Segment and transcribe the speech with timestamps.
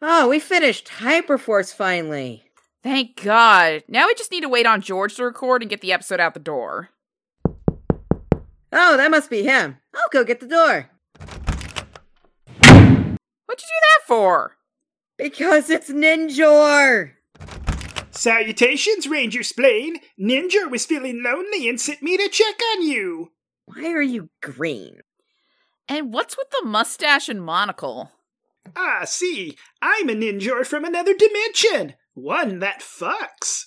[0.00, 2.44] Oh, we finished Hyperforce finally.
[2.84, 3.82] Thank God.
[3.88, 6.34] Now we just need to wait on George to record and get the episode out
[6.34, 6.90] the door.
[8.70, 9.78] Oh, that must be him.
[9.94, 10.88] I'll go get the door.
[13.46, 14.56] What'd you do that for?
[15.16, 17.12] Because it's Ninjor!
[18.12, 19.96] Salutations, Ranger Splain.
[20.20, 23.32] Ninja was feeling lonely and sent me to check on you.
[23.64, 25.00] Why are you green?
[25.88, 28.12] And what's with the mustache and monocle?
[28.80, 31.94] Ah, see, I'm a ninja from another dimension.
[32.14, 33.64] One that fucks.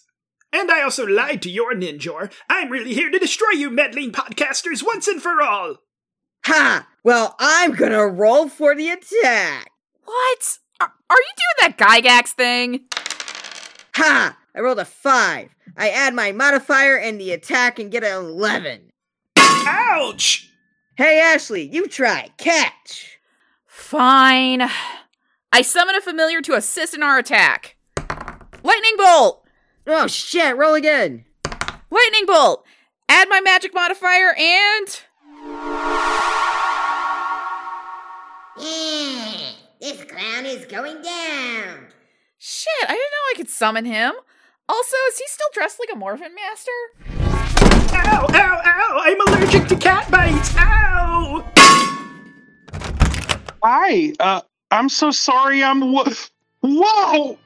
[0.54, 2.32] And I also lied to your ninja.
[2.50, 5.76] I'm really here to destroy you meddling podcasters once and for all.
[6.46, 6.88] Ha!
[7.04, 9.70] Well, I'm gonna roll for the attack.
[10.06, 10.60] What?
[10.80, 12.86] Are, are you doing that Gygax thing?
[13.96, 14.38] Ha!
[14.56, 15.50] I rolled a five.
[15.76, 18.92] I add my modifier and the attack and get an 11.
[19.38, 20.50] Ouch!
[20.96, 22.30] Hey, Ashley, you try.
[22.38, 23.20] Catch.
[23.68, 24.70] Fine.
[25.54, 27.76] I summon a familiar to assist in our attack.
[28.64, 29.46] Lightning Bolt!
[29.86, 31.26] Oh, shit, roll again.
[31.90, 32.64] Lightning Bolt!
[33.10, 35.02] Add my magic modifier and.
[38.58, 41.88] Yeah, this clown is going down.
[42.38, 44.14] Shit, I didn't know I could summon him.
[44.70, 46.72] Also, is he still dressed like a Morphin Master?
[47.94, 49.02] Ow, ow, ow!
[49.04, 50.56] I'm allergic to cat bites!
[50.56, 51.46] Ow!
[53.62, 55.64] Hi, uh, I'm so sorry.
[55.64, 56.16] I'm w-
[56.62, 57.41] whoa.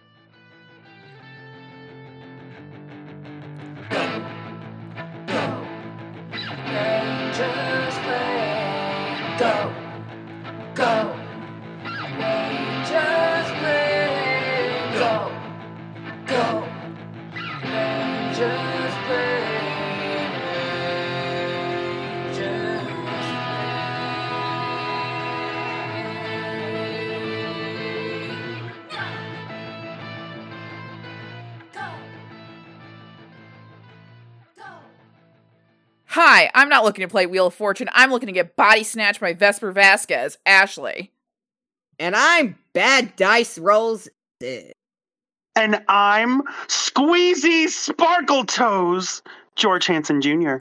[36.15, 37.89] Hi, I'm not looking to play Wheel of Fortune.
[37.91, 41.11] I'm looking to get body snatched by Vesper Vasquez, Ashley.
[41.99, 44.07] And I'm Bad Dice Rolls.
[44.41, 49.23] And I'm Squeezy Sparkle Toes,
[49.57, 50.59] George Hanson Jr.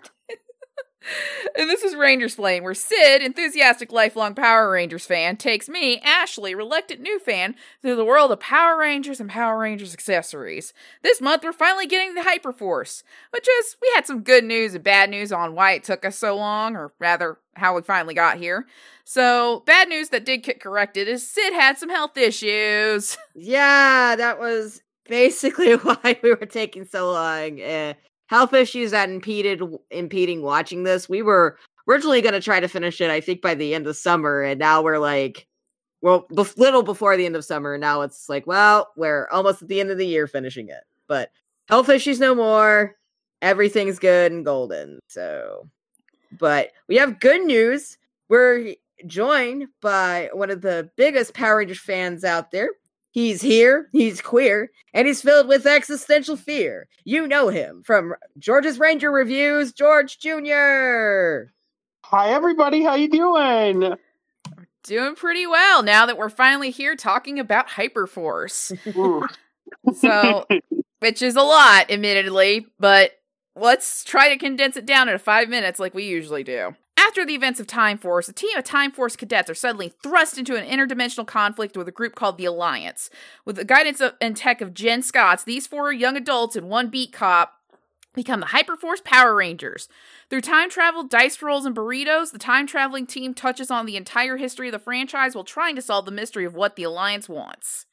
[1.57, 6.55] And this is Ranger Splain, where Sid, enthusiastic lifelong Power Rangers fan, takes me, Ashley,
[6.55, 10.73] reluctant new fan, through the world of Power Rangers and Power Rangers accessories.
[11.03, 14.83] This month, we're finally getting the Hyperforce, which is, we had some good news and
[14.83, 18.39] bad news on why it took us so long, or rather, how we finally got
[18.39, 18.67] here.
[19.05, 23.17] So, bad news that did get corrected is Sid had some health issues.
[23.37, 27.61] Yeah, that was basically why we were taking so long.
[27.61, 27.95] Uh,
[28.27, 31.09] health issues that impeded impeding watching this.
[31.09, 31.59] We were
[31.89, 34.59] originally going to try to finish it, I think, by the end of summer, and
[34.59, 35.47] now we're like,
[36.01, 37.79] well, bef- little before the end of summer.
[37.79, 40.85] Now it's like, well, we're almost at the end of the year finishing it.
[41.07, 41.31] But
[41.69, 42.97] health issues no more.
[43.41, 45.01] Everything's good and golden.
[45.09, 45.69] So,
[46.39, 47.97] but we have good news.
[48.29, 48.75] We're
[49.07, 52.69] joined by one of the biggest Power Rangers fans out there.
[53.15, 56.89] He's here, he's queer, and he's filled with existential fear.
[57.05, 61.53] You know him from George's Ranger Reviews, George Jr.
[62.07, 62.83] Hi, everybody.
[62.83, 63.95] How you doing?
[64.83, 68.77] Doing pretty well now that we're finally here talking about Hyperforce.
[69.95, 70.47] So,
[70.99, 73.13] which is a lot, admittedly, but
[73.55, 76.75] let's try to condense it down into five minutes like we usually do.
[77.15, 80.37] After the events of Time Force, a team of Time Force cadets are suddenly thrust
[80.37, 83.09] into an interdimensional conflict with a group called the Alliance.
[83.45, 86.89] With the guidance of, and tech of Jen Scotts, these four young adults and one
[86.89, 87.53] beat cop
[88.15, 89.89] become the Hyperforce Power Rangers.
[90.29, 94.37] Through time travel, dice rolls, and burritos, the time traveling team touches on the entire
[94.37, 97.87] history of the franchise while trying to solve the mystery of what the Alliance wants.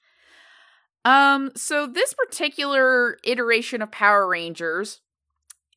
[1.06, 5.00] Um, so this particular iteration of Power Rangers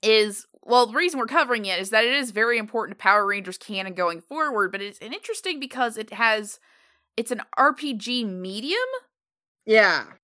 [0.02, 3.26] is well, the reason we're covering it is that it is very important to Power
[3.26, 6.58] Rangers canon going forward, but it's interesting because it has
[7.16, 8.78] it's an RPG medium
[9.66, 10.14] Yeah.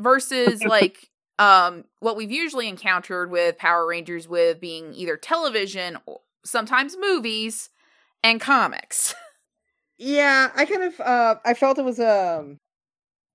[0.00, 6.20] versus like um what we've usually encountered with Power Rangers with being either television or
[6.44, 7.70] sometimes movies
[8.22, 9.14] and comics.
[9.98, 12.58] Yeah, I kind of uh I felt it was um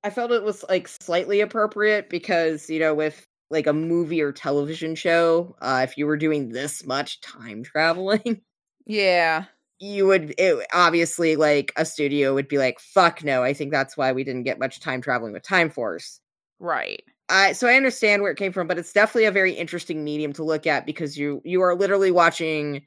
[0.03, 4.31] I felt it was like slightly appropriate because, you know, with like a movie or
[4.31, 8.41] television show, uh if you were doing this much time traveling,
[8.85, 9.45] yeah.
[9.79, 13.97] you would it, obviously like a studio would be like, "Fuck no, I think that's
[13.97, 16.19] why we didn't get much time traveling with Time Force."
[16.59, 17.03] Right.
[17.29, 20.33] I so I understand where it came from, but it's definitely a very interesting medium
[20.33, 22.81] to look at because you you are literally watching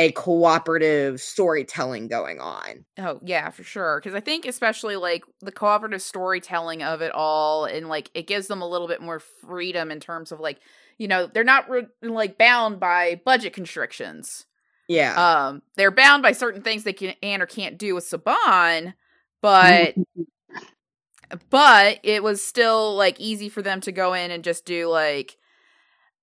[0.00, 2.86] a cooperative storytelling going on.
[2.98, 4.00] Oh yeah, for sure.
[4.00, 8.46] Because I think especially like the cooperative storytelling of it all, and like it gives
[8.46, 10.60] them a little bit more freedom in terms of like
[10.96, 14.46] you know they're not re- like bound by budget constrictions.
[14.88, 15.48] Yeah.
[15.48, 18.94] Um, they're bound by certain things they can and or can't do with Saban,
[19.42, 19.96] but
[21.50, 25.36] but it was still like easy for them to go in and just do like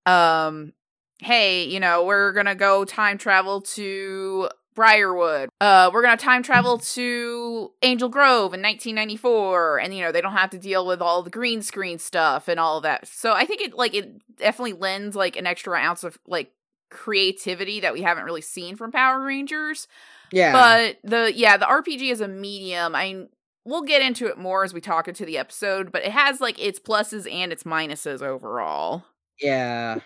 [0.08, 0.74] um
[1.20, 6.78] hey you know we're gonna go time travel to briarwood uh we're gonna time travel
[6.78, 11.24] to angel grove in 1994 and you know they don't have to deal with all
[11.24, 15.16] the green screen stuff and all that so i think it like it definitely lends
[15.16, 16.52] like an extra ounce of like
[16.92, 19.88] creativity that we haven't really seen from power rangers
[20.32, 20.52] yeah.
[20.52, 22.96] but the yeah, the RPG is a medium.
[22.96, 23.28] I
[23.66, 26.60] we'll get into it more as we talk into the episode, but it has like
[26.60, 29.06] its pluses and its minuses overall.
[29.42, 30.00] yeah.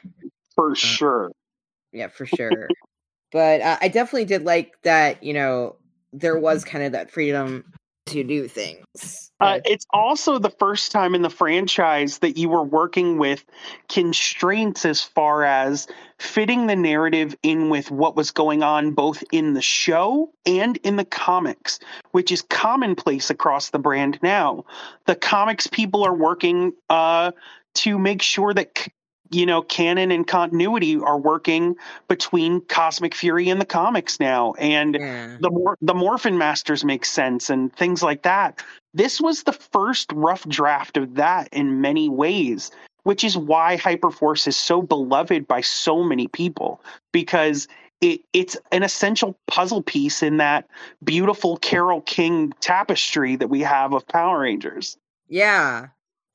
[0.70, 1.32] For sure.
[1.92, 2.70] Yeah, for sure.
[3.32, 5.76] but uh, I definitely did like that, you know,
[6.14, 7.66] there was kind of that freedom
[8.08, 9.32] to do things.
[9.40, 13.44] Uh, it's also the first time in the franchise that you were working with
[13.90, 15.88] constraints as far as
[16.20, 20.96] fitting the narrative in with what was going on both in the show and in
[20.96, 21.80] the comics,
[22.12, 24.64] which is commonplace across the brand now.
[25.08, 27.32] The comics people are working uh,
[27.76, 28.78] to make sure that.
[28.78, 28.92] c-
[29.32, 31.76] You know, canon and continuity are working
[32.08, 35.38] between Cosmic Fury and the comics now, and yeah.
[35.40, 38.62] the mor- the Morphin Masters make sense and things like that.
[38.94, 42.72] This was the first rough draft of that in many ways,
[43.04, 46.82] which is why Hyperforce is so beloved by so many people
[47.12, 47.68] because
[48.02, 50.68] it it's an essential puzzle piece in that
[51.04, 54.98] beautiful Carole King tapestry that we have of Power Rangers.
[55.30, 55.88] Yeah.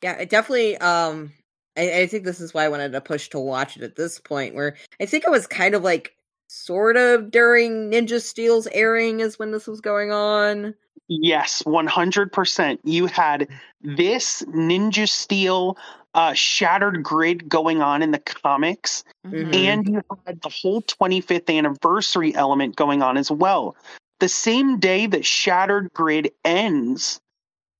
[0.02, 1.32] Yeah, it definitely um
[1.76, 4.18] I, I think this is why I wanted to push to watch it at this
[4.18, 6.14] point where I think it was kind of like
[6.48, 10.74] sort of during Ninja Steel's airing is when this was going on.
[11.08, 12.78] Yes, 100%.
[12.84, 13.48] You had
[13.82, 15.76] this Ninja Steel
[16.14, 19.04] uh, shattered grid going on in the comics.
[19.26, 19.50] Mm-hmm.
[19.50, 19.54] Mhm.
[19.54, 23.76] and you had the whole 25th anniversary element going on as well.
[24.18, 27.20] The same day that Shattered Grid ends,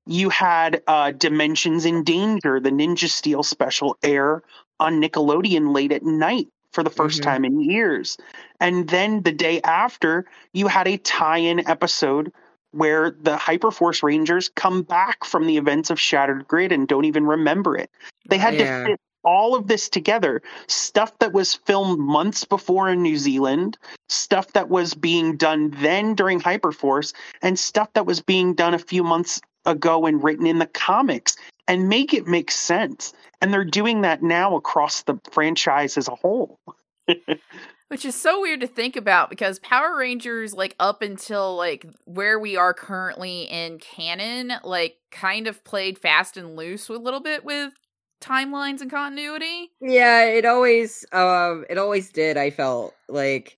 [0.06, 4.42] you had uh, Dimensions in Danger, the Ninja Steel special air
[4.78, 7.24] on Nickelodeon late at night for the 1st Mhm.
[7.24, 8.16] time in years.
[8.60, 12.32] And then the day after, you had a tie in episode
[12.72, 17.26] where the Hyperforce Rangers come back from the events of Shattered Grid and don't even
[17.26, 17.90] remember it.
[18.28, 18.66] They had Yeah.
[18.84, 23.76] to fit all of this together stuff that was filmed months before in New Zealand,
[24.08, 27.12] stuff that was being done then during Hyperforce,
[27.42, 31.36] and stuff that was being done a few months ago and written in the comics,
[31.68, 33.12] and make it make sense.
[33.40, 36.58] And they're doing that now across the franchise as a whole.
[37.88, 42.38] Which is so weird to think about because Power Rangers, like up until like where
[42.38, 47.44] we are currently in canon, like kind of played fast and loose a little bit
[47.44, 47.72] with
[48.20, 49.70] timelines and continuity.
[49.80, 52.36] Yeah, it always um it always did.
[52.36, 53.56] I felt like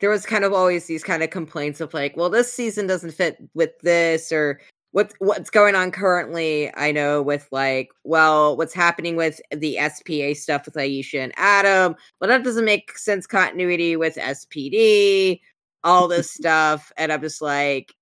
[0.00, 3.12] there was kind of always these kind of complaints of like, well, this season doesn't
[3.12, 4.60] fit with this or
[4.96, 6.74] what what's going on currently.
[6.74, 11.96] I know with like, well, what's happening with the SPA stuff with Aisha and Adam,
[12.18, 15.38] well, that doesn't make sense continuity with SPD,
[15.84, 17.92] all this stuff, and I'm just like,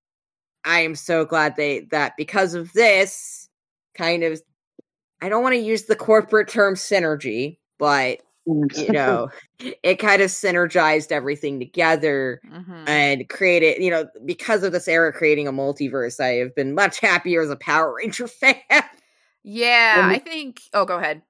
[0.65, 3.49] I am so glad they that because of this
[3.99, 4.41] kind of
[5.21, 9.31] I don't want to use the corporate term synergy, but you know,
[9.83, 12.85] it kind of synergized everything together Mm-hmm.
[12.89, 17.01] and created, you know, because of this era creating a multiverse, I have been much
[17.01, 18.57] happier as a Power Ranger fan.
[19.43, 20.61] Yeah, Well, I think.
[20.73, 21.23] Oh, go ahead.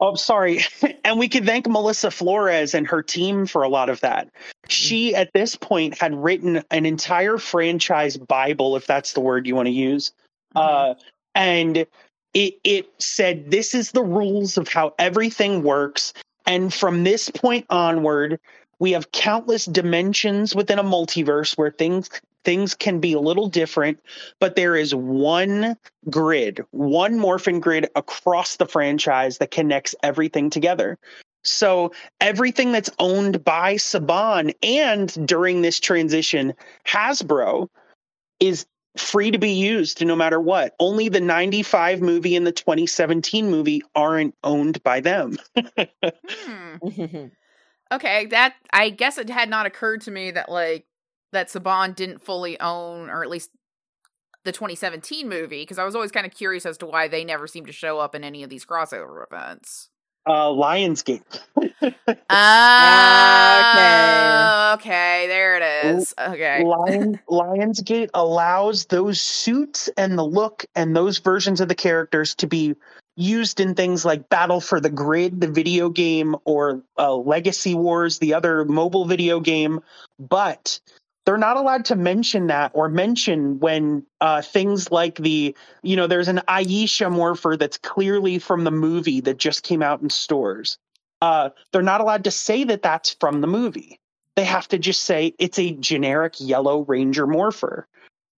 [0.00, 0.60] Oh, sorry.
[1.04, 4.28] And we could thank Melissa Flores and her team for a lot of that.
[4.68, 9.54] She, at this point, had written an entire franchise Bible, if that's the word you
[9.54, 10.12] want to use.
[10.54, 10.94] Uh,
[11.34, 11.86] and
[12.34, 16.12] it, it said, this is the rules of how everything works.
[16.48, 18.40] And from this point onward,
[18.78, 22.08] we have countless dimensions within a multiverse where things
[22.42, 24.00] things can be a little different,
[24.40, 25.76] but there is one
[26.08, 30.96] grid, one morphin grid across the franchise that connects everything together.
[31.44, 36.54] So everything that's owned by Saban and during this transition,
[36.86, 37.68] Hasbro
[38.40, 38.64] is
[38.98, 40.74] free to be used no matter what.
[40.78, 45.38] Only the 95 movie and the 2017 movie aren't owned by them.
[46.30, 47.26] Hmm.
[47.90, 50.84] Okay, that I guess it had not occurred to me that like
[51.32, 53.50] that Saban didn't fully own, or at least
[54.44, 57.46] the 2017 movie, because I was always kind of curious as to why they never
[57.46, 59.88] seemed to show up in any of these crossover events.
[60.26, 61.22] Uh, Lionsgate.
[62.30, 63.64] Ah,
[64.74, 65.26] okay.
[65.26, 66.14] There it is.
[66.18, 66.62] Okay.
[66.64, 72.46] Lion, Lionsgate allows those suits and the look and those versions of the characters to
[72.46, 72.74] be
[73.16, 78.18] used in things like Battle for the Grid, the video game, or uh, Legacy Wars,
[78.18, 79.80] the other mobile video game.
[80.18, 80.78] But
[81.28, 86.06] they're not allowed to mention that or mention when uh, things like the, you know,
[86.06, 90.78] there's an Aisha morpher that's clearly from the movie that just came out in stores.
[91.20, 94.00] Uh, they're not allowed to say that that's from the movie
[94.36, 97.86] they have to just say it's a generic yellow ranger morpher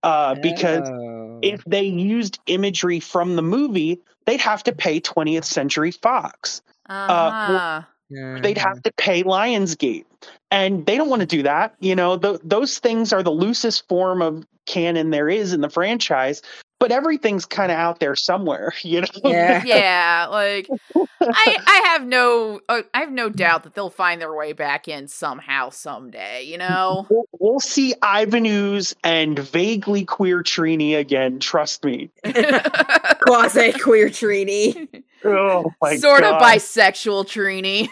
[0.02, 1.38] uh, because Oh.
[1.42, 7.82] if they used imagery from the movie they'd have to pay 20th century fox Uh-huh.
[8.10, 10.04] They'd have to pay lionsgate
[10.50, 13.86] and they don't want to do that you know th- those things are the loosest
[13.88, 16.42] form of canon there is in the franchise
[16.78, 19.62] but everything's kind of out there somewhere you know yeah.
[19.66, 20.68] yeah, like
[21.20, 24.88] I I have no uh, I have no doubt that they'll find their way back
[24.88, 27.06] in somehow someday, you know.
[27.10, 31.40] We'll, we'll see Ivan Ooze and vaguely queer Trini again.
[31.40, 32.10] Trust me.
[32.24, 35.02] Quasi queer Trini.
[35.24, 36.34] Oh my sort God.
[36.34, 37.88] of bisexual Trini.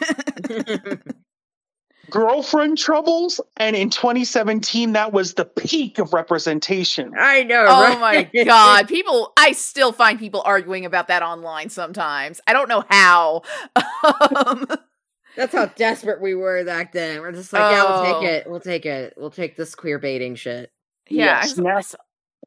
[2.11, 7.13] girlfriend troubles, and in 2017, that was the peak of representation.
[7.19, 7.67] I know.
[7.69, 12.41] oh my god, people I still find people arguing about that online sometimes.
[12.47, 13.43] I don't know how.
[13.77, 14.67] Um,
[15.37, 17.21] That's how desperate we were back then.
[17.21, 18.21] We're just like, yeah, we'll Oh.
[18.21, 18.51] take it.
[18.51, 19.15] We'll take it.
[19.17, 20.73] We'll take this queer baiting shit.
[21.09, 21.81] yeah, Yes, I- now-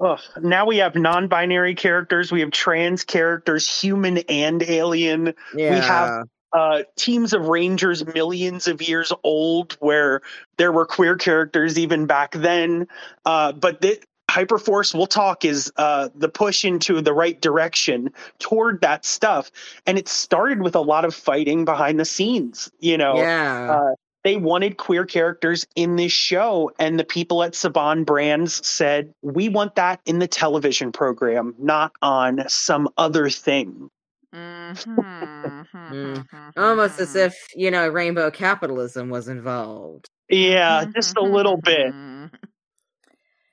[0.01, 5.33] Ugh, now we have non-binary characters, we have trans characters, human and alien.
[5.55, 5.81] Yeah.
[5.81, 10.19] have- Uh, teams of rangers millions of years old, where
[10.57, 12.85] there were queer characters even back then.
[13.25, 13.97] Uh, but the,
[14.29, 19.49] Hyperforce, we'll talk, is uh, the push into the right direction toward that stuff.
[19.85, 22.69] And it started with a lot of fighting behind the scenes.
[22.79, 23.93] You know, yeah.
[24.23, 29.49] They wanted queer characters in this show, and the people at Saban Brands said, "We
[29.49, 33.89] want that in the television program, not on some other thing."
[34.33, 36.25] Mhm.
[36.55, 40.09] Almost as if, you know, rainbow capitalism was involved.
[40.29, 41.93] Yeah, just a little bit.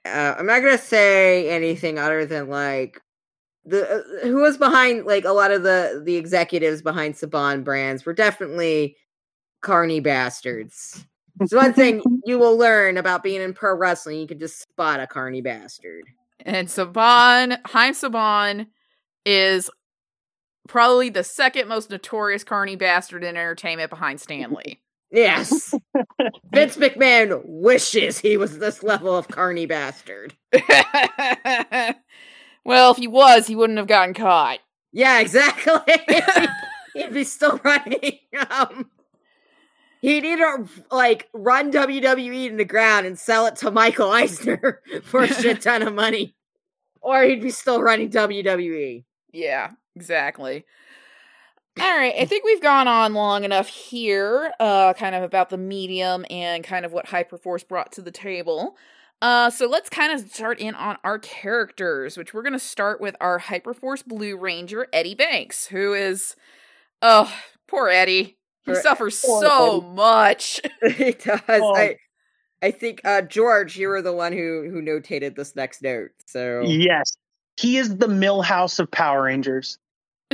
[0.05, 3.01] Uh, I'm not going to say anything other than like
[3.65, 8.07] the uh, who was behind like a lot of the the executives behind Saban brands
[8.07, 8.97] were definitely
[9.61, 11.05] carny bastards.
[11.41, 14.21] It's one thing you will learn about being in pro wrestling.
[14.21, 16.05] You can just spot a carny bastard.
[16.45, 18.67] And Saban, Haim Saban
[19.25, 19.71] is
[20.69, 24.81] probably the second most notorious carny bastard in entertainment behind Stan Lee.
[25.11, 25.75] Yes.
[26.53, 30.35] Vince McMahon wishes he was this level of carny bastard.
[32.65, 34.59] well, if he was, he wouldn't have gotten caught.
[34.93, 35.95] Yeah, exactly.
[36.95, 38.19] He'd be still running.
[38.51, 38.91] Um,
[40.01, 45.23] he'd either like run WWE in the ground and sell it to Michael Eisner for
[45.23, 46.35] a shit ton of money,
[47.01, 48.11] or he'd be still running.
[48.11, 49.05] WWE.
[49.33, 50.65] Yeah, exactly.
[51.81, 55.59] All right, I think we've gone on long enough here, uh, kind of about the
[55.59, 58.77] medium and kind of what Hyperforce brought to the table.
[59.23, 63.01] Uh, so let's kind of start in on our characters, which we're going to start
[63.01, 66.35] with our Hyperforce Blue Ranger, Eddie Banks, who is,
[67.01, 67.33] oh,
[67.69, 68.38] poor Eddie.
[68.69, 70.61] He Poor- suffers so much.
[70.97, 71.41] he does.
[71.49, 71.75] Oh.
[71.75, 71.97] I,
[72.63, 76.11] I think uh, George, you were the one who who notated this next note.
[76.27, 77.17] So Yes,
[77.57, 79.79] he is the Milhouse of Power Rangers.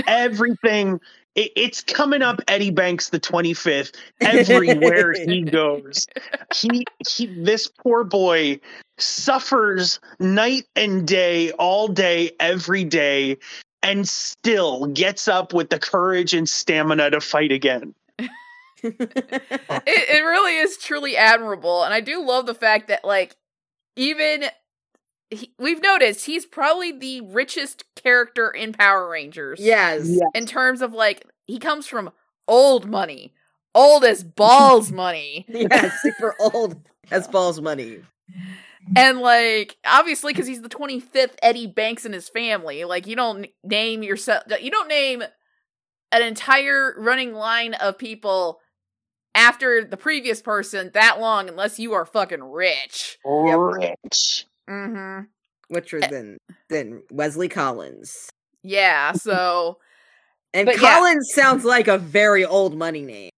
[0.06, 1.00] Everything.
[1.36, 6.06] It, it's coming up Eddie Banks the 25th everywhere he goes.
[6.54, 8.60] He, he this poor boy
[8.98, 13.36] suffers night and day all day every day
[13.82, 17.94] and still gets up with the courage and stamina to fight again.
[18.84, 23.36] It, it really is truly admirable and i do love the fact that like
[23.96, 24.44] even
[25.30, 30.26] he, we've noticed he's probably the richest character in power rangers yes, Yeah.
[30.34, 32.10] in terms of like he comes from
[32.46, 33.32] old money
[33.74, 36.76] old as balls money yeah, super old
[37.10, 38.00] as balls money.
[38.96, 43.46] and like obviously because he's the 25th eddie banks in his family like you don't
[43.64, 45.22] name yourself you don't name
[46.12, 48.60] an entire running line of people
[49.34, 54.46] after the previous person that long unless you are fucking rich Rich.
[54.68, 55.24] mm-hmm
[55.72, 56.36] Whicher than
[56.68, 58.28] than Wesley Collins.
[58.62, 59.78] yeah so
[60.54, 60.94] And But yeah.
[61.00, 63.30] Collins sounds like a very old money name.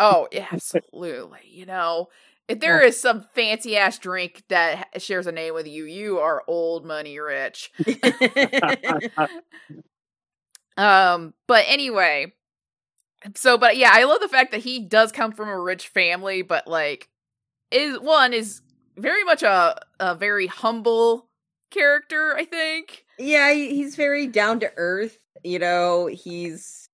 [0.00, 2.08] oh yeah, absolutely you know
[2.48, 6.42] if there is some fancy ass drink that shares a name with you you are
[6.48, 7.70] old money rich
[10.76, 12.32] Um, but anyway,
[13.34, 16.42] so but yeah, I love the fact that he does come from a rich family,
[16.42, 17.08] but like
[17.70, 18.60] is one is
[18.96, 21.28] very much a a very humble
[21.70, 23.04] character, I think.
[23.18, 25.18] Yeah, he's very down to earth.
[25.42, 26.88] You know, he's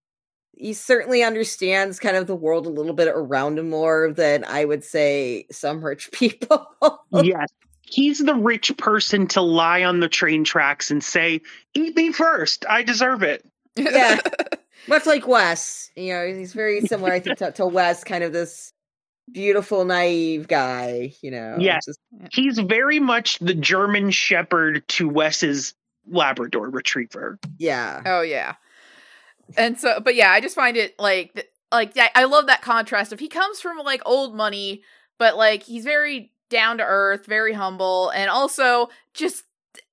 [0.60, 4.64] he certainly understands kind of the world a little bit around him more than I
[4.64, 6.66] would say some rich people.
[7.12, 7.48] yes.
[7.82, 11.40] He's the rich person to lie on the train tracks and say,
[11.74, 12.64] Eat me first.
[12.68, 13.44] I deserve it.
[13.74, 14.20] Yeah.
[14.88, 18.32] Much like Wes, you know, he's very similar, I think, to, to Wes, kind of
[18.32, 18.72] this
[19.32, 21.12] beautiful, naive guy.
[21.22, 21.84] You know, Yes.
[21.86, 22.00] just-
[22.32, 25.74] He's very much the German shepherd to Wes's
[26.08, 27.38] Labrador retriever.
[27.58, 28.54] yeah, Oh yeah.
[29.56, 33.12] And so but yeah, I just find it like like I I love that contrast
[33.12, 34.82] If he comes from like old money,
[35.18, 39.44] but like he's very down to earth, very humble, and also just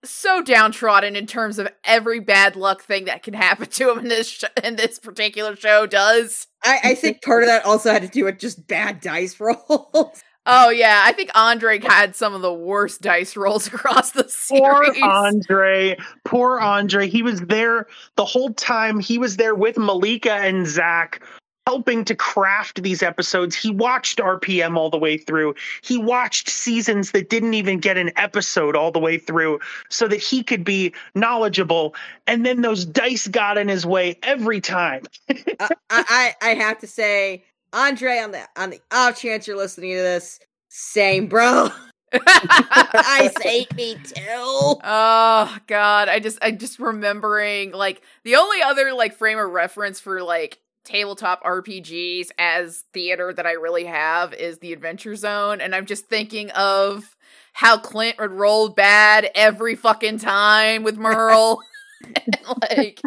[0.04, 4.08] so downtrodden in terms of every bad luck thing that can happen to him in
[4.08, 6.48] this sh- in this particular show does.
[6.64, 10.24] I, I think part of that also had to do with just bad dice rolls.
[10.50, 14.62] Oh yeah, I think Andre had some of the worst dice rolls across the series.
[14.62, 15.04] Poor series.
[15.04, 15.98] Andre.
[16.24, 17.10] Poor Andre.
[17.10, 19.00] He was there the whole time.
[19.00, 21.22] He was there with Malika and Zach,
[21.68, 23.54] helping to craft these episodes.
[23.54, 25.54] He watched RPM all the way through.
[25.82, 29.60] He watched seasons that didn't even get an episode all the way through
[29.90, 31.94] so that he could be knowledgeable.
[32.26, 35.04] And then those dice got in his way every time.
[35.60, 37.44] Uh, I, I I have to say,
[37.74, 41.70] Andre, on the on the off chance you're listening to this, same, bro.
[42.14, 44.22] Ice ate me too.
[44.24, 50.00] Oh god, I just I just remembering like the only other like frame of reference
[50.00, 55.76] for like tabletop RPGs as theater that I really have is the Adventure Zone and
[55.76, 57.16] I'm just thinking of
[57.54, 61.60] how Clint would roll bad every fucking time with Merle.
[62.72, 63.02] Like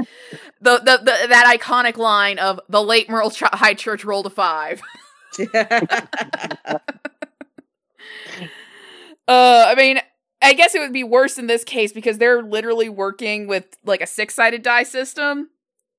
[0.60, 4.82] the, the the that iconic line of the late Merle Ch- Highchurch rolled a 5.
[9.28, 10.00] Uh, I mean,
[10.42, 14.00] I guess it would be worse in this case because they're literally working with like
[14.00, 15.50] a six sided die system,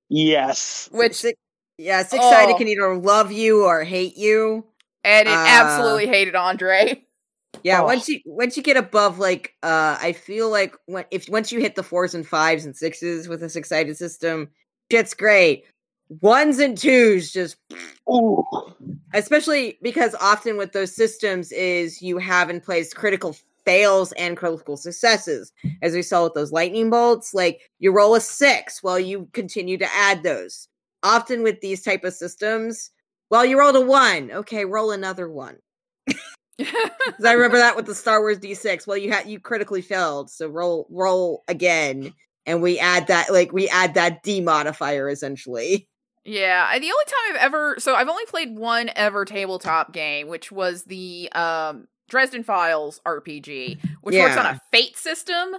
[0.10, 0.90] Yes.
[0.92, 1.40] which Six,
[1.82, 2.58] yeah, six sided Oh.
[2.58, 4.66] can either love you or hate you.
[5.04, 7.04] and it Uh, absolutely hated Andre.
[7.64, 7.86] Yeah, Oh.
[7.86, 11.60] once you once you get above like uh I feel like when if once you
[11.60, 14.50] hit the fours and fives and sixes with a six sided system,
[14.92, 15.66] shit's great.
[16.22, 17.58] Ones and twos just
[18.10, 18.44] Ooh.
[19.14, 24.76] especially because often with those systems is you have in place critical fails and critical
[24.76, 29.28] successes as we saw with those lightning bolts like you roll a six while you
[29.34, 30.68] continue to add those
[31.04, 32.92] often with these type of systems
[33.30, 34.32] well you rolled a one.
[34.32, 35.58] Okay roll another one.
[36.58, 40.30] Because i remember that with the star wars d6 well you had you critically failed
[40.30, 42.14] so roll roll again
[42.46, 45.88] and we add that like we add that d modifier essentially.
[46.24, 50.52] Yeah, the only time I've ever so I've only played one ever tabletop game, which
[50.52, 55.56] was the um Dresden Files RPG, which works on a fate system,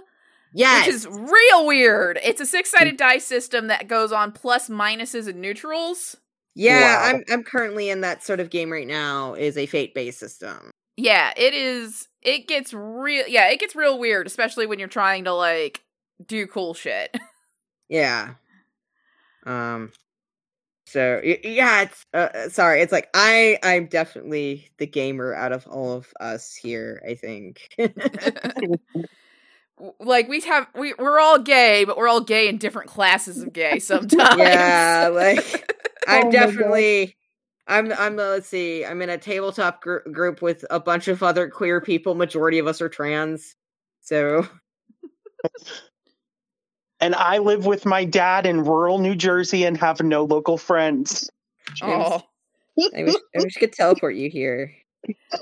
[0.53, 2.19] yes which is real weird.
[2.23, 6.15] It's a six sided dice system that goes on plus minuses and neutrals.
[6.55, 7.09] Yeah, Wow.
[7.17, 9.33] I'm I'm currently in that sort of game right now.
[9.33, 10.69] Is a fate based system.
[10.97, 12.07] Yeah, it is.
[12.21, 13.27] It gets real.
[13.27, 15.81] Yeah, it gets real weird, especially when you're trying to like
[16.25, 17.15] do cool shit.
[17.89, 18.35] Yeah.
[19.45, 19.91] Um.
[20.87, 22.81] So yeah, it's uh, uh, sorry.
[22.81, 27.01] It's like I I'm definitely the gamer out of all of us here.
[27.07, 27.69] I think.
[29.99, 33.53] like we have we we're all gay, but we're all gay in different classes of
[33.53, 34.37] gay sometimes.
[34.37, 35.69] yeah, like
[36.07, 36.31] Oh I'm my God.
[36.31, 37.15] definitely.
[37.67, 38.85] I'm I'm uh, let's see.
[38.85, 42.13] I'm in a tabletop gr- group with a bunch of other queer people.
[42.15, 43.55] Majority of us are trans.
[44.01, 44.47] So
[46.99, 51.29] And I live with my dad in rural New Jersey and have no local friends.
[51.81, 52.21] Oh.
[52.95, 54.71] I wish I wish I could teleport you here.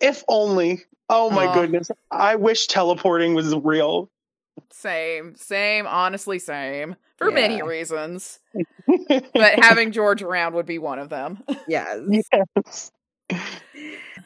[0.00, 0.82] if only.
[1.08, 1.54] Oh my Aw.
[1.54, 1.90] goodness.
[2.10, 4.10] I wish teleporting was real.
[4.70, 6.96] Same, same, honestly same.
[7.16, 8.40] For many reasons.
[9.34, 11.42] But having George around would be one of them.
[11.68, 12.00] Yes.
[12.32, 12.90] yes.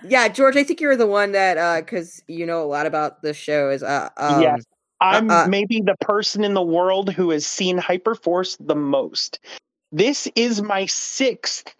[0.04, 3.22] Yeah, George, I think you're the one that uh cuz you know a lot about
[3.22, 4.64] the show is uh um Yes.
[5.00, 9.40] I'm uh, maybe the person in the world who has seen Hyperforce the most.
[9.90, 11.74] This is my sixth,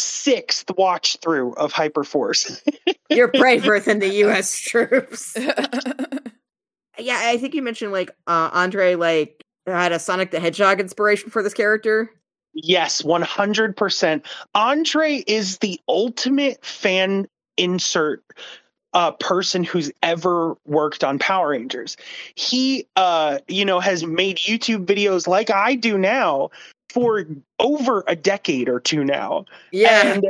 [0.00, 2.60] sixth watch through of Hyperforce.
[3.10, 5.36] you're braver than the US troops.
[6.98, 11.30] Yeah, I think you mentioned like uh Andre like had a Sonic the Hedgehog inspiration
[11.30, 12.10] for this character.
[12.52, 14.22] Yes, 100%.
[14.54, 18.22] Andre is the ultimate fan insert
[18.92, 21.96] uh, person who's ever worked on Power Rangers.
[22.34, 26.50] He, uh, you know, has made YouTube videos like I do now,
[26.90, 27.24] for
[27.58, 29.44] over a decade or two now.
[29.72, 30.14] Yeah.
[30.14, 30.26] And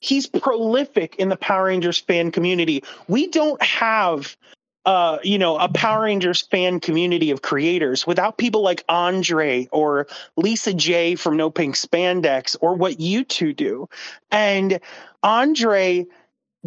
[0.00, 2.82] he's prolific in the Power Rangers fan community.
[3.08, 4.36] We don't have
[4.86, 10.06] uh, you know, a Power Rangers fan community of creators without people like Andre or
[10.36, 13.88] Lisa J from No Pink Spandex or what you two do.
[14.30, 14.80] And
[15.22, 16.06] Andre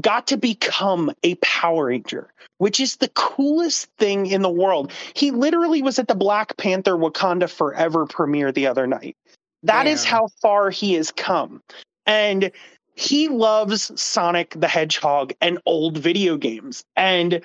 [0.01, 4.91] got to become a Power Ranger, which is the coolest thing in the world.
[5.15, 9.15] He literally was at the Black Panther Wakanda Forever premiere the other night.
[9.63, 10.11] That is Damn.
[10.11, 11.61] how far he has come.
[12.05, 12.51] And
[12.95, 16.83] he loves Sonic the Hedgehog and old video games.
[16.95, 17.41] And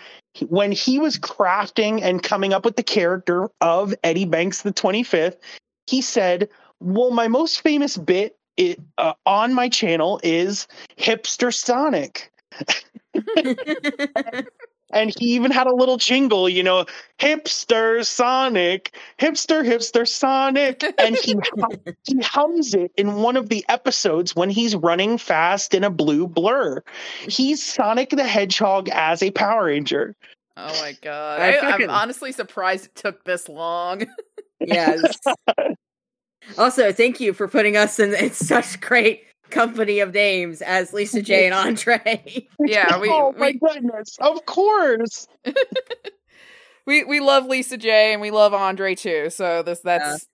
[0.49, 5.37] when he was crafting and coming up with the character of Eddie Banks the 25th,
[5.87, 6.49] he said,
[6.81, 10.67] Well, my most famous bit i uh, on my channel is
[10.99, 12.31] Hipster Sonic.
[14.91, 16.87] And he even had a little jingle, you know,
[17.19, 20.83] hipster Sonic, hipster, hipster Sonic.
[20.99, 21.39] And he,
[22.05, 26.27] he hums it in one of the episodes when he's running fast in a blue
[26.27, 26.83] blur.
[27.29, 30.17] He's Sonic the Hedgehog as a Power Ranger.
[30.57, 31.41] Oh my god.
[31.41, 34.07] I I, fucking- I'm honestly surprised it took this long.
[34.61, 35.19] yes.
[36.59, 41.23] also, thank you for putting us in, in such great company of names as Lisa
[41.23, 42.49] J and Andre.
[42.61, 44.17] Yeah, we- oh my we- goodness.
[44.21, 45.27] Of course.
[46.87, 49.31] we we love Lisa J and we love Andre too.
[49.31, 50.27] So this that's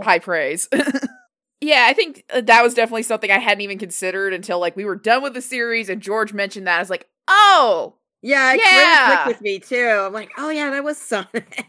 [0.00, 0.68] high praise.
[1.60, 4.84] yeah, I think uh, that was definitely something I hadn't even considered until like we
[4.84, 6.76] were done with the series and George mentioned that.
[6.76, 8.76] I was like, "Oh, yeah, it Yeah.
[8.78, 9.88] really clicked with me too.
[10.06, 11.64] I'm like, oh yeah, that was Sonic.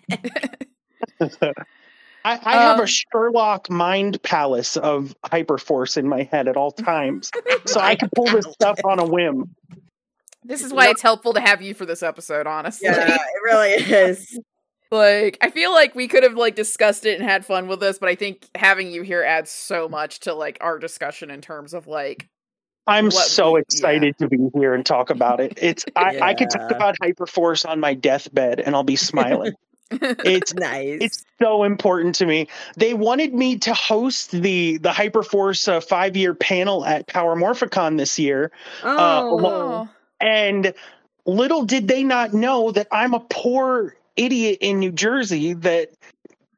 [2.26, 6.72] I, I have Um, a Sherlock mind palace of hyperforce in my head at all
[6.72, 7.32] times.
[7.66, 9.56] so I can pull this stuff on a whim.
[10.44, 13.72] this is why it's helpful to have you for this episode, honestly." yeah, it really
[13.74, 14.40] is.
[14.92, 18.00] Like, I feel like we could have like discussed it and had fun with this,
[18.00, 21.76] but I think having you here adds so much to like our discussion in terms
[21.76, 22.28] of like
[22.88, 25.60] I'm What so we- excited to be here and talk about it.
[25.62, 29.54] It's I, I could talk about hyperforce on my deathbed and I'll be smiling.
[29.91, 30.97] it's Nice.
[31.02, 32.47] it's so important to me.
[32.78, 37.97] They wanted me to host the the Hyperforce uh, five year panel at Power Morphicon
[37.97, 38.52] this year,
[38.84, 40.73] oh, oh, and
[41.25, 45.91] little did they not know that I'm a poor idiot in New Jersey that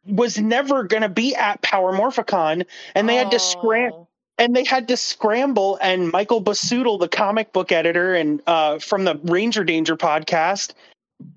[0.05, 2.65] was never going to be at Power Morphicon,
[2.95, 4.07] and they had to scram Oh.
[4.37, 9.03] and they had to scramble and michael basutil the comic book editor and uh, from
[9.03, 10.73] the ranger danger podcast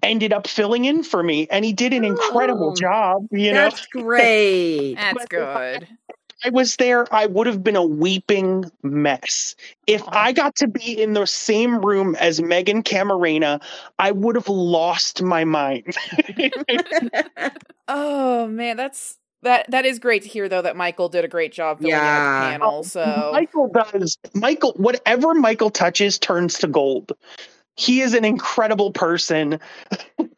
[0.02, 3.64] ended up filling in for me and he did an incredible Oh, job you know
[3.70, 4.94] that's great.
[4.96, 5.88] That's good.
[6.44, 9.54] i was there i would have been a weeping mess
[9.86, 10.10] if Aw.
[10.12, 13.62] i got to be in the same room as meghan camarena
[13.98, 15.94] i would have lost my mind
[17.86, 21.52] Oh man, that's that that is great to hear though that Michael did a great
[21.52, 21.98] job filling Yeah.
[21.98, 22.78] at the panel.
[22.78, 24.16] Oh, so Michael does.
[24.32, 27.12] Michael, whatever Michael touches turns to gold.
[27.76, 29.58] He is an incredible person.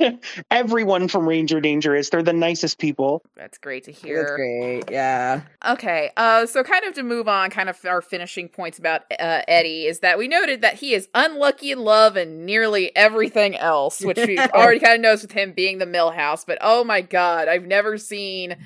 [0.51, 2.09] Everyone from Ranger Danger is.
[2.11, 3.22] They're the nicest people.
[3.37, 4.37] that's great to That's hear.
[4.37, 4.90] great.
[4.90, 5.42] Yeah.
[5.66, 9.42] Okay, uh, so kind of to move on, kind of our finishing points about uh,
[9.49, 14.01] Eddie is that we noted that he is unlucky in love and nearly everything else,
[14.01, 16.44] which we already kind of knows with him being the Milhouse.
[16.46, 18.57] But oh my god, I've never seen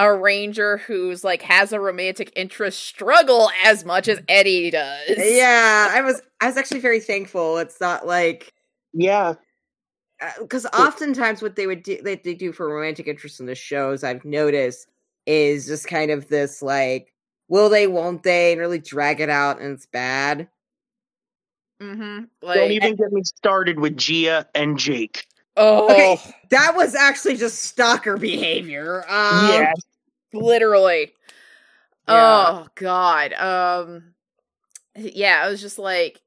[0.00, 5.10] a ranger who's like has a romantic interest struggle as much as Eddie does.
[5.18, 7.58] Yeah, I was I was actually very thankful.
[7.58, 8.54] It's not like
[8.94, 9.34] Yeah.
[10.40, 14.02] because oftentimes what they would do that they do for romantic interest in the shows
[14.02, 14.88] I've noticed
[15.26, 17.12] is just kind of this like
[17.48, 20.48] will they won't they and really drag it out and it's bad.
[21.82, 22.00] Mm-hmm.
[22.00, 25.26] Don't Like, even get me started with Gia and Jake.
[25.56, 26.34] oh, Okay.
[26.50, 29.04] That was actually just stalker behavior.
[29.08, 29.72] Um, yeah.
[30.32, 31.12] Literally.
[32.08, 32.46] Yeah.
[32.64, 33.32] Oh God.
[33.34, 34.14] Um.
[34.96, 36.20] Yeah, I was just like,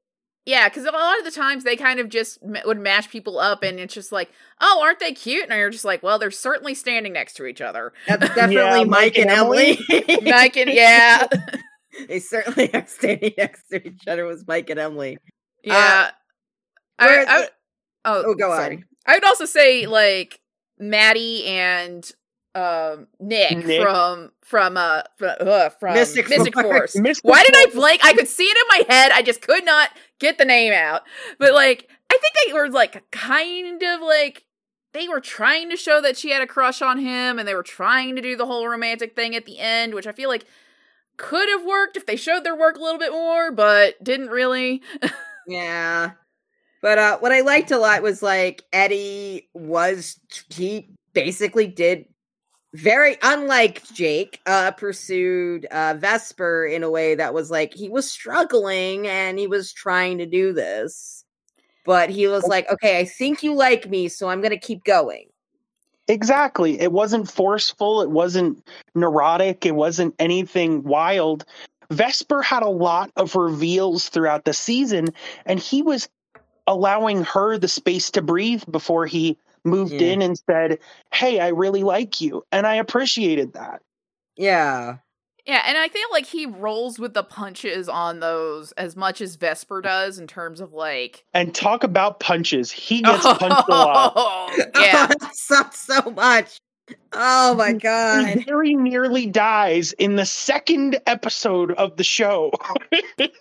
[0.46, 3.38] yeah, because a lot of the times they kind of just m- would mash people
[3.38, 5.48] up, and it's just like, oh, aren't they cute?
[5.48, 7.92] And you're just like, well, they're certainly standing next to each other.
[8.08, 9.78] That's definitely Yeah, Mike, Mike and and Emily.
[10.22, 11.26] Mike and yeah,
[12.08, 15.18] they certainly are standing next to each other Was Mike and Emily.
[15.62, 16.10] yeah.
[16.98, 17.48] I, where I,
[18.06, 18.76] oh, Oh, go sorry.
[18.76, 18.84] on.
[19.06, 20.40] I would also say like
[20.78, 22.10] Maddie and
[22.54, 23.82] um Nick, Nick.
[23.82, 26.96] from from uh from, uh, from Mystic Mystic, Force.
[26.98, 28.04] Mystic Why did I blank?
[28.04, 29.12] I could see it in my head.
[29.12, 29.90] I just could not
[30.20, 31.02] get the name out.
[31.38, 34.44] But like, I think they were like kind of like
[34.92, 37.64] they were trying to show that she had a crush on him, and they were
[37.64, 40.46] trying to do the whole romantic thing at the end, which I feel like
[41.16, 44.82] could have worked if they showed their work a little bit more, but didn't really.
[45.46, 46.12] Yeah.
[46.80, 52.06] But uh what I liked a lot was like Eddie was he basically did
[52.74, 58.10] very unlike Jake, uh, pursued uh, Vesper in a way that was like he was
[58.10, 61.24] struggling and he was trying to do this,
[61.86, 65.26] but he was like, "Okay, I think you like me, so I'm gonna keep going."
[66.08, 66.80] Exactly.
[66.80, 68.02] It wasn't forceful.
[68.02, 69.64] It wasn't neurotic.
[69.64, 71.44] It wasn't anything wild.
[71.90, 75.08] Vesper had a lot of reveals throughout the season,
[75.46, 76.08] and he was
[76.66, 80.12] allowing her the space to breathe before he moved Yeah.
[80.12, 80.78] in and said,
[81.12, 82.42] Hey, I really like you.
[82.52, 83.82] And I appreciated that.
[84.36, 84.96] Yeah,
[85.46, 89.36] Yeah, and I feel like he rolls with the punches on those as much as
[89.36, 92.70] Vesper does in terms of like And talk about punches.
[92.70, 94.12] He gets punched a lot.
[94.16, 95.06] Oh, yeah.
[95.20, 96.58] that sucks so much.
[97.14, 98.44] Oh my He god.
[98.44, 102.50] very nearly dies in the second episode of the show.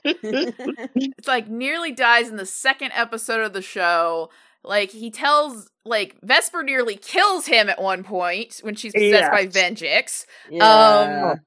[0.05, 4.29] It's like nearly dies in the second episode of the show.
[4.63, 9.41] Like he tells like Vesper nearly kills him at one point when she's possessed by
[9.41, 9.53] Yes.
[9.53, 10.25] Venjix.
[10.49, 11.31] yeah.
[11.33, 11.41] Um,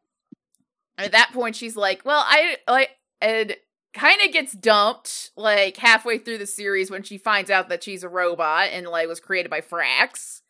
[0.98, 3.56] at that point she's like, Well, I like and
[3.94, 8.02] kind of gets dumped like halfway through the series when she finds out that she's
[8.02, 10.42] a robot and like was created by Frax.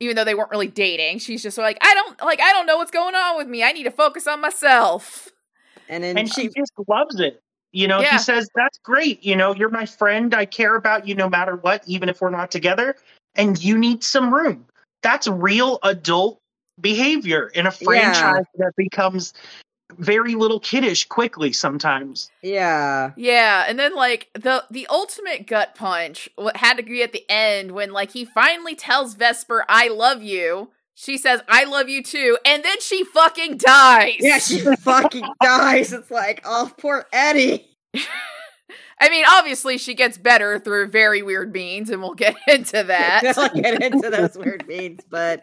[0.00, 2.76] Even though they weren't really dating, she's just like, I don't like I don't know
[2.76, 3.62] what's going on with me.
[3.62, 5.28] I need to focus on myself.
[5.88, 7.40] and then and she she just loves it.
[7.74, 8.12] You know, Yeah.
[8.12, 9.22] he says, That's great.
[9.24, 10.32] You know, you're my friend.
[10.34, 12.96] I care about you no matter what, even if we're not together.
[13.34, 14.64] And you need some room.
[15.02, 16.38] That's real adult
[16.80, 19.34] behavior in a franchise that becomes
[19.98, 22.30] very little kiddish quickly sometimes.
[22.42, 23.10] yeah.
[23.16, 27.24] Yeah, and then like the the ultimate gut punch what had to be at the
[27.28, 30.70] end when like he finally tells Vesper I love you.
[30.94, 34.16] She says I love you too, and then she fucking dies.
[34.20, 35.92] Yeah, she fucking dies.
[35.92, 37.68] It's like, oh, poor Eddie.
[39.00, 43.36] I mean, obviously she gets better through very weird means, and we'll get into that.
[43.36, 45.42] I'll get into those weird means, but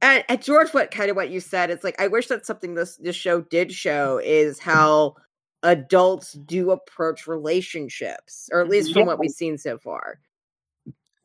[0.00, 2.74] and, and George, what kind of what you said, it's like I wish that's something
[2.74, 5.16] this this show did show is how
[5.62, 10.18] adults do approach relationships, or at least from what we've seen so far.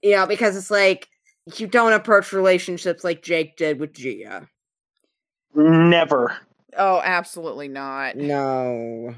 [0.03, 1.09] You know, because it's like
[1.55, 4.47] you don't approach relationships like Jake did with Gia.
[5.55, 6.37] Never.
[6.77, 8.15] oh, absolutely not.
[8.15, 9.15] No.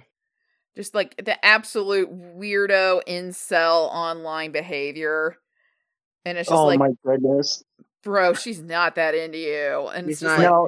[0.75, 5.35] Just like the absolute weirdo incel online behavior.
[6.23, 7.63] And it's just oh like, my goodness.
[8.03, 9.87] bro, she's not that into you.
[9.93, 10.39] And He's it's just not.
[10.39, 10.67] like, No,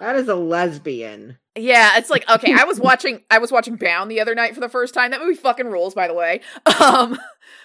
[0.00, 1.38] That is a lesbian.
[1.56, 4.60] Yeah, it's like okay, I was watching I was watching Bound the other night for
[4.60, 5.12] the first time.
[5.12, 6.40] That movie fucking rules, by the way.
[6.80, 7.18] Um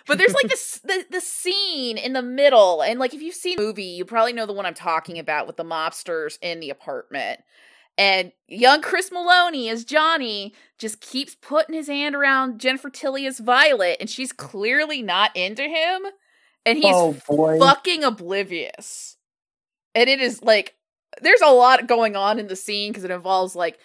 [0.06, 3.58] but there's like this the, the scene in the middle, and like if you've seen
[3.58, 6.70] the movie, you probably know the one I'm talking about with the mobsters in the
[6.70, 7.42] apartment.
[7.98, 13.39] And young Chris Meloni as Johnny just keeps putting his hand around Jennifer Tilly as
[13.39, 16.04] Violet, and she's clearly not into him.
[16.65, 17.13] And he's oh
[17.60, 19.18] fucking oblivious.
[19.96, 20.76] And it is like
[21.21, 23.79] there's a lot going on in the scene because it involves like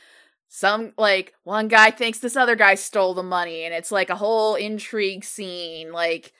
[0.49, 4.17] some like one guy thinks this other guy stole the money and it's like a
[4.17, 6.33] whole intrigue scene like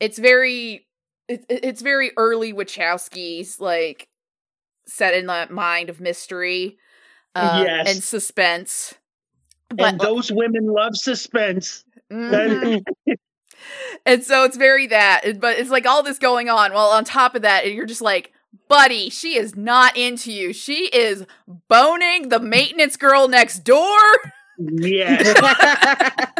[0.00, 0.86] it's very
[1.28, 4.08] it, it- it's very early wachowski's like
[4.86, 6.78] set in the mind of mystery
[7.36, 7.88] um, Yes.
[7.94, 8.94] and suspense
[9.68, 11.84] but and those women love suspense.
[12.10, 12.82] Mhm.
[14.04, 17.34] and so it's very that but it's like all this going on while on top
[17.36, 18.32] of that you're just like
[18.68, 21.24] buddy she is not into you she is
[21.68, 23.98] boning the maintenance girl next door
[24.58, 26.24] Yeah.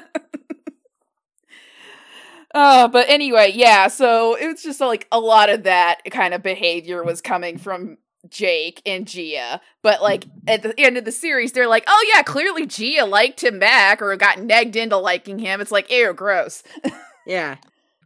[2.54, 6.42] uh but anyway yeah so it was just like a lot of that kind of
[6.42, 7.96] behavior was coming from
[8.28, 12.22] Jake and Gia, but like at the end of the series, they're like, "Oh yeah,
[12.22, 16.62] clearly Gia liked him back or got negged into liking him." It's like, "Ew, gross."
[17.26, 17.56] yeah.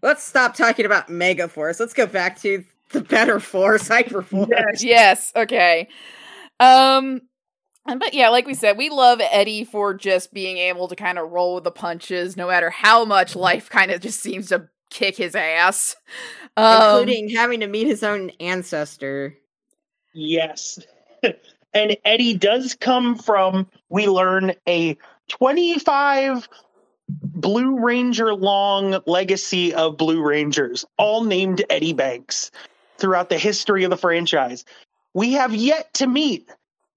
[0.03, 1.81] Let's stop talking about Mega Force.
[1.81, 2.63] Let's go back to
[2.95, 4.49] the better Force, Hyper Force.
[4.51, 4.83] Yes.
[4.83, 5.89] yes okay
[6.61, 7.21] um
[7.99, 11.31] but yeah like we said we love eddie for just being able to kind of
[11.31, 15.17] roll with the punches no matter how much life kind of just seems to kick
[15.17, 15.97] his ass
[16.57, 19.37] um, including having to meet his own ancestor.
[20.15, 20.79] Yes.
[21.75, 24.97] and Eddie does come from, we learn, a
[25.29, 26.49] 25
[27.09, 32.51] Blue Ranger long legacy of Blue Rangers, all named Eddie Banks
[32.99, 34.65] throughout the history of the franchise.
[35.15, 36.51] We have yet to meet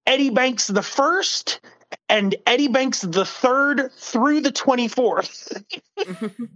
[0.06, 1.60] Eddie Banks the first
[2.08, 5.62] and Eddie Banks the third through the 24th.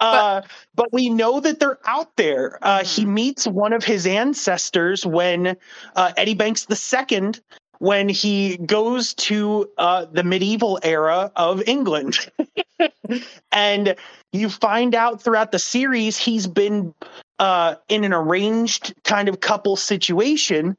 [0.00, 0.42] Uh,
[0.76, 2.56] but we know that they're out there.
[2.62, 5.56] Uh, He meets one of his ancestors when
[5.96, 7.32] uh, Eddie Banks II,
[7.80, 12.30] when he goes to uh, the medieval era of England.
[13.52, 13.96] and
[14.32, 16.94] you find out throughout the series he's been
[17.38, 20.76] uh, in an arranged kind of couple situation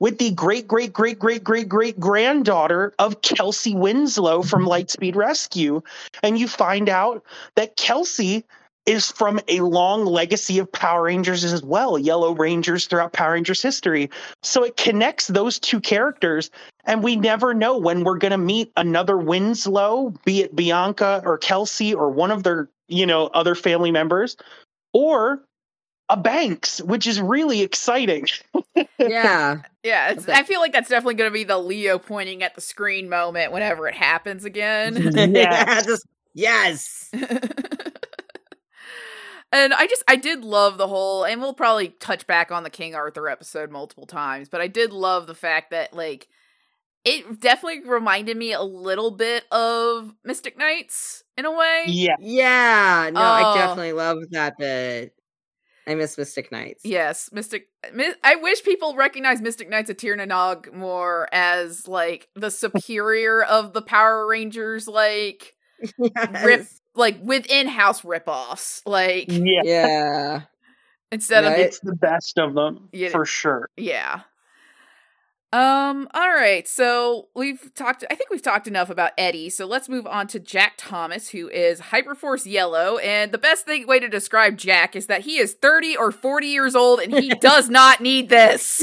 [0.00, 5.82] with the great, great, great, great, great, great granddaughter of Kelsey Winslow from Lightspeed Rescue.
[6.22, 7.24] And you find out
[7.56, 8.44] that Kelsey
[8.86, 13.60] is from a long legacy of Power Rangers as well, Yellow Rangers throughout Power Rangers
[13.60, 14.08] history.
[14.42, 16.50] So it connects those two characters.
[16.84, 21.36] And we never know when we're going to meet another Winslow, be it Bianca or
[21.36, 24.38] Kelsey or one of their, you know, other family members,
[24.94, 25.42] or
[26.10, 28.26] a Banks, which is really exciting.
[28.98, 29.62] yeah.
[29.82, 32.60] Yeah, it's, I feel like that's definitely going to be the Leo pointing at the
[32.60, 34.96] screen moment whenever it happens again.
[35.34, 35.82] yeah.
[35.82, 37.10] Just yes.
[39.52, 42.70] and I just I did love the whole and we'll probably touch back on the
[42.70, 46.28] King Arthur episode multiple times, but I did love the fact that like
[47.04, 51.84] it definitely reminded me a little bit of Mystic Knights in a way.
[51.86, 52.16] Yeah.
[52.18, 53.10] Yeah.
[53.12, 53.24] No, Oh.
[53.24, 55.14] I definitely love that bit.
[55.88, 56.84] I miss Mystic Knights.
[56.84, 57.68] Yes, Mystic.
[58.22, 63.72] I wish people recognize Mystic Knights of Tir na more as like the superior of
[63.72, 65.54] the Power Rangers, like
[65.98, 66.44] Yes.
[66.44, 69.62] Rip- like within house ripoffs, like Yeah.
[69.64, 70.40] Yeah.
[71.10, 73.08] instead of It's the best of them Yeah.
[73.10, 73.70] for sure.
[73.76, 74.20] Yeah.
[75.50, 76.68] Um, all right.
[76.68, 79.48] So we've talked I think we've talked enough about Eddie.
[79.48, 82.98] So let's move on to Jack Thomas, who is Hyperforce Yellow.
[82.98, 86.46] And the best thing way to describe Jack is that he is 30 or 40
[86.48, 88.82] years old and he does not need this.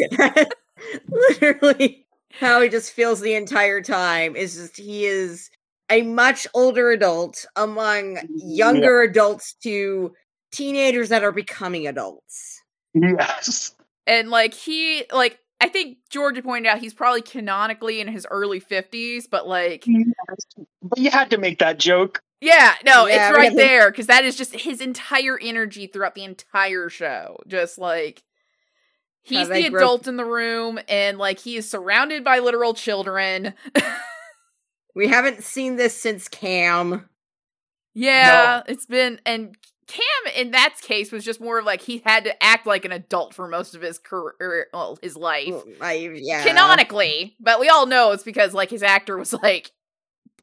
[1.08, 5.51] Literally, how he just feels the entire time is just he is
[5.91, 10.13] a much older adult among younger adults to
[10.51, 12.63] teenagers that are becoming adults.
[12.95, 13.75] Yes.
[14.08, 18.59] And like he like I think Georgia pointed out he's probably canonically in his early
[18.59, 20.11] 50s, but like mm-hmm.
[20.81, 22.21] But you had to make that joke.
[22.41, 23.55] Yeah, no, Yeah, it's right really.
[23.55, 27.37] there because that is just his entire energy throughout the entire show.
[27.47, 28.23] Just like
[29.23, 32.73] he's they the grow- adult in the room, and like he is surrounded by literal
[32.73, 33.53] children.
[34.93, 37.09] We haven't seen this since Cam.
[37.93, 42.23] yeah, it's been and Cam in that case was just more of like he had
[42.23, 45.53] to act like an adult for most of his career, well, his life.
[45.79, 46.43] I, yeah.
[46.43, 49.71] Canonically, but we all know it's because like his actor was like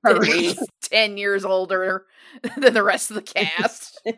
[0.07, 2.07] at least ten years older
[2.57, 4.01] than the rest of the cast.
[4.07, 4.13] Uh,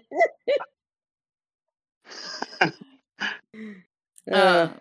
[4.32, 4.74] Um,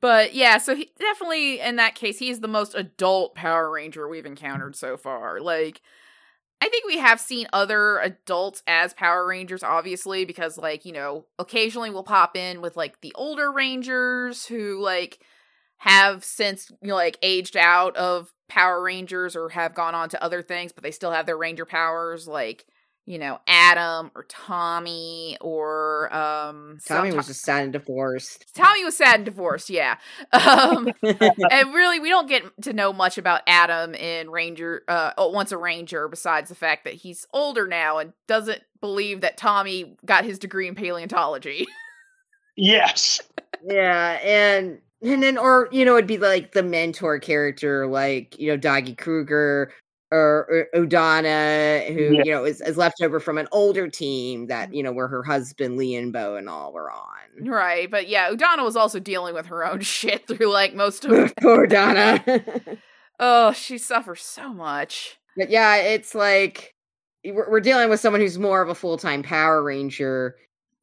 [0.00, 4.26] but yeah, so he definitely in that case he's the most adult Power Ranger we've
[4.26, 5.40] encountered so far.
[5.40, 5.82] Like
[6.60, 11.24] I think we have seen other adults as Power Rangers obviously because like, you know,
[11.38, 15.20] occasionally we'll pop in with like the older Rangers who like
[15.78, 20.22] have since you know, like aged out of Power Rangers or have gone on to
[20.22, 22.66] other things but they still have their ranger powers like
[23.10, 28.46] you know, Adam or Tommy or um Tommy sometime- was just sad and divorced.
[28.54, 29.96] Tommy was sad and divorced, yeah.
[30.32, 35.30] Um, and really, we don't get to know much about Adam in Ranger, uh, oh,
[35.30, 39.96] once a Ranger, besides the fact that he's older now and doesn't believe that Tommy
[40.04, 41.66] got his degree in paleontology.
[42.56, 43.20] Yes.
[43.64, 48.50] yeah, and and then or you know it'd be like the mentor character, like you
[48.50, 49.72] know Doggie Cruger
[50.12, 52.22] or, or Udonna, who Yeah.
[52.24, 55.22] you know is, is left over from an older team that you know where her
[55.22, 57.46] husband Leanbow and all were on.
[57.46, 57.90] right.
[57.90, 61.66] But yeah, Udonna was also dealing with her own shit through like most of Poor
[61.66, 62.22] Donna.
[63.22, 65.18] Oh, she suffers so much.
[65.36, 66.74] But yeah, it's like
[67.22, 70.36] we're, we're dealing with someone who's more of a full time Power Ranger,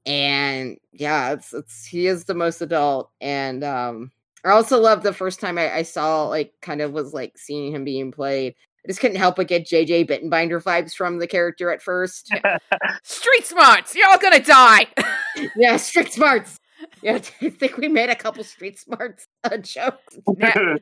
[0.05, 3.09] and yeah, it's it's he is the most adult.
[3.21, 4.11] And um,
[4.45, 7.73] I also love the first time I, I saw like kind of was like seeing
[7.73, 8.53] him being played.
[8.87, 12.33] I just couldn't help but get JJ Bittenbinder vibes from the character at first.
[13.03, 14.87] Street smarts, you're all gonna die.
[15.57, 16.57] yeah, street smarts.
[17.01, 20.17] Yeah, I think we made a couple street smarts uh, jokes.
[20.37, 20.75] Yeah.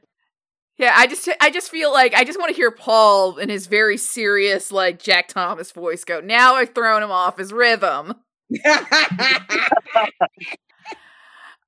[0.78, 3.66] Yeah, I just I just feel like I just want to hear Paul in his
[3.66, 8.14] very serious like Jack Thomas voice go, "Now I've thrown him off his rhythm."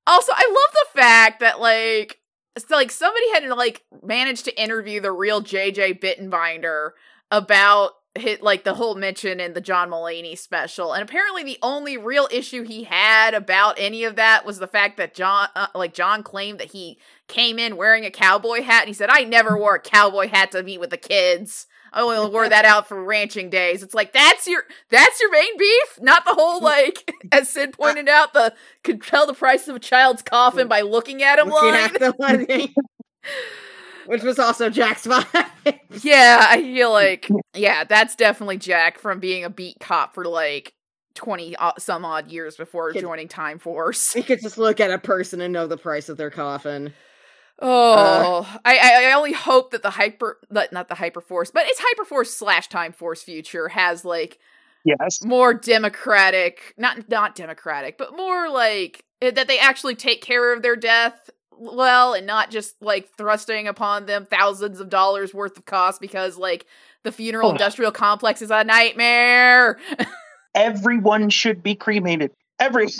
[0.06, 2.18] Also, I love the fact that like
[2.56, 6.90] it's like somebody had like managed to interview the real JJ Bittenbinder
[7.30, 11.96] about hit like the whole mention in the John Mulaney special, and apparently the only
[11.96, 15.94] real issue he had about any of that was the fact that John, uh, like
[15.94, 19.56] John, claimed that he came in wearing a cowboy hat, and he said, "I never
[19.56, 23.02] wore a cowboy hat to meet with the kids." I only wore that out for
[23.02, 23.82] ranching days.
[23.82, 28.08] It's like that's your that's your main beef, not the whole like as Sid pointed
[28.08, 31.70] out, the could tell the price of a child's coffin by looking at him Looking
[31.70, 31.94] line.
[31.94, 32.46] at the one-
[34.06, 35.78] Which was also Jack's vibe.
[36.02, 40.72] Yeah, I feel like yeah, that's definitely Jack from being a beat cop for like
[41.14, 44.14] 20 uh, some odd years before joining Time Force.
[44.14, 46.94] He could just look at a person and know the price of their coffin.
[47.60, 51.80] Oh, I, I I only hope that the hyper, that not the hyperforce, but it's
[51.80, 54.38] hyperforce slash time force future has like
[54.84, 55.22] Yes.
[55.24, 60.62] more democratic, not not democratic, but more like eh, that they actually take care of
[60.62, 65.64] their death well and not just like thrusting upon them thousands of dollars worth of
[65.64, 66.64] cost because like
[67.02, 67.52] the funeral Oh.
[67.52, 69.78] industrial complex is a nightmare.
[70.54, 72.30] Everyone should be cremated.
[72.60, 72.92] Everyone.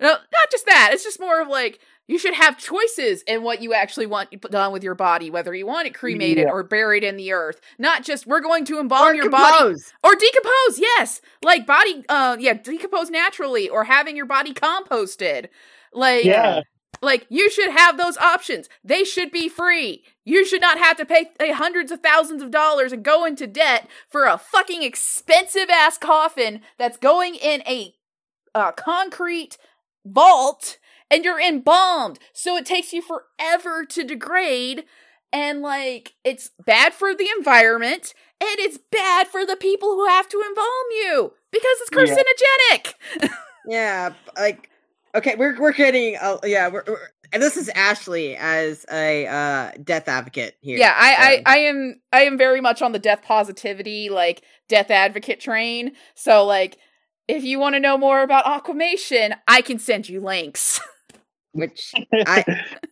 [0.00, 0.90] No, not just that.
[0.92, 1.78] It's just more of like
[2.12, 5.66] you should have choices in what you actually want done with your body, whether you
[5.66, 6.50] want it cremated Yeah.
[6.52, 7.58] or buried in the earth.
[7.78, 10.78] Not just we're going to embalm Or your body or decompose.
[10.78, 15.48] Yes, like body, uh, yeah, decompose naturally or having your body composted.
[15.94, 16.60] Like, Yeah.
[17.00, 18.68] like you should have those options.
[18.84, 20.04] They should be free.
[20.26, 23.88] You should not have to pay hundreds of thousands of dollars and go into debt
[24.10, 27.94] for a fucking expensive ass coffin that's going in a
[28.54, 29.56] uh, concrete
[30.04, 30.76] vault
[31.12, 32.18] and you're embalmed.
[32.32, 34.84] So it takes you forever to degrade.
[35.32, 40.28] And like, it's bad for the environment and it's bad for the people who have
[40.28, 42.16] to embalm you because it's Yeah.
[43.24, 43.30] carcinogenic.
[43.68, 44.68] Yeah, like
[45.14, 46.98] okay, we're we're getting uh, yeah, we're, we're
[47.32, 50.78] and this is Ashley as a uh death advocate here.
[50.78, 54.42] Yeah, I, so- I, I am I am very much on the death positivity, like
[54.68, 55.92] death advocate train.
[56.16, 56.76] So like
[57.28, 60.80] if you want to know more about Aquamation, I can send you links.
[61.52, 61.92] which
[62.26, 62.44] I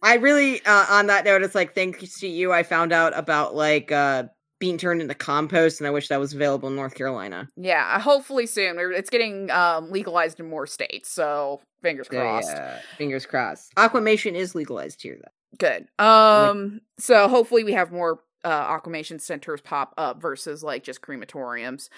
[0.02, 3.54] I really uh, on that note, it's like thanks to you, I found out about
[3.54, 4.24] like uh
[4.58, 7.48] being turned into compost, and I wish that was available in North Carolina.
[7.56, 8.76] yeah, hopefully soon.
[8.78, 12.48] It's getting um legalized in more states, so fingers crossed.
[12.50, 13.72] yeah, fingers crossed.
[13.78, 15.56] Aquamation is legalized here, though.
[15.58, 15.88] Good.
[15.98, 18.48] Um so hopefully we have more uh
[18.78, 21.88] Aquamation centers pop up versus like just crematoriums.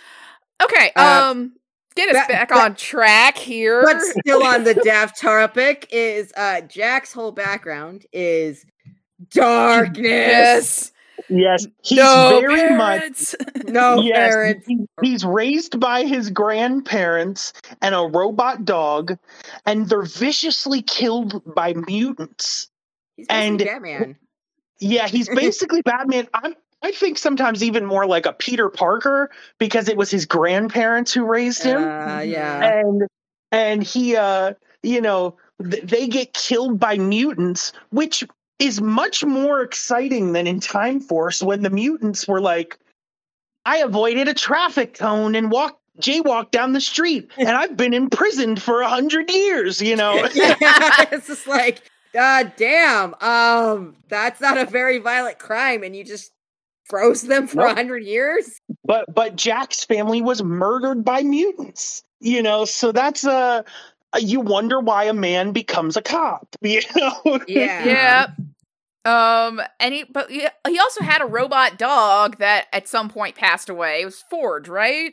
[0.63, 1.55] Okay, Uh, um
[1.95, 3.83] get us ba- back ba- on track here.
[3.85, 8.65] But still on the death topic is uh Jack's whole background is
[9.31, 10.03] darkness.
[10.03, 10.93] yes.
[11.29, 11.67] Yes.
[11.85, 13.35] He's no very much parents.
[13.65, 14.67] No yes, parents.
[14.67, 19.17] he- he's raised by his grandparents and a robot dog,
[19.67, 22.69] and they're viciously killed by mutants.
[23.17, 24.17] He's and- Batman.
[24.81, 26.27] Yeah, he's basically Batman.
[26.35, 31.13] I'm, I think sometimes even more like a Peter Parker because it was his grandparents
[31.13, 32.81] who raised him, Uh, yeah.
[32.81, 33.03] and
[33.53, 38.25] and he, uh, you know, th- they get killed by mutants, which
[38.59, 42.79] is much more exciting than in Time Force when the mutants were like,
[43.65, 48.61] I avoided a traffic cone and walked jaywalked down the street, and I've been imprisoned
[48.61, 49.81] for a hundred years.
[49.81, 50.57] You know, yeah,
[51.13, 51.83] it's just like,
[52.19, 56.33] uh, damn, um, that's not a very violent crime, and you just
[56.93, 57.77] froze them for a Nope.
[57.77, 58.61] hundred years.
[58.85, 62.05] but but Jack's family was murdered by mutants.
[62.21, 63.65] You know, so that's a.
[64.21, 66.47] you wonder why a man becomes a cop.
[66.63, 67.41] You know.
[67.49, 68.27] Yeah, Yeah.
[69.05, 73.35] Um, and he, but he, he also had a robot dog that at some point
[73.35, 74.03] passed away.
[74.03, 75.13] It was Forge, right?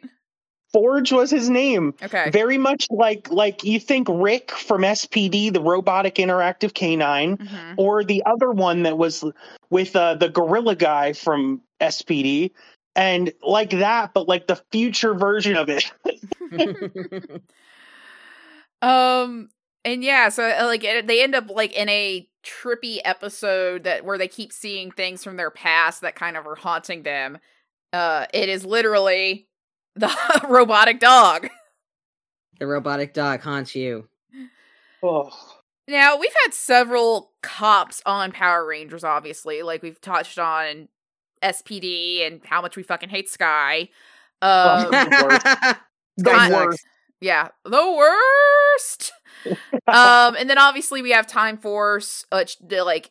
[0.72, 1.94] Forge was his name.
[2.04, 2.30] Okay.
[2.30, 7.76] Very much like like you think RIC from SPD, the robotic interactive canine, Mhm.
[7.78, 9.24] or the other one that was
[9.70, 12.52] with uh, the gorilla guy from SPD,
[12.96, 15.92] and like that, but like the future version of it.
[18.82, 19.50] Um,
[19.84, 24.06] and yeah, so uh, like it, they end up like in a trippy episode that
[24.06, 27.40] where they keep seeing things from their past that kind of are haunting them.
[27.92, 29.49] Uh, it is literally
[30.00, 31.50] the robotic dog.
[32.60, 34.08] the robotic dog haunts you.
[35.04, 35.32] Oh.
[35.88, 39.62] Now, we've had several cops on Power Rangers, obviously.
[39.64, 40.88] Like, we've touched on
[41.44, 43.90] SPD and how much we fucking hate Sky.
[44.42, 44.90] Um, Oh.
[44.92, 45.46] the worst.
[46.20, 46.86] Sky The worst.
[47.22, 49.12] yeah, the worst.
[49.88, 53.10] um, and then obviously we have Time Force, which, like,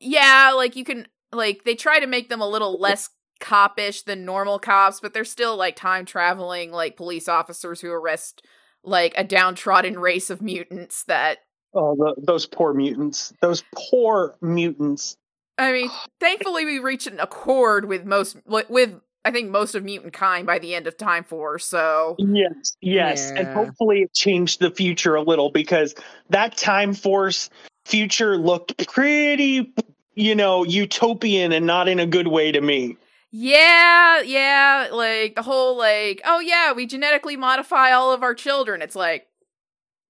[0.00, 3.10] yeah, like, you can, like, they try to make them a little less
[3.42, 8.46] copish than normal cops, but they're still, like, time traveling, like, police officers who arrest,
[8.82, 11.38] like, a downtrodden race of mutants that
[11.74, 13.32] Oh, the, those poor mutants.
[13.40, 15.16] Those poor mutants.
[15.58, 15.90] I mean,
[16.20, 20.46] thankfully we reached an accord with most with, with I think most of mutant kind
[20.46, 21.64] by the end of Time Force.
[21.64, 23.30] So Yes, yes.
[23.30, 25.94] And hopefully it changed the future a little because
[26.30, 27.48] that Time Force
[27.84, 29.72] future looked pretty,
[30.14, 32.96] you know, utopian and not in a good way to me.
[33.32, 38.82] Yeah, yeah, like the whole like, oh yeah, we genetically modify all of our children.
[38.82, 39.26] It's like,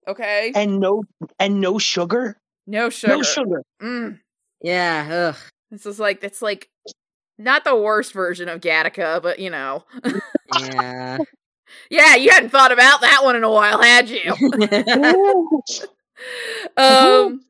[0.09, 1.05] okay, And no
[1.39, 2.39] and no sugar.
[2.67, 3.17] no sugar.
[3.17, 3.63] No sugar.
[3.83, 4.21] Mm.
[4.63, 5.37] Yeah, ugh.
[5.71, 6.69] This is like it's like
[7.39, 9.85] not the worst version of Gattaca, but you know,
[10.61, 11.19] Yeah.
[11.91, 14.35] yeah, you hadn't thought about that one in a while, had you?
[14.43, 15.63] Ooh.
[16.77, 17.41] um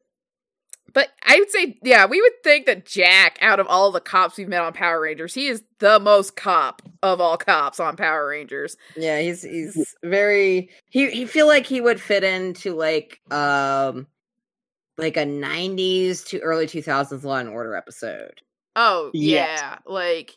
[0.94, 4.36] But I would say, yeah, we would think that Jack, out of all the cops
[4.36, 8.28] we've met on Power Rangers, he is the most cop of all cops on Power
[8.28, 8.76] Rangers.
[8.96, 14.06] Yeah, he's he's very he he feel like he would fit into like um
[14.98, 18.42] like a 90s to early 2000s Law and Order episode.
[18.76, 19.60] Oh Yes.
[19.60, 20.36] yeah, like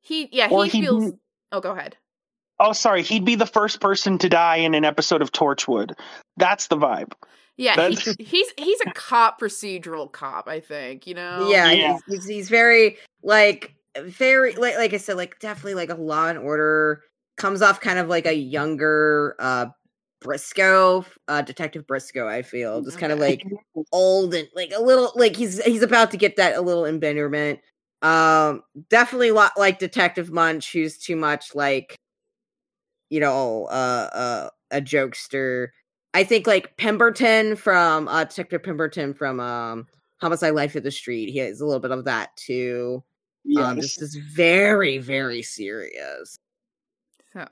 [0.00, 1.10] he, yeah, Or he he'd feels.
[1.12, 1.18] be-
[1.52, 1.96] Oh, go ahead.
[2.60, 3.02] Oh, sorry.
[3.02, 5.92] He'd be the first person to die in an episode of Torchwood.
[6.36, 7.12] That's the vibe.
[7.58, 10.48] Yeah, That's- he, he's he's a cop procedural cop.
[10.48, 11.50] I think you know.
[11.50, 11.98] yeah, Yeah.
[12.06, 16.28] He's, he's he's very like very like like I said like definitely like a Law
[16.28, 17.02] and Order
[17.36, 19.66] comes off kind of like a younger uh
[20.20, 22.80] Briscoe, uh Detective Briscoe, I feel.
[22.82, 23.42] Just kind of like
[23.92, 27.58] old and like a little like he's he's about to get that a little embitterment.
[28.02, 31.96] Um definitely lot like Detective Munch, who's too much like
[33.10, 35.68] you know, uh uh a jokester.
[36.18, 39.86] I think like Pembleton from uh Detective Pembleton from um
[40.20, 41.30] Homicide Life of the Street.
[41.30, 43.04] He has a little bit of that too.
[43.56, 46.36] Um this is very, very serious.
[47.32, 47.46] So,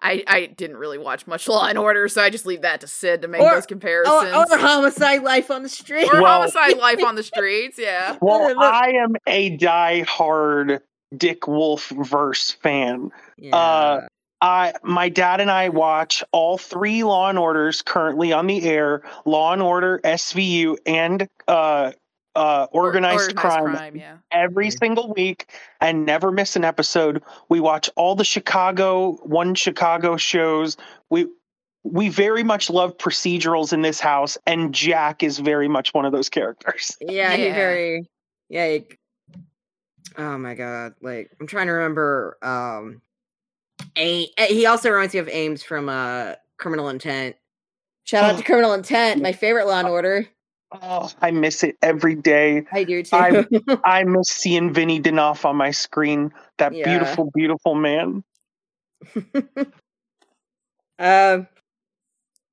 [0.00, 2.86] I I didn't really watch much Law and Order, so I just leave that to
[2.86, 4.08] Sid to make Or- those comparisons.
[4.32, 6.08] Oh, or Homicide Life on the Street.
[6.12, 7.78] Or Well- homicide life on the streets.
[7.78, 8.16] Yeah.
[8.22, 10.80] well, I am a die-hard
[11.16, 13.10] Dick Wolf verse fan.
[13.36, 14.06] yeah.
[14.40, 19.02] I my dad and I watch all three Law and Orders currently on the air:
[19.24, 21.92] Law and Order, SVU, and uh,
[22.34, 24.18] uh, Or- organized, crime, Yeah.
[24.30, 24.78] every Mhm.
[24.78, 27.22] single week, and never miss an episode.
[27.48, 30.76] We watch all the Chicago one Chicago shows.
[31.08, 31.26] We
[31.82, 36.12] we very much love procedurals in this house, and Jack is very much one of
[36.12, 36.96] those characters.
[37.00, 37.54] Yeah, he Yeah.
[37.54, 38.06] very
[38.50, 38.68] yeah.
[38.68, 38.84] He,
[40.18, 40.94] oh my god!
[41.00, 42.36] Like I'm trying to remember.
[42.42, 43.00] Um,
[43.96, 47.36] a he also reminds me of Eames from uh Criminal Intent.
[48.04, 50.26] Shout out to Criminal Intent, my favorite Law and Order.
[50.82, 52.64] Oh, I miss it every day.
[52.72, 53.16] I do too.
[53.16, 53.46] I'm-
[53.84, 56.32] I miss seeing Vinny Dinoff on my screen.
[56.58, 56.84] That Yeah.
[56.98, 58.24] beautiful, beautiful man.
[60.98, 61.46] um,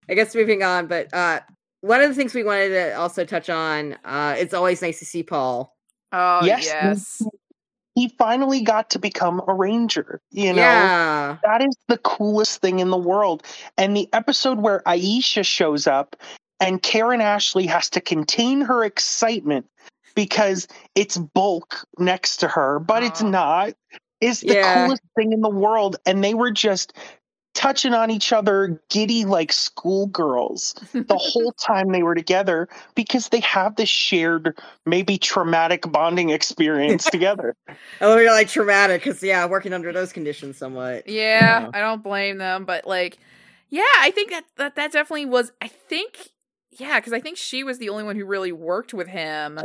[0.09, 1.39] I guess moving on, but uh,
[1.81, 3.93] one of the things we wanted to also touch on.
[4.05, 5.75] Uh, it's always nice to see Paul.
[6.11, 6.65] Oh Yes.
[6.65, 7.21] yes.
[7.95, 10.21] He finally got to become a ranger.
[10.31, 13.43] You know, yeah, that is the coolest thing in the world.
[13.77, 16.15] And the episode where Aisha shows up
[16.59, 19.67] and Karan Ashley has to contain her excitement
[20.15, 23.73] because it's bulk next to her, but it's not,
[24.21, 24.73] is the Yeah.
[24.73, 25.97] coolest thing in the world.
[26.05, 26.93] And they were just
[27.53, 33.39] touching on each other, giddy like schoolgirls the whole time they were together because they
[33.41, 37.55] have this shared, maybe traumatic bonding experience together.
[38.01, 41.07] oh, you're like traumatic because yeah, working under those conditions somewhat.
[41.07, 41.69] Yeah, Yeah.
[41.73, 43.17] I don't blame them, but like,
[43.69, 45.51] yeah, I think that that, that definitely was.
[45.61, 46.29] I think,
[46.71, 49.59] yeah, because I think she was the only one who really worked with him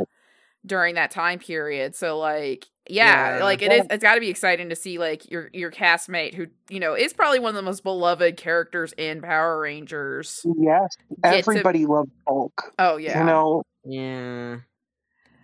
[0.65, 1.95] during that time period.
[1.95, 3.43] So like, yeah, Yeah.
[3.43, 3.85] like it is.
[3.89, 7.13] It's got to be exciting to see like your your castmate who you know is
[7.13, 10.45] probably one of the most beloved characters in Power Rangers.
[10.57, 12.73] Yes, Get to- everybody loved Bulk.
[12.79, 14.57] Oh yeah, You know, Yeah.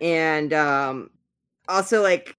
[0.00, 1.10] And um
[1.68, 2.36] also like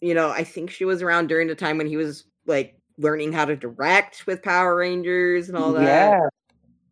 [0.00, 3.32] you know, I think she was around during the time when he was like learning
[3.32, 5.82] how to direct with Power Rangers and all that.
[5.84, 6.20] yeah,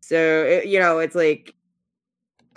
[0.01, 1.53] So, it, you know, it's like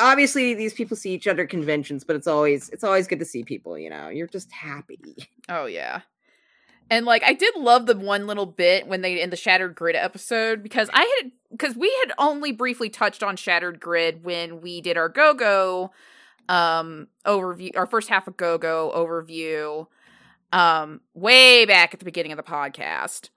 [0.00, 3.24] obviously these people see each other at conventions, but it's always it's always good to
[3.26, 4.08] see people, you know.
[4.08, 5.00] You're just happy.
[5.48, 6.02] Oh yeah.
[6.90, 9.96] And like I did love the one little bit when they in the Shattered Grid
[9.96, 14.80] episode because I had because we had only briefly touched on Shattered Grid when we
[14.80, 15.92] did our Go Go
[16.48, 19.86] um overview our first half of Go Go overview
[20.52, 23.30] um way back at the beginning of the podcast.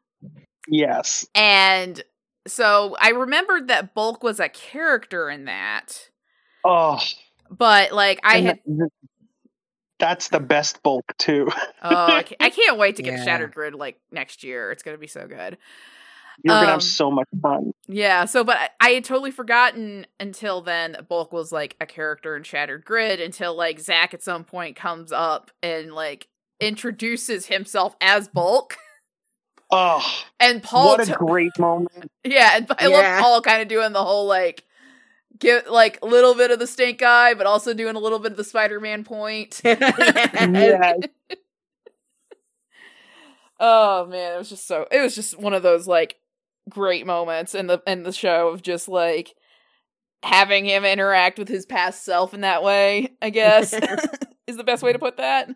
[0.67, 2.03] yes, And
[2.47, 6.09] so I remembered that Bulk was a character in that.
[6.63, 6.99] Oh,
[7.49, 8.91] But like I and had th-
[9.99, 11.49] that's the best Bulk too.
[11.81, 13.19] oh I can't, I can't wait to get Yeah.
[13.19, 14.71] Shattered Grid like next year.
[14.71, 15.57] It's going to be so good.
[16.43, 17.71] You're gonna Um, have so much fun.
[17.87, 21.85] Yeah, so but I, I had totally forgotten until then that Bulk was like a
[21.85, 26.29] character in Shattered Grid until like Zach at some point comes up and like
[26.61, 28.77] introduces himself as Bulk.
[29.71, 30.05] Oh,
[30.39, 32.11] And Paul what a great moment!
[32.23, 33.17] Yeah, and I Yeah.
[33.17, 34.63] love Paul kind of doing the whole like
[35.39, 38.31] give like a little bit of the stink eye, but also doing a little bit
[38.31, 39.61] of the Spider-Man point.
[39.65, 40.93] Yeah,
[43.59, 46.17] Oh man, it was just so it was just one of those like
[46.69, 49.33] great moments in the in the show of just like
[50.21, 53.73] having him interact with his past self in that way, I guess.
[54.47, 55.49] is the best way to put that.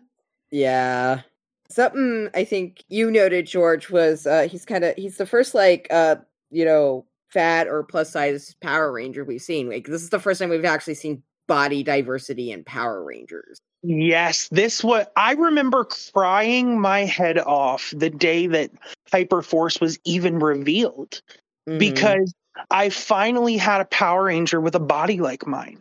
[0.50, 1.22] Yeah.
[1.70, 5.86] Something I think you noted, George, was uh he's kind of he's the first like
[5.90, 6.16] uh
[6.50, 9.68] you know fat or plus size Power Ranger we've seen.
[9.68, 13.58] Like this is the first time we've actually seen body diversity in Power Rangers.
[13.82, 15.06] Yes, this was.
[15.16, 18.70] I remember crying my head off the day that
[19.12, 21.22] Hyperforce was even revealed
[21.68, 21.78] Mhm.
[21.78, 22.34] because
[22.70, 25.80] I finally had a Power Ranger with a body like mine.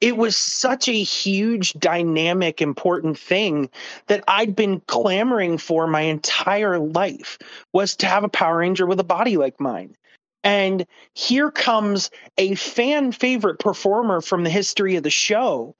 [0.00, 3.68] It was such a huge, dynamic, important thing
[4.06, 7.38] that I'd been clamoring for my entire life
[7.72, 9.96] was to have a Power Ranger with a body like mine.
[10.44, 15.74] And here comes a fan favorite performer from the history of the show.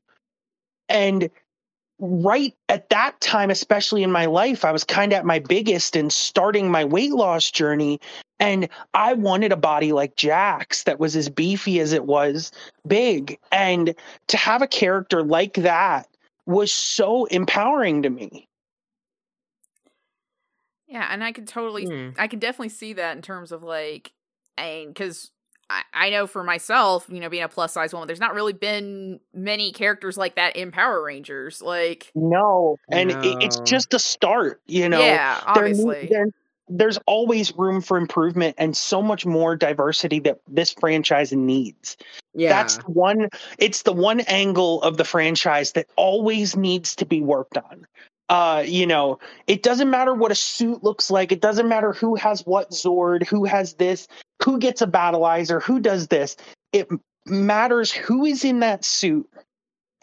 [0.89, 1.31] And
[2.01, 5.97] right at that time, especially in my life, I was kind of at my biggest
[5.97, 8.01] and starting my weight loss journey.
[8.41, 12.53] And I wanted a body like Jack's that was as beefy as it was
[12.87, 13.39] big.
[13.51, 13.95] And
[14.29, 16.07] to have a character like that
[16.47, 18.49] was so empowering to me.
[20.87, 22.11] Yeah, and I could totally, Hmm.
[22.17, 24.13] I could definitely see that in terms of like,
[24.59, 25.31] and because
[25.71, 28.53] I, I know for myself, you know, being a plus size woman, there's not really
[28.55, 31.61] been many characters like that in Power Rangers.
[31.63, 32.77] Like, No.
[32.91, 34.99] And it, it's just a start, you know.
[35.01, 36.27] yeah, there need- obviously, there-
[36.71, 41.97] there's always room for improvement and so much more diversity that this franchise needs.
[42.35, 43.29] yeah, That's the one
[43.59, 47.87] it's the one angle of the franchise that always needs to be worked on.
[48.29, 52.15] Uh, you know, it doesn't matter what a suit looks like, it doesn't matter who
[52.15, 54.07] has what Zord, who has this,
[54.43, 56.37] who gets a battlizer, who does this.
[56.73, 56.89] It
[57.27, 59.29] matters who is in that suit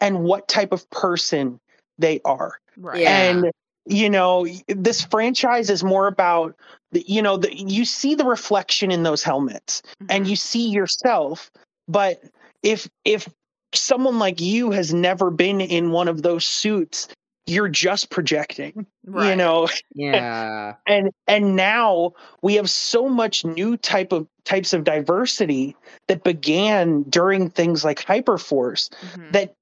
[0.00, 1.58] and what type of person
[1.98, 3.00] they are right?
[3.00, 3.10] Yeah.
[3.10, 3.52] and
[3.86, 6.54] you know this franchise is more about
[6.92, 10.30] the, you know the, you see the reflection in those helmets and Mhm.
[10.30, 11.50] you see yourself
[11.88, 12.22] but
[12.62, 13.28] if if
[13.72, 17.08] someone like you has never been in one of those suits
[17.46, 19.30] you're just projecting right.
[19.30, 19.68] you know?
[19.94, 25.74] Yeah, and and now we have so much new type of types of diversity
[26.08, 29.32] that began during things like hyperforce Mhm.
[29.32, 29.54] that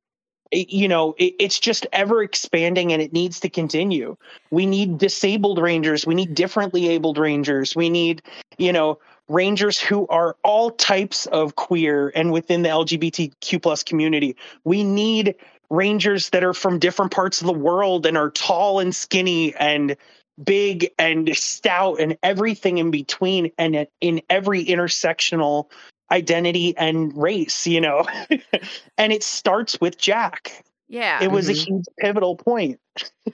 [0.52, 4.16] you know it, it's just ever expanding and it needs to continue.
[4.50, 6.06] We need disabled rangers.
[6.06, 7.76] We need differently abled rangers.
[7.76, 8.22] We need
[8.58, 14.36] you know rangers who are all types of queer and within the lgbtq plus community.
[14.64, 15.34] We need
[15.74, 19.96] rangers that are from different parts of the world and are tall and skinny and
[20.42, 25.70] big and stout and everything in between and in every intersectional
[26.10, 28.04] identity and race you know
[28.98, 31.50] and it starts with jack yeah, it was Mhm.
[31.50, 32.78] a huge pivotal point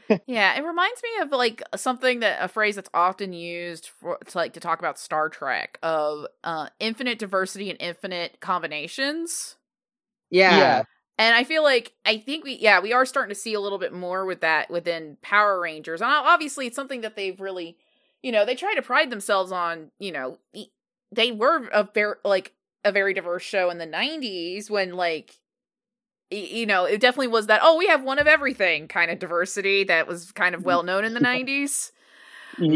[0.27, 4.39] Yeah, it reminds me of like something that a phrase that's often used for to
[4.39, 9.57] like to talk about Star Trek of uh infinite diversity and infinite combinations.
[10.31, 10.83] yeah, Yeah.
[11.21, 13.77] And I feel like I think we yeah, we are starting to see a little
[13.79, 16.01] bit more with that within Power Rangers.
[16.01, 17.77] And obviously it's something that they've really
[18.23, 20.39] you know, they try to pride themselves on, you know,
[21.13, 22.55] they were a very like
[22.87, 25.37] a very diverse show in the 90s when like
[26.31, 29.85] you know, it definitely was that oh, we have one of everything kind of diversity
[29.85, 31.93] that was kind of well known in the 90s.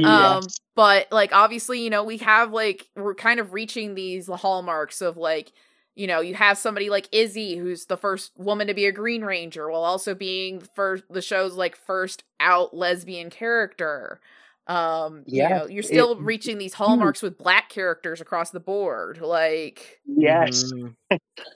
[0.03, 5.01] Um, but like obviously, you know, we have like we're kind of reaching these hallmarks
[5.01, 5.53] of like,
[5.97, 9.23] you know, you have somebody like Izzy, who's the first woman to be a Green
[9.23, 14.21] Ranger, while also being the first the show's like first out lesbian character.
[14.67, 18.61] Um, Yeah, you know, you're still it- reaching these hallmarks with black characters across the
[18.61, 19.21] board.
[19.21, 20.95] Like, yes Mhm.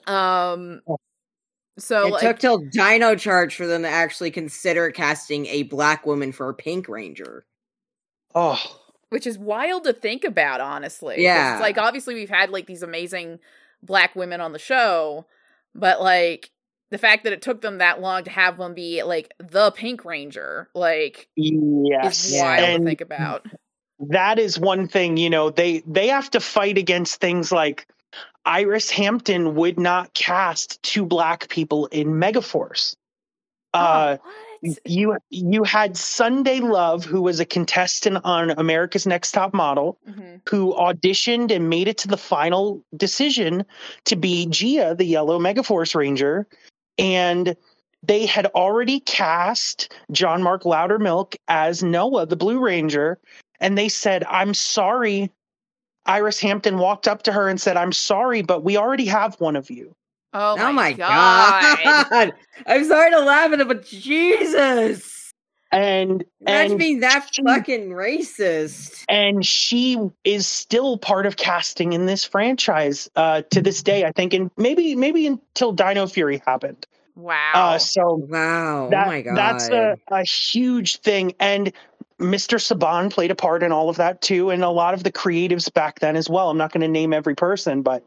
[0.07, 0.81] um,
[1.79, 6.05] so it like, took till Dino Charge for them to actually consider casting a black
[6.05, 7.45] woman for a Pink Ranger.
[8.35, 8.61] oh
[9.09, 11.15] which is wild to think about honestly.
[11.23, 11.53] Yeah.
[11.55, 13.39] it's like obviously we've had like these amazing
[13.83, 15.25] black women on the show
[15.75, 16.51] but like
[16.91, 20.05] the fact that it took them that long to have one be like the pink
[20.05, 22.25] ranger like yes.
[22.25, 23.45] is wild and to think about.
[23.99, 27.87] that is one thing you know they they have to fight against things like
[28.45, 32.95] iris hampton would not cast two black people in megaforce.
[33.73, 34.48] Uh oh, what?
[34.85, 40.41] You you had Sundai Love who was a contestant on america's next top model Mhm.
[40.49, 43.65] who auditioned and made it to the final decision
[44.05, 46.47] to be gia the yellow megaforce ranger.
[46.97, 47.55] And
[48.03, 53.17] they had already cast john mark loudermilk as noah the blue ranger.
[53.59, 55.31] And they said i'm sorry.
[56.05, 59.55] Iris hampton walked up to her and said i'm sorry but we already have one
[59.55, 59.95] of you
[60.33, 61.77] oh, Oh, my god,
[62.09, 62.33] god.
[62.65, 65.33] I'm sorry to laugh at it, but Jesus.
[65.71, 69.03] and Imagine and being that she- fucking racist.
[69.07, 74.05] and she is still part of casting in this franchise uh, to this day.
[74.05, 76.85] I think, and maybe maybe until Dino Fury happened.
[77.15, 78.89] wow Uh, so Wow.
[78.89, 79.35] that oh my god.
[79.37, 81.71] that's a, a huge thing, and
[82.19, 82.57] Mr.
[82.59, 85.71] Saban played a part in all of that too, and a lot of the creatives
[85.73, 86.49] back then as well.
[86.49, 88.03] I'm not going to name every person, but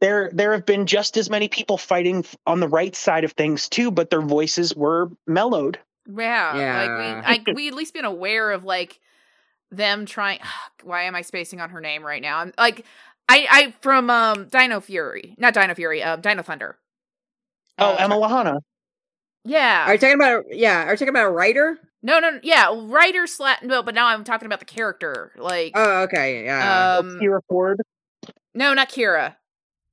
[0.00, 3.68] there there have been just as many people fighting on the right side of things
[3.68, 5.78] too, but their voices were mellowed.
[6.06, 6.78] Yeah, Yeah.
[7.22, 8.98] like we, I, we at least been aware of like
[9.70, 10.40] them trying.
[10.82, 12.38] Why am I spacing on her name right now?
[12.38, 12.84] I'm like,
[13.28, 16.76] I, I from um Dino Fury, not Dino Fury, um Dino Thunder.
[17.78, 18.58] Oh, Uh, Emma Lahana.
[19.44, 20.44] Yeah, Are you talking about?
[20.50, 21.78] Yeah, are you talking about a writer?
[22.02, 23.60] no, no, no, yeah, writer slash.
[23.62, 25.32] No, but now I'm talking about the character.
[25.36, 26.98] Like, Oh, okay, yeah.
[26.98, 27.80] um, Kira Ford.
[28.54, 29.36] no, not Kira.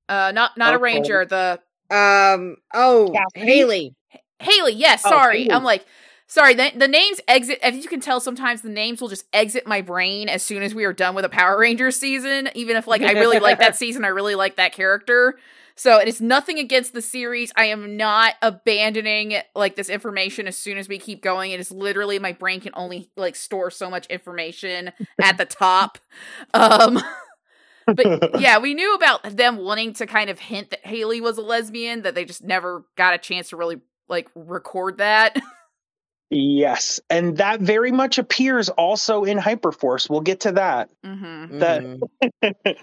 [0.10, 1.26] Uh, not not a ranger.
[1.26, 2.58] The um.
[2.74, 3.52] Oh, Cassidy?
[3.52, 3.96] Haley.
[4.40, 4.74] Haley.
[4.74, 5.44] Yes, Oh, sorry.
[5.44, 5.52] Haley.
[5.52, 5.86] I'm like.
[6.30, 7.58] Sorry, the, the names exit.
[7.64, 10.76] As you can tell, sometimes the names will just exit my brain as soon as
[10.76, 12.50] we are done with a Power Rangers season.
[12.54, 15.38] Even if, like, I really like that season, I really like that character.
[15.78, 17.54] So it is nothing against the series.
[17.56, 21.52] I am not abandoning like this information as soon as we keep going.
[21.52, 24.92] It is literally my brain can only like store so much information
[25.22, 26.00] at the top.
[26.54, 27.00] Um
[27.88, 31.42] but yeah, we knew about them wanting to kind of hint that Haley was a
[31.42, 33.80] lesbian, that they just never got a chance to really
[34.10, 35.36] like record that.
[36.30, 40.10] Yes, and that very much appears also in Hyperforce.
[40.10, 40.90] We'll get to that.
[41.02, 42.02] hmm That- Mhm.
[42.44, 42.76] And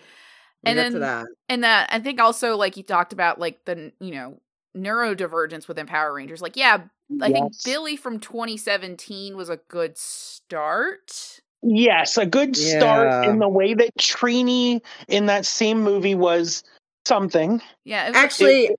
[0.64, 1.26] We'll then- that.
[1.50, 4.40] And that I think also like you talked about like the you know
[4.74, 6.40] neurodivergence within Power Rangers.
[6.40, 6.84] Like yeah,
[7.20, 11.40] I think Billy from 2017 was a good start.
[11.66, 13.30] Yes, a good start Yeah.
[13.30, 16.62] in the way that Trini in that same movie was
[17.06, 17.62] something.
[17.84, 18.70] Yeah, was- Actually,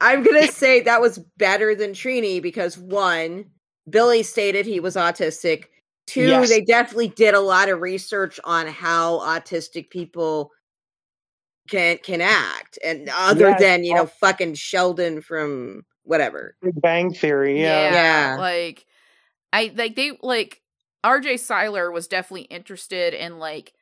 [0.00, 3.46] I'm gonna say that was better than Trini because one,
[3.88, 5.64] Billy stated he was autistic.
[6.06, 6.50] Two, Yes.
[6.50, 10.50] they definitely did a lot of research on how autistic people
[11.68, 13.60] can can act, and other Yes.
[13.60, 16.56] than you know fucking Sheldon from whatever.
[16.60, 17.62] Big Bang Theory.
[17.62, 17.90] Yeah.
[17.92, 18.36] Yeah.
[18.38, 18.84] Like
[19.50, 20.60] I like they like
[21.04, 23.72] RJ Cyler was definitely interested in like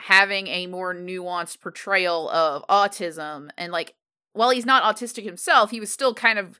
[0.00, 3.94] having a more nuanced portrayal of autism and like
[4.34, 6.58] while he's not autistic himself, he was still kind of,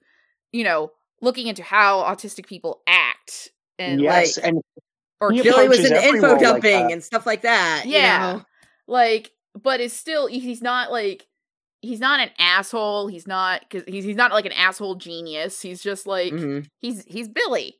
[0.52, 0.90] you know,
[1.22, 4.60] looking into how autistic people act and yes, like and
[5.20, 7.84] or He Billy was approaches in info role like dumping and stuff like that.
[7.86, 8.18] you Yeah.
[8.34, 8.42] know?
[8.88, 9.30] like
[9.60, 11.26] but it's still he's not like
[11.82, 15.82] he's not an asshole he's not cuz he's he's not like an asshole genius he's
[15.82, 16.66] just like Mhm.
[16.80, 17.78] he's he's Billy.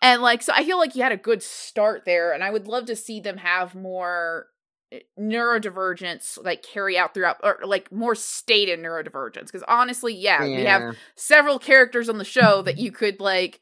[0.00, 2.68] And like so I feel like you had a good start there and I would
[2.68, 4.46] love to see them have more
[4.92, 10.64] eh, neurodivergence like carry out throughout or like more stated neurodivergence because honestly yeah, we
[10.64, 13.60] have several characters on the show that you could like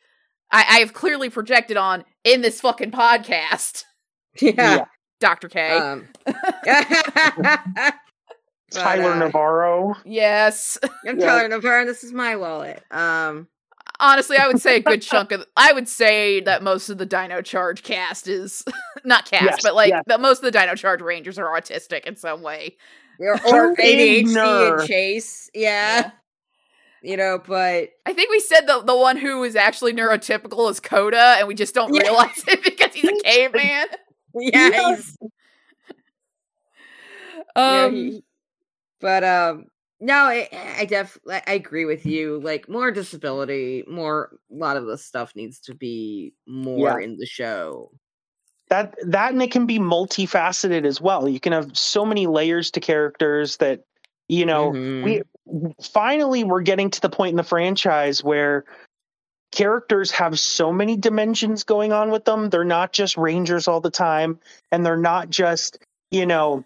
[0.50, 3.84] I, I have clearly projected on in this fucking podcast
[4.40, 4.52] yeah.
[4.56, 4.84] Yeah.
[5.20, 7.94] dr k Um, but,
[8.70, 9.94] Tyler uh, Navarro.
[10.04, 10.76] yes
[11.06, 11.26] I'm Yeah.
[11.26, 12.82] Tyler Navarro, this is my wallet.
[12.90, 13.48] Um,
[14.00, 17.06] honestly i would say a good chunk of i would say that most of the
[17.06, 18.62] dino charge cast is
[19.04, 20.02] not cast Yes, but like yes.
[20.06, 22.76] that most of the dino charge rangers are autistic in some way
[23.18, 26.10] or, or ADHD ignore- and Chase, yeah,
[27.02, 30.80] you know, but i think we said the, the one who is actually neurotypical is
[30.80, 32.02] Koda and we just don't Yeah.
[32.02, 33.86] realize it because he's a caveman
[34.34, 34.96] yeah, Yeah.
[34.96, 35.16] he's
[37.56, 38.22] you um he-
[39.00, 39.66] but um,
[40.00, 42.40] no, I, I def I agree with you.
[42.40, 47.26] Like more disability, more a lot of the stuff needs to be more in the
[47.26, 47.90] show.
[48.68, 51.28] That that and it can be multifaceted as well.
[51.28, 53.84] You can have so many layers to characters that
[54.28, 55.04] you know Mhm.
[55.04, 55.22] we
[55.80, 58.64] finally we're getting to the point in the franchise where
[59.52, 63.90] characters have so many dimensions going on with them they're not just rangers all the
[63.90, 64.40] time
[64.72, 65.78] and they're not just
[66.10, 66.64] you know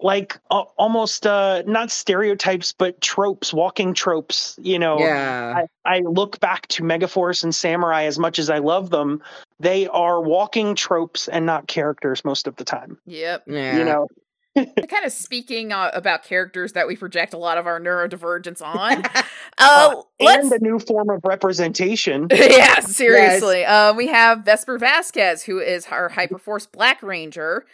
[0.00, 4.98] like uh, almost uh not stereotypes but tropes walking tropes you know.
[4.98, 9.22] Yeah, I, I look back to megaforce and samurai as much as i love them.
[9.60, 12.98] They are walking tropes and not characters most of the time.
[13.06, 13.44] Yep.
[13.46, 14.08] Yeah, you know?
[14.56, 19.04] Kind of speaking uh, about characters that we project a lot of our neurodivergence on.
[19.04, 19.22] Uh,
[19.58, 22.28] Uh, and a new form of representation.
[22.32, 23.64] Yeah, seriously.
[23.64, 27.66] Um, we have Vesper Vasquez, who is our Hyperforce Black Ranger.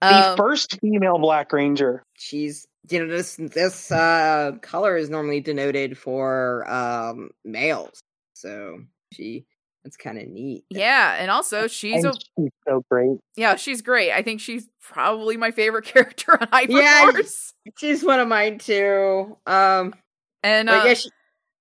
[0.00, 2.02] The Um, first female black ranger.
[2.14, 8.00] she's you know this this uh color is normally denoted for um males.
[8.34, 8.80] So
[9.12, 9.46] she
[9.84, 10.64] that's kind of neat.
[10.70, 13.18] Yeah, and also she's and a she's so great.
[13.36, 14.12] Yeah, she's great.
[14.12, 17.52] I think she's probably my favorite character on Yeah, Hyperforce.
[17.78, 19.36] she's one of mine too.
[19.46, 19.94] Um
[20.42, 21.10] and uh, yeah, she,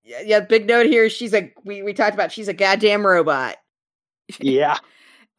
[0.04, 3.58] yeah yeah big note here she's a we, we talked about she's a goddamn robot.
[4.40, 4.78] Yeah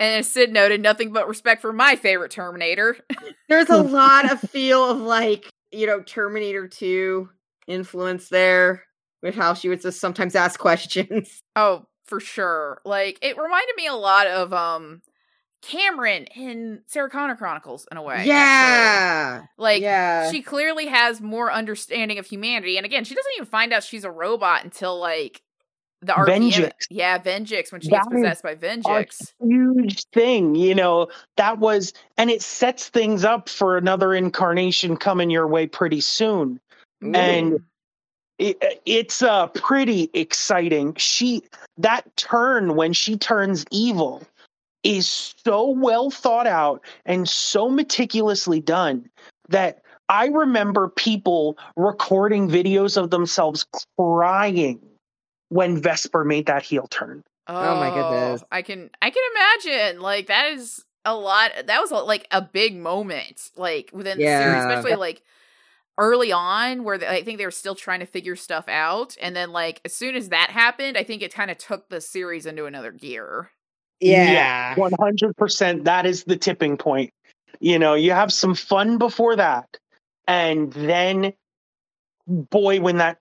[0.00, 2.96] and as Sid noted, nothing but respect for my favorite Terminator.
[3.48, 7.28] there's a lot of feel of like you know terminator 2
[7.66, 8.84] influence there
[9.22, 12.80] with how she would just sometimes ask questions oh, for sure.
[12.84, 15.02] Like it reminded me a lot of um
[15.62, 18.16] Cameron in Sarah Connor Chronicles in a way.
[18.16, 18.28] actually.
[18.28, 19.42] yeah.
[19.56, 20.30] Like yeah.
[20.30, 22.76] she clearly has more understanding of humanity.
[22.76, 25.40] And again, she doesn't even find out she's a robot until like
[26.06, 26.50] the RPM.
[26.52, 26.70] Venjix.
[26.90, 29.32] Yeah, Venjix when she That gets possessed by Venjix.
[29.40, 31.08] huge thing, you know.
[31.36, 36.60] That was, and it sets things up for another incarnation coming your way pretty soon.
[37.02, 37.60] and-
[38.38, 40.94] It, it's uh pretty exciting.
[40.96, 41.42] She
[41.78, 44.24] that turn when she turns evil
[44.82, 45.06] is
[45.46, 49.08] so well thought out and so meticulously done
[49.50, 54.80] that I remember people recording videos of themselves crying
[55.48, 57.22] when Vesper made that heel turn.
[57.46, 58.42] Oh my goodness.
[58.42, 60.00] Oh, I can I can imagine.
[60.00, 64.64] Like that is a lot that was like a big moment like within the series,
[64.64, 65.22] especially like
[65.98, 69.36] early on where they, I think they were still trying to figure stuff out and
[69.36, 72.46] then like as soon as that happened, I think it kind of took the series
[72.46, 73.50] into another gear.
[74.00, 74.74] yeah.
[74.76, 75.84] One hundred percent.
[75.84, 77.10] That is the tipping point.
[77.60, 79.78] You know, you have some fun before that,
[80.26, 81.32] and then,
[82.26, 83.18] boy, when that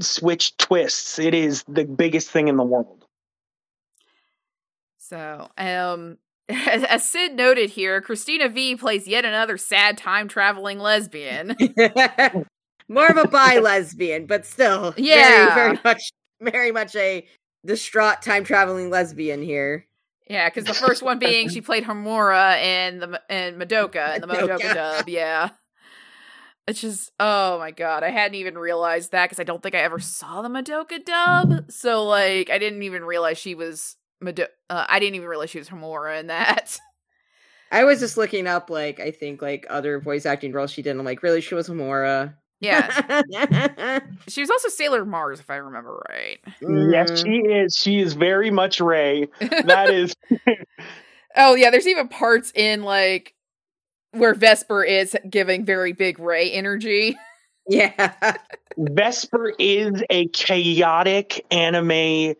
[0.00, 3.04] switch twists, it is the biggest thing in the world.
[4.98, 6.18] So, um
[6.48, 11.56] as, as Sid noted here, Cristina Vee plays yet another sad time traveling lesbian.
[12.88, 15.54] More of a bi lesbian, but still, Yeah.
[15.54, 16.10] very, very much,
[16.40, 17.26] very much a
[17.66, 19.86] distraught time traveling lesbian here.
[20.28, 24.26] Yeah, because the first one being she played Homura and the and Madoka and the
[24.26, 24.74] Madoka Madoka.
[24.74, 25.08] dub.
[25.08, 25.50] Yeah,
[26.68, 29.78] it's just oh my god, I hadn't even realized that because I don't think I
[29.78, 31.70] ever saw the Madoka dub.
[31.72, 35.58] So like, I didn't even realize she was Mado- uh, I didn't even realize she
[35.58, 36.78] was Homura in that.
[37.72, 40.90] I was just looking up, like, I think, like, other voice acting roles she did.
[40.92, 41.42] and I'm like, really?
[41.42, 42.34] She was Homura.
[42.60, 43.20] yeah,
[44.28, 46.38] she was also Sailor Mars if I remember right.
[46.62, 47.24] Yes, Mm.
[47.24, 47.74] she is.
[47.76, 49.28] She is very much Rei.
[49.40, 50.14] That is.
[51.36, 53.34] Oh yeah, there's even parts in like
[54.12, 57.16] where Vesper is giving very big Rei energy.
[57.70, 58.14] Yeah.
[58.78, 62.34] Vesper is a chaotic anime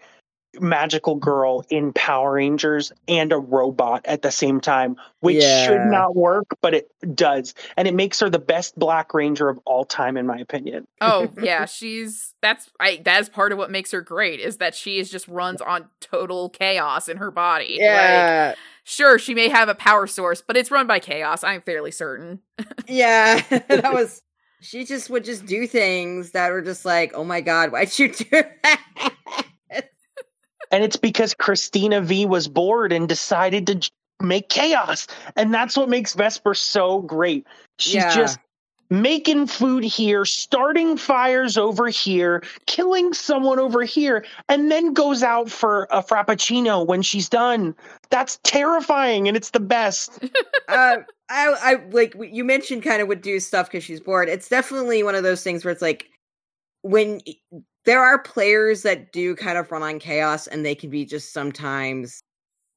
[0.58, 5.66] magical girl in Power Rangers and a robot at the same time, which Yeah.
[5.66, 7.54] should not work, but it does.
[7.76, 10.86] And it makes her the best Black Ranger of all time, in my opinion.
[11.02, 14.74] Oh yeah, she's that's I that is part of what makes her great is that
[14.74, 17.72] she is just runs on total chaos in her body.
[17.72, 18.54] Like, Yeah.
[18.90, 21.44] Sure, she may have a power source, but it's run by chaos.
[21.44, 22.40] I'm fairly certain.
[22.88, 23.40] yeah.
[23.68, 24.22] that was.
[24.62, 28.12] She just would just do things that were just like, oh my god, why'd you
[28.12, 29.12] do that?
[30.70, 35.06] And it's because Cristina Vee was bored and decided to make chaos.
[35.34, 37.46] And that's what makes Vesper so great.
[37.78, 38.14] She's Yeah.
[38.14, 38.38] just
[38.90, 45.50] making food here, starting fires over here, killing someone over here, and then goes out
[45.50, 47.74] for a frappuccino when she's done.
[48.10, 50.18] That's terrifying and it's the best.
[50.68, 50.98] uh,
[51.30, 54.28] I, I like you mentioned kind of would do stuff because she's bored.
[54.30, 56.08] It's definitely one of those things where it's like
[56.82, 57.20] when
[57.84, 61.32] there are players that do kind of run on chaos and they can be just
[61.32, 62.22] sometimes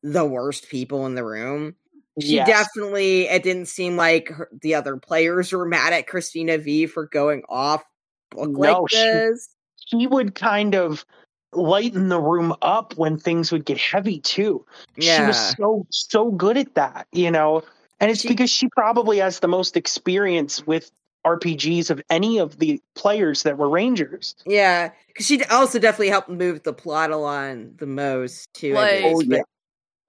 [0.03, 1.75] the worst people in the room.
[2.21, 2.47] She Yes.
[2.47, 7.05] definitely, it didn't seem like her, the other players were mad at Cristina Vee for
[7.07, 7.83] going off
[8.29, 9.49] book No, like she- this.
[9.87, 11.05] He would kind of
[11.53, 14.65] lighten the room up when things would get heavy too.
[14.95, 15.17] Yeah.
[15.17, 17.63] She was so so good at that, you know.
[17.99, 20.89] And it's She- because she probably has the most experience with
[21.25, 24.33] RPGs of any of the players that were Rangers.
[24.45, 28.73] Yeah, because she also definitely helped move the plot along the most too.
[28.73, 29.41] Like- Oh, yeah.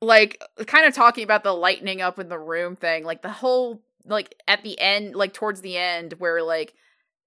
[0.03, 3.81] Like kind of talking about the lightning up in the room thing, like the whole
[4.05, 6.75] like at the end, like towards the end where like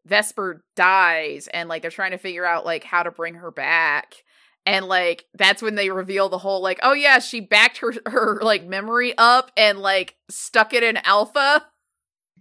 [0.05, 4.23] Vesper dies and like they're trying to figure out like how to bring her back.
[4.65, 8.39] And like that's when they reveal the whole like, oh yeah, she backed her her
[8.41, 11.65] like memory up and like stuck it in alpha.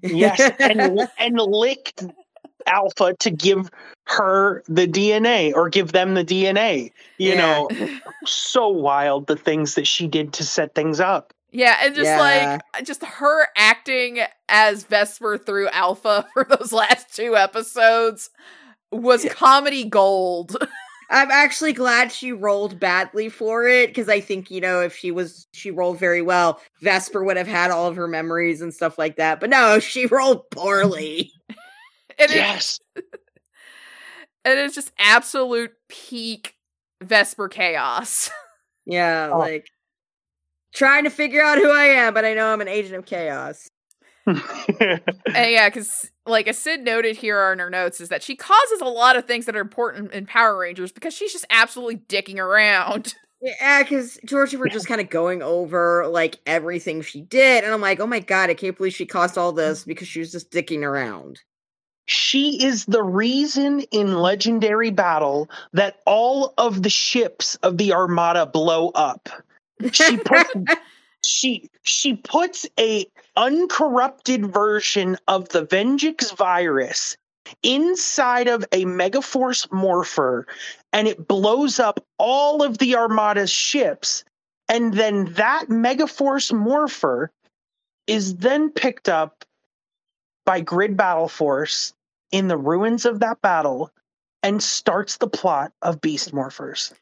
[0.02, 2.04] Yes, and and licked
[2.66, 3.70] Alpha to give
[4.06, 6.92] her the DNA or give them the DNA.
[7.18, 7.36] You Yeah.
[7.36, 7.70] know,
[8.26, 11.32] so wild the things that she did to set things up.
[11.50, 12.58] Yeah, and just Yeah.
[12.72, 18.30] like just her acting as Vesper through Alpha for those last two episodes
[18.90, 20.56] was comedy gold.
[21.10, 25.10] I'm actually glad she rolled badly for it because I think you know if she
[25.10, 28.98] was she rolled very well, Vesper would have had all of her memories and stuff
[28.98, 29.38] like that.
[29.38, 31.30] But no, she rolled poorly.
[32.18, 32.78] And it- Yes.
[32.96, 36.54] and it's just absolute peak
[37.02, 38.30] Vesper chaos.
[38.86, 39.38] Yeah, Oh.
[39.38, 39.66] like
[40.74, 43.66] trying to figure out who I am, but I know I'm an agent of chaos.
[44.26, 45.00] and
[45.34, 48.84] yeah, because like as Sid noted here in her notes, is that she causes a
[48.84, 53.14] lot of things that are important in Power Rangers because she's just absolutely dicking around.
[53.40, 57.72] Yeah, because George and we're just kind of going over like everything she did, and
[57.72, 60.30] I'm like, oh my god, I can't believe she caused all this because she was
[60.32, 61.40] just dicking around.
[62.06, 68.46] She is the reason in Legendary Battle that all of the ships of the Armada
[68.46, 69.28] blow up.
[69.92, 70.50] She puts
[71.24, 77.16] she she puts a uncorrupted version of the Venjix virus
[77.62, 80.46] inside of a Megaforce morpher
[80.92, 84.24] and it blows up all of the Armada's ships
[84.68, 87.30] and then that Megaforce morpher
[88.06, 89.44] is then picked up
[90.44, 91.94] by Grid Battle Force
[92.32, 93.90] in the ruins of that battle
[94.42, 96.92] and starts the plot of Beast Morphers.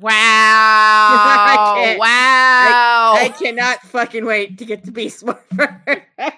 [0.00, 1.72] Wow!
[1.74, 3.14] can't- wow!
[3.16, 6.06] I cannot fucking wait to get to Beast Morpher.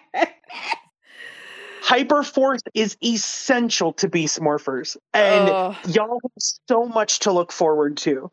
[1.82, 6.32] Hyperforce is essential to Beast Morphers, and Ugh, y'all have
[6.66, 8.30] so much to look forward to.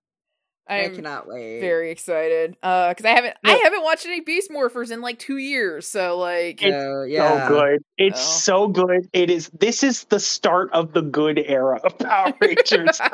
[0.67, 1.59] I I'm cannot wait.
[1.59, 2.55] very excited.
[2.63, 5.87] Uh, because I haven't I haven't watched any Beast Morphers in like two years.
[5.87, 7.47] So like, It's So, yeah.
[7.47, 7.79] So good.
[7.97, 8.39] It's Oh.
[8.39, 9.09] so good.
[9.13, 12.99] It is this is the start of the good era of Power Rangers.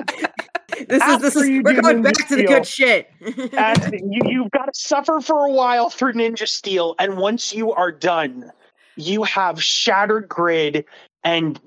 [0.89, 3.09] This is this After is you we're going Ninja back to the good shit.
[3.21, 7.71] and you, you've got to suffer for a while through Ninja Steel, and once you
[7.71, 8.51] are done,
[8.95, 10.85] you have Shattered Grid
[11.23, 11.59] and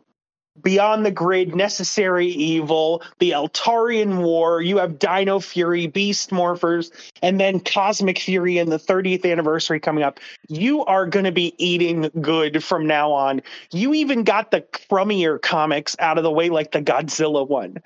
[0.63, 4.61] Beyond the Grid, Necessary Evil, the Eltarian War.
[4.61, 6.91] You have Dino Fury, Beast Morphers,
[7.23, 10.21] and then Cosmic Fury and the 30th anniversary coming up.
[10.49, 13.43] You are going to be eating good from now on.
[13.73, 17.77] You even got the crummier comics out of the way, like the Godzilla one.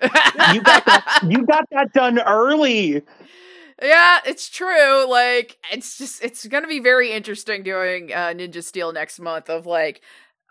[0.53, 3.03] You got that, you got that done early.
[3.83, 5.09] Yeah, it's true.
[5.11, 9.51] Like, it's just it's gonna be very interesting doing uh, Ninja Steel next month.
[9.51, 10.01] Of like,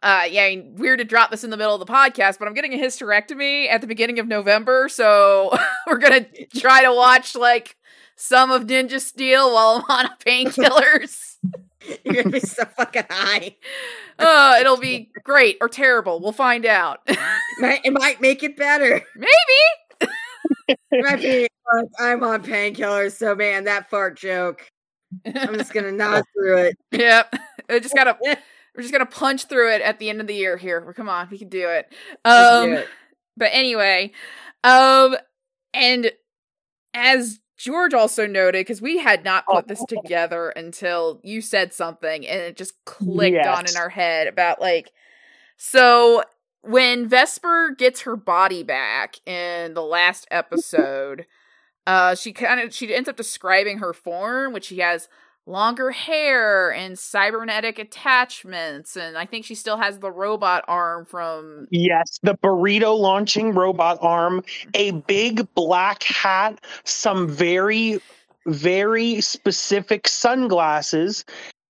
[0.04, 2.74] uh, yeah, weird to drop this in the middle of the podcast, but I'm getting
[2.74, 6.26] a hysterectomy at the beginning of November, so we're gonna
[6.58, 7.78] try to watch like
[8.18, 11.38] some of Ninja Steel while I'm on painkillers.
[12.04, 13.56] You're gonna be so fucking high.
[14.20, 16.20] uh, it'll be great or terrible.
[16.20, 17.00] We'll find out.
[17.60, 19.02] Might, it might make it better.
[19.16, 20.10] Maybe.
[20.68, 21.48] It might be.
[22.00, 24.68] I'm on painkillers, so man, that fart joke.
[25.26, 26.78] I'm just gonna nod through it.
[26.92, 27.36] Yep.
[27.70, 28.18] I just gotta.
[28.76, 30.58] We're just gonna punch through it at the end of the year.
[30.58, 31.94] Here, come on, we can do it.
[32.26, 32.70] Um.
[32.70, 32.88] do it.
[33.36, 34.12] But anyway,
[34.64, 35.16] um,
[35.74, 36.12] and
[36.94, 42.28] as George also noted, because we had not put this together until you said something,
[42.28, 44.92] and it just clicked on in our head about like,
[45.58, 46.24] so
[46.62, 51.26] when Vesper gets her body back in the last episode,
[51.86, 55.08] uh, she kind of she ends up describing her form, which she has
[55.46, 61.68] longer hair and cybernetic attachments, and I think she still has the robot arm from
[61.70, 65.00] Yes, the burrito launching robot arm, a mm-hmm.
[65.00, 68.00] big black hat, some very,
[68.46, 71.26] very specific sunglasses,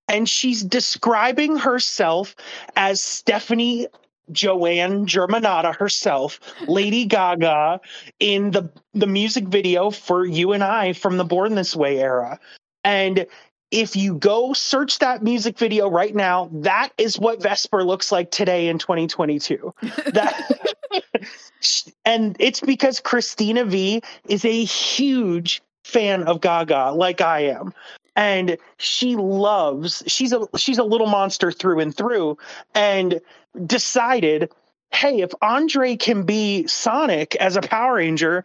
[0.07, 2.35] and she's describing herself
[2.75, 3.87] as Stefani
[4.31, 7.81] Joanne Germanotta herself, Lady Gaga,
[8.19, 12.39] in the the music video for You and I from the Born This Way era.
[12.85, 13.25] And
[13.73, 18.29] if you go search that music video right now, that is what Vesper looks like
[18.29, 19.73] today in 2022.
[20.13, 20.83] That
[22.05, 27.73] and it's because Cristina Vee is a huge fan of Gaga, like I am.
[28.15, 32.37] And she loves she's a she's a little monster through and through
[32.75, 33.19] and
[33.65, 34.51] decided,
[34.91, 38.43] hey, if Andre can be Sonic as a Power Ranger,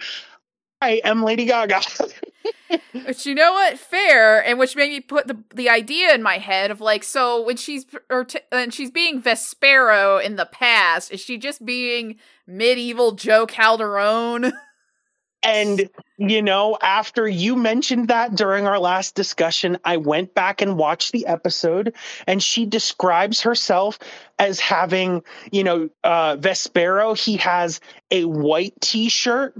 [0.81, 1.83] I am Lady Gaga.
[2.92, 6.38] Which you know what, fair, and which made me put the the idea in my
[6.38, 11.12] head of like, so when she's or t- and she's being Vespero in the past,
[11.12, 14.53] is she just being medieval Jo Calderone?
[15.43, 20.76] And, you know, after you mentioned that during our last discussion, I went back and
[20.76, 21.95] watched the episode,
[22.26, 24.01] and she describes herself
[24.41, 25.22] as having,
[25.53, 27.16] you know, uh, Vespero.
[27.16, 27.80] He has
[28.11, 29.55] a white t shirt,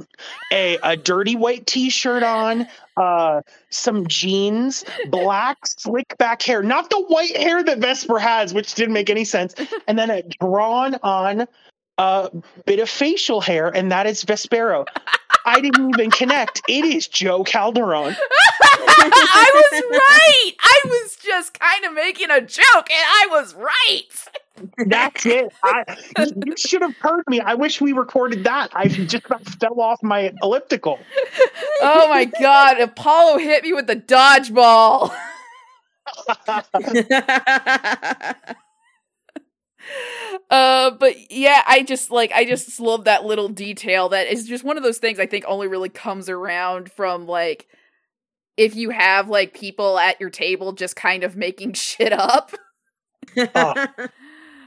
[0.53, 2.67] a, a dirty white t shirt on,
[2.97, 8.75] uh, some jeans, black slick back hair, not the white hair that Vesper has, which
[8.75, 9.55] didn't make any sense,
[9.87, 11.47] and then a drawn on
[11.99, 12.29] uh,
[12.65, 14.87] bit of facial hair, and that is Vespero.
[15.49, 16.61] I didn't even connect.
[16.69, 18.17] It is Jo Calderone.
[19.01, 20.53] I was right.
[20.61, 24.05] I was just kind of making a joke, and I was right.
[24.87, 25.53] That's it.
[25.63, 25.85] I,
[26.19, 27.41] you- you should have heard me.
[27.41, 28.71] I wish we recorded that.
[28.75, 30.99] I just about fell off my elliptical.
[31.81, 35.15] Oh my god, Apollo hit me with the dodgeball.
[40.51, 44.65] Uh, but yeah, I just like I just love that little detail that is just
[44.65, 47.69] one of those things I think only really comes around from like
[48.57, 52.53] if you have like people at your table just kind of making shit up.
[53.37, 53.87] Oh.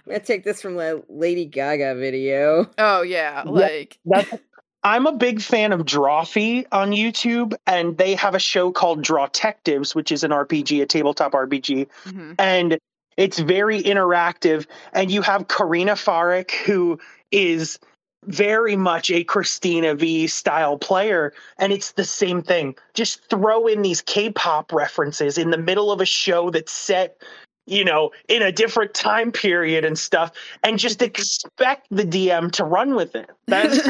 [0.03, 2.69] I'm gonna take this from the Lady Gaga video.
[2.77, 3.51] Oh yeah, Yeah.
[3.51, 3.99] like
[4.83, 9.93] I'm a big fan of Drawfee on YouTube, and they have a show called Drawtectives,
[9.93, 12.35] which is an RPG, a tabletop RPG, mhm.
[12.39, 12.79] and
[13.17, 14.65] it's very interactive.
[14.93, 16.99] And you have Karina Farek, who
[17.31, 17.79] is
[18.25, 22.75] very much a Cristina Vee style player, and it's the same thing.
[22.93, 27.19] Just throw in these K-pop references in the middle of a show that's set,
[27.65, 30.31] you know, in a different time period and stuff,
[30.63, 33.29] and just expect the DM to run with it.
[33.47, 33.89] That's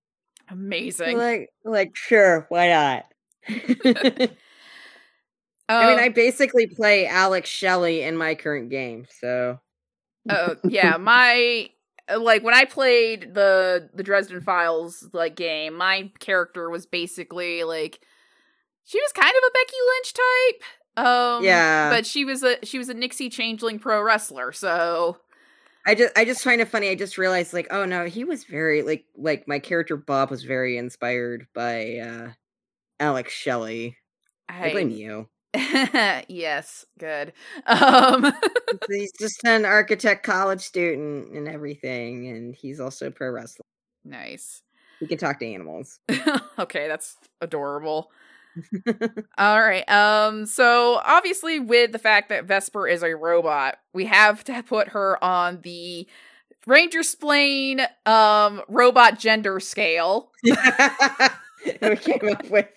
[0.48, 1.18] amazing.
[1.18, 3.06] like, like, sure, why not?
[5.80, 9.58] I mean, Um, I basically play Alex Shelley in my current game, so
[10.28, 11.70] Oh yeah, my
[12.16, 18.00] like when I played the the Dresden Files like game, my character was basically like
[18.84, 20.62] she was kind of a Becky Lynch type.
[21.06, 21.90] Um Yeah.
[21.90, 25.18] but she was a she was a Nixie changeling pro wrestler, so
[25.86, 26.88] I just I just find it funny.
[26.90, 30.44] I just realized like, oh no, he was very like like my character Bob was
[30.44, 32.32] very inspired by uh
[33.00, 33.96] Alex Shelley.
[34.48, 35.28] I, blame you.
[36.28, 37.32] yes, good.
[37.66, 38.32] Um
[38.90, 43.64] he's just an architect college student and everything, and he's also a pro wrestler.
[44.04, 44.62] nice.
[45.00, 45.98] He can talk to animals.
[46.58, 48.10] okay, that's adorable.
[49.38, 49.88] All right.
[49.88, 54.88] Um so obviously with the fact that Vesper is a robot, we have to put
[54.88, 56.06] her on the
[56.66, 60.30] Ranger Splain um robot gender scale.
[60.44, 60.54] we
[61.96, 62.68] came up with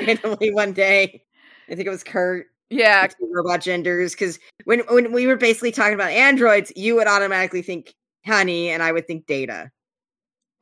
[0.00, 1.22] randomly one day.
[1.70, 2.46] I think it was Kurt.
[2.70, 7.62] Yeah, robot genders because when when we were basically talking about androids, you would automatically
[7.62, 7.94] think
[8.26, 9.70] honey, and I would think data.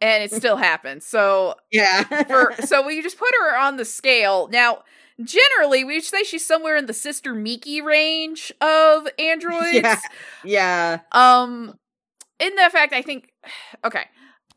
[0.03, 1.07] and it still happens.
[1.07, 2.03] So Yeah.
[2.25, 4.49] for so we just put her on the scale.
[4.49, 4.83] Now,
[5.23, 9.73] generally we say she's somewhere in the Sister Miki range of androids.
[9.73, 10.01] yeah.
[10.45, 10.99] Yeah.
[11.13, 11.75] Um
[12.39, 13.31] in the fact I think
[13.85, 14.05] okay.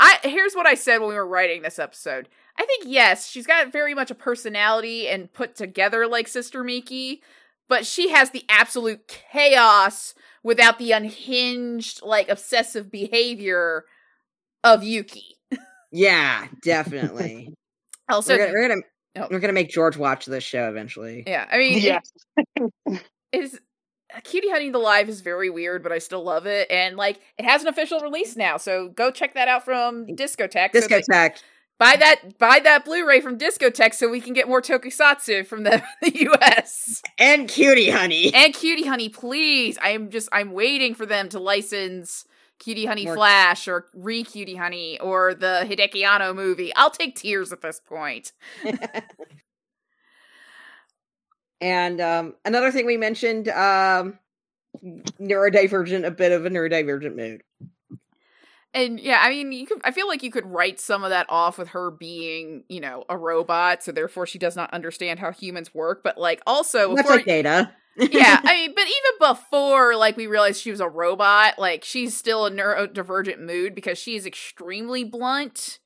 [0.02, 2.28] I here's what I said when we were writing this episode.
[2.60, 7.22] I think yes, she's got very much a personality and put together like Sister Miki,
[7.70, 13.86] but she has the absolute chaos without the unhinged like obsessive behavior
[14.64, 15.36] of Yuki.
[15.92, 17.54] Yeah, definitely.
[18.10, 18.82] Also, we're, gonna, we're gonna
[19.20, 19.28] Oh.
[19.32, 21.24] we're gonna make George watch this show eventually.
[21.26, 23.02] yeah, I mean, it- yes.
[23.34, 23.60] is
[24.24, 26.70] Cutie Honey the Live is very weird, but I still love it.
[26.72, 30.72] And like it has an official release now, so go check that out from Discotek.
[30.74, 31.42] so that- Discotek.
[31.80, 35.84] Buy that buy that Blu-ray from Discotek so we can get more tokusatsu from the,
[36.02, 37.02] the US.
[37.20, 38.34] and cutie honey.
[38.34, 39.78] And Cutie Honey, please.
[39.82, 42.26] I'm just I'm waiting for them to license
[42.60, 46.74] Cutie Honey More- Flash or Re Cutie Honey or the Hideaki Anno movie.
[46.76, 48.32] I'll take tears at this point.
[51.62, 54.18] and um another thing we mentioned, um
[55.22, 57.44] neurodivergent, a bit of a neurodivergent mood.
[58.78, 59.82] And yeah, I mean, you could.
[59.84, 63.06] I feel like you could write some of that off with her being, you know,
[63.10, 66.04] a robot, so therefore she does not understand how humans work.
[66.04, 67.72] But like, also, Much before, like data.
[67.98, 72.16] yeah, I mean, but even before like we realized she was a robot, like she's
[72.16, 75.80] still a neurodivergent mood because she is extremely blunt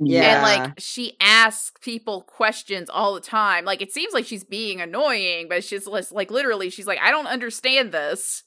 [0.00, 0.34] Yeah.
[0.34, 3.64] and like she asks people questions all the time.
[3.64, 7.12] Like it seems like she's being annoying, but she's just like literally, she's like, I
[7.12, 8.42] don't understand this,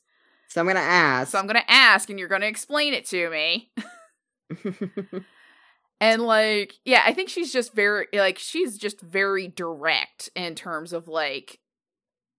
[0.50, 1.32] so I'm gonna ask.
[1.32, 3.72] so I'm gonna ask, and you're gonna explain it to me.
[6.02, 10.94] And like, yeah, I think she's just very like she's just very direct in terms
[10.94, 11.60] of like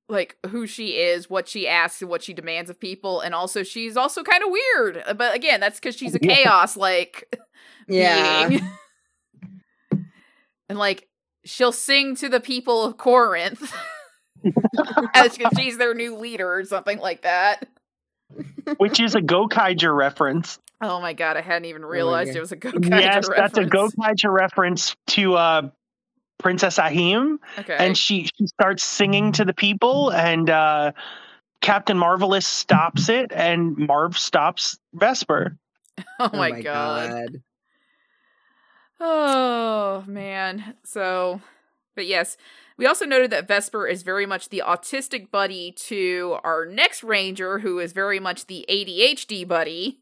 [0.08, 3.62] like who she is, what she asks, and what she demands of people, and also
[3.62, 5.04] she's also kind of weird.
[5.16, 7.38] But again, that's because she's a chaos like
[7.88, 8.48] yeah.
[10.68, 11.08] and like
[11.44, 13.74] she'll sing to the people of Corinth
[15.14, 17.68] as she's their new leader or something like that.
[18.78, 20.58] Which is a Gokaiger reference.
[20.80, 22.36] Oh my god, I hadn't even realized God.
[22.36, 23.94] it was a Gokaiger yes, that's a reference.
[23.94, 25.70] Gokaiger reference to uh,
[26.38, 27.76] Princess Ahim, Okay.
[27.78, 30.92] and she, she starts singing to the people, and uh,
[31.60, 35.58] Captain Marvelous stops it, and Marv stops Vesper.
[36.18, 37.42] oh, my, god.
[39.00, 40.74] Oh man.
[40.84, 41.40] So,
[41.94, 42.36] but yes,
[42.80, 47.60] we also noted that Vesper is very much the autistic buddy to our next ranger,
[47.60, 50.00] who is very much the ADHD buddy,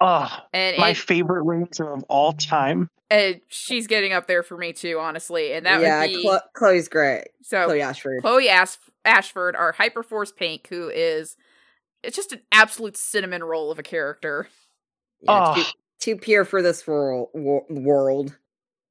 [0.00, 2.88] Oh, and my it- favorite ranger of all time.
[3.10, 5.52] and she's getting up there for me too, honestly.
[5.52, 7.28] And that yeah, would be Chlo- Chloe's great.
[7.42, 8.22] so Chloe Ashford.
[8.22, 11.36] Chloe Ash- Ashford, our Hyperforce Pink, who is
[12.02, 14.48] it's just an absolute cinnamon roll of a character.
[15.22, 15.70] Yeah, oh, too,
[16.00, 17.28] too pure for this world.
[17.34, 18.36] World.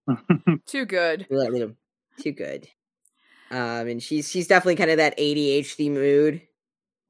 [0.65, 1.27] Too good.
[2.19, 2.67] Too good.
[3.53, 6.41] Um, and she's she's definitely kind of that ADHD mood.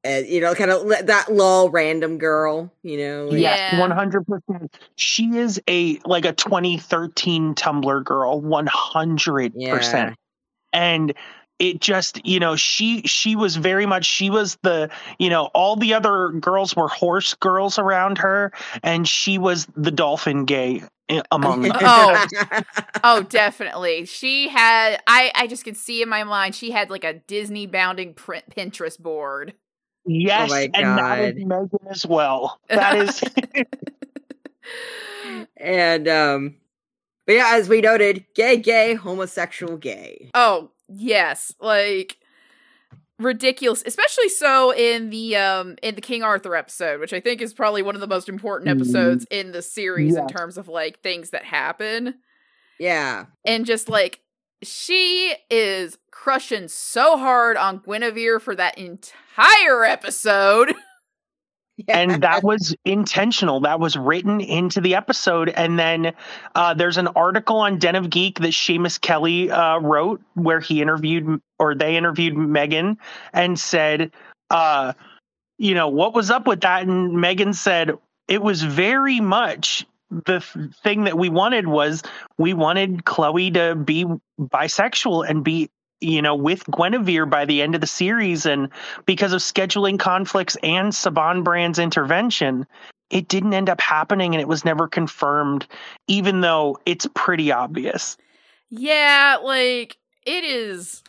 [0.05, 3.27] Uh, you know, kind of that lull random girl, you know.
[3.27, 3.79] like- Yeah.
[3.79, 4.75] One hundred percent.
[4.97, 10.15] She is a like a 2013 Tumblr girl, one hundred percent.
[10.73, 11.13] And
[11.59, 14.89] it just, you know, she she was very much she was the,
[15.19, 18.51] you know, all the other girls were horse girls around her,
[18.81, 20.87] and she was the dolphin gay i-
[21.31, 21.71] among.
[21.81, 22.25] Oh.
[23.05, 24.05] Oh, definitely.
[24.05, 27.67] She had I I just could see in my mind she had like a Disney
[27.67, 29.53] bounding print Pinterest board.
[30.05, 32.59] Yes, my and that is Meghan as well.
[32.69, 33.21] That is
[35.57, 36.55] and um,
[37.25, 40.29] but yeah, as we noted, gay, gay, homosexual, gay.
[40.33, 41.53] Oh, yes.
[41.59, 42.17] Like
[43.25, 47.53] ridiculous, especially so in the um in the King Arthur episode, which I think is
[47.53, 48.75] probably one of the most important Mhm.
[48.75, 52.15] episodes in the series in terms of like things that happen.
[52.79, 54.19] Yeah, And just like
[54.63, 60.73] she is crushing so hard on Guinevere for that entire episode.
[61.87, 63.61] and that was intentional.
[63.61, 65.49] That was written into the episode.
[65.49, 66.13] And then
[66.55, 70.81] uh, there's an article on Den of Geek that Seamus Kelly uh, wrote where he
[70.81, 72.97] interviewed or they interviewed Meghan
[73.33, 74.11] and said,
[74.49, 74.93] uh,
[75.57, 76.83] you know, what was up with that?
[76.83, 77.91] And Meghan said,
[78.27, 79.85] it was very much
[80.25, 82.03] the th- thing that we wanted was
[82.37, 84.05] we wanted Chloe to be
[84.39, 85.69] bisexual and be
[86.03, 88.69] you know with Guinevere by the end of the series and
[89.05, 92.67] because of scheduling conflicts and Saban Brand's intervention,
[93.09, 95.67] it didn't end up happening and it was never confirmed,
[96.07, 98.17] even though it's pretty obvious.
[98.69, 101.03] Yeah, like it is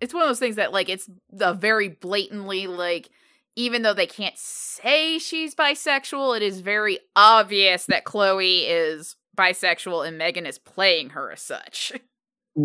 [0.00, 3.10] it's one of those things that like it's the very blatantly like
[3.56, 10.06] even though they can't say she's bisexual, it is very obvious that Chloe is bisexual
[10.06, 11.92] and Meghan is playing her as such.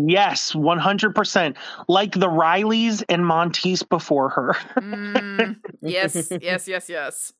[0.06, 1.56] Yes, 100%.
[1.88, 4.56] Like the Rileys and Monteith before her.
[4.76, 7.32] Mm, yes, yes, yes, yes.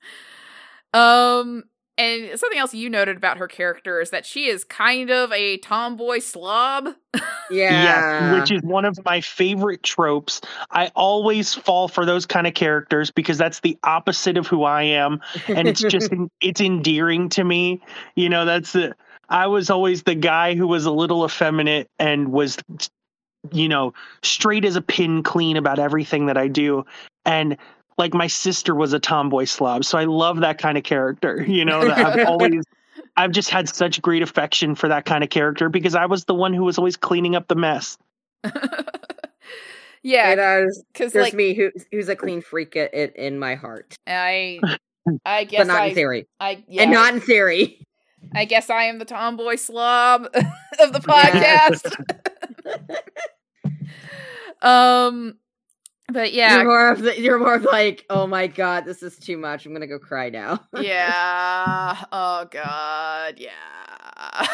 [0.95, 1.65] Um
[1.99, 5.57] and something else you noted about her character is that she is kind of a
[5.59, 6.91] tomboy slob.
[7.51, 10.43] yeah, Yes, which is one of my favorite tropes.
[10.71, 14.83] I always fall for those kind of characters because that's the opposite of who I
[14.83, 15.21] am.
[15.49, 17.83] and it's just it's endearing to me
[18.15, 18.95] you know that's the
[19.29, 22.59] i was always the guy who was a little effeminate and was
[23.53, 23.93] you know
[24.23, 26.85] straight as a pin clean about everything that i do
[27.25, 27.57] and
[27.99, 31.65] like my sister was a tomboy slob so i love that kind of character you
[31.65, 32.65] know that i've always
[33.17, 36.35] i've just had such great affection for that kind of character because i was the
[36.35, 37.97] one who was always cleaning up the mess
[40.03, 40.85] yeah, it is.
[40.93, 44.61] because There's like me who who's a clean freak it, it in my heart, I,
[45.25, 47.83] I but guess not I, in theory, I yeah, and not in theory.
[48.35, 50.25] I guess I am the tomboy slob
[50.81, 51.93] of the podcast.
[54.63, 55.37] um,
[56.13, 59.19] but yeah, You're more of the, you're more of like, oh my god, this is
[59.19, 59.67] too much.
[59.67, 60.61] I'm gonna go cry now.
[60.81, 62.05] yeah.
[62.13, 64.47] Oh god, yeah.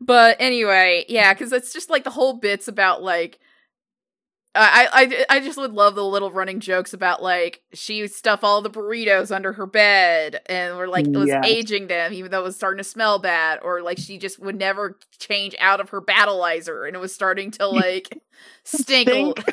[0.00, 3.38] but anyway, yeah, because it's just like the whole bits about like.
[4.54, 4.88] I,
[5.30, 8.70] I I just would love the little running jokes about like she stuff all the
[8.70, 11.44] burritos under her bed and we're like it was Yes.
[11.46, 14.56] aging them even though it was starting to smell bad or like she just would
[14.58, 18.18] never change out of her battlizer and it was starting to like
[18.64, 19.38] stink.
[19.38, 19.44] Stink.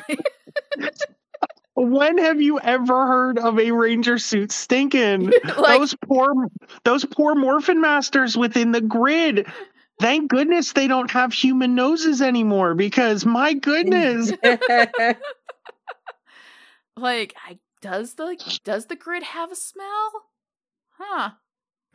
[1.74, 6.32] when have you ever heard of a ranger suit stinking like those poor
[6.82, 9.46] those poor morphin masters within the grid
[9.98, 14.32] thank goodness they don't have human noses anymore because my goodness
[16.96, 20.12] like I does the does the grid have a smell?
[20.98, 21.30] Huh.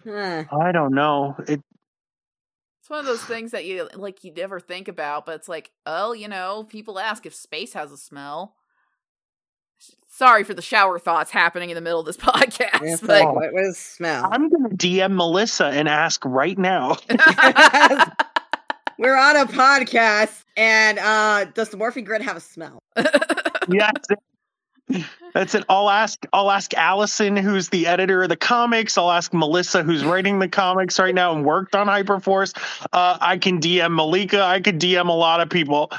[0.04, 0.44] Huh.
[0.52, 1.62] i don't know it
[2.82, 5.72] It's one of those things that you like you never think about, but it's like,
[5.86, 8.56] oh, you know, people ask if space has a smell.
[10.16, 13.34] Sorry for the shower thoughts happening in the middle of this podcast, It's but like,
[13.36, 14.30] what was smell?
[14.32, 16.98] i'm gonna dm melissa and ask right now.
[19.00, 22.78] We're on a podcast, and uh does the morphin grid have a smell?
[23.70, 23.92] yes.
[25.34, 25.66] That's it.
[25.68, 29.00] I'll ask i'll ask allison who's the editor of the comics.
[29.00, 32.54] I'll ask melissa who's writing the comics right now and worked on hyperforce.
[32.94, 34.44] Uh, i can dm malika.
[34.44, 35.92] I could dm a lot of people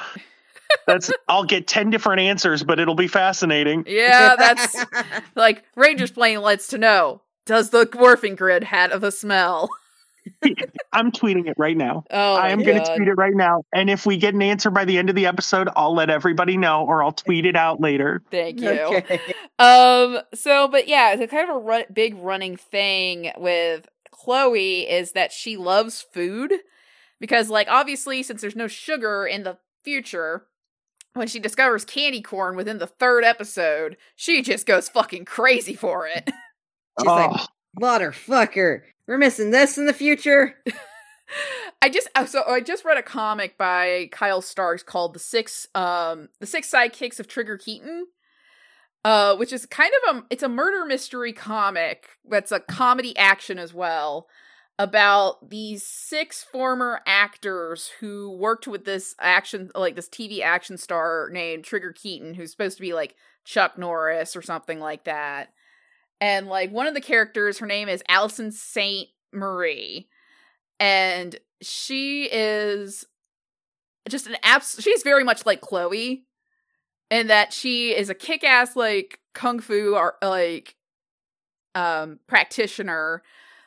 [0.86, 4.77] that's i'll get 10 different answers but it'll be fascinating yeah, that's
[5.35, 7.20] like Ranger Splain lets to know.
[7.47, 9.69] Does the morphing grid have a smell?
[10.95, 13.62] i'm tweeting it right now Oh, I am going to tweet it right now.
[13.74, 16.57] And if we get an answer by the end of the episode, I'll let everybody
[16.57, 18.23] know or I'll tweet it out later.
[18.31, 18.70] Thank you.
[18.70, 19.20] Okay.
[19.59, 20.20] Um.
[20.32, 25.12] So, but yeah, it's a kind of a run- big running thing with Chloe is
[25.12, 26.55] that she loves food
[27.20, 30.47] because, like, obviously, since there's no sugar in the future,
[31.15, 36.07] when she discovers candy corn within the third episode, she just goes fucking crazy for
[36.07, 36.28] it.
[37.01, 37.47] She's like, Oh,
[37.81, 40.55] motherfucker, we're missing this in the future.
[41.82, 45.66] I just uh, so I just read a comic by Kyle Starks called the six
[45.74, 48.07] um the six sidekicks of Trigger Keaton.
[49.05, 53.59] Uh, which is kind of a it's a murder mystery comic that's a comedy action
[53.59, 54.28] as well
[54.79, 61.29] about these six former actors who worked with this action like this TV action star
[61.33, 63.15] named Trigger Keaton who's supposed to be like
[63.45, 65.53] Chuck Norris or something like that.
[66.21, 70.09] And like one of the characters her name is Allison Saint Marie
[70.81, 73.05] and she is
[74.09, 76.25] just an abs she's very much like Chloe
[77.11, 80.75] in that she is a kick-ass like kung fu or like
[81.77, 83.23] um practitioner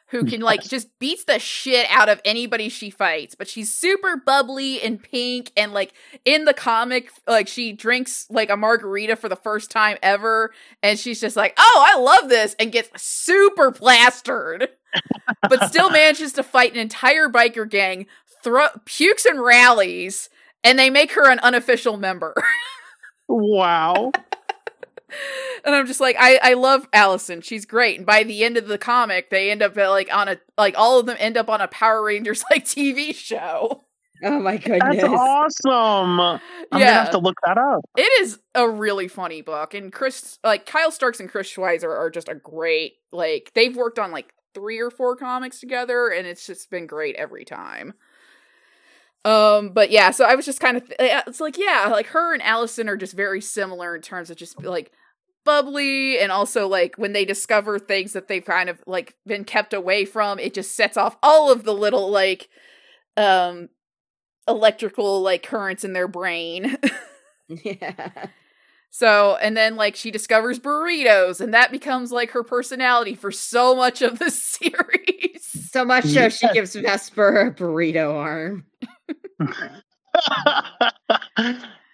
[0.10, 4.18] who can like just beats the shit out of anybody she fights but she's super
[4.18, 5.94] bubbly and pink and like
[6.26, 10.52] in the comic like she drinks like a margarita for the first time ever
[10.82, 14.70] and she's just like oh i love this and gets super plastered
[15.50, 18.06] but still manages to fight an entire biker gang
[18.44, 20.30] throw pukes and rallies
[20.64, 22.34] and they make her an unofficial member
[23.28, 24.12] wow.
[25.66, 27.42] And I'm just like, I I love Allison.
[27.42, 27.98] She's great.
[27.98, 30.78] And by the end of the comic, they end up uh, like on a like
[30.78, 33.84] all of them end up on a Power Rangers like TV show.
[34.24, 35.02] Oh my goodness.
[35.02, 36.20] That's awesome.
[36.20, 36.40] I'm
[36.72, 37.82] gonna have to look that up.
[37.96, 39.74] it is a really funny book.
[39.74, 44.00] And Chris, like Kyle Starks and Chris Schweizer are just a great like they've worked
[44.00, 47.94] on like three or four comics together, and it's just been great every time.
[49.26, 52.42] Um, but yeah, so I was just kind of it's like yeah, like her and
[52.44, 54.92] Allison are just very similar in terms of just like
[55.46, 59.74] bubbly and also like when they discover things that they've kind of like been kept
[59.74, 62.50] away from, it just sets off all of the little like
[63.18, 63.70] um
[64.48, 66.78] electrical like currents in their brain.
[67.48, 68.28] yeah.
[68.90, 73.76] So, and then like she discovers burritos, and that becomes like her personality for so
[73.76, 75.70] much of the series.
[75.72, 76.54] So much so she Yes.
[76.54, 78.66] gives Vesper a burrito arm.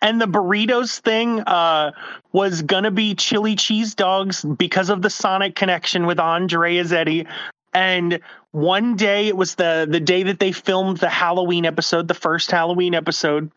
[0.02, 1.92] And the burritos thing uh,
[2.32, 7.28] was gonna be chili cheese dogs because of the Sonic connection with Andre Azzetti.
[7.74, 8.20] And
[8.52, 12.52] one day it was the the day that they filmed the Halloween episode, the first
[12.52, 13.52] Halloween episode.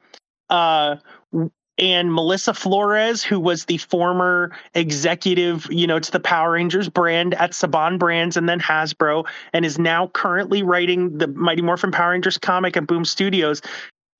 [0.48, 0.96] Uh,
[1.78, 7.34] and Melissa Flores, who was the former executive, you know, to the Power Rangers brand
[7.34, 12.12] at Saban Brands and then Hasbro, and is now currently writing the Mighty Morphin Power
[12.12, 13.60] Rangers comic at Boom Studios,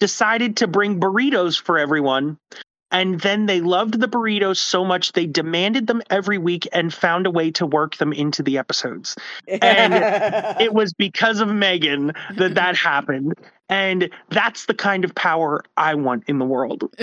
[0.01, 2.37] decided to bring burritos for everyone.
[2.93, 7.27] And then they loved the burritos so much they demanded them every week and found
[7.27, 9.17] a way to work them into the episodes.
[9.49, 9.95] And
[10.61, 13.35] It was because of Meghan that that happened.
[13.69, 16.85] And that's the kind of power I want in the world.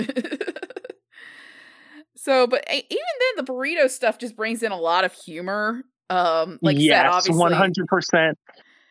[2.16, 5.82] so, but even then, the burrito stuff just brings in a lot of humor.
[6.10, 8.38] Um, like yes, one hundred percent.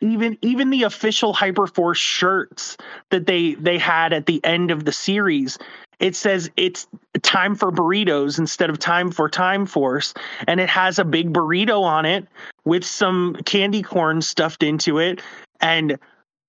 [0.01, 2.77] Even even the official Hyperforce shirts
[3.09, 5.57] that they they had at the end of the series,
[6.03, 6.85] it says it's
[7.21, 10.13] time for burritos instead of time for Time Force,
[10.47, 12.27] and it has a big burrito on it
[12.65, 15.21] with some candy corn stuffed into it,
[15.61, 15.97] and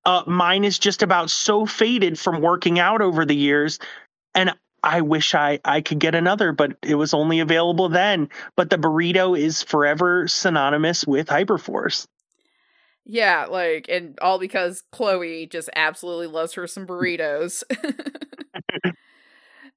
[0.06, 3.78] uh, mine is just about so faded from working out over the years,
[4.34, 4.52] and
[4.82, 8.30] I wish I I could get another, but it was only available then.
[8.56, 12.08] But the burrito is forever synonymous with Hyperforce.
[13.06, 17.62] Yeah, like, and all because Chloe just absolutely loves her some burritos.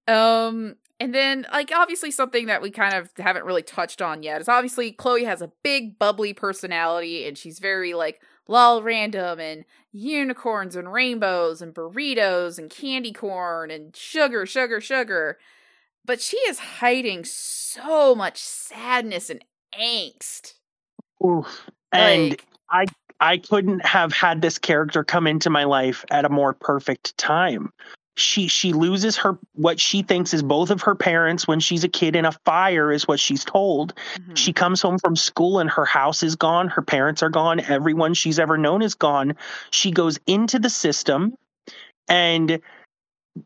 [0.08, 4.42] um, and then, like, obviously, something that we kind of haven't really touched on yet
[4.42, 9.66] is obviously Chloe has a big, bubbly personality, and she's very, like, lol random and
[9.92, 15.38] unicorns and rainbows and burritos and candy corn and sugar, sugar, sugar.
[16.06, 19.44] But she is hiding so much sadness and
[19.78, 20.54] angst.
[21.24, 21.70] Oof.
[21.92, 22.86] And Like, I
[23.20, 27.74] I couldn't have had this character come into my life at a more perfect time.
[28.18, 31.88] She she loses her what she thinks is both of her parents when she's a
[31.88, 33.94] kid in a fire is what she's told.
[34.18, 34.36] mhm.
[34.36, 38.16] She comes home from school and her house is gone, her parents are gone, everyone
[38.16, 39.36] she's ever known is gone.
[39.70, 41.36] She goes into the system
[42.08, 42.60] and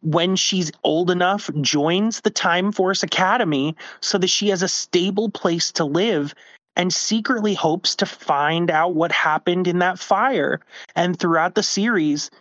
[0.02, 5.30] when she's old enough joins the Time Force Academy so that she has a stable
[5.30, 6.34] place to live
[6.78, 10.62] and secretly hopes to find out what happened in that fire.
[10.96, 12.32] And throughout the series,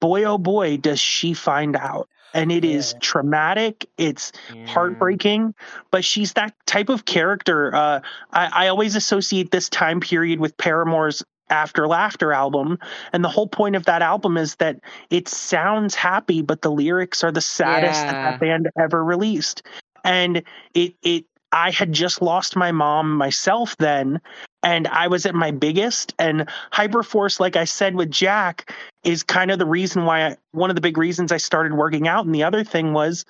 [0.00, 2.08] boy oh boy does she find out.
[2.34, 2.98] And it is Yeah.
[3.00, 3.88] traumatic.
[3.96, 4.32] It's
[4.64, 5.54] heartbreaking
[5.90, 8.00] but she's that type of character uh
[8.32, 12.78] I, I always associate this time period with paramore's After Laughter album.
[13.12, 14.80] And the whole point of that album is that
[15.10, 19.62] it sounds happy, but the lyrics are the saddest that that band ever released.
[20.04, 20.42] And
[20.74, 24.20] it it I had just lost my mom myself then,
[24.62, 26.14] and I was at my biggest.
[26.18, 30.70] And Hyperforce, like I said with Jack, is kind of the reason why I, one
[30.70, 32.26] of the big reasons I started working out.
[32.26, 33.24] And the other thing was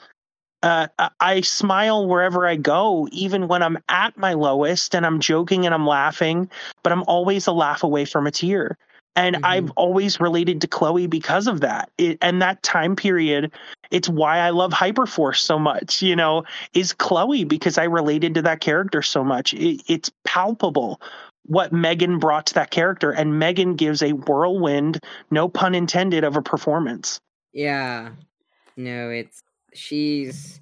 [0.62, 5.20] uh, I- I smile wherever I go, even when I'm at my lowest and I'm
[5.20, 6.50] joking and I'm laughing,
[6.82, 8.76] but I'm always a laugh away from a tear.
[9.18, 9.40] And Mhm.
[9.42, 11.90] I've always related to Chloe because of that.
[11.98, 13.52] It, and that time period,
[13.90, 18.42] it's why I love Hyperforce so much, you know, is Chloe because I related to
[18.42, 19.52] that character so much.
[19.54, 21.00] It, it's palpable
[21.46, 23.10] what Meghan brought to that character.
[23.10, 25.00] And Meghan gives a whirlwind,
[25.30, 27.18] no pun intended, of a performance.
[27.52, 28.10] Yeah.
[28.76, 29.42] No, it's
[29.74, 30.60] she's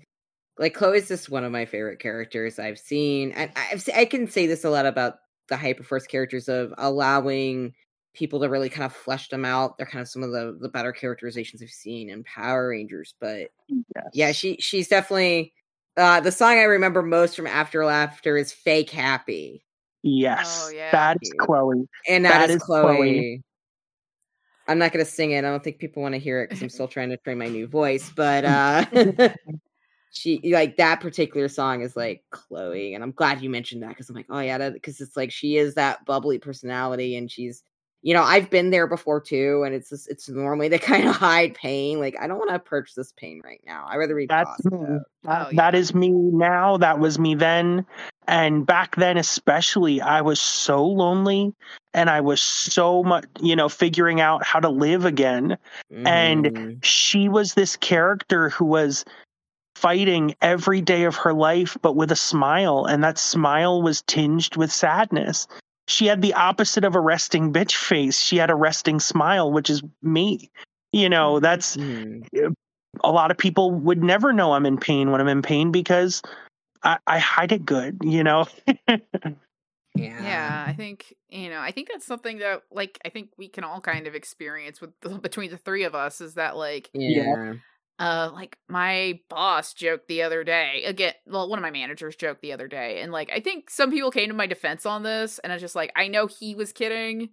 [0.59, 3.33] like Chloe's just one of my favorite characters I've seen.
[3.33, 5.19] And I've I can say this a lot about
[5.49, 7.75] the Hyperforce characters of allowing
[8.17, 9.77] people to really kind of flesh them out.
[9.77, 13.15] They're kind of some of the the better characterizations I've seen in Power Rangers.
[13.21, 13.51] But
[14.13, 15.53] yeah, she she's definitely
[15.97, 19.65] uh the song I remember most from After Laughter is Fake Happy.
[20.03, 20.91] Yes, Oh, yeah.
[20.93, 21.89] that is Chloe.
[22.09, 22.97] And that That is, is Chloe.
[22.97, 23.43] Chloe.
[24.69, 25.39] I'm not gonna sing it.
[25.45, 27.49] I don't think people want to hear it because I'm still trying to train my
[27.49, 28.11] new voice.
[28.15, 28.85] But uh
[30.11, 34.09] she like that particular song is like Chloe, and I'm glad you mentioned that because
[34.09, 37.63] I'm like, oh yeah, because it's like she is that bubbly personality, and she's
[38.07, 41.17] you know I've been there before too, and it's just, it's normally to kind of
[41.17, 41.99] hide pain.
[41.99, 43.85] Like I don't want to approach this pain right now.
[43.89, 44.89] I rather read That's Costco.
[44.95, 44.99] me.
[45.27, 45.75] Oh, yeah.
[45.75, 46.77] is me now.
[46.77, 47.85] That was me then.
[48.29, 51.53] And back then, especially, I was so lonely
[51.95, 55.59] and I was so much, you know, figuring out how to live again.
[56.05, 56.85] And Mhm.
[56.85, 59.05] She was this character who was
[59.75, 62.85] fighting every day of her life, but with a smile.
[62.85, 65.49] And that smile was tinged with sadness.
[65.89, 68.21] She had the opposite of a resting bitch face.
[68.21, 70.51] She had a resting smile, which is me.
[70.93, 72.27] You know, that's Mhm.
[73.05, 76.23] a lot of people would never know I'm in pain when I'm in pain because
[76.83, 78.47] I, I hide it good, you know?
[78.67, 78.99] yeah,
[79.95, 81.61] Yeah, I think you know.
[81.61, 84.91] I think that's something that, like, I think we can all kind of experience with
[85.23, 87.55] between the three of us is that, like, yeah,
[87.99, 90.85] uh, like my boss joked the other day.
[90.85, 93.91] Again, well, one of my managers joked the other day, and like, I think some
[93.91, 96.55] people came to my defense on this, and I was just like, I know he
[96.55, 97.31] was kidding,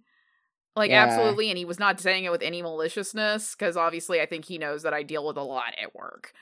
[0.76, 1.04] like, Yeah.
[1.04, 4.58] absolutely, and he was not saying it with any maliciousness because obviously, I think he
[4.58, 6.32] knows that I deal with a lot at work.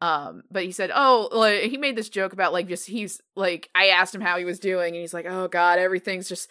[0.00, 3.68] Um, but he said, "Oh, like he made this joke about like just he's like
[3.74, 6.48] I asked him how he was doing, and he's like, oh god, everything's just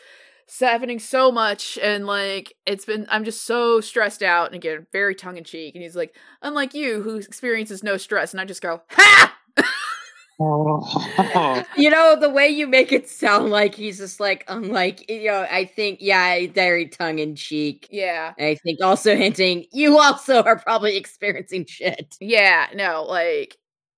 [0.59, 5.15] happening so much, and like it's been I'm just so stressed out, and again, very
[5.15, 8.61] tongue in cheek, and he's like, unlike you who experiences no stress, and I just
[8.61, 9.37] go, ha."
[10.39, 11.63] Oh.
[11.77, 15.47] You know, the way you make it sound like he's just like, unlike, you know,
[15.49, 17.87] I think, yeah, very tongue in cheek.
[17.91, 22.15] yeah, I think also hinting, you also are probably experiencing shit.
[22.19, 23.57] yeah, no, like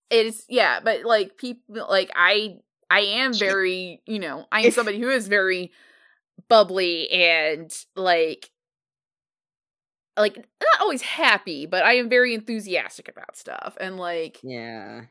[0.09, 2.55] it's yeah, but like people, like I,
[2.89, 5.71] I am very, you know, I am somebody who is very
[6.49, 8.49] bubbly and like
[10.17, 15.03] like not always happy but i am very enthusiastic about stuff and like Yeah.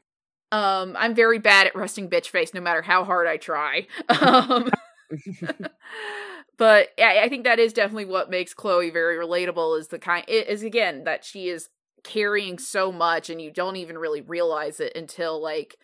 [0.53, 4.71] um i'm very bad at resting bitch face no matter how hard i try um
[6.59, 9.79] but yeah, I think that is definitely what makes Chloe very relatable.
[9.79, 11.71] Is the kind it is again that she is
[12.05, 15.77] carrying so much, and you don't even really realize it until like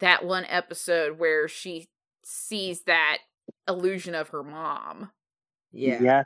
[0.00, 1.88] that one episode where she
[2.24, 3.18] sees that
[3.68, 5.10] illusion of her mom.
[5.72, 6.24] yeah.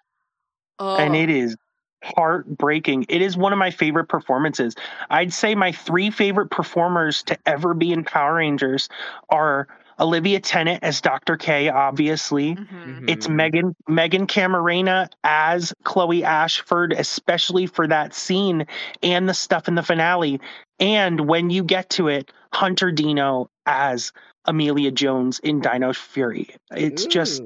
[0.79, 1.57] Oh, And it is
[2.05, 3.07] heartbreaking.
[3.09, 4.75] It is one of my favorite performances.
[5.11, 8.89] I'd say my three favorite performers to ever be in Power Rangers
[9.31, 9.67] are
[9.99, 11.37] Olivia Tennet as Dr.
[11.39, 12.55] K, obviously.
[12.55, 13.09] mhm.
[13.09, 13.35] It's Mhm.
[13.37, 18.67] Meghan Meghan Camarena as Chloe Ashford, especially for that scene
[19.03, 20.39] and the stuff in the finale.
[20.79, 24.13] And when you get to it, Hunter Deno as
[24.47, 26.48] Amelia Jones in Dino Fury.
[26.70, 27.43] It's just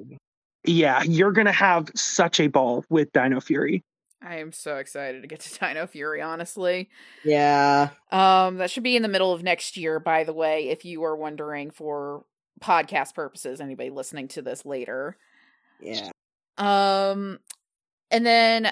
[0.65, 3.83] yeah, you're gonna have such a ball with Dino Fury.
[4.23, 6.21] I am so excited to get to Dino Fury.
[6.21, 6.91] Honestly,
[7.25, 7.89] Yeah.
[8.13, 9.99] um, that should be in the middle of next year.
[9.99, 12.25] By the way, if you are wondering for
[12.61, 15.17] podcast purposes, anybody listening to this later.
[15.81, 16.11] Yeah.
[16.59, 17.39] Um,
[18.11, 18.71] and then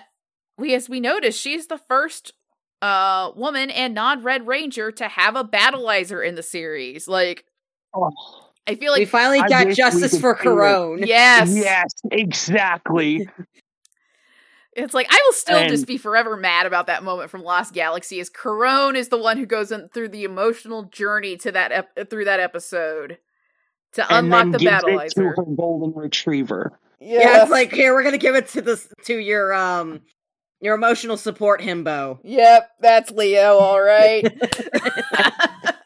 [0.59, 2.32] we, as we noticed, she's the first
[2.80, 7.09] uh woman and non-red ranger to have a battlizer in the series.
[7.09, 7.44] Like,
[7.94, 8.10] Oh,
[8.66, 10.44] I feel like we finally I got justice for see.
[10.47, 11.06] Karone.
[11.06, 13.28] yes, yes, exactly.
[14.77, 17.73] it's like I will still And- just be forever mad about that moment from Lost
[17.73, 18.20] Galaxy.
[18.20, 22.10] As Karone is the one who goes in through the emotional journey to that ep-
[22.10, 23.19] through that episode
[23.94, 26.78] to and unlock then the gives it to her golden retriever.
[27.01, 30.01] Yeah, it's like here we're gonna give it to this to your um
[30.60, 32.19] your emotional support himbo.
[32.23, 34.24] Yep, that's Leo, all right.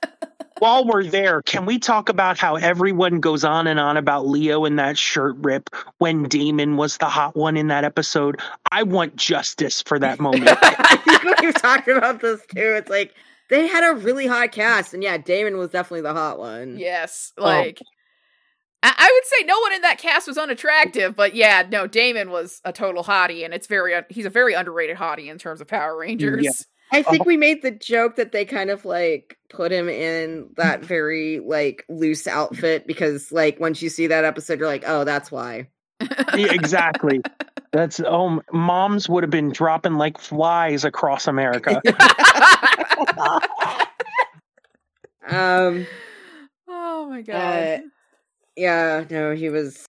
[0.63, 4.65] While we're there, can we talk about how everyone goes on and on about Leo
[4.65, 5.69] and that shirt rip
[5.99, 8.41] when Damon was the hot one in that episode?
[8.71, 10.57] I want justice for that moment.
[10.63, 12.61] I think we've talked about this too.
[12.77, 13.13] It's like
[13.51, 16.79] they had a really hot cast, and yeah, Damon was definitely the hot one.
[16.79, 17.43] yes, oh.
[17.43, 17.81] like
[18.85, 22.31] I-, I would say no one in that cast was unattractive, but yeah, no, Damon
[22.31, 25.61] was a total hottie, and it's very un- he's a very underrated hottie in terms
[25.61, 26.45] of Power Rangers.
[26.45, 26.53] Yeah.
[26.93, 30.81] I think we made the joke that they kind of like put him in that
[30.85, 35.31] very like loose outfit because like once you see that episode, you're like, oh, that's
[35.33, 35.69] why.
[36.37, 37.21] Yeah, exactly.
[37.73, 41.81] That's oh, moms would have been dropping like flies across America.
[45.27, 45.87] Um,
[46.69, 47.37] oh my god.
[47.37, 47.79] uh,
[48.57, 49.87] yeah, no, he was.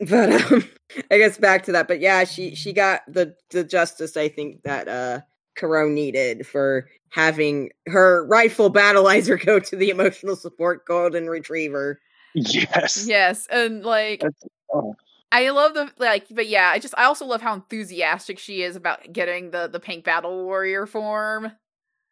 [0.00, 0.64] But um,
[1.10, 1.88] I guess back to that.
[1.88, 5.20] But yeah, she she got the the justice I think that uh
[5.58, 12.00] Karone needed for having her rightful battlizer go to the emotional support golden retriever.
[12.34, 13.06] yes.
[13.06, 14.22] yes, and like
[14.72, 14.94] Oh.
[15.30, 18.76] I love the like, but yeah, I just I also love how enthusiastic she is
[18.76, 21.52] about getting the the pink battle warrior form.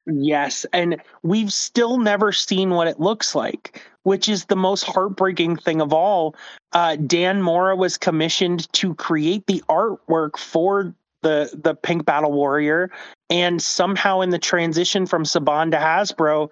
[0.06, 5.56] Yes, and we've still never seen what it looks like, which is the most heartbreaking
[5.56, 6.36] thing of all.
[6.72, 12.90] Uh, Dan Mora was commissioned to create the artwork for the the Pink Battle Warrior,
[13.30, 16.50] and somehow in the transition from Saban to Hasbro,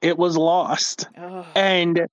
[0.00, 1.08] it was lost.
[1.16, 1.46] Ugh.
[1.54, 2.06] And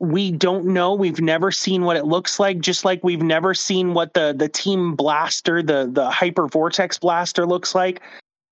[0.00, 0.94] we don't know.
[0.94, 4.48] We've never seen what it looks like, just like we've never seen what the the
[4.48, 8.00] Team Blaster, the the Hyper Vortex Blaster looks like.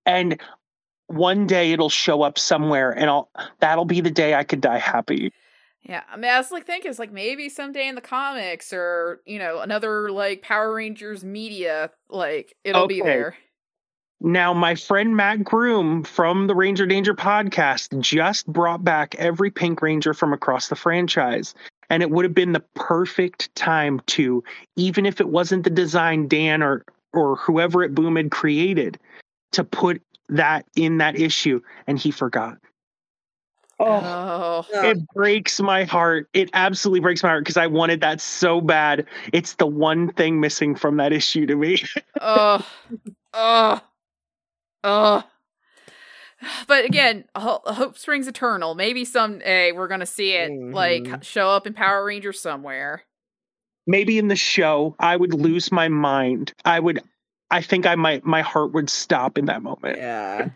[0.05, 0.39] And
[1.07, 3.29] one day it'll show up somewhere and I'll
[3.59, 5.31] that'll be the day I could die happy.
[5.87, 9.21] Yeah, I mean, I was like thinking, it's like maybe someday in the comics or
[9.25, 13.37] you know another like Power Rangers media, like it'll be there.
[14.19, 19.81] Now, my friend Matt Groom from the Ranger Danger podcast just brought back every Pink
[19.81, 21.53] Ranger from across the franchise.
[21.89, 24.43] And it would have been the perfect time to,
[24.75, 26.83] even if it wasn't the design Dan or
[27.13, 28.99] or whoever at Boom had created,
[29.53, 31.61] to put that in that issue.
[31.85, 32.57] And he forgot.
[33.79, 36.29] Oh, Oh, it breaks my heart.
[36.33, 39.05] It absolutely breaks my heart because I wanted that so bad.
[39.33, 41.83] It's the one thing missing from that issue to me.
[42.19, 42.67] oh,
[43.33, 43.79] oh,
[44.83, 45.23] oh.
[46.67, 48.75] But again, ho- hope springs eternal.
[48.75, 51.23] Maybe someday we're gonna see it like Mhm.
[51.23, 53.03] show up in Power Rangers somewhere.
[53.89, 56.53] maybe in the show I would lose my mind.
[56.65, 56.99] I would
[57.49, 59.97] I think I might my heart would stop in that moment.
[59.97, 60.49] Yeah.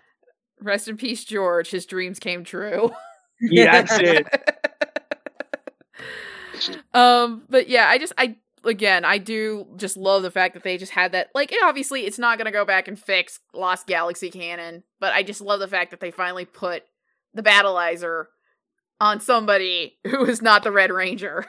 [0.61, 1.71] Rest in peace, George.
[1.71, 2.91] His dreams came true.
[3.41, 4.27] Yeah, that's it.
[6.93, 10.77] um, but yeah, I just I again I do just love the fact that they
[10.77, 11.29] just had that.
[11.33, 15.23] Like, it, obviously, it's not gonna go back and fix Lost Galaxy canon, but I
[15.23, 16.83] just love the fact that they finally put
[17.33, 18.25] the Battlizer
[18.99, 21.45] on somebody who is not the Red Ranger.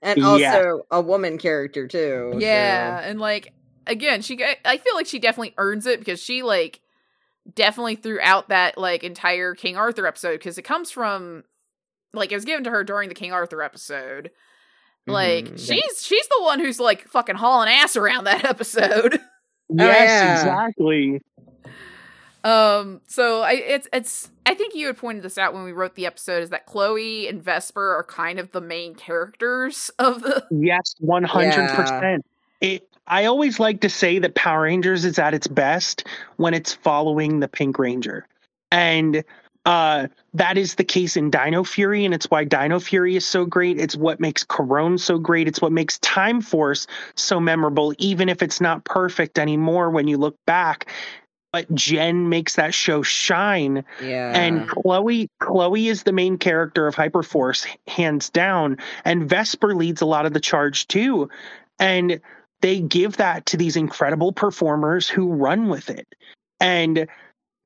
[0.00, 0.72] And also Yeah.
[0.90, 2.30] a woman character too.
[2.34, 3.52] so- Yeah, and like
[3.86, 6.80] again, she I- I feel like she definitely earns it because she like
[7.54, 11.44] definitely throughout that like entire King Arthur episode because it comes from
[12.14, 14.30] like it was given to her during the King Arthur episode.
[15.06, 15.58] Like Mhm.
[15.58, 19.20] she's she's the one who's like fucking hauling ass around that episode.
[19.70, 20.34] Yes, yeah.
[20.40, 21.20] exactly.
[22.44, 25.96] Um, so I it's it's I think you had pointed this out when we wrote
[25.96, 30.46] the episode is that Chloe and Vesper are kind of the main characters of the
[30.50, 32.24] Yes, one hundred percent.
[32.60, 36.06] It I always like to say that Power Rangers is at its best
[36.36, 38.26] when it's following the Pink Ranger.
[38.70, 39.24] And
[39.64, 43.44] uh that is the case in Dino Fury, and it's why Dino Fury is so
[43.44, 43.78] great.
[43.78, 45.48] It's what makes Karone so great.
[45.48, 46.86] It's what makes Time Force
[47.16, 50.90] so memorable, even if it's not perfect anymore when you look back.
[51.52, 54.32] But Jen makes that show shine Yeah.
[54.34, 60.06] and Chloe Chloe is the main character of Hyperforce hands down and Vesper leads a
[60.06, 61.30] lot of the charge too
[61.78, 62.20] and
[62.60, 66.06] they give that to these incredible performers who run with it.
[66.60, 67.06] And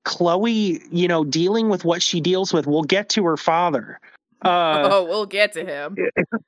[0.04, 4.00] Chloe you know dealing with what she deals with we'll get to her father.
[4.44, 5.96] Uh Oh, we'll get to him.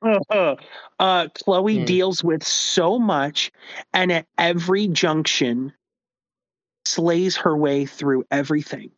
[0.99, 1.85] uh Chloe Hmm.
[1.85, 3.53] deals with so much
[3.93, 5.73] and at every junction
[6.85, 8.91] slays her way through everything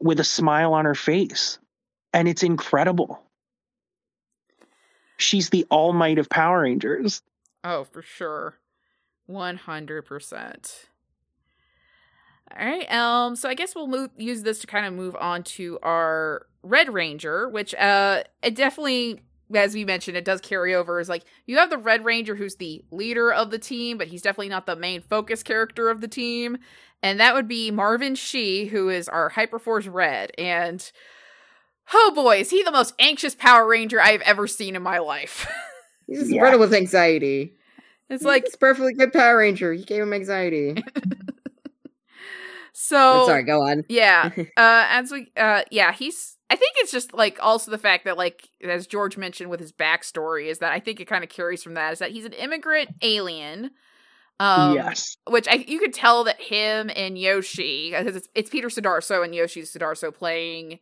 [0.00, 1.58] with a smile on her face.
[2.14, 3.20] And it's incredible.
[5.18, 7.22] She's the all might of power rangers
[7.70, 8.54] Oh, for sure.
[9.28, 10.86] 100%.
[12.58, 12.90] All right.
[12.90, 16.46] Um so I guess we'll move use this to kind of move on to our
[16.62, 19.20] Red Ranger, which uh it definitely
[19.54, 20.98] as we mentioned, it does carry over.
[20.98, 24.22] Is like you have the Red Ranger, who's the leader of the team, but he's
[24.22, 26.56] definitely not the main focus character of the team,
[27.02, 30.32] and that would be Marvin Shih, who is our Hyperforce Red.
[30.38, 30.90] And
[31.92, 34.98] oh boy, is he the most anxious Power Ranger I have ever seen in my
[35.00, 35.46] life.
[36.06, 36.40] He's just Yeah.
[36.42, 37.57] riddled with anxiety.
[38.10, 39.72] It's like it's perfectly good Power Ranger.
[39.72, 40.82] You gave him anxiety.
[42.72, 43.20] so.
[43.20, 43.84] I'm sorry, go on.
[43.88, 44.30] Yeah.
[44.56, 48.16] Uh as we uh yeah, he's I think it's just like also the fact that
[48.16, 51.62] like as George mentioned with his backstory is that I think it kind of carries
[51.62, 53.70] from that is that he's an immigrant alien.
[54.40, 55.16] Um yes.
[55.28, 59.34] which I you could tell that him and Yoshi because it's, it's Peter Sudarso and
[59.34, 60.78] Yoshi Sudarso playing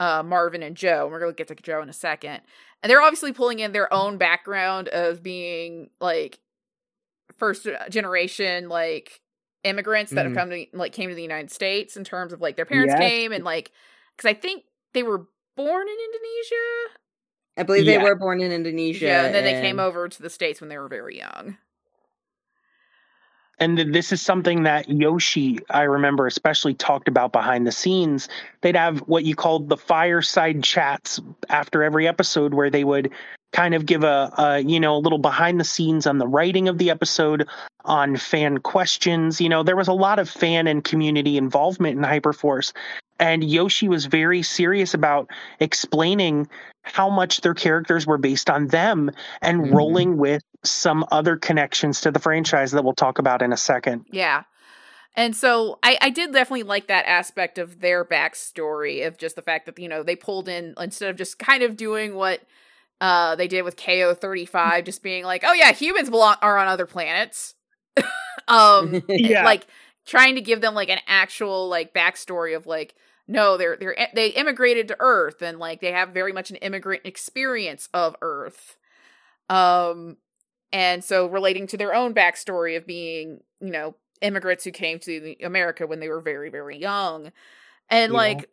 [0.00, 1.04] uh Marvin and Joe.
[1.04, 2.40] And we're going to get to Joe in a second.
[2.82, 6.38] And they're obviously pulling in their own background of being like
[7.38, 9.20] first generation like
[9.64, 10.28] immigrants that Mhm.
[10.28, 12.92] have come to like came to the United States in terms of like their parents
[12.92, 13.00] Yes.
[13.00, 13.72] came and like
[14.16, 15.26] cuz I think they were
[15.56, 16.98] born in Indonesia.
[17.58, 17.98] I believe Yeah.
[17.98, 19.06] they were born in Indonesia.
[19.06, 21.56] Yeah, and then they came over to the states when they were very young.
[23.58, 28.28] And this is something that Yoshi, I remember, especially talked about behind the scenes.
[28.60, 33.10] They'd have what you called the fireside chats after every episode, where they would
[33.56, 36.68] kind of give a, a you know a little behind the scenes on the writing
[36.68, 37.48] of the episode,
[37.86, 39.40] on fan questions.
[39.40, 42.72] You know, there was a lot of fan and community involvement in Hyperforce,
[43.18, 46.48] and Yoshi was very serious about explaining
[46.82, 49.10] how much their characters were based on them
[49.40, 49.74] and Mhm.
[49.74, 54.04] rolling with some other connections to the franchise that we'll talk about in a second.
[54.10, 54.42] Yeah.
[55.16, 59.42] And so I, I did definitely like that aspect of their backstory of just the
[59.42, 62.42] fact that, you know, they pulled in instead of just kind of doing what
[63.00, 66.58] uh they did with KO thirty five, just being like, Oh yeah, humans belong are
[66.58, 67.54] on other planets.
[68.48, 69.40] um Yeah.
[69.40, 69.66] like
[70.06, 72.94] trying to give them like an actual like backstory of like
[73.28, 77.02] no they're they're they immigrated to earth and like they have very much an immigrant
[77.04, 78.76] experience of earth
[79.48, 80.16] um
[80.72, 85.34] and so relating to their own backstory of being you know immigrants who came to
[85.44, 87.32] america when they were very very young
[87.90, 88.18] and Yeah.
[88.18, 88.48] like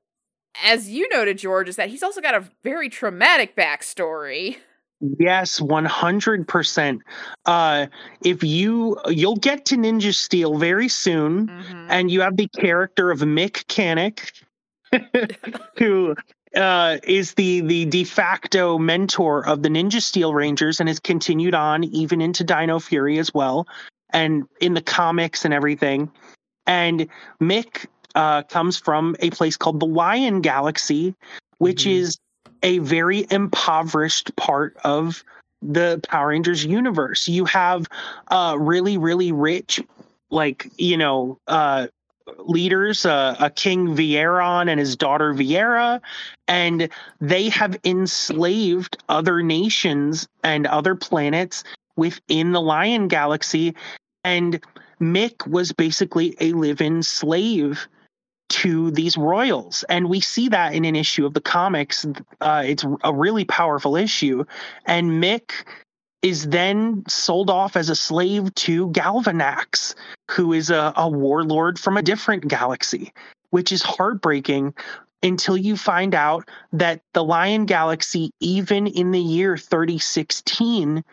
[0.63, 4.57] as you noted george is that he's also got a very traumatic backstory
[5.19, 7.01] Yes, one hundred percent.
[7.45, 7.87] Uh,
[8.23, 11.87] if you you'll get to Ninja Steel very soon, Mhm.
[11.89, 14.31] and you have the character of Mick Kanic,
[15.77, 16.15] who
[16.55, 21.53] uh, is the the de facto mentor of the Ninja Steel Rangers, and has continued
[21.53, 23.67] on even into Dino Fury as well,
[24.11, 26.09] and in the comics and everything.
[26.65, 27.07] And
[27.41, 31.15] Mick uh, comes from a place called the Lion Galaxy,
[31.57, 31.91] which Mhm.
[31.93, 32.17] is
[32.61, 35.23] a very impoverished part of
[35.61, 37.27] the Power Rangers universe.
[37.27, 37.87] You have
[38.29, 39.81] uh, really, really rich,
[40.29, 41.87] like you know, uh,
[42.39, 46.01] leaders, uh, a King Vieron and his daughter Viera,
[46.47, 51.63] and they have enslaved other nations and other planets
[51.95, 53.75] within the Lion Galaxy.
[54.23, 54.59] And
[55.01, 57.87] Mick was basically a live-in slave
[58.53, 59.83] to these royals.
[59.89, 62.05] And we see that in an issue of the comics.
[62.39, 64.45] Uh, it's a really powerful issue.
[64.85, 65.65] And mick
[66.21, 69.95] is then sold off as a slave to galvanax
[70.29, 73.11] who is a, a warlord from a different galaxy
[73.49, 74.73] which is heartbreaking
[75.21, 81.03] until you find out that the lion galaxy even in the year 3016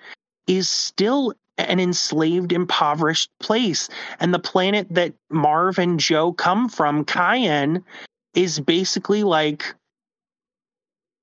[0.47, 1.35] is still
[1.69, 3.89] an enslaved impoverished place
[4.21, 7.85] and the planet that Marv and Joe come from, Cayenne,
[8.35, 9.75] is basically like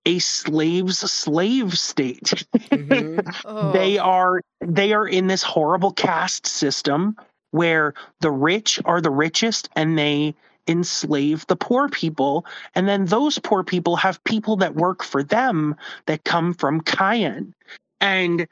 [0.06, 2.46] a slave's slave state.
[2.72, 3.42] Mhm.
[3.46, 3.72] Oh.
[3.72, 7.16] They are they are in this horrible caste system
[7.52, 10.36] where the rich are the richest and they
[10.68, 12.46] enslave the poor people
[12.76, 15.76] and then those poor people have people that work for them
[16.08, 17.54] that come from Cayenne.
[18.02, 18.48] And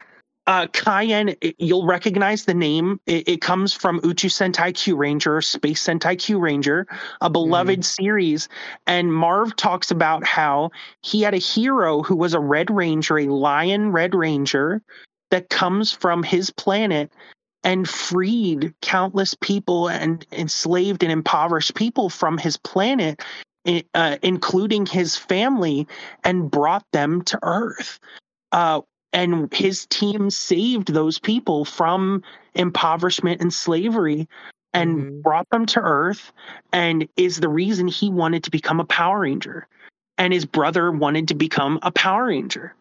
[0.48, 3.00] uh, Cayenne, it- you'll recognize the name.
[3.06, 6.86] It, it comes from Uchu Sentai Kyuranger, Space Sentai Kyuranger,
[7.22, 8.48] a beloved series.
[8.86, 13.28] And Marv talks about how he had a hero who was a Red Ranger, a
[13.28, 14.82] Lion Red Ranger,
[15.32, 17.12] that comes from his planet
[17.64, 23.24] and freed countless people and enslaved and impoverished people from his planet,
[23.96, 25.88] uh, including his family,
[26.24, 28.00] and brought them to Earth.
[28.52, 28.82] Uh,
[29.16, 32.22] and his team saved those people from
[32.54, 34.28] impoverishment and slavery
[34.74, 35.24] and Mhm.
[35.24, 36.34] brought them to earth
[36.74, 39.68] and is the reason he wanted to become a power ranger.
[40.18, 42.76] And his brother wanted to become a power ranger.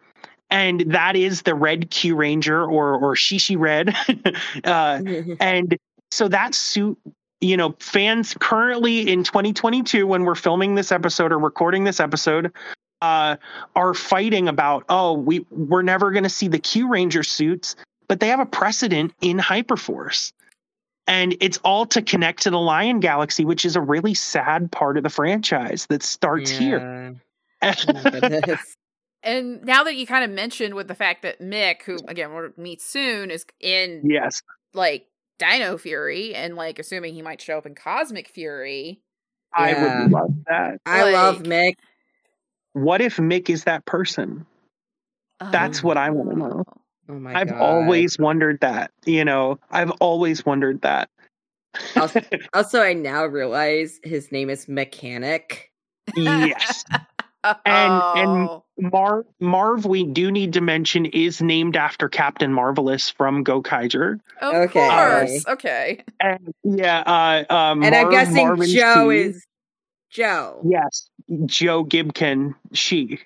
[0.51, 3.95] And that is the red q ranger or or shishi red.
[4.65, 5.01] Uh,
[5.41, 5.79] and
[6.11, 6.99] so that suit
[7.41, 12.53] you know fans currently in 2022 when we're filming this episode or recording this episode
[13.05, 13.37] uh,
[13.77, 17.77] are fighting about, oh, we we're never going to see the Kyuranger suits,
[18.09, 20.33] but they have a precedent in Hyperforce,
[21.07, 24.97] and it's all to connect to the Lion Galaxy, which is a really sad part
[24.97, 26.79] of the franchise that starts here.
[27.63, 27.75] Yeah.
[27.89, 28.57] Oh.
[29.27, 32.51] And now that you kind of mentioned with the fact that Mick, who again we'll
[32.59, 34.43] meet soon, is in yes,
[34.75, 35.07] like
[35.39, 39.01] Dino Fury, and like assuming he might show up in Cosmic Fury.
[39.55, 40.03] I Yeah.
[40.03, 40.79] would love that.
[40.85, 41.77] I love Mick.
[42.75, 44.47] What if Mick is that person?
[45.51, 46.65] That's what I wanna know.
[47.09, 47.39] Oh my god.
[47.41, 47.61] I've god.
[47.61, 48.91] always wondered that.
[49.05, 51.09] You know, I've always wondered that.
[51.97, 52.21] Also,
[52.55, 55.71] also, I now realize his name is Mechanic.
[56.17, 56.85] yes.
[57.45, 58.65] And- and- Oh.
[58.79, 64.19] Mar- Marv, we do need to mention, is named after Captain Marvelous from Gokaiger.
[64.41, 64.89] of Okay.
[64.89, 66.03] course, okay.
[66.21, 69.47] And yeah, uh, uh, And I'm guessing Marvin Joe Shee- is
[70.15, 70.61] Joe.
[70.65, 71.11] Yes,
[71.47, 73.19] Joe Gibken, she.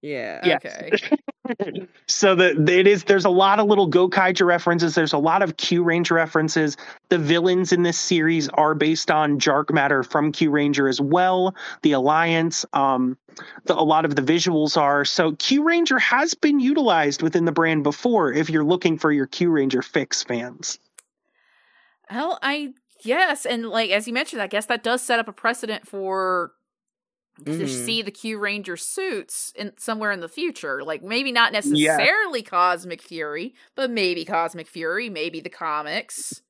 [0.00, 0.40] Yeah.
[0.46, 0.62] Yes.
[0.64, 1.88] Okay.
[2.06, 4.94] so the, the- it is there's a lot of little Gokaiger references.
[4.94, 6.76] There's a lot of Kyuranger references.
[7.08, 11.56] The villains in this series are based on Jark Matter from Kyuranger as well.
[11.82, 13.18] The Alliance, um,
[13.64, 17.82] the, a lot of the visuals are so Kyuranger has been utilized within the brand
[17.82, 18.32] before.
[18.32, 20.78] If you're looking for your Kyuranger fix fans,
[22.08, 22.72] Well, I
[23.02, 26.52] yes, and like as you mentioned, I guess that does set up a precedent for
[27.44, 27.68] to Mhm.
[27.86, 30.82] see the Kyuranger suits in somewhere in the future.
[30.82, 36.42] Like maybe not necessarily Cosmic Fury, but maybe Cosmic Fury, maybe the comics.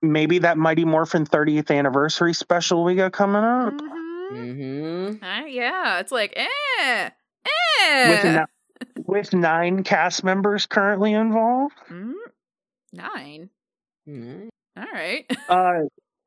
[0.00, 3.74] maybe that Mighty Morphin 30th anniversary special we got coming up.
[3.74, 4.30] Mhm.
[4.30, 5.24] Mm-hmm.
[5.24, 7.10] Uh, yeah, it's like eh,
[8.08, 8.46] With, eh.
[9.06, 11.74] with nine cast members currently involved.
[11.90, 12.12] Mm,
[12.92, 13.50] nine.
[14.08, 14.48] Mm-hmm.
[14.78, 15.24] All right.
[15.48, 15.80] Uh,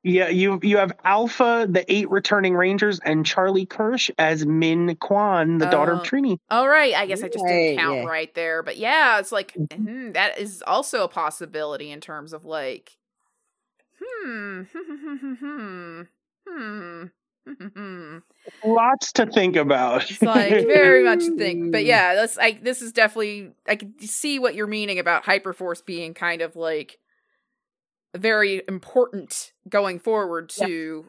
[0.04, 5.60] yeah, you you have Alpha, the eight returning Rangers, and Charlie Kersh as Minh Kwan,
[5.60, 5.98] the daughter Oh.
[5.98, 6.38] of Trini.
[6.50, 6.96] All right.
[6.96, 8.06] I guess I just didn't count yeah.
[8.06, 9.88] right there, but yeah, it's like Mm-hmm.
[9.88, 12.98] mhm, that is also a possibility in terms of like,
[14.00, 16.02] hmm, hmm,
[16.48, 17.04] hmm,
[17.76, 18.18] hmm.
[18.66, 20.10] Lots to think about.
[20.10, 22.60] It's like very much think, but yeah, that's I.
[22.62, 26.98] This is definitely I can see what you're meaning about Hyperforce being kind of like
[28.16, 30.66] very important going forward Yeah.
[30.68, 31.06] to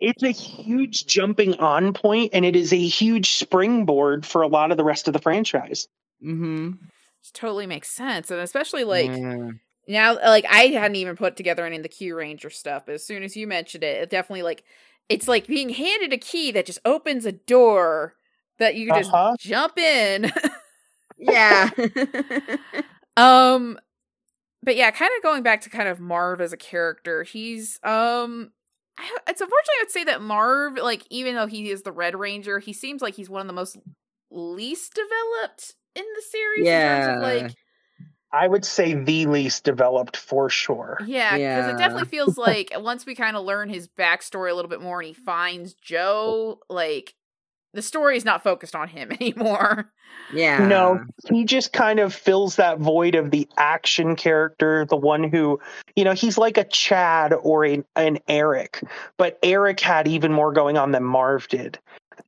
[0.00, 4.70] it's a huge jumping on point, and it is a huge springboard for a lot
[4.70, 5.88] of the rest of the franchise.
[6.24, 6.68] Mm-hmm.
[6.74, 9.10] It totally makes sense, and especially like.
[9.10, 9.50] Yeah.
[9.90, 13.22] Now, like I hadn't even put together any of the Kyuranger stuff, but as soon
[13.22, 14.62] as you mentioned it, it definitely like
[15.08, 18.14] it's like being handed a key that just opens a door
[18.58, 19.34] that you can just Uh-huh.
[19.40, 20.30] jump in.
[21.18, 21.70] yeah.
[23.16, 23.78] um,
[24.68, 28.50] but yeah, kind of going back to kind of Marv as a character, he's um,
[29.26, 32.58] it's unfortunately I would say that Marv, like even though he is the Red Ranger,
[32.58, 33.78] he seems like he's one of the most
[34.30, 36.68] least developed in the series.
[36.68, 37.44] in terms of, Yeah.
[37.44, 37.54] like
[38.30, 40.98] I would say the least developed for sure.
[41.06, 41.70] Yeah, because Yeah.
[41.70, 45.00] it definitely feels like once we kind of learn his backstory a little bit more
[45.00, 47.14] and he finds Joe, like
[47.78, 49.88] the story is not focused on him anymore.
[50.34, 50.66] yeah.
[50.66, 55.60] No, he just kind of fills that void of the action character, the one who,
[55.94, 58.82] you know, he's like a Chad or a, an Eric,
[59.16, 61.78] but Eric had even more going on than Marv did.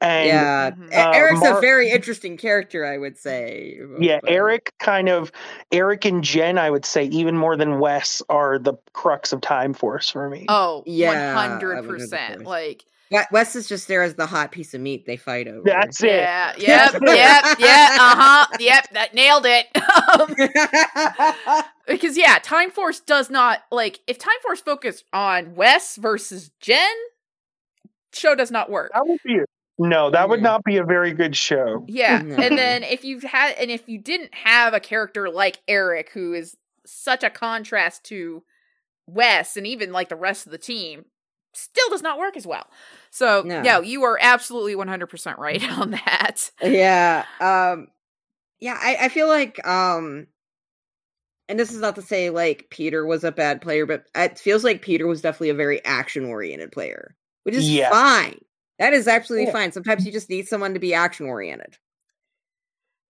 [0.01, 0.71] And yeah.
[0.71, 0.93] Mhm.
[0.93, 3.81] E- Uh, Eric's Mar- a very interesting character, I would say.
[3.99, 5.33] yeah, But- Eric kind of,
[5.73, 9.75] Eric and Jen, I would say, even more than Wes, are the crux of Time
[9.75, 10.47] Force for me.
[10.49, 12.45] Oh, Yeah, I one would hundred go percent.
[12.45, 12.90] Like, We-
[13.33, 15.63] Wes is just there as the hot piece of meat they fight over.
[15.65, 16.09] That's it.
[16.09, 19.67] yeah, yep, yep, yeah, uh huh, yep, that nailed it.
[20.11, 20.35] Um,
[21.87, 26.95] because yeah, Time Force does not like if Time Force focused on Wes versus Jen,
[28.13, 28.93] show does not work.
[28.95, 29.45] That would be a,
[29.79, 31.85] no, that would not be a very good show.
[31.89, 32.23] Yeah.
[32.23, 32.37] No.
[32.37, 36.33] And then if you've had and if you didn't have a character like Eric who
[36.33, 36.57] is
[36.87, 38.43] such a contrast to
[39.07, 41.05] Wes and even like the rest of the team,
[41.53, 42.67] still does not work as well.
[43.11, 43.63] So, No.
[43.63, 46.51] no, you are absolutely 100% right on that.
[46.63, 47.89] yeah um
[48.61, 50.27] yeah I, I feel like um
[51.49, 54.63] and this is not to say like peter was a bad player but it feels
[54.63, 57.89] like peter was definitely a very action oriented player which is Yeah.
[57.91, 58.39] fine
[58.79, 59.53] that is absolutely Yeah.
[59.53, 61.79] fine sometimes you just need someone to be action oriented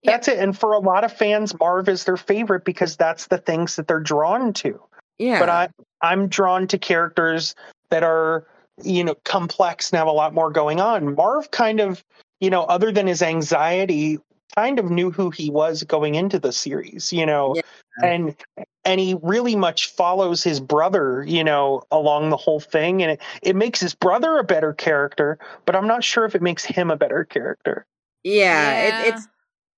[0.02, 0.12] Yeah.
[0.12, 0.38] That's it.
[0.38, 3.86] And for a lot of fans, Marv is their favorite because that's the things that
[3.86, 4.80] they're drawn to.
[5.18, 5.68] yeah But I,
[6.00, 7.54] I'm drawn to characters
[7.90, 8.46] that are,
[8.82, 11.14] you know, complex and have a lot more going on.
[11.14, 12.02] Marv kind of,
[12.40, 14.18] you know, other than his anxiety,
[14.56, 17.62] kind of knew who he was going into the series, you know, Yeah.
[18.02, 18.36] and
[18.84, 23.20] and he really much follows his brother, you know, along the whole thing, and it,
[23.42, 26.90] it makes his brother a better character, but I'm not sure if it makes him
[26.90, 27.86] a better character.
[28.24, 29.28] Yeah, It, it's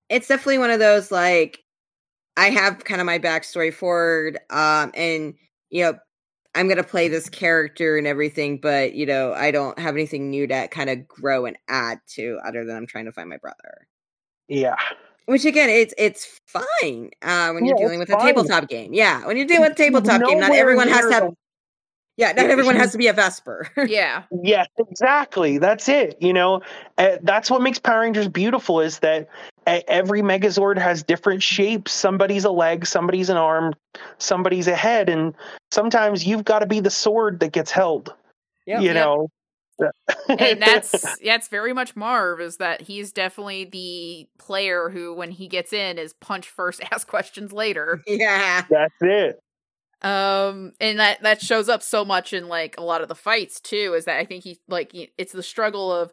[0.09, 1.63] it's definitely one of those like
[2.37, 5.35] I have kind of my backstory forward, um, and
[5.71, 5.99] you know
[6.55, 10.47] I'm gonna play this character and everything, but you know I don't have anything new
[10.47, 13.87] to kind of grow and add to other than I'm trying to find my brother.
[14.49, 14.77] Yeah.
[15.27, 18.93] Which again, it's it's fine uh, when you're dealing with it's a tabletop game.
[18.93, 21.31] Yeah, when you're dealing with a tabletop game, not everyone has to have.
[22.17, 23.69] The- Yeah, not everyone has to be a Vesper.
[23.87, 24.25] yeah.
[24.43, 25.59] Yes, exactly.
[25.59, 26.17] That's it.
[26.21, 26.61] You know,
[26.99, 29.29] uh, that's what makes Power Rangers beautiful is that
[29.67, 31.93] uh, every Megazord has different shapes.
[31.93, 33.75] Somebody's a leg, somebody's an arm,
[34.19, 35.35] somebody's a head, and
[35.71, 38.15] sometimes you've got to be the sword that gets held.
[38.67, 38.81] Yep.
[38.83, 38.95] you Yep.
[38.95, 39.29] know,
[40.29, 45.49] and that's that's very much Marv is that he's definitely the player who when he
[45.49, 49.41] gets in is punch first ask questions later yeah, that's it.
[50.03, 53.61] Um and that that shows up so much in like a lot of the fights
[53.61, 56.13] too is that i think he like it's the struggle of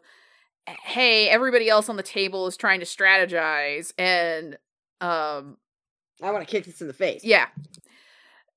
[0.84, 4.56] hey everybody else on the table is trying to strategize and
[5.00, 5.56] um
[6.22, 7.24] I want to kick this in the face.
[7.24, 7.46] yeah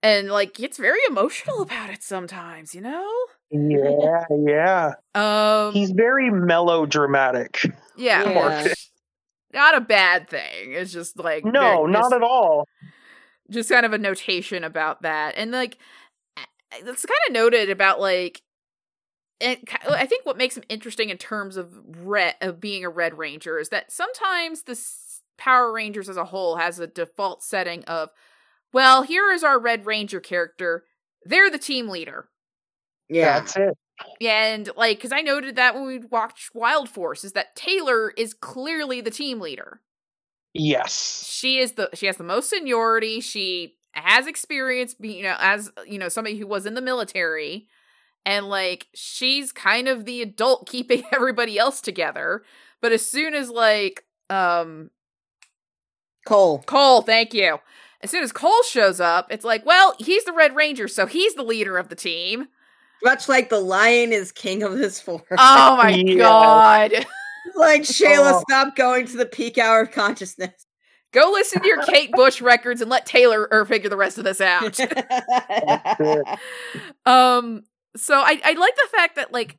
[0.03, 3.09] and like gets very emotional about it sometimes you know
[3.49, 4.91] Yeah, yeah.
[5.15, 7.61] um He's very melodramatic.
[7.97, 8.73] yeah, Yeah.
[9.53, 11.51] not a bad thing it's just like No,
[11.81, 12.67] very- not at all.
[13.53, 15.35] Just kind of a notation about that.
[15.37, 15.77] And like
[16.73, 18.41] it's kind of noted about like
[19.39, 22.89] it, ki- i think what makes him interesting in terms of red of being a
[22.89, 24.79] red ranger is that sometimes the
[25.37, 28.09] power rangers as a whole has a default setting of
[28.71, 30.83] well here is our red ranger character.
[31.25, 32.29] They're the team leader.
[33.09, 33.77] Yeah, That's it.
[34.21, 38.33] and like because i noted that when we watched wild force is that taylor is
[38.33, 39.81] clearly the team leader
[40.53, 41.27] Yes.
[41.31, 45.97] she is the she has the most seniority she has experience you know as you
[45.97, 47.67] know somebody who was in the military
[48.25, 52.43] and like she's kind of the adult keeping everybody else together
[52.81, 54.89] but as soon as like um
[56.25, 56.59] Cole.
[56.65, 57.57] cole thank you
[58.01, 61.33] as soon as cole shows up it's like well he's the red ranger so he's
[61.35, 62.47] the leader of the team
[63.03, 65.25] Much like the lion is king of his forest.
[65.31, 66.17] oh my Yeah.
[66.17, 67.05] god
[67.55, 68.43] like Shayla, Oh.
[68.49, 70.65] stop going to the peak hour of consciousness.
[71.11, 74.23] go listen to your kate bush records and let taylor or figure the rest of
[74.23, 74.79] this out
[77.05, 77.63] Um,
[77.95, 79.57] so I I like the fact that like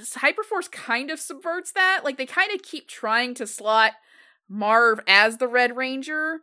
[0.00, 2.00] Hyperforce kind of subverts that.
[2.04, 3.92] Like they kind of keep trying to slot
[4.48, 6.38] Marv as the Red Ranger,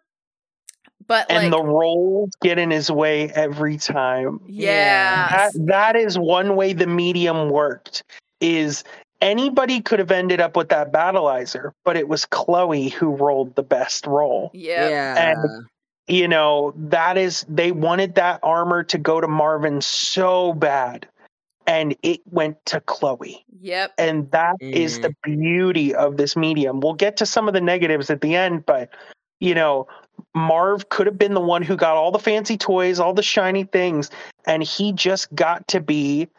[1.07, 4.40] but And like the roles get in his way every time.
[4.45, 8.03] yeah, That, that is one way the medium worked
[8.41, 8.84] is
[9.26, 13.64] anybody could have ended up with that battlizer but it was chloe who rolled the
[13.64, 14.52] best roll.
[14.54, 15.32] Yeah, yeah.
[15.32, 15.66] And-
[16.08, 21.08] you know that is they wanted that armor to go to marvin so bad
[21.66, 23.44] and it went to chloe.
[23.60, 25.02] Yep, and that is mm.
[25.02, 26.80] the beauty of this medium.
[26.80, 28.90] We'll get to some of the negatives at the end but
[29.40, 29.88] you know
[30.36, 33.64] marv could have been the one who got all the fancy toys all the shiny
[33.64, 34.10] things
[34.46, 36.30] and he just got to be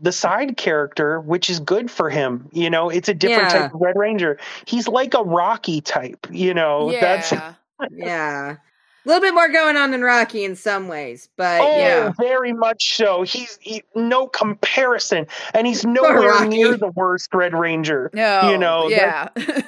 [0.00, 3.58] the side character which is good for him you know it's a different Yeah.
[3.62, 7.54] type of red ranger he's like a rocky type you know that's yeah.
[7.92, 8.56] yeah.
[9.02, 12.12] A little bit more going on than Rocky in some ways, but Oh, yeah.
[12.20, 13.22] very much so.
[13.22, 18.10] He's he, no comparison, and he's nowhere near the worst Red Ranger.
[18.12, 19.28] No, You know, yeah,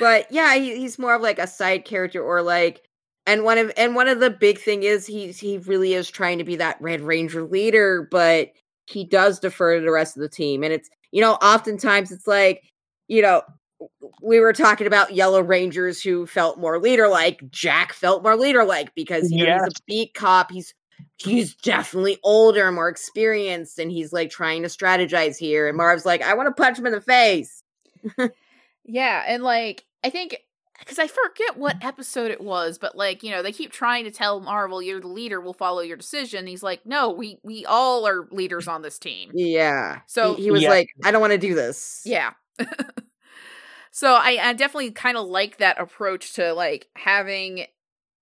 [0.00, 2.82] But yeah, he, he's more of like a side character or like
[3.26, 6.38] and one of and one of the big thing is he's he really is trying
[6.38, 8.50] to be that Red Ranger leader, but
[8.86, 10.62] he does defer to the rest of the team.
[10.62, 12.62] And it's you know, oftentimes it's like,
[13.08, 13.42] you know,
[14.22, 17.48] we were talking about Yellow Rangers who felt more leader like.
[17.50, 19.62] Jack felt more leader like because you know, Yes.
[19.64, 20.50] he's a beat cop.
[20.50, 20.74] He's
[21.16, 25.68] he's definitely older, more experienced, and he's like trying to strategize here.
[25.68, 27.62] And Marv's like, I want to punch him in the face.
[28.84, 30.38] yeah, and like I think
[30.78, 34.10] because I forget what episode it was, but like you know they keep trying to
[34.10, 36.46] tell Marvel you're the leader, we'll follow your decision.
[36.46, 39.30] He's like, no, we we all are leaders on this team.
[39.34, 40.00] Yeah.
[40.06, 40.70] So- he, he was Yeah.
[40.70, 42.02] like, I don't want to do this.
[42.04, 42.32] Yeah.
[43.90, 47.66] so I, I definitely kind of like that approach to like having,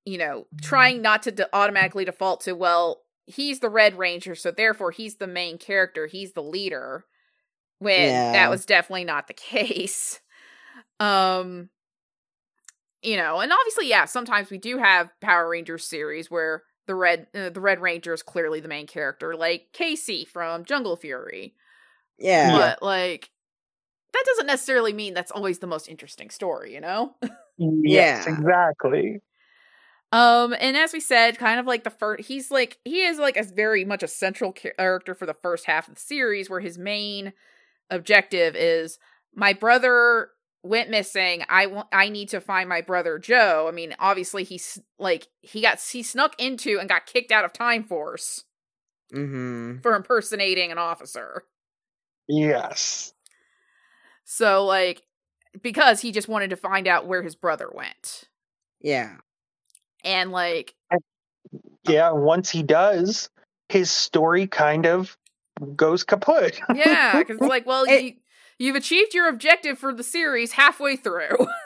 [0.04, 4.50] you know, trying not to de- automatically default to, well, he's the Red Ranger, so
[4.50, 7.04] therefore he's the main character, he's the leader.
[7.78, 8.32] When Yeah.
[8.32, 10.20] that was definitely not the case.
[11.00, 11.68] Um,
[13.02, 17.26] you know, and obviously, yeah, sometimes we do have Power Rangers series where the red
[17.34, 21.54] uh, the Red Ranger is clearly the main character, like Casey from Jungle Fury.
[22.18, 22.52] Yeah.
[22.52, 23.30] But like
[24.12, 27.14] that doesn't necessarily mean that's always the most interesting story, you know?
[27.58, 28.34] Yes, Yeah.
[28.34, 29.20] exactly.
[30.10, 33.36] Um and as we said, kind of like the first he's like he is like
[33.36, 36.78] a very much a central character for the first half of the series where his
[36.78, 37.32] main
[37.90, 38.98] objective is
[39.34, 40.28] my brother
[40.62, 41.42] went missing.
[41.48, 43.66] I want I need to find my brother Joe.
[43.68, 47.52] I mean, obviously he's like he got he snuck into and got kicked out of
[47.52, 48.44] Time Force
[49.14, 49.80] Mm-hmm.
[49.80, 51.44] for impersonating an officer.
[52.28, 53.12] Yes.
[54.24, 55.02] So like
[55.62, 58.24] because he just wanted to find out where his brother went.
[58.80, 59.16] Yeah.
[60.04, 60.74] And like
[61.86, 62.12] Yeah.
[62.12, 63.28] Once he does,
[63.68, 65.16] his story kind of
[65.76, 66.58] goes kaput.
[66.74, 68.12] yeah, because like, well, It- you
[68.58, 71.46] you've achieved your objective for the series halfway through.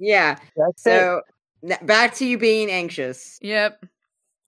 [0.00, 0.38] Yeah.
[0.56, 0.82] That's.
[0.82, 1.20] So
[1.62, 3.84] n- back to you being anxious, yep.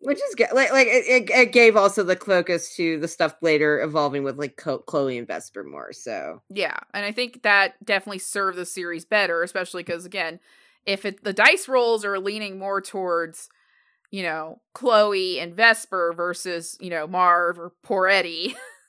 [0.01, 0.49] which is good.
[0.55, 4.39] Like, like it, it, it gave also the focus to the stuff later evolving with
[4.39, 5.93] like Co- Chloe and Vesper more.
[5.93, 10.41] So Yeah, and I think that definitely served the series better, especially because again,
[10.87, 13.51] if it, the dice rolls are leaning more towards,
[14.11, 18.57] you know, Chloe and Vesper versus you know Marv or poor Eddie,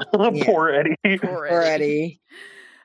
[0.32, 0.44] Yeah.
[0.44, 0.68] Poor
[1.04, 1.18] Eddie.
[1.18, 2.20] poor Eddie,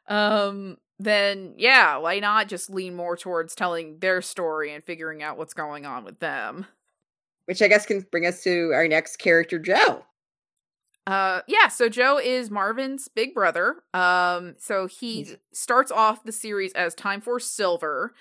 [0.07, 5.37] um, then yeah, why not just lean more towards telling their story and figuring out
[5.37, 6.65] what's going on with them?
[7.45, 10.05] which I guess can bring us to our next character, Joe.
[11.05, 13.83] Uh yeah, so Joe is Marvin's big brother.
[13.93, 18.13] Um so he starts off the series as Time Force Silver.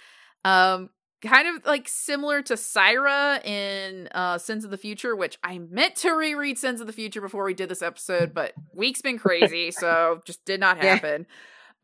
[0.44, 0.90] Um
[1.22, 5.96] kind of like similar to Syra in uh Sins of the Future, which I meant
[5.96, 9.70] to reread Sins of the Future before we did this episode, but week's been crazy,
[9.72, 10.98] so just did not Yeah.
[11.00, 11.26] happen.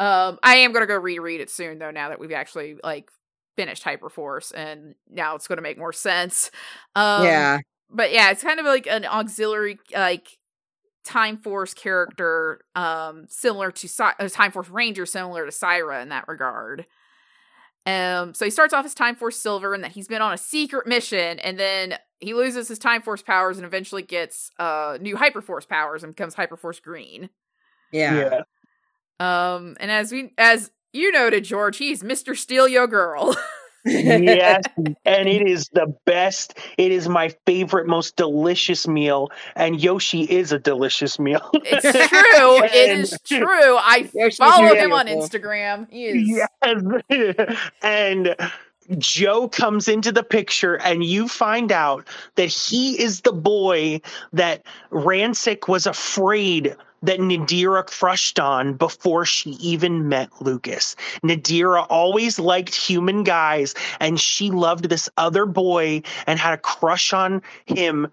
[0.00, 3.10] Um I am going to go reread it soon though now that we've actually like
[3.56, 6.50] finished Hyperforce and now it's going to make more sense.
[6.96, 7.58] Um yeah,
[7.90, 10.28] but yeah, it's kind of like an auxiliary like
[11.04, 16.10] Time Force character, um, similar to Sy- uh, Time Force Ranger, similar to Syra in
[16.10, 16.86] that regard.
[17.88, 20.38] Um, so he starts off as Time Force Silver, and that he's been on a
[20.38, 25.16] secret mission, and then he loses his Time Force powers, and eventually gets uh new
[25.16, 27.30] Hyperforce powers and becomes Hyperforce Green.
[27.92, 28.42] yeah,
[29.20, 33.36] Um, and as we as you noted, George, he's Mister Steal Your Girl.
[33.88, 34.64] yes,
[35.04, 36.58] and it is the best.
[36.76, 39.30] It is my favorite, most delicious meal.
[39.56, 41.50] And Yoshi is a delicious meal.
[41.54, 42.64] It's true.
[42.64, 43.76] it is true.
[43.76, 45.06] I Yoshi's follow him on.
[45.06, 45.90] Instagram.
[45.90, 47.68] He is yes.
[47.82, 48.36] and
[48.96, 52.06] Joe comes into the picture, and you find out
[52.36, 54.00] that he is the boy
[54.32, 60.96] that Ransik was afraid that Nadira crushed on before she even met Lucas.
[61.22, 67.12] Nadira always liked human guys, and she loved this other boy and had a crush
[67.12, 68.08] on him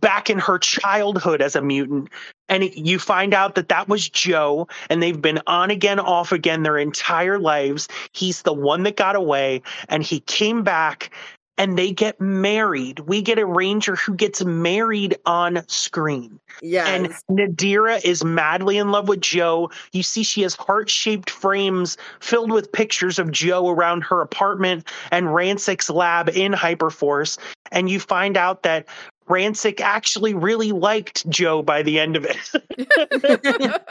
[0.00, 2.08] back in her childhood as a mutant
[2.48, 6.62] and you find out that that was Joe and they've been on again off again
[6.62, 11.10] their entire lives he's the one that got away and he came back
[11.58, 16.86] and they get married we get a ranger who gets married on screen yeah.
[16.88, 19.70] and Nadira is madly in love with Joe.
[19.92, 24.86] You see, she has heart shaped frames filled with pictures of Joe around her apartment
[25.10, 27.38] and Ransik's lab in Hyperforce.
[27.72, 28.86] And you find out that
[29.28, 33.82] Ransik actually really liked Joe by the end of it.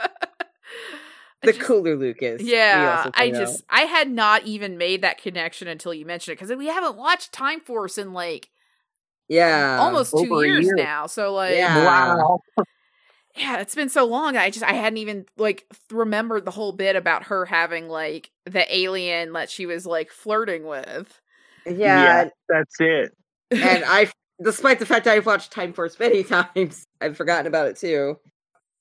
[1.42, 2.42] the cooler Lucas.
[2.42, 3.38] Yeah, I find out.
[3.38, 6.96] just I had not even made that connection until you mentioned it because we haven't
[6.96, 8.50] watched Time Force in like
[9.28, 10.74] yeah, almost two years year.
[10.76, 11.06] now.
[11.06, 11.84] So like, Yeah.
[11.84, 12.40] wow.
[13.36, 14.36] yeah, it's been so long.
[14.36, 18.64] I just I hadn't even like remembered the whole bit about her having like the
[18.74, 21.20] alien that she was like flirting with.
[21.66, 23.12] yeah, that's it.
[23.50, 24.10] and I,
[24.42, 26.22] despite the fact I've watched Time Force many
[26.54, 28.16] times, I've forgotten about it too.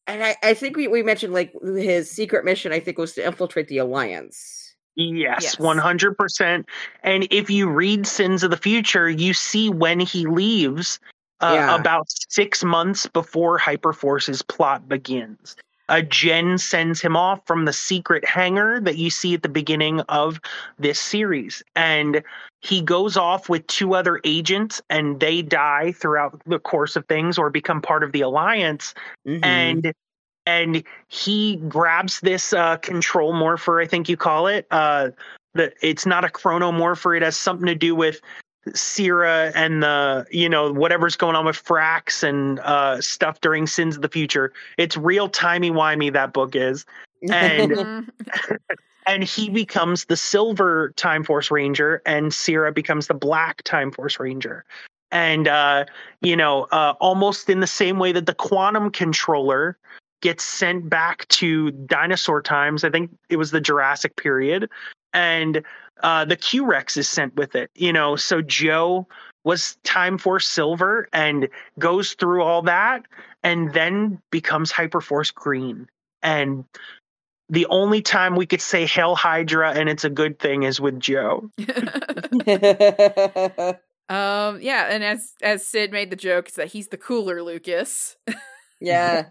[0.08, 2.72] And I, I think we, we mentioned like his secret mission.
[2.72, 4.76] I think was to infiltrate the Alliance.
[4.96, 5.56] Yes, Yes.
[5.58, 6.66] 100%.
[7.04, 11.00] And if you read Sins of the Future, you see when he leaves
[11.42, 11.76] uh, Yeah.
[11.76, 15.58] about six months before Hyperforce's plot begins.
[15.90, 20.02] Uh, Jen sends him off from the secret hangar that you see at the beginning
[20.02, 20.40] of
[20.80, 21.62] this series.
[21.76, 22.24] And
[22.62, 27.38] he goes off with two other agents, and they die throughout the course of things
[27.38, 28.94] or become part of the Alliance
[29.28, 29.40] Mhm.
[29.44, 29.94] and
[30.48, 35.10] and he grabs this uh control morpher i think you call it uh
[35.56, 38.22] the it's not a chronomorpher it has something to do with
[38.74, 43.96] Sierra and the you know whatever's going on with Frax and uh stuff during Sins
[43.96, 44.52] of the Future.
[44.78, 46.86] It's real timey wimey that book is,
[47.30, 48.12] and
[49.06, 54.20] and he becomes the silver Time Force Ranger, and Sira becomes the black Time Force
[54.20, 54.66] Ranger.
[55.12, 55.86] And uh,
[56.22, 59.78] you know, uh, almost in the same way that the quantum controller
[60.22, 62.84] gets sent back to dinosaur times.
[62.84, 64.70] I think it was the Jurassic period,
[65.14, 65.64] and
[66.04, 67.72] uh, the Q Rex is sent with it.
[67.76, 69.08] You know, so Joe
[69.44, 71.48] was Time Force Silver and
[71.80, 73.06] goes through all that,
[73.44, 75.88] and then becomes Hyperforce Green.
[76.24, 76.66] And
[77.50, 81.00] the only time we could say Hail Hydra and it's a good thing is with
[81.00, 81.52] Joe.
[84.10, 88.18] um, yeah, and as as Sid made the joke, is that he's the cooler Lucas.
[88.82, 89.28] yeah,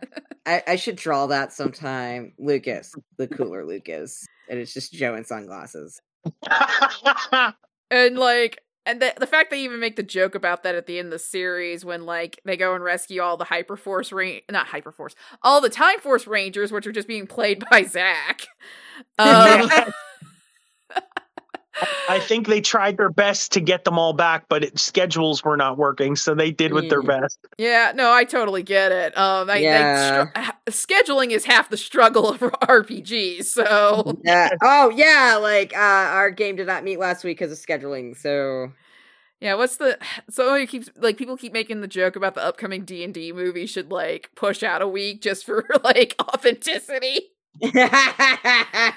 [0.47, 2.35] I, I should draw that sometime.
[2.39, 6.01] Lucas, the cooler Lucas, and it's just Joe in sunglasses.
[7.91, 10.99] and like and the, the fact they even make the joke about that at the
[10.99, 14.67] end of the series when like they go and rescue all the hyperforce range not
[14.67, 18.47] hyperforce all the time force rangers which are just being played by zach
[19.19, 19.71] um,
[22.09, 25.57] I think they tried their best to get them all back, but it, schedules were
[25.57, 27.21] not working, so they did with their Mm.
[27.23, 27.39] best.
[27.59, 30.27] yeah no i totally get it um I, Yeah.
[30.35, 30.43] they
[30.73, 34.51] str- scheduling is half the struggle of rpgs so Yeah.
[34.63, 38.17] Oh yeah, like uh our game did not meet last week because of scheduling.
[38.17, 38.73] So
[39.41, 39.99] yeah what's the
[40.31, 43.91] so it keeps like people keep making the joke about the upcoming d&d movie should
[43.91, 47.31] like push out a week just for like authenticity
[47.61, 48.93] yeah.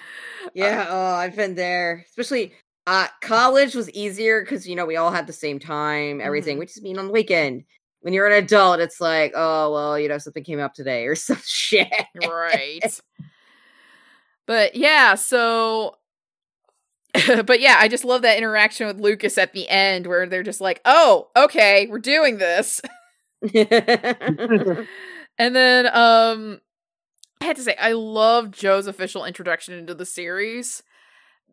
[0.90, 2.06] Oh, I've been there.
[2.10, 2.54] Especially
[2.88, 6.57] uh college was easier because you know we all had the same time, everything.
[6.57, 6.61] Mhm.
[6.61, 7.65] We just meet on the weekend.
[8.01, 11.15] When you're an adult, it's like, oh well, you know, something came up today or
[11.18, 11.89] some shit.
[12.27, 13.01] right.
[14.45, 15.97] But yeah, so
[17.45, 20.61] but yeah, I just love that interaction with Lucas at the end where they're just
[20.61, 22.81] like, "Oh, okay, we're doing this."
[23.53, 24.88] and
[25.55, 26.59] then um
[27.41, 30.84] I had to say I love Joe's official introduction into the series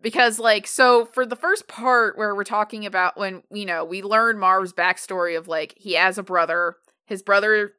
[0.05, 4.03] because like so for the first part where we're talking about when you know we
[4.03, 6.77] learn Marv's backstory of like he has a brother,
[7.07, 7.73] his brother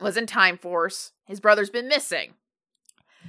[0.00, 2.32] was in Time Force, his brother's been missing.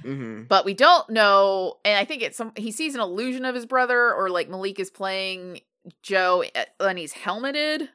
[0.02, 3.54] Hmm but we don't know and i think it's some he sees an illusion of
[3.56, 5.60] his brother or like malik is playing
[6.02, 6.44] joe
[6.78, 7.88] and he's helmeted.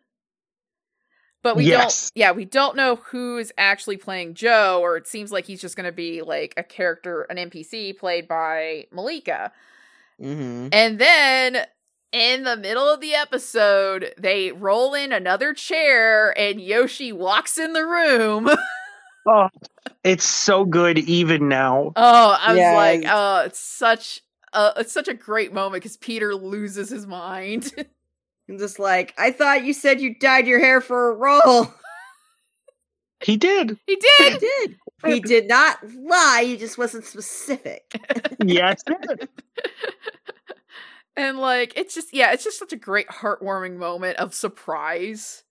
[1.43, 2.09] But we Yes.
[2.11, 5.61] don't yeah we don't know who is actually playing joe or it seems like he's
[5.61, 9.51] just going to be like a character an npc played by malika
[10.19, 11.65] hmm and then
[12.11, 17.73] in the middle of the episode they roll in another chair and yoshi walks in
[17.73, 18.49] the room
[19.25, 19.47] Oh,
[20.03, 21.93] it's so good even now.
[21.95, 24.21] Oh, I was like, oh, it's such
[24.51, 27.71] a it's such a great moment because Peter loses his mind.
[28.49, 31.73] I'm just like, I thought you said you dyed your hair for a role.
[33.23, 33.77] He did.
[33.87, 34.33] he did.
[34.33, 34.75] He did.
[35.03, 35.13] Did.
[35.13, 36.43] He did not lie.
[36.45, 37.83] He just wasn't specific.
[38.45, 38.81] Yes.
[41.15, 45.43] and like it's just yeah, it's just such a great heartwarming moment of surprise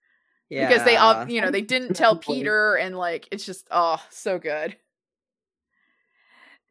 [0.51, 0.69] Yeah.
[0.69, 4.39] because they all you know, they didn't tell Peter and like it's just oh, so
[4.39, 4.77] good.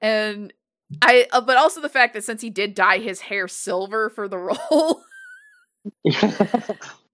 [0.01, 0.53] And
[1.01, 4.27] I uh, but also the fact that since he did dye his hair silver for
[4.27, 5.01] the role,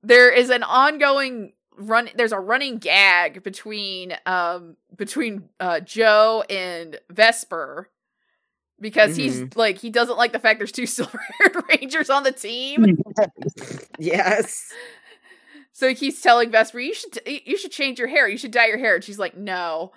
[0.03, 6.99] there is an ongoing run there's a running gag between um between uh joe and
[7.09, 7.89] vesper
[8.79, 12.31] because he's like he doesn't like the fact there's two silver haired rangers on the
[12.31, 12.97] team
[13.99, 14.71] Yes.
[15.71, 18.67] so he keeps telling vesper you should you should change your hair you should dye
[18.67, 19.91] your hair and she's like no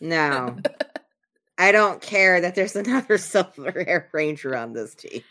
[0.00, 0.56] No.
[1.58, 5.22] I don't care that there's another silver hair ranger on this team.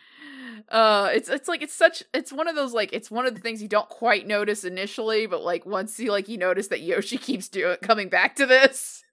[0.70, 3.40] Uh it's it's like it's such it's one of those like it's one of the
[3.42, 7.18] things you don't quite notice initially but like once you like you notice that yoshi
[7.18, 9.04] keeps doing coming back to this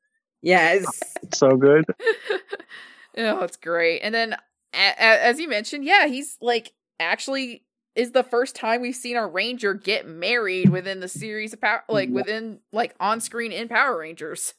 [0.42, 0.84] Yes.
[1.32, 1.86] so good.
[3.16, 4.00] oh, it's great.
[4.00, 4.34] And then,
[4.74, 7.64] a- a- as you mentioned, yeah, he's like actually
[7.94, 11.82] is the first time we've seen a ranger get married within the series of power,
[11.88, 12.14] like Yeah.
[12.16, 14.52] within like on screen in Power Rangers.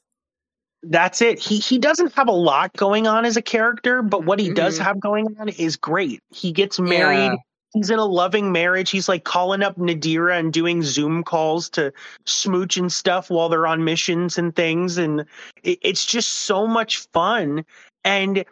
[0.87, 1.39] That's it.
[1.39, 4.79] He he doesn't have a lot going on as a character, but what he does
[4.79, 4.83] Mhm.
[4.83, 6.21] have going on is great.
[6.31, 7.17] He gets married.
[7.17, 7.35] Yeah.
[7.73, 8.89] He's in a loving marriage.
[8.89, 11.91] He's like calling up Nadira and doing Zoom calls to
[12.25, 14.97] smooch and stuff while they're on missions and things.
[14.97, 15.25] And
[15.63, 17.65] it, it's just so much fun.
[18.05, 18.45] And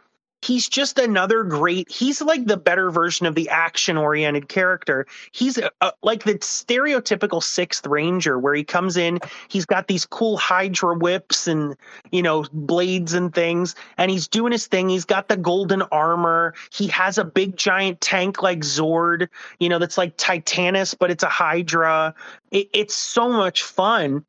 [0.43, 5.05] he's just another great, he's like the better version of the action oriented character.
[5.31, 10.05] He's a, a- like the stereotypical sixth ranger where he comes in, he's got these
[10.05, 11.75] cool Hydra whips and,
[12.11, 13.75] you know, blades and things.
[13.97, 14.89] And he's doing his thing.
[14.89, 16.53] He's got the golden armor.
[16.71, 19.29] He has a big giant tank like Zord,
[19.59, 22.13] you know, that's like Titanus, but it's a Hydra.
[22.51, 24.25] It, it's so much fun.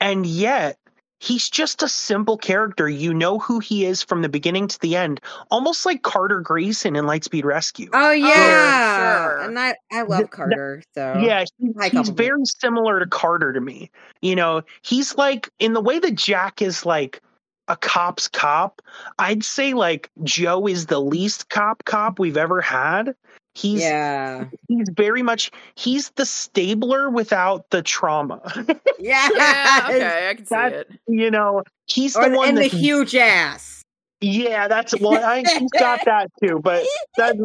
[0.00, 0.78] And yet,
[1.22, 2.88] he's just a simple character.
[2.88, 5.20] You know who he is from the beginning to the end,
[5.50, 7.88] almost like Carter Grayson in Lightspeed Rescue.
[7.92, 8.96] Oh, oh yeah.
[8.96, 9.38] sure.
[9.42, 10.82] And I I love Carter.
[10.94, 13.90] So Yeah, he- he's very similar to Carter to me.
[14.20, 17.22] You know, he's like in the way that Jack is like
[17.68, 18.82] a cop's cop.
[19.20, 23.14] I'd say like Joe is the least cop cop we've ever had.
[23.54, 24.46] He's yeah.
[24.68, 28.40] he's very much he's the stabler without the trauma.
[28.98, 29.28] Yeah.
[29.34, 30.90] Yeah, okay, I can see That- it.
[31.08, 33.82] you know, he's Or, the one and the huge ass.
[34.20, 37.36] Yeah, that's well, I, he's got that too, but that,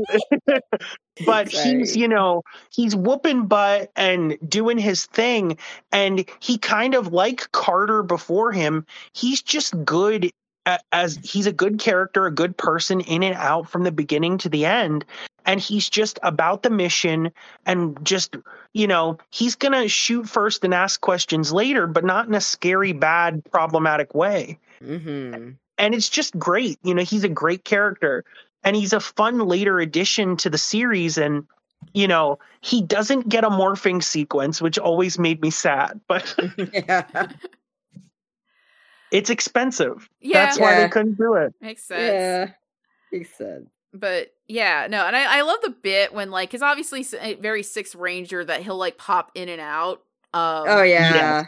[1.26, 5.58] but he's you know he's whooping butt and doing his thing,
[5.92, 8.86] and he kind of like Carter before him.
[9.14, 10.30] He's just good
[10.92, 14.50] as he's a good character, a good person in and out from the beginning to
[14.50, 15.06] the end,
[15.48, 17.32] and he's just about the mission
[17.66, 18.36] and just
[18.74, 22.92] you know he's gonna shoot first and ask questions later, but not in a scary,
[22.94, 25.50] bad, problematic way hmm
[25.80, 26.80] and it's just great.
[26.84, 28.24] You know, he's a great character
[28.64, 31.18] and he's a fun later addition to the series.
[31.20, 31.46] And,
[31.94, 36.34] you know, he doesn't get a morphing sequence, which always made me sad, but
[36.74, 37.28] yeah.
[39.12, 40.10] it's expensive.
[40.20, 40.84] Yeah, That's why Yeah.
[40.84, 41.54] they couldn't do it.
[41.62, 42.12] makes sense.
[42.12, 42.52] Yeah.
[43.12, 43.70] Makes sense.
[44.00, 47.04] But yeah, no, and I, I love the bit when like, because obviously
[47.40, 50.04] very six ranger that he'll like pop in and out.
[50.34, 51.16] Um, Oh yeah.
[51.16, 51.44] yeah.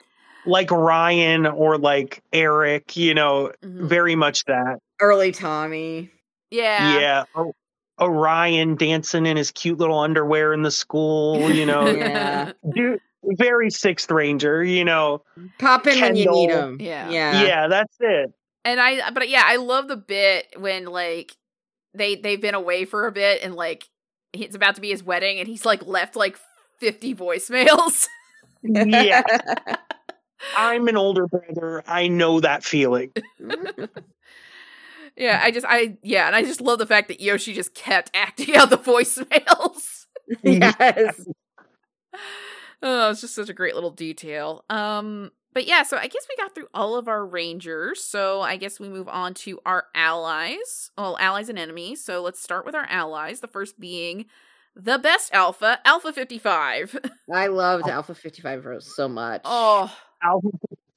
[0.45, 3.88] Like Ryan or like Eric, you know, mhm.
[3.88, 4.80] very much that.
[5.01, 6.09] Early Tommy.
[6.51, 7.23] yeah, Yeah.
[7.35, 7.53] O-
[8.01, 12.53] Orion dancing in his cute little underwear in the school, you know, Yeah.
[12.73, 12.99] dude,
[13.38, 15.21] very sixth ranger, you know.
[15.59, 16.77] Pop in when you need him.
[16.80, 17.09] Yeah.
[17.09, 17.43] Yeah.
[17.43, 18.31] yeah that's it.
[18.63, 21.35] and I, but yeah, I love the bit when like
[21.94, 23.88] they they've been away for a bit and like
[24.34, 26.38] it's about to be his wedding and he's like left like
[26.80, 28.07] fifty voicemails.
[28.61, 29.24] Yeah.
[30.57, 31.82] I'm an older brother.
[31.88, 33.11] I know that feeling.
[35.16, 38.11] yeah, I just I yeah, and I just love the fact that Yoshi just kept
[38.14, 40.07] acting out the voicemails.
[40.44, 41.26] yes.
[42.82, 44.64] Oh, it's just such a great little detail.
[44.70, 48.03] Um, but yeah, so I guess we got through all of our rangers.
[48.03, 50.91] So I guess we move on to our allies.
[50.97, 52.03] Well, allies and enemies.
[52.03, 53.39] So let's start with our allies.
[53.39, 54.26] The first being
[54.76, 56.97] the best alpha, Alpha 55.
[57.34, 57.91] I loved oh.
[57.91, 59.41] Alpha 55 Rose so much.
[59.45, 60.49] oh, Alpha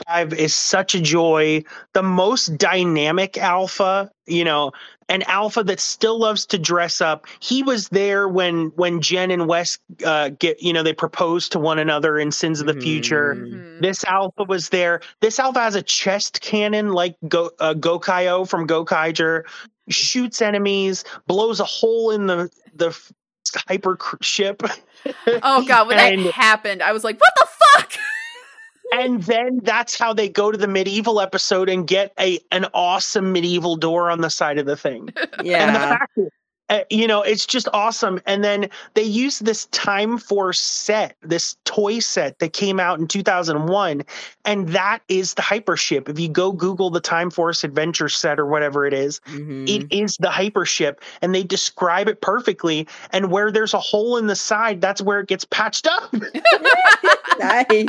[0.08, 1.64] 5 is such a joy.
[1.92, 4.72] The most dynamic alpha, you know,
[5.08, 7.26] an alpha that still loves to dress up.
[7.40, 11.58] He was there when when Jen and Wes uh, get, you know, they proposed to
[11.58, 13.34] one another in Sins of the Future.
[13.34, 13.52] Mhm.
[13.52, 13.80] mhm.
[13.80, 15.00] This alpha was there.
[15.20, 19.42] This alpha has a chest cannon like Go uh, Gokaio from Gokaiger,
[19.88, 23.12] shoots enemies, blows a hole in the the f-
[23.68, 24.62] hyper ship.
[25.42, 27.58] oh god, when And- that happened, I was like, what the fuck?
[28.92, 33.32] And then that's how they go to the medieval episode and get a an awesome
[33.32, 35.08] medieval door on the side of the thing.
[35.38, 35.88] And the Yeah.
[35.90, 36.28] fact that
[36.70, 38.18] uh, you know, it's just awesome.
[38.24, 43.06] And then they use this Time Force set, this toy set that came out in
[43.06, 44.02] 2001,
[44.46, 46.08] and that is the hypership.
[46.08, 49.68] If you go Google the Time Force Adventure set or whatever it is, Mhm.
[49.68, 52.88] it is the hypership, and they describe it perfectly.
[53.10, 56.10] And where there's a hole in the side, that's where it gets patched up.
[57.38, 57.86] nice.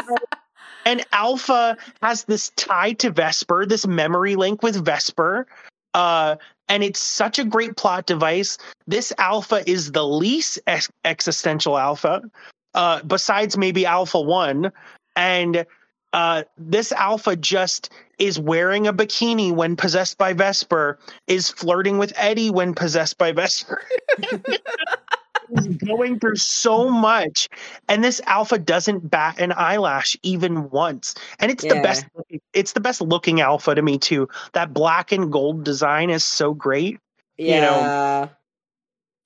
[0.86, 5.48] And Alpha has this tie to Vesper, this memory link with Vesper.
[5.94, 6.36] Uh,
[6.70, 8.58] and it's such a great plot device.
[8.88, 12.22] This Alpha is the least ex- existential Alpha,
[12.74, 14.72] uh, besides maybe Alpha 1.
[15.16, 15.66] And
[16.14, 22.14] uh, this Alpha just is wearing a bikini when possessed by Vesper, is flirting with
[22.16, 23.82] Eddie when possessed by Vesper.
[25.56, 27.50] He's going through so much
[27.88, 31.16] and this alpha doesn't bat an eyelash even once.
[31.40, 32.06] And it's the best
[32.54, 34.28] it's the best looking alpha to me too.
[34.54, 37.00] That black and gold design is so great
[37.38, 37.56] Yeah.
[37.56, 38.32] You know,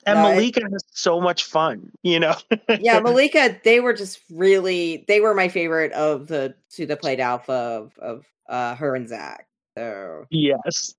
[0.05, 2.35] and No, it- malika has so much fun you know?
[2.79, 7.19] Yeah, Malika, they were just really they were my favorite of the two that played
[7.19, 9.47] Alpha of, of uh her and Zach.
[9.77, 10.93] So yes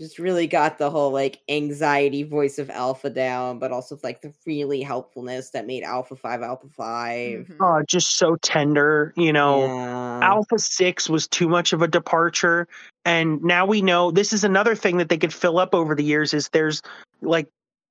[0.00, 4.32] just really got the whole like anxiety voice of Alpha down, but also like the
[4.46, 7.56] really helpfulness that made Alpha Five Alpha 5 Mhm.
[7.60, 10.20] oh just so tender you know Yeah.
[10.22, 12.66] Alpha 6 was too much of a departure.
[13.04, 16.04] And now we know this is another thing that they could fill up over the
[16.04, 16.82] years is there's
[17.22, 17.48] like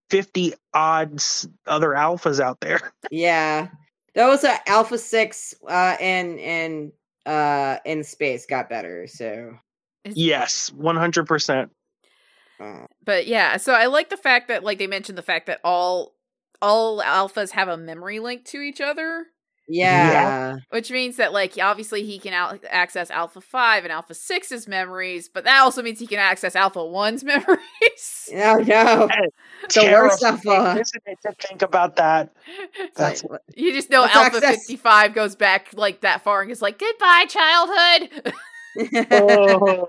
[0.10, 2.92] 50 odds other alphas out there.
[3.12, 3.70] Yeah.
[4.16, 6.92] Those uh, Alpha Six uh and and
[7.28, 9.54] uh in space got better, so
[10.06, 11.70] Yes, 100%.
[12.60, 15.60] Uh, But yeah, so I like the fact that like they mentioned the fact that
[15.64, 16.16] all
[16.62, 19.28] all alphas have a memory link to each other,
[19.68, 20.58] yeah.
[20.72, 25.30] which means that like obviously he can out- access Alpha 5 and Alpha 6's memories,
[25.34, 28.30] but that also means he can access Alpha 1's memories.
[28.34, 29.08] No, no.
[29.74, 30.82] The worst Terrifying, alpha.
[30.82, 32.34] isn't it, to think about that.
[32.96, 36.62] That's Like, you just know Alpha access- 55 goes back like that far and is
[36.62, 38.34] like, "Goodbye childhood."
[39.12, 39.88] oh,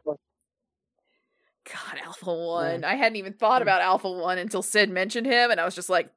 [1.64, 2.84] God, Alpha 1.
[2.84, 5.90] I hadn't even thought about Alpha 1 until Sid mentioned him and I was just
[5.90, 6.10] like,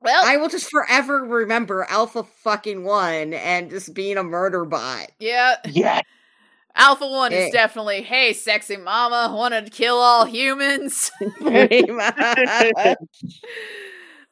[0.00, 5.10] well, I will just forever remember Alpha fucking One and just being a murder bot.
[5.18, 5.56] yeah.
[5.64, 6.00] yeah.
[6.76, 11.10] Alpha One is definitely, hey, sexy mama, want to kill all humans.
[11.40, 12.16] Pretty much.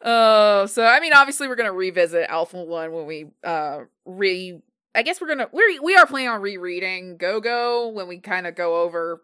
[0.03, 4.61] Oh, so I mean, obviously, we're gonna revisit Alpha One when we uh re.
[4.95, 8.47] I guess we're gonna we we are planning on rereading Go Go when we kind
[8.47, 9.23] of go over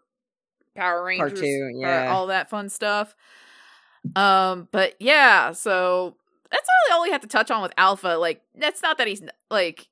[0.75, 2.11] Power Rangers, two, or yeah.
[2.11, 3.15] all that fun stuff.
[4.15, 6.15] Um, but yeah, so
[6.51, 8.17] that's really all we have to touch on with Alpha.
[8.19, 9.87] Like, that's not that he's like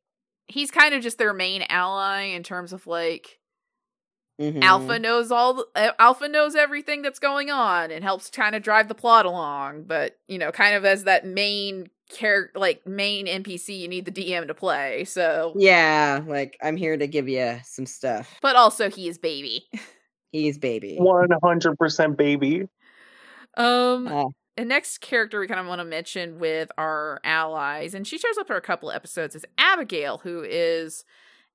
[0.48, 3.40] he's kind of just their main ally in terms of like
[4.40, 4.64] Mhm.
[4.64, 8.88] Alpha knows all uh, Alpha knows everything that's going on and helps kind of drive
[8.88, 13.80] the plot along, but you know, kind of as that main character like main NPC
[13.80, 15.06] you need the DM to play.
[15.06, 18.38] So, Yeah, like I'm here to give you some stuff.
[18.42, 19.70] but also he is baby.
[20.32, 20.98] He's baby.
[20.98, 22.68] One hundred percent baby.
[23.58, 24.26] Um Uh,
[24.58, 28.38] the next character we kind of want to mention with our allies and she shows
[28.38, 31.04] up for a couple episodes is Abigail who is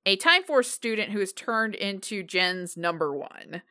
[0.05, 3.61] a Time Force student who is turned into Jen's number 1.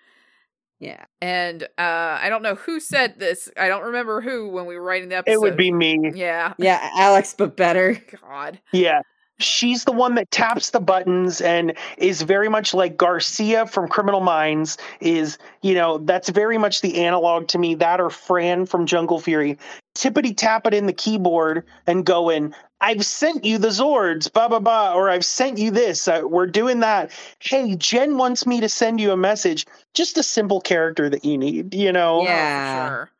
[0.80, 1.04] yeah.
[1.20, 3.50] And uh I don't know who said this.
[3.56, 5.32] I don't remember who when we were writing the episode.
[5.34, 5.98] It would be me.
[6.14, 6.54] Yeah.
[6.58, 8.00] Yeah, Alex, but better.
[8.22, 8.60] God.
[8.72, 9.00] Yeah.
[9.38, 14.20] She's the one that taps the buttons and is very much like Garcia from Criminal
[14.20, 17.74] Minds is, you know, that's very much the analog to me.
[17.74, 19.58] That or Fran from Jungle Fury.
[19.94, 24.58] Tippity tap it in the keyboard and going, I've sent you the Zords, blah, blah,
[24.58, 26.06] blah, or I've sent you this.
[26.08, 27.10] Uh, we're doing that.
[27.40, 29.66] Hey, Jen wants me to send you a message.
[29.94, 32.20] Just a simple character that you need, you know?
[32.20, 32.88] Oh, Yeah.
[32.88, 33.10] sure.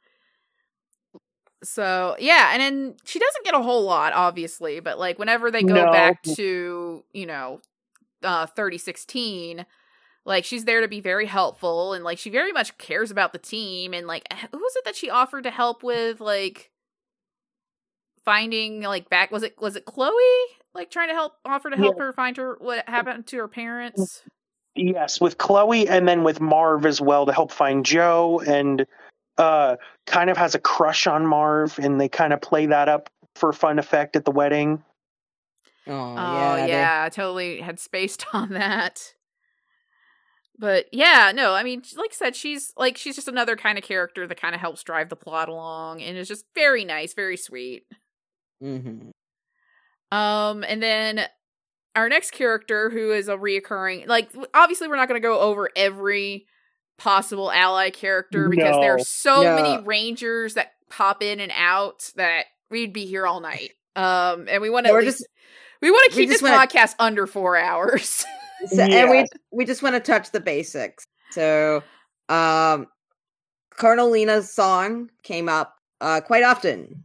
[1.67, 5.63] So yeah, and then she doesn't get a whole lot, obviously, but like whenever they
[5.63, 5.91] go No.
[5.91, 7.61] back to, you know,
[8.23, 9.67] uh 3016,
[10.25, 13.39] like she's there to be very helpful and like she very much cares about the
[13.39, 16.71] team and like who was it that she offered to help with like
[18.25, 20.13] finding like back was it was it Chloe?
[20.75, 24.23] Like trying to help offer to help her find her what happened to her parents?
[24.75, 28.87] Yes, with Chloe and then with Marv as well to help find Joe and
[29.39, 29.77] uh
[30.07, 33.53] kind of has a crush on Marv and they kind of play that up for
[33.53, 34.83] fun effect at the wedding.
[35.87, 36.15] Oh, Oh
[36.57, 36.67] yeah.
[36.67, 39.13] yeah, they- I totally had spaced on that.
[40.59, 43.85] But yeah, no, I mean, like I said, she's like she's just another kind of
[43.85, 47.37] character that kind of helps drive the plot along and is just very nice, very
[47.37, 47.85] sweet.
[48.63, 49.11] Mhm.
[50.11, 51.27] Um, and then
[51.95, 55.69] our next character, who is a reoccurring, like obviously we're not going to go over
[55.77, 56.47] every
[56.99, 58.83] possible ally character because No.
[58.83, 59.57] are so No.
[59.57, 63.73] many rangers that pop in and out that we'd be here all night.
[63.95, 65.27] Um, and we want to Yeah, we're just-
[65.83, 68.25] we want to keep this wanna- podcast under four hours.
[68.69, 71.07] So, and we we just want to touch the basics.
[71.33, 71.83] So,
[72.31, 72.87] um,
[73.77, 77.05] Colonel Lena's song came up uh quite often.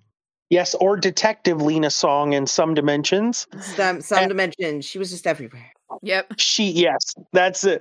[0.49, 3.47] Yes, or Detective Lena song in some dimensions.
[3.75, 4.79] Some some dimension.
[4.79, 5.73] She was just everywhere.
[6.01, 6.33] Yep.
[6.37, 7.79] She yes, that's a,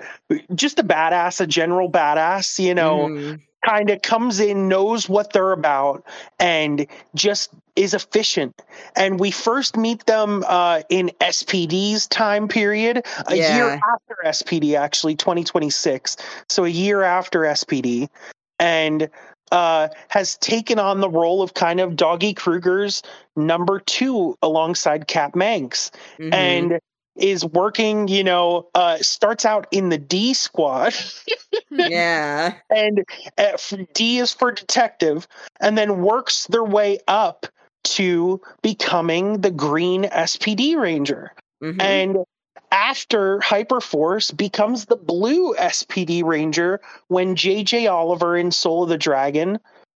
[0.55, 3.09] just a badass, a general badass, you know.
[3.09, 3.41] Mhm.
[3.63, 6.03] kind of comes in, knows what they're about,
[6.39, 8.59] and just is efficient.
[8.97, 15.15] And we first meet them uh, in SPD's time period, a year after SPD, actually,
[15.15, 16.17] 2026.
[16.49, 18.09] So a year after SPD.
[18.59, 19.11] And
[19.53, 23.03] uh, has taken on the role of kind of Doggie Cruger's
[23.37, 26.33] number two alongside Kat Manx Mhm.
[26.33, 26.81] and
[27.21, 30.95] is working, you know, uh, starts out in the D squad.
[31.71, 32.55] yeah.
[32.71, 33.01] and
[33.39, 35.27] uh, f- D is for detective,
[35.61, 37.47] and then works their way up
[37.83, 41.33] to becoming the green SPD ranger.
[41.63, 41.81] Mhm.
[41.81, 42.19] And
[42.73, 49.59] after Hyperforce becomes the blue SPD ranger when JJ Oliver in Soul of the Dragon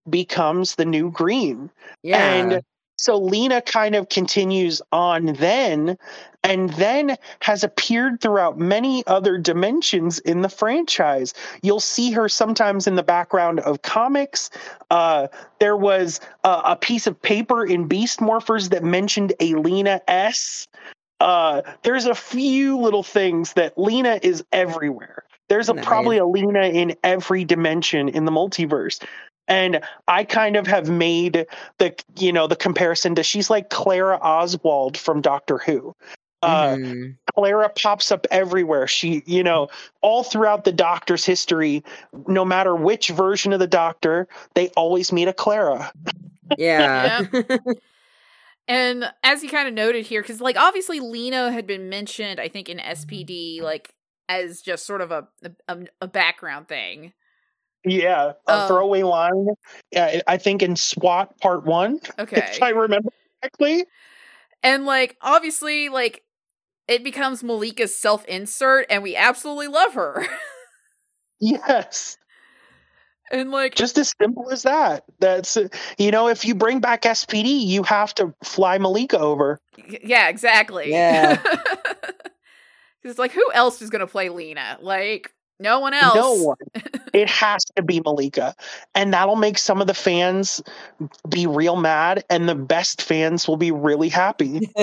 [0.09, 1.69] becomes the new green.
[2.03, 2.33] yeah.
[2.33, 2.61] And
[3.01, 5.97] so Lena kind of continues on then,
[6.43, 11.33] and then has appeared throughout many other dimensions in the franchise.
[11.63, 14.51] You'll see her sometimes in the background of comics.
[14.91, 15.29] Uh,
[15.59, 20.67] there was a, a piece of paper in Beast Morphers that mentioned a Lena S.
[21.19, 25.23] Uh, there's a few little things that Lena is everywhere.
[25.49, 25.85] There's a, Nice.
[25.85, 29.03] probably a Lena in every dimension in the multiverse.
[29.47, 31.45] And I kind of have made
[31.77, 35.95] the you know the comparison to she's like Clara Oswald from Doctor Who.
[36.43, 37.17] Uh, Mhm.
[37.35, 38.87] Clara pops up everywhere.
[38.87, 39.67] She, you know,
[40.01, 41.83] all throughout the Doctor's history,
[42.27, 45.91] no matter which version of the Doctor, they always meet a Clara.
[46.57, 47.21] yeah.
[48.67, 52.47] And as you kind of noted here, because like obviously Lena had been mentioned, I
[52.47, 53.93] think in SPD, like
[54.29, 55.27] as just sort of a
[55.67, 57.11] a, a background thing.
[57.83, 59.47] Yeah, a Um, throwaway line.
[59.91, 62.37] Yeah, I think in SWAT Part One, Okay.
[62.37, 63.09] if I remember
[63.41, 63.85] correctly.
[64.63, 66.23] And like obviously like
[66.87, 70.25] it becomes Malika's self insert, and we absolutely love her.
[71.39, 72.17] Yes.
[73.31, 75.03] and like, Just as simple as that.
[75.19, 75.57] That's
[75.97, 79.57] you know, if you bring back SPD, you have to fly Malika over.
[80.03, 80.91] yeah, exactly.
[80.91, 81.41] Yeah.
[83.03, 84.77] it's like, who else is gonna play Lena?
[84.81, 86.15] Like, no one else.
[86.15, 86.57] No one.
[87.13, 88.55] It has to be Malika.
[88.95, 90.61] And that'll make some of the fans
[91.29, 94.69] be real mad and the best fans will be really happy.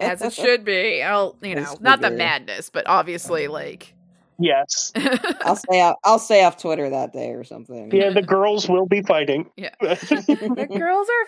[0.00, 1.02] As it should be.
[1.02, 3.92] I'll, you know, it not the madness, but obviously, like,
[4.38, 4.92] Yes.
[5.44, 7.90] I'll stay off, I'll say off Twitter that day or something.
[7.90, 9.50] Yeah, the girls will be fighting.
[9.56, 9.70] Yeah.
[9.80, 11.26] the girls are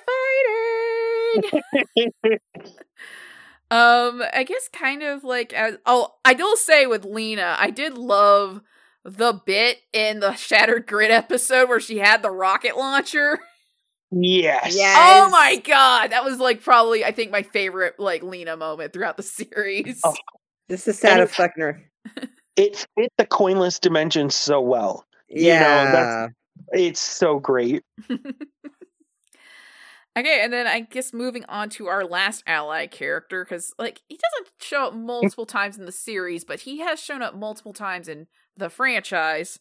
[1.40, 2.39] fighting.
[3.70, 7.98] Um, I guess kind of like as oh, I will say with Lena, I did
[7.98, 8.62] love
[9.04, 13.38] the bit in the Shattered Grid episode where she had the rocket launcher.
[14.10, 14.74] yes.
[14.76, 14.96] Yes.
[14.98, 19.16] Oh my god, that was like probably I think my favorite like Lena moment throughout
[19.16, 20.00] the series.
[20.04, 20.14] Oh.
[20.68, 21.80] This is sad And of Fleckner.
[22.56, 25.06] It fit the coinless dimension so well.
[25.28, 25.84] You know, Yeah.
[25.92, 26.30] that's-
[26.72, 27.84] It's so great.
[30.18, 34.16] Okay, and then I guess moving on to our last ally character, because like he
[34.18, 38.08] doesn't show up multiple times in the series, but he has shown up multiple times
[38.08, 38.26] in
[38.59, 39.59] the franchise.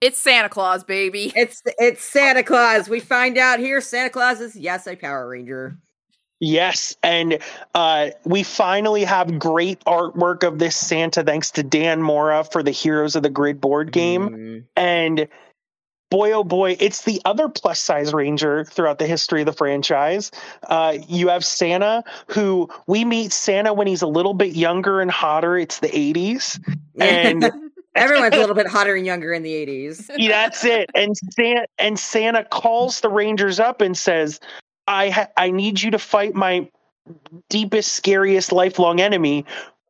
[0.00, 1.32] It's Santa Claus, baby.
[1.36, 2.88] it's it's Santa Claus.
[2.88, 5.78] We find out here Santa Claus is yes a Power Ranger.
[6.38, 7.38] Yes, and
[7.74, 12.72] uh, we finally have great artwork of this Santa thanks to Dan Mora for the
[12.72, 14.28] Heroes of the Grid board game.
[14.28, 14.64] Mm.
[14.76, 15.28] And
[16.10, 20.30] boy, oh boy, it's the other plus size Ranger throughout the history of the franchise.
[20.64, 25.10] Uh, you have Santa, who we meet Santa when he's a little bit younger and
[25.10, 25.56] hotter.
[25.56, 26.60] It's the 80s.
[26.98, 27.52] And
[27.96, 30.10] Everyone's a little bit hotter and younger in the 80s.
[30.16, 30.90] Yeah, that's it.
[30.94, 34.40] And Santa, and Santa calls the Rangers up and says,
[34.86, 36.68] "I ha- I need you to fight my
[37.48, 39.44] deepest, scariest, lifelong enemy,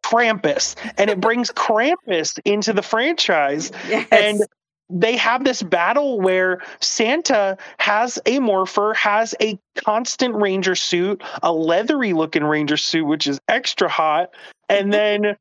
[0.05, 4.07] Krampus." And it brings Krampus into the franchise, Yes.
[4.11, 4.41] and
[4.89, 11.53] they have this battle where Santa has a morpher, has a constant Ranger suit, a
[11.53, 14.31] leathery looking Ranger suit, which is extra hot,
[14.69, 15.37] and then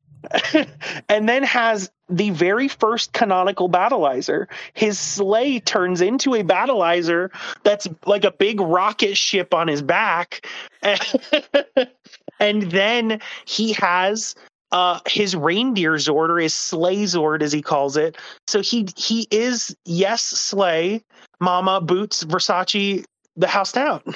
[1.08, 4.46] and then has the very first canonical battlizer.
[4.74, 7.30] His sleigh turns into a battlizer
[7.64, 10.46] that's like a big rocket ship on his back.
[12.40, 14.34] and then he has
[14.72, 18.16] uh his reindeer zord or his sleigh zord as he calls it
[18.48, 21.00] so he he is yes sleigh
[21.40, 23.04] mama boots versace
[23.36, 24.02] the house down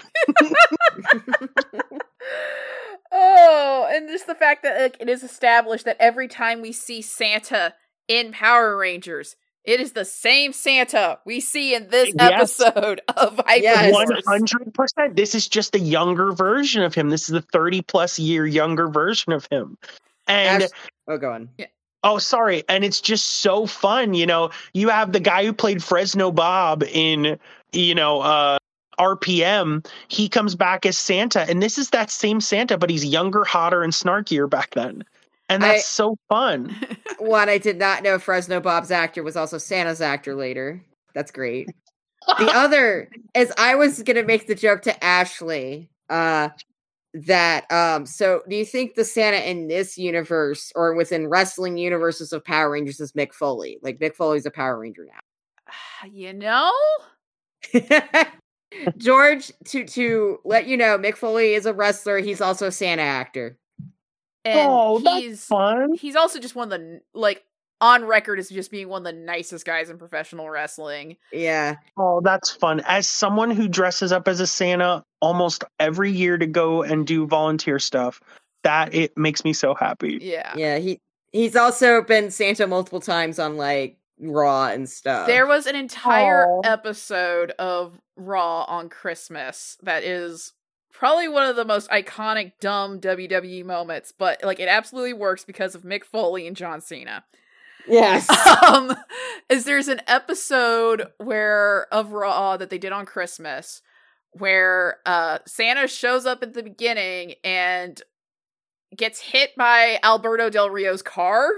[3.51, 7.03] oh, and just the fact that like it is established that every time we see
[7.03, 7.75] Santa
[8.09, 12.61] in Power Rangers, it is the same Santa we see in this Yes.
[12.61, 14.23] episode of Hyper Yes.
[14.27, 15.17] Hundred percent.
[15.17, 17.11] This is just a younger version of him.
[17.11, 19.77] This is a thirty-plus year younger version of him.
[20.27, 20.71] And Ash-
[21.09, 21.49] oh, go on.
[22.05, 22.63] oh, sorry.
[22.69, 24.15] And it's just so fun.
[24.15, 27.39] You know, you have the guy who played Fresno Bob in,
[27.73, 28.59] you know, uh,
[29.01, 29.87] RPM.
[30.09, 33.83] He comes back as Santa, and this is that same Santa, but he's younger, hotter,
[33.83, 35.05] and snarkier back then.
[35.49, 36.77] And that's I- so fun.
[37.19, 40.81] One, I did not know Fresno Bob's actor was also Santa's actor later.
[41.15, 41.69] That's great.
[42.39, 46.51] The other is I was gonna make the joke to Ashley, uh,
[47.13, 52.33] that um so do you think the Santa in this universe or within wrestling universes
[52.33, 53.79] of Power Rangers is Mick Foley?
[53.83, 55.19] Like Mick Foley's a Power Ranger now
[56.13, 56.73] you know?
[58.73, 58.93] now.
[58.99, 62.19] George, to to let you know, Mick Foley is a wrestler.
[62.19, 63.59] He's also a Santa actor.
[64.45, 65.95] And oh, that's he's fun.
[65.95, 67.45] he's also just one of the like
[67.81, 71.17] on record as just being one of the nicest guys in professional wrestling.
[71.33, 71.77] Yeah.
[71.97, 72.83] Oh, that's fun.
[72.87, 77.27] As someone who dresses up as a Santa almost every year to go and do
[77.27, 78.21] volunteer stuff,
[78.65, 80.19] that it makes me so happy.
[80.21, 80.53] Yeah.
[80.57, 81.01] Yeah, he
[81.33, 85.27] he's also been Santa multiple times on like Raw and stuff.
[85.27, 86.61] There was an entire Aw.
[86.65, 90.53] episode of Raw on Christmas that is
[90.93, 95.75] probably one of the most iconic dumb WWE moments, but like it absolutely works because
[95.75, 97.25] of Mick Foley and John Cena.
[97.89, 98.29] yes.
[98.69, 98.95] um
[99.49, 103.81] is there's an episode where of Raw that they did on Christmas
[104.33, 108.01] where uh Santa shows up at the beginning and
[108.97, 111.49] gets hit by Alberto Del Rio's car.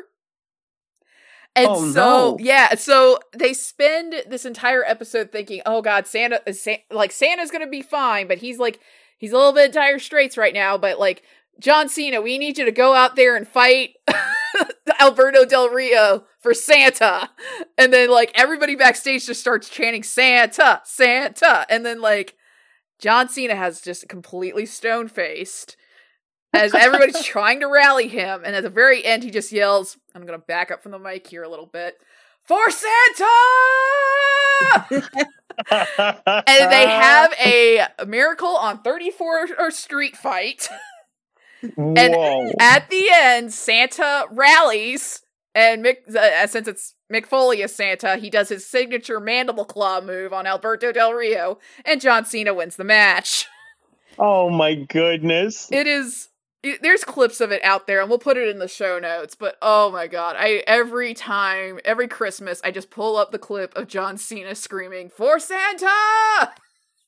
[1.55, 2.37] And Oh, so no.
[2.41, 7.51] yeah, so they spend this entire episode thinking, "Oh god, Santa is Sa- like Santa's
[7.51, 8.81] to be fine, but he's like
[9.19, 11.23] he's a little bit in dire straits right now, but like
[11.61, 13.97] John Cena, we need you to go out there and fight
[15.01, 17.31] Alberto Del Rio for Santa.
[17.79, 21.67] And then like everybody backstage just starts chanting Santa, Santa.
[21.69, 22.35] And then like
[22.99, 25.77] John Cena has just completely stone faced
[26.53, 28.43] as everybody's trying to rally him.
[28.45, 30.99] And at the very end, he just yells, I'm going to back up from the
[30.99, 31.97] mic here a little bit.
[32.45, 33.27] For Santa!
[35.71, 40.69] and they have a miracle on 34th Street fight.
[41.63, 42.51] and- Whoa.
[42.59, 45.23] At the end, Santa rallies,
[45.55, 50.01] and Mick, uh, since it's Mick Foley as Santa, he does his signature mandible claw
[50.01, 53.47] move on Alberto Del Rio, and John Cena wins the match.
[54.19, 55.71] Oh my goodness.
[55.71, 56.29] It is.
[56.63, 59.35] It- there's clips of it out there, and we'll put it in the show notes.
[59.35, 63.77] But oh my god, I every time, every Christmas, I just pull up the clip
[63.77, 66.53] of John Cena screaming for Santa.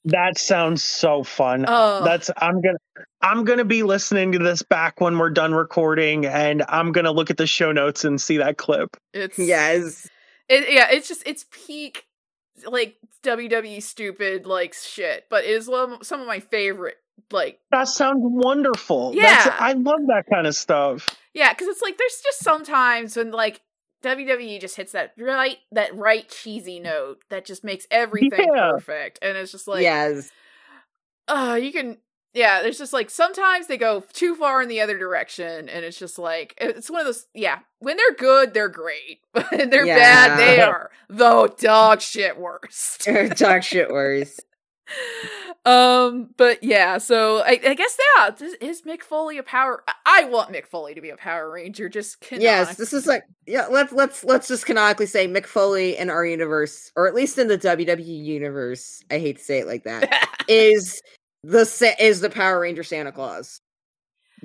[0.06, 1.64] That sounds so fun.
[1.66, 2.05] Oh.
[2.05, 2.76] That's I'm gonna
[3.22, 7.31] I'm gonna be listening to this back when we're done recording, and I'm gonna look
[7.31, 8.97] at the show notes and see that clip.
[9.14, 10.09] It's yes.
[10.48, 12.05] It, yeah, it's just it's peak
[12.66, 16.97] like WWE stupid like shit, but it is one of- some of my favorite
[17.30, 19.12] like That sounds wonderful.
[19.12, 19.56] That's, Yeah.
[19.58, 21.16] I love that kind of stuff.
[21.34, 23.60] yeah, because it's like there's just sometimes when like
[24.02, 28.72] WWE just hits that right that right cheesy note that just makes everything Yeah.
[28.72, 30.30] perfect, and it's just like yes.
[31.28, 31.96] uh you can
[32.34, 35.98] yeah there's just like sometimes they go too far in the other direction and it's
[35.98, 39.86] just like it's one of those yeah when they're good they're great but when they're
[39.86, 44.38] bad they are the dog shit worst dog shit worse.
[45.65, 49.94] Um but yeah so i, I guess yeah is, is mick foley a power I,
[50.05, 53.66] I want mick foley to be a power ranger just Yes, this is like yeah.
[53.66, 57.48] Let's let's let's just canonically say Mick Foley in our universe, or at least in
[57.48, 59.02] the WWE universe.
[59.11, 60.28] I hate to say it like that.
[60.48, 61.01] is
[61.43, 63.61] the sa- is the Power Ranger Santa Claus?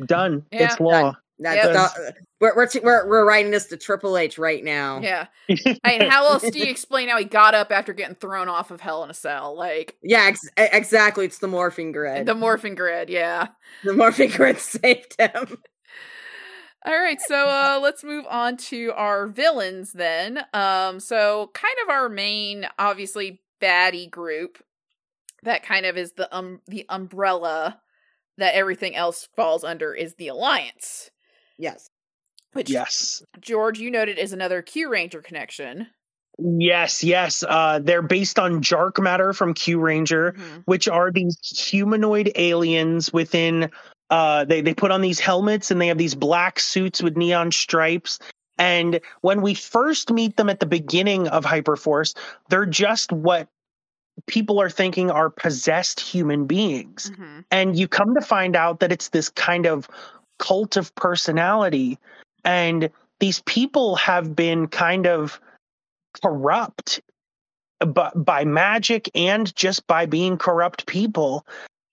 [0.05, 0.45] Done.
[0.51, 0.65] Yeah.
[0.65, 1.15] It's law.
[1.39, 1.73] That's Yep.
[1.73, 4.99] the, we're we're, we're we're writing this to Triple H right now.
[4.99, 8.49] yeah I mean, how else do you explain how he got up after getting thrown
[8.49, 11.25] off of hell in a cell like Yeah, ex- exactly.
[11.25, 12.25] It's the morphing grid.
[12.25, 13.47] the morphing grid yeah
[13.83, 15.57] the morphing grid saved him.
[16.85, 20.39] All right, so uh let's move on to our villains then.
[20.53, 24.61] Um so kind of our main obviously baddie group
[25.43, 27.79] that kind of is the um the umbrella
[28.37, 31.09] that everything else falls under is the alliance.
[31.59, 31.89] Yes.
[32.53, 33.21] Which Yes.
[33.39, 35.85] George you noted is another Kyuranger connection.
[36.39, 37.43] Yes, yes.
[37.47, 40.63] Uh, they're based on Jark matter from Kyuranger, Mhm.
[40.65, 41.37] which are these
[41.69, 43.69] humanoid aliens within.
[44.09, 47.51] Uh, they they put on these helmets and they have these black suits with neon
[47.51, 48.17] stripes.
[48.57, 52.15] And when we first meet them at the beginning of Hyperforce,
[52.49, 53.47] they're just what
[54.27, 57.11] people are thinking are possessed human beings.
[57.11, 57.43] Mhm.
[57.51, 59.87] and you come to find out that it's this kind of
[60.39, 61.99] cult of personality.
[62.43, 62.89] And
[63.19, 65.39] these people have been kind of
[66.23, 67.01] corrupt
[67.85, 71.45] by, by magic and just by being corrupt people.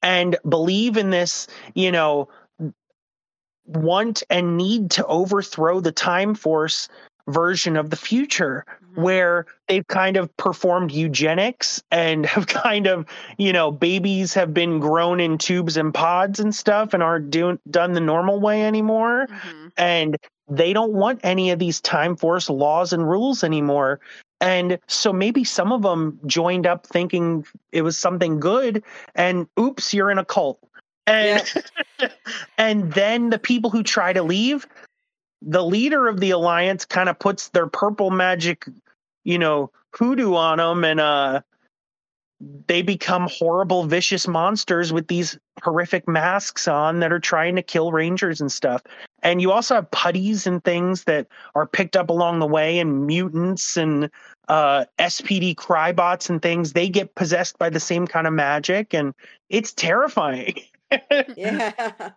[0.03, 2.29] And believe in this you know
[3.67, 6.89] want and need to overthrow the time force
[7.29, 9.03] version of the future Mhm.
[9.03, 14.79] where they've kind of performed eugenics and have kind of you know babies have been
[14.79, 19.27] grown in tubes and pods and stuff and aren't doing done the normal way anymore
[19.29, 19.73] Mhm.
[19.77, 20.17] and
[20.49, 23.99] they don't want any of these time force laws and rules anymore
[24.41, 28.85] and so maybe some of them joined up thinking it was something good
[29.17, 30.61] and oops you're in a cult
[31.09, 31.43] and
[32.59, 34.67] and then the people who try to leave
[35.43, 38.67] the leader of the alliance kind of puts their purple magic
[39.25, 41.41] you know hoodoo on them and uh
[42.67, 47.93] they become horrible vicious monsters with these horrific masks on that are trying to kill
[47.93, 48.83] rangers and stuff.
[49.23, 53.07] And you also have putties and things that are picked up along the way and
[53.07, 54.11] mutants and
[54.49, 56.73] uh spd Krybots and things.
[56.73, 59.15] They get possessed by the same kind of magic and
[59.49, 60.57] it's terrifying.
[61.37, 62.13] Yeah.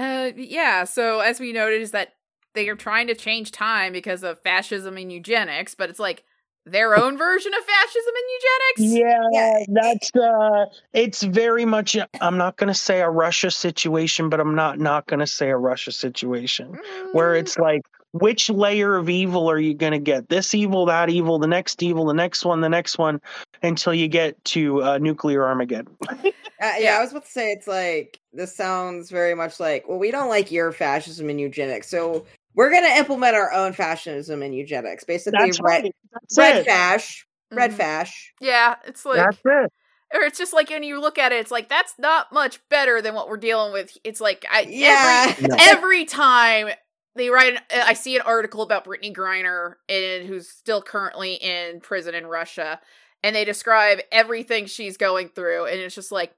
[0.00, 0.84] Uh, yeah.
[0.84, 2.14] So as we noted, is that
[2.54, 6.24] they are trying to change time because of fascism and eugenics, but it's like
[6.66, 8.98] their own version of fascism and eugenics.
[8.98, 9.64] Yeah, Yeah.
[9.68, 14.54] that's uh it's very much I'm not going to say a Russia situation, but I'm
[14.54, 16.78] not not going to say a Russia situation
[17.12, 17.40] where Mm.
[17.40, 17.82] it's like
[18.12, 20.28] which layer of evil are you going to get?
[20.28, 23.20] This evil, that evil, the next evil, the next one, the next one
[23.62, 25.96] until you get to uh, nuclear Armageddon.
[26.08, 26.14] Uh,
[26.60, 26.96] yeah, Yeah.
[26.98, 30.28] I was about to say it's like this sounds very much like well, we don't
[30.28, 35.04] like your fascism and eugenics, so we're gonna implement our own fascism and eugenics.
[35.04, 35.94] Basically, That's red right.
[36.12, 36.66] That's red it.
[36.66, 37.76] fash, red Mhm.
[37.76, 38.32] fash.
[38.40, 39.72] Yeah, it's like That's it.
[40.12, 43.00] or it's just like when you look at it, it's like that's not much better
[43.00, 43.96] than what we're dealing with.
[44.04, 45.26] It's like I Yeah.
[45.28, 45.56] every No.
[45.60, 46.70] every time
[47.16, 51.80] they write, an, I see an article about Brittney Griner, in, who's still currently in
[51.80, 52.80] prison in Russia,
[53.22, 56.32] and they describe everything she's going through, and it's just like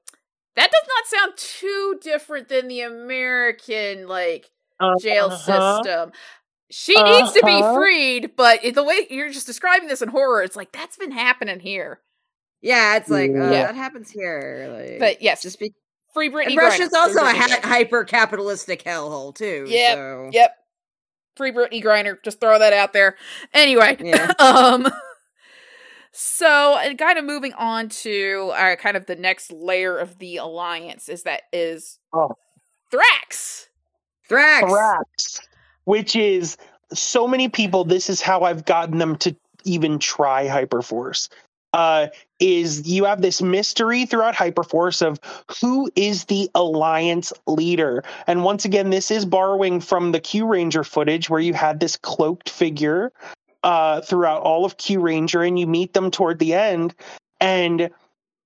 [0.56, 4.50] That does not sound too different than the American like
[5.00, 5.82] jail Uh-huh.
[5.82, 6.12] system.
[6.70, 7.74] She needs to be Uh-huh.
[7.74, 11.60] freed, but the way you're just describing this in horror, it's like that's been happening
[11.60, 12.00] here.
[12.62, 13.66] Yeah, it's like uh, Yeah.
[13.66, 14.68] that happens here.
[14.72, 15.72] Like, But yes, just be.
[16.14, 16.48] free Brittney.
[16.48, 16.96] And Russia's Griner.
[16.98, 19.64] also Free a ha- hyper capitalistic hellhole too.
[19.68, 20.30] Yep, So.
[20.32, 20.56] Yep.
[21.36, 22.16] Free Brittney Griner.
[22.24, 23.16] Just throw that out there.
[23.54, 23.96] Anyway.
[24.00, 24.32] Yeah.
[24.38, 24.88] um
[26.12, 30.36] so and kind of moving on to uh, kind of the next layer of the
[30.36, 32.36] alliance is that is Oh.
[32.92, 33.66] Thrax.
[34.28, 34.62] Thrax.
[34.62, 35.40] Thrax,
[35.84, 36.56] which is
[36.92, 37.84] so many people.
[37.84, 39.34] This is how I've gotten them to
[39.64, 41.28] even try Hyperforce.
[41.72, 42.08] Uh,
[42.38, 45.18] is you have this mystery throughout Hyperforce of
[45.60, 51.30] who is the alliance leader, and once again, this is borrowing from the Kyuranger footage
[51.30, 53.12] where you had this cloaked figure
[53.62, 56.94] uh, throughout all of Kyuranger, and you meet them toward the end,
[57.40, 57.90] and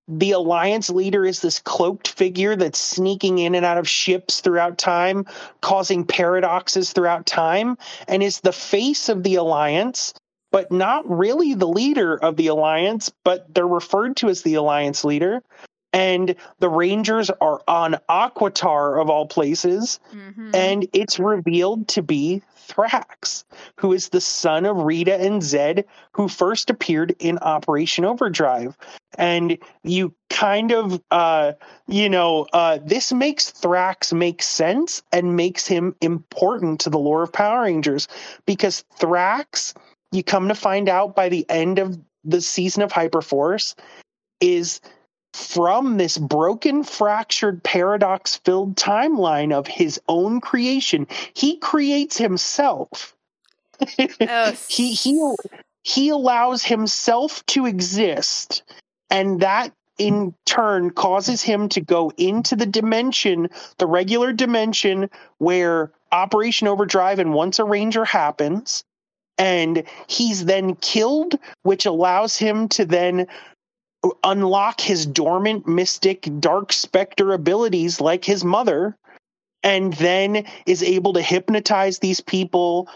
[0.08, 4.78] the alliance leader is this cloaked figure that's sneaking in and out of ships throughout
[4.78, 5.26] time
[5.60, 7.76] causing paradoxes throughout time
[8.06, 10.14] and is the face of the alliance
[10.56, 15.04] but not really the leader of the alliance but they're referred to as the alliance
[15.04, 15.42] leader
[15.92, 20.56] and the rangers are on Aquitar of all places Mhm.
[20.56, 23.44] and it's revealed to be Thrax,
[23.76, 28.76] who is the son of Rita and Zedd, who first appeared in Operation Overdrive.
[29.16, 31.52] And you kind of, uh,
[31.86, 37.22] you know, uh, this makes Thrax make sense and makes him important to the lore
[37.22, 38.08] of Power Rangers
[38.46, 39.72] because Thrax,
[40.12, 43.74] you come to find out by the end of the season of Hyperforce,
[44.40, 44.80] is
[45.32, 51.06] from this broken, fractured, paradox filled timeline of his own creation.
[51.34, 53.14] He creates himself.
[54.20, 55.34] Oh, he he
[55.82, 58.62] he allows himself to exist
[59.10, 65.92] and that in turn causes him to go into the dimension the regular dimension where
[66.10, 68.82] operation overdrive and once a ranger happens
[69.38, 73.26] and he's then killed which allows him to then
[74.22, 78.96] unlock his dormant mystic dark specter abilities like his mother
[79.62, 82.88] and then is able to hypnotize these people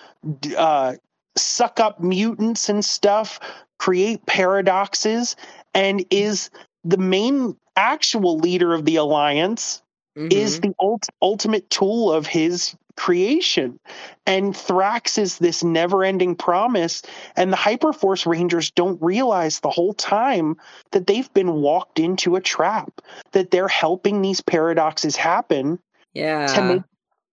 [0.56, 0.94] uh,
[1.36, 3.40] suck up mutants and stuff
[3.78, 5.36] create paradoxes
[5.74, 6.50] and is
[6.84, 9.82] the main actual leader of the alliance
[10.16, 10.68] is Mm-hmm.
[10.68, 13.80] the ult- ultimate tool of his creation.
[14.26, 17.00] And Thrax is this never ending promise.
[17.34, 20.58] And the Hyperforce Rangers don't realize the whole time
[20.90, 23.00] that they've been walked into a trap,
[23.32, 25.78] that they're helping these paradoxes happen
[26.12, 26.46] yeah.
[26.48, 26.82] to make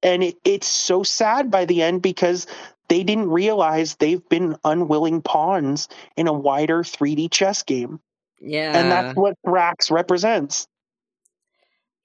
[0.04, 2.46] and it, it's so sad by the end because
[2.88, 8.00] they didn't realize they've been unwilling pawns in a wider 3D chess game.
[8.40, 8.78] yeah.
[8.78, 10.68] And that's what Thrax represents.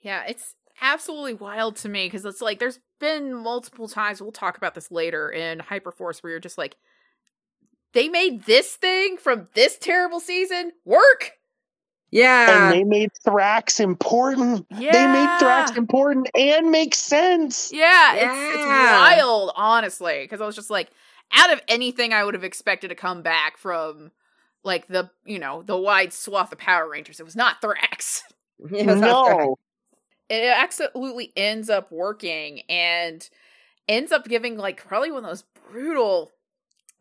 [0.00, 4.56] Yeah, it's absolutely wild to me because it's like there's been multiple times we'll talk
[4.56, 6.76] about this later in Hyperforce where you're just like
[7.94, 11.32] they made this thing from this terrible season work.
[12.10, 12.64] yeah.
[12.66, 14.66] and they made Thrax important.
[14.70, 14.92] Yeah.
[14.92, 17.70] They made Thrax important and make sense.
[17.72, 20.90] Yeah, it's it's wild, honestly, because I was just like,
[21.32, 24.10] out of anything I would have expected to come back from,
[24.64, 28.22] like the you know the wide swath of Power Rangers, it was not Thrax.
[28.70, 29.38] It was not Thrax.
[29.38, 29.58] No,
[30.32, 33.28] It absolutely ends up working and
[33.86, 36.32] ends up giving like probably one of those brutal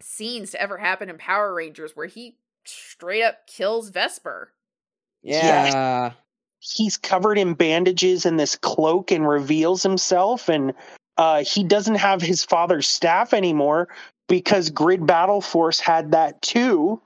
[0.01, 2.35] scenes to ever happen in Power Rangers where he
[2.65, 4.51] straight up kills Vesper.
[5.23, 6.11] Yeah.
[6.59, 10.73] he's covered in bandages and this cloak and reveals himself, and
[11.17, 13.87] uh, he doesn't have his father's staff anymore
[14.27, 17.01] because Grid Battle Force had that too,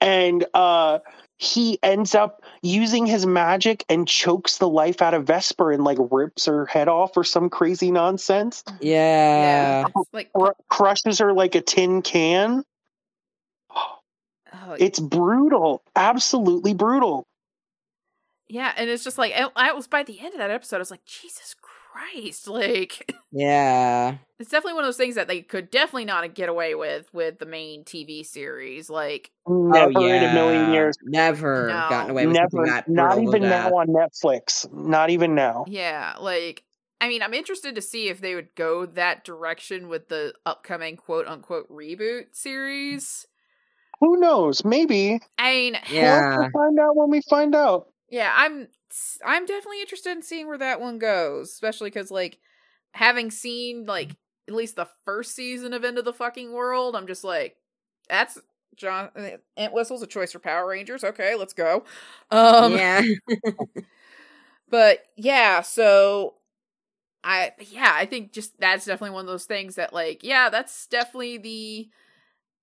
[0.00, 0.98] and uh,
[1.42, 5.96] he ends up using his magic and chokes the life out of Vesper and like
[6.10, 8.62] rips her head off or some crazy nonsense.
[8.78, 9.86] Yeah.
[9.86, 12.62] It's like Cr- uh crushes her like a tin can.
[13.74, 17.26] oh, It's brutal, absolutely brutal.
[18.46, 20.80] yeah, and it's just like I, I was by the end of that episode, I
[20.80, 21.54] was like, Jesus
[21.92, 24.16] Christ, like Yeah.
[24.38, 27.38] it's definitely one of those things that they could definitely not get away with with
[27.38, 28.88] the main TV series.
[28.90, 30.14] Like, Never oh, yeah.
[30.16, 30.96] in a million years.
[31.02, 31.86] Never No.
[31.90, 34.72] gotten away with Never, that not even now on Netflix.
[34.72, 35.64] Not even now.
[35.68, 36.64] yeah, like
[37.02, 40.96] I mean, I'm interested to see if they would go that direction with the upcoming
[40.96, 43.26] quote unquote reboot series.
[44.00, 44.64] Who knows?
[44.64, 45.18] Maybe.
[45.38, 46.36] I mean, Yeah.
[46.38, 47.88] We'll find out when we find out.
[48.10, 48.68] yeah, I'm
[49.24, 52.38] I'm definitely interested in seeing where that one goes, especially because like
[52.92, 54.10] having seen like
[54.48, 57.56] at least the first season of End of the Fucking World, I'm just like,
[58.08, 58.38] that's
[58.76, 59.10] John
[59.56, 61.04] Ant Whistle's a choice for Power Rangers.
[61.04, 61.84] Okay, let's go.
[62.30, 63.02] Um, yeah.
[64.70, 66.34] but yeah, so
[67.22, 70.86] I yeah, I think just that's definitely one of those things that like yeah, that's
[70.86, 71.88] definitely the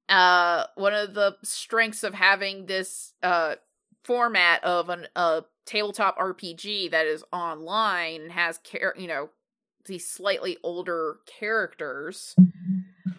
[0.10, 3.56] uh one of the strengths of having this uh
[4.04, 9.30] format of an a tabletop RPG that is online and has care, you know
[9.86, 12.36] these slightly older characters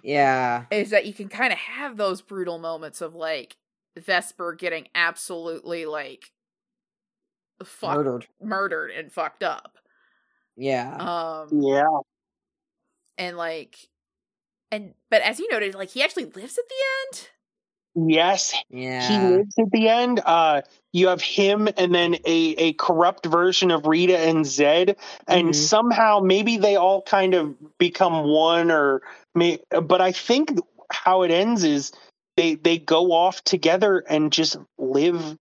[0.03, 0.65] Yeah.
[0.71, 3.57] is that you can kind of have those brutal moments of like
[3.97, 6.33] Vesper getting absolutely like
[7.65, 8.27] fuck, Murdered.
[8.41, 9.79] murdered and fucked up.
[10.57, 10.95] Yeah.
[10.97, 11.87] Um Yeah.
[13.17, 13.77] and like
[14.71, 16.75] and but as you noted, like he actually lives at the
[17.19, 17.29] end.
[18.07, 19.09] Yes, yeah.
[19.09, 20.21] he lives at the end.
[20.25, 20.63] Uh,
[20.93, 24.97] you have him and then a, a corrupt version of Rita and Zedd,
[25.27, 25.55] and Mhm.
[25.55, 29.03] somehow maybe they all kind of become one, or
[29.35, 29.59] may.
[29.71, 30.59] But I think
[30.93, 31.93] how it ends is
[32.37, 35.37] they they go off together and just live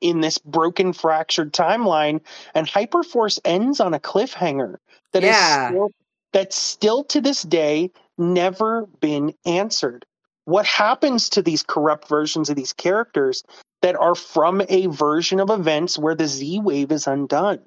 [0.00, 2.20] in this broken, fractured timeline,
[2.54, 4.76] and Hyperforce ends on a cliffhanger
[5.12, 5.68] that is Yeah.
[5.68, 5.90] still,
[6.32, 10.04] that's still to this day never been answered
[10.48, 13.44] what happens to these corrupt versions of these characters
[13.82, 17.60] that are from a version of events where the Z wave is undone?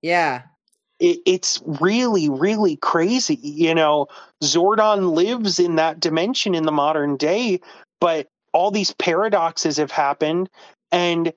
[0.00, 0.42] yeah.
[0.98, 3.34] It, it's really, really crazy.
[3.42, 4.06] You know,
[4.42, 7.60] Zordon lives in that dimension in the modern day,
[8.00, 10.48] but all these paradoxes have happened
[10.90, 11.34] and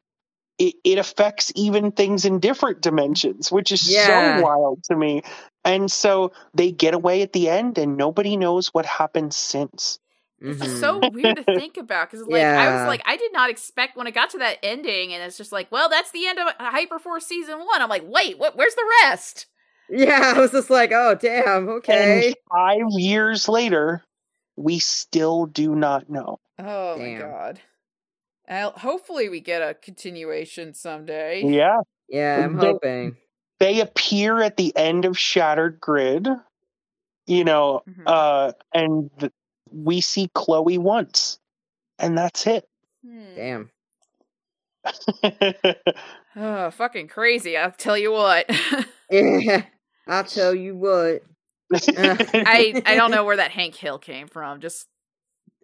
[0.58, 4.38] it, it affects even things in different dimensions, which is Yeah.
[4.38, 5.24] so wild to me.
[5.66, 10.00] And so they get away at the end and nobody knows what happened since.
[10.46, 10.80] It's Mhm.
[10.80, 14.08] so weird to think about because, like, I was like, I did not expect when
[14.08, 17.24] I got to that ending, and it's just like, well, that's the end of Hyperforce
[17.24, 17.82] season one.
[17.82, 18.56] I'm like, wait, what?
[18.58, 19.48] Where's the rest?
[19.90, 22.28] Yeah, I was just like, oh damn, okay.
[22.28, 24.04] And five years later,
[24.56, 26.40] we still do not know.
[26.58, 27.14] Oh Damn.
[27.14, 27.60] my god.
[28.48, 31.42] Uh, hopefully, we get a continuation someday.
[31.44, 31.78] Yeah.
[32.08, 33.18] Yeah, I'm They- hoping.
[33.60, 36.28] They appear at the end of Shattered Grid,
[37.26, 38.04] you know, Mhm.
[38.06, 39.32] uh, and th-
[39.76, 41.40] we see Chloe once,
[42.00, 42.68] and that's it.
[43.06, 43.36] Hmm.
[43.36, 43.70] Damn.
[46.38, 47.56] Oh, fucking crazy!
[47.56, 48.46] I'll tell you what.
[49.10, 49.64] Yeah.
[50.08, 51.24] I'll tell you what.
[51.74, 54.60] I I don't know where that Hank Hill came from.
[54.60, 54.86] Just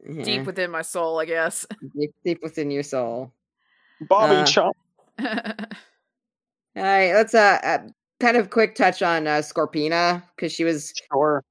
[0.07, 0.23] Yeah.
[0.23, 1.65] deep within my soul, I guess.
[1.99, 3.33] deep, deep within your soul.
[3.99, 4.77] Bobby Uh, Chump.
[5.19, 5.37] All
[6.77, 7.79] right, let's uh, uh
[8.21, 11.43] kind of quick touch on uh Scorpina because she was Sure.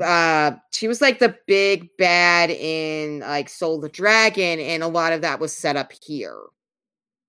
[0.00, 5.12] Uh she was like the big bad in like Soul the Dragon, and a lot
[5.12, 6.38] of that was set up here.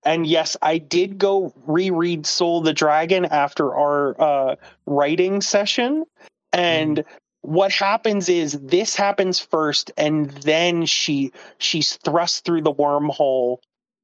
[0.04, 6.04] And yes, I did go reread Soul the Dragon after our uh, writing session.
[6.52, 7.04] And
[7.40, 13.58] what happens is this happens first, and then she she's thrust through the wormhole,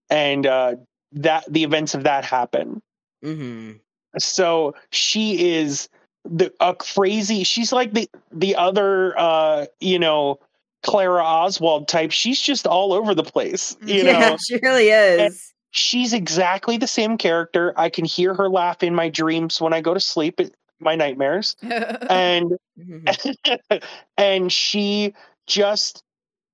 [0.09, 0.75] and uh,
[1.13, 2.81] that the events of that happen.
[3.25, 3.73] Mm-hmm.
[4.19, 5.89] So she is
[6.25, 7.45] the a crazy.
[7.45, 10.39] She's like the the other, uh, you know,
[10.83, 12.11] Clara Oswald type.
[12.11, 13.77] She's just all over the place.
[13.87, 15.53] You yeah, know, she really is.
[15.71, 17.73] she's exactly the same character.
[17.77, 20.41] I can hear her laugh in my dreams when I go to sleep,
[20.79, 23.83] my nightmares, and Mhm.
[24.17, 25.15] and she
[25.47, 26.03] just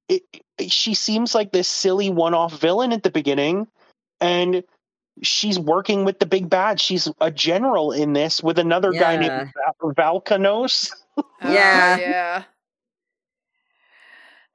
[0.08, 0.22] it,
[0.68, 3.66] she seems like this silly one-off villain at the beginning,
[4.20, 4.64] and
[5.22, 6.80] she's working with the big bad.
[6.80, 11.96] She's a general in this with another guy named Val- Valkanos, Oh, Yeah.
[11.96, 12.44] yeah.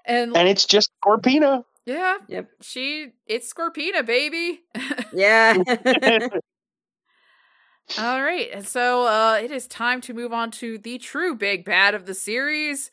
[0.05, 1.63] And, and it's just Scorpina.
[1.85, 2.49] yeah, Yep.
[2.61, 4.61] she it's Scorpina, baby.
[5.13, 5.57] Yeah.
[7.97, 11.65] All right, and so uh it is time to move on to the true big
[11.65, 12.89] bad of the series.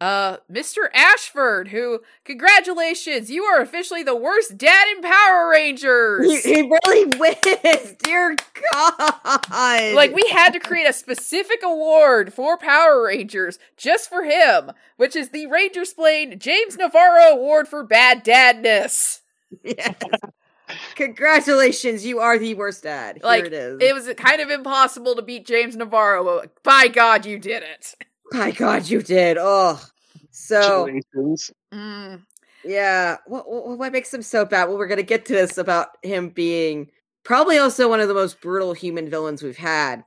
[0.00, 0.88] Uh Mr.
[0.94, 6.44] Ashford, who congratulations, you are officially the worst dad in Power Rangers.
[6.44, 7.94] he, he really wins.
[7.98, 8.36] Dear
[8.72, 9.94] God.
[9.94, 15.16] like we had to create a specific award for Power Rangers just for him, which
[15.16, 19.20] is the Ranger Splain James Navarro Award for Bad Dadness.
[19.64, 19.94] Yes.
[20.96, 23.16] Congratulations, you are the worst dad.
[23.16, 23.80] Here Like, it is.
[23.80, 27.94] It was kind of impossible to beat James Navarro, but by God, you did it.
[28.32, 29.36] My God, you did.
[29.40, 29.82] Oh,
[30.30, 31.50] so Congratulations.
[31.72, 32.22] Mm.
[32.64, 33.16] yeah.
[33.26, 34.68] What, what what makes him so bad?
[34.68, 36.90] Well, we're gonna get to this about him being
[37.24, 40.04] probably also one of the most brutal human villains we've had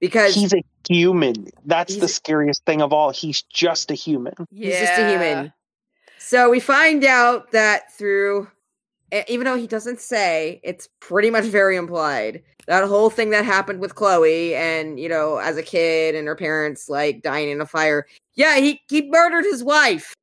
[0.00, 1.48] because He's a human.
[1.64, 3.10] That's the scariest thing of all.
[3.10, 4.34] He's just a human.
[4.50, 4.66] Yeah.
[4.66, 5.52] he's just a human.
[6.18, 8.48] So we find out that through,
[9.28, 12.42] even though he doesn't say, it's pretty much very implied.
[12.66, 16.36] That whole thing that happened with Chloe and, you know, as a kid and her
[16.36, 18.06] parents like dying in a fire.
[18.34, 20.14] Yeah, he, he murdered his wife.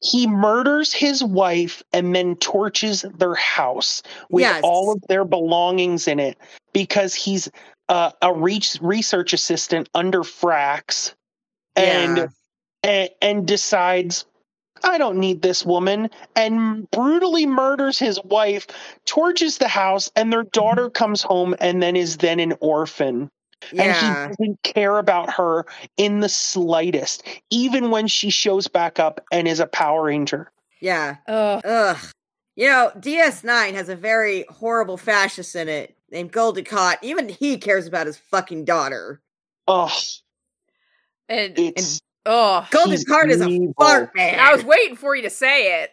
[0.00, 4.60] He murders his wife and then torches their house with Yes.
[4.64, 6.36] all of their belongings in it
[6.72, 7.48] because he's
[7.88, 11.14] uh, a re- research assistant under Frax,
[11.76, 12.26] and Yeah.
[12.82, 14.24] and, and decides
[14.84, 18.66] I don't need this woman and brutally murders his wife,
[19.06, 23.30] torches the house, and their daughter comes home and then is then an orphan.
[23.72, 23.82] Yeah.
[23.82, 29.24] And he doesn't care about her in the slightest, even when she shows back up
[29.30, 30.50] and is a Power Ranger.
[30.80, 31.16] Yeah.
[31.28, 31.60] Ugh.
[31.64, 31.98] Ugh.
[32.56, 36.96] You know, DS9 has a very horrible fascist in it named Gul Dukat.
[37.02, 39.20] Even he cares about his fucking daughter.
[39.66, 39.96] Oh,
[41.28, 43.74] And, it's oh, He's Gul Dukat is a evil.
[43.78, 44.38] fart man.
[44.38, 45.90] I was waiting for you to say it.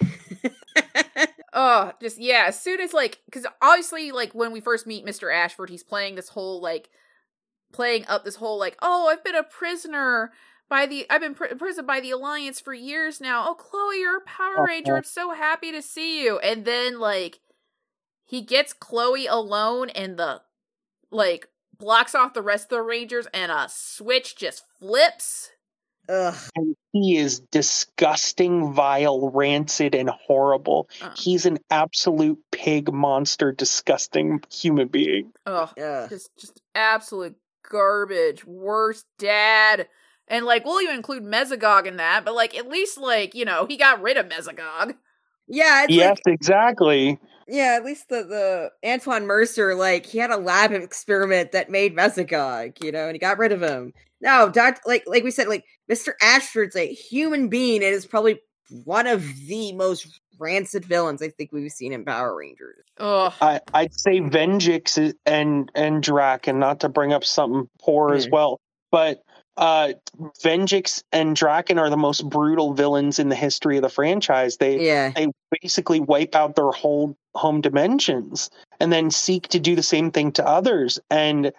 [1.52, 2.44] Oh, just yeah.
[2.46, 6.14] As soon as like, because obviously, like when we first meet Mister Ashford, he's playing
[6.14, 6.90] this whole like,
[7.72, 10.30] playing up this whole like, oh, I've been a prisoner
[10.68, 13.46] by the, I've been pr- imprisoned by the Alliance for years now.
[13.48, 14.66] Oh, Chloe, you're a Power uh-huh.
[14.68, 14.96] Ranger.
[14.98, 16.38] I'm so happy to see you.
[16.38, 17.40] And then like,
[18.24, 20.42] he gets Chloe alone, and the
[21.10, 25.50] like blocks off the rest of the Rangers, and a switch just flips.
[26.10, 26.34] Ugh.
[26.56, 30.88] and he is disgusting, vile, rancid, and horrible.
[31.02, 31.10] Uh.
[31.14, 35.32] He's an absolute pig monster, disgusting human being.
[35.44, 36.06] Oh, yeah.
[36.08, 37.36] just just absolute
[37.68, 39.88] garbage worst dad
[40.26, 43.66] and like we'll even include mesogog in that but like at least like you know
[43.66, 44.94] he got rid of mesogog
[45.48, 47.18] Yeah, it's yes, like exactly.
[47.48, 51.96] Yeah, at least the the Anton Mercer, like he had a lab experiment that made
[51.96, 53.92] Mesogog, you know, and he got rid of him.
[54.20, 56.12] No, Doctor like like we said, like Mr.
[56.20, 58.40] Ashford's a human being and is probably
[58.84, 62.84] one of the most rancid villains I think we've seen in Power Rangers.
[62.98, 63.32] Ugh.
[63.40, 68.26] I, I'd say Venjix and and Drac, and not to bring up something poor as
[68.26, 68.32] Mhm.
[68.32, 68.60] well,
[68.90, 69.22] but
[69.56, 69.92] uh,
[70.44, 74.56] Venjix and Drakkon are the most brutal villains in the history of the franchise.
[74.58, 75.10] They Yeah.
[75.10, 75.28] they
[75.60, 78.50] basically wipe out their whole home dimensions
[78.80, 80.98] and then seek to do the same thing to others.
[81.10, 81.52] And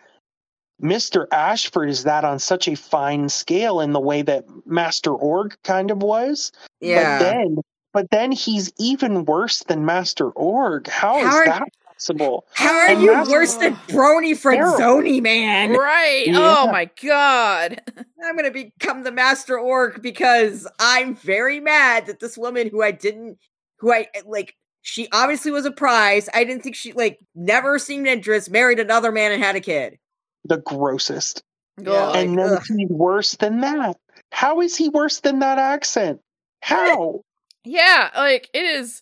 [0.81, 1.25] Mr.
[1.31, 5.91] Ashford is that on such a fine scale in the way that Master Org kind
[5.91, 6.51] of was.
[6.79, 7.19] Yeah.
[7.19, 7.57] But then
[7.91, 10.87] but then he's even worse than Master Org.
[10.87, 11.63] How is are- that
[11.97, 12.45] possible?
[12.53, 15.71] How are and you Master- worse than Brony Frenzoni, man?
[15.73, 16.37] right Yeah.
[16.59, 17.81] oh my god
[18.23, 22.91] I'm gonna become the master Org because I'm very mad that this woman who I
[22.91, 23.37] didn't
[23.79, 26.29] who I like she obviously was a prize.
[26.33, 29.97] I didn't think she like never seemed interest, married another man and had a kid.
[30.45, 31.43] The grossest.
[31.81, 32.15] Yeah, Ugh.
[32.15, 32.63] like, and then ugh.
[32.77, 33.97] he's worse than that.
[34.31, 36.21] How is he worse than that accent?
[36.61, 37.21] How?
[37.63, 39.01] yeah like it is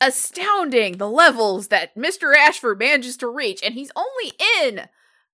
[0.00, 4.88] astounding the levels that mr ashford manages to reach and he's only in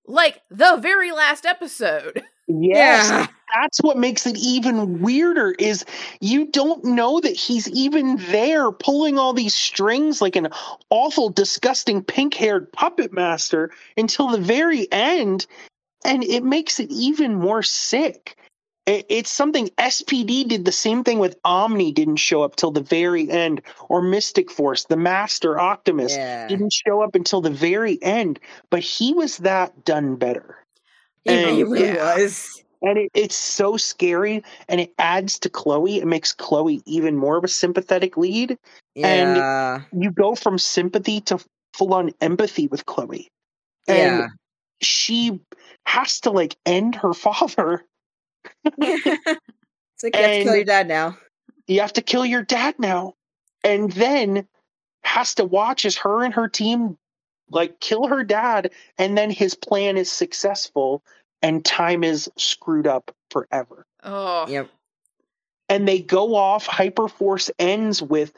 [0.08, 3.08] like the very last episode Yes.
[3.10, 3.26] Yeah.
[3.54, 5.84] That's what makes it even weirder is
[6.20, 10.48] you don't know that he's even there pulling all these strings like an
[10.90, 15.46] awful disgusting pink-haired puppet master until the very end
[16.04, 18.37] and it makes it even more sick.
[18.88, 22.80] It- It's something SPD did the same thing with Omni didn't show up till the
[22.80, 26.48] very end or Mystic Force, the Master Octomus Yeah.
[26.48, 30.64] didn't show up until the very end, but he was that done better.
[31.24, 32.16] He and- really Yeah.
[32.16, 32.62] was.
[32.80, 35.98] And it, it's so scary and it adds to Chloe.
[35.98, 38.56] It makes Chloe even more of a sympathetic lead.
[38.96, 41.38] And- You go from sympathy to
[41.74, 43.28] full on empathy with Chloe.
[43.86, 44.26] And yeah.
[44.80, 45.40] she
[45.86, 47.84] has to like end her father.
[48.64, 51.18] it's like you have to kill your dad now.
[51.66, 53.14] You have to kill your dad now.
[53.64, 54.46] And then
[55.02, 56.96] has to watch as her and her team
[57.50, 58.70] like kill her dad.
[58.98, 61.02] And then his plan is successful
[61.42, 63.86] and time is screwed up forever.
[64.02, 64.68] oh Yep.
[65.68, 66.66] and they go off.
[66.66, 68.32] Hyperforce ends with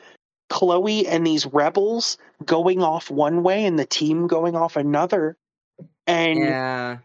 [0.48, 5.36] Chloe and these rebels going off one way and the team going off another.
[6.06, 6.98] And Yeah.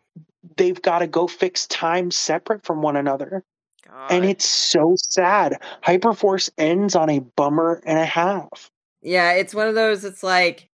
[0.57, 3.43] They've got to go fix time separate from one another.
[3.88, 4.11] God.
[4.11, 5.61] And it's so sad.
[5.83, 8.72] Hyperforce ends on a bummer and a half.
[9.01, 10.03] Yeah, it's one of those.
[10.03, 10.69] It's like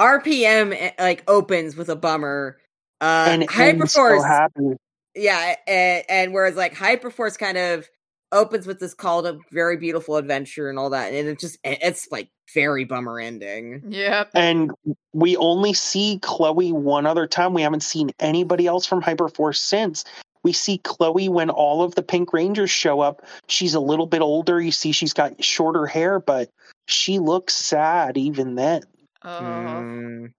[0.00, 2.58] RPM eh, like opens with a bummer.
[3.00, 4.76] Uh, and ends so Hyperforce, happy.
[5.14, 7.88] yeah, and, and whereas like Hyperforce kind of
[8.32, 12.08] opens with this call to very beautiful adventure and all that, and it just it's
[12.10, 13.82] like very bummer ending.
[13.88, 14.72] yep And
[15.12, 17.54] we only see Chloe one other time.
[17.54, 20.04] We haven't seen anybody else from Hyperforce since.
[20.42, 23.24] We see Chloe when all of the Pink Rangers show up.
[23.48, 24.60] She's a little bit older.
[24.60, 26.50] You see she's got shorter hair, but
[26.86, 28.82] she looks sad even then.
[29.22, 30.32] oh Mm.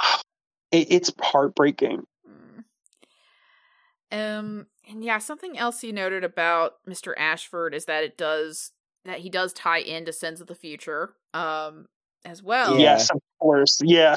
[0.72, 2.02] It, it's heartbreaking.
[4.12, 4.38] Mm.
[4.38, 7.12] Um, and yeah, something else you noted about Mr.
[7.16, 8.72] Ashford is that it does
[9.04, 11.14] that he does tie into Sins of the Future.
[11.32, 11.86] Um,
[12.26, 12.78] as well.
[12.78, 13.80] Yes, of course.
[13.82, 14.16] Yeah.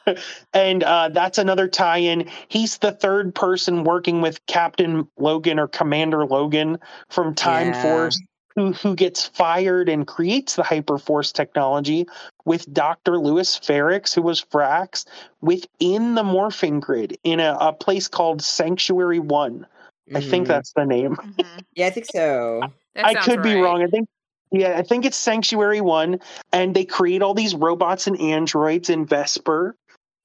[0.54, 2.30] and uh, that's another tie in.
[2.48, 6.78] He's the third person working with Captain Logan or Commander Logan
[7.10, 7.82] from Time Yeah.
[7.82, 8.18] Force
[8.56, 12.06] who, who gets fired and creates the Hyperforce technology
[12.44, 13.18] with Dr.
[13.18, 15.04] Lewis Ferricks, who was Frax,
[15.40, 19.66] within the morphing grid in a, a place called Sanctuary One.
[20.14, 20.48] I think Mhm.
[20.48, 21.16] that's the name.
[21.16, 21.64] Mhm.
[21.74, 22.70] Yeah, I think so.
[22.96, 23.82] I sounds could be wrong.
[23.82, 24.08] I think
[24.50, 26.20] yeah, I think it's Sanctuary One,
[26.52, 29.74] and they create all these robots and androids in Vesper,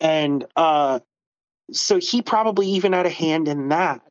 [0.02, 1.00] and uh,
[1.72, 4.02] so he probably even had a hand in that,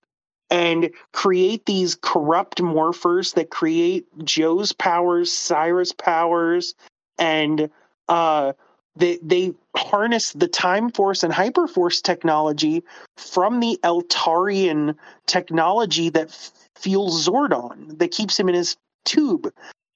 [0.50, 6.74] and create these corrupt morphers that create Joe's powers, Cyrus powers,
[7.18, 7.68] and
[8.08, 8.54] uh,
[8.96, 12.82] they they harness the Time Force and Hyperforce technology
[13.16, 16.30] from the Eltarian technology that
[16.76, 19.52] fuels Zordon, that keeps him in his tube.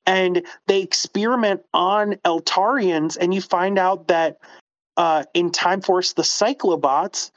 [0.07, 4.39] And they experiment on Eltarians, and you find out that
[4.97, 7.31] uh, in Time Force, the Cyclobots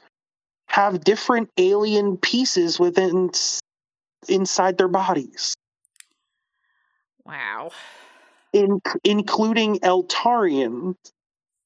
[0.68, 3.30] have different alien pieces within
[4.28, 5.54] inside their bodies,
[7.24, 7.70] Wow.
[8.52, 10.96] in, including Eltarians,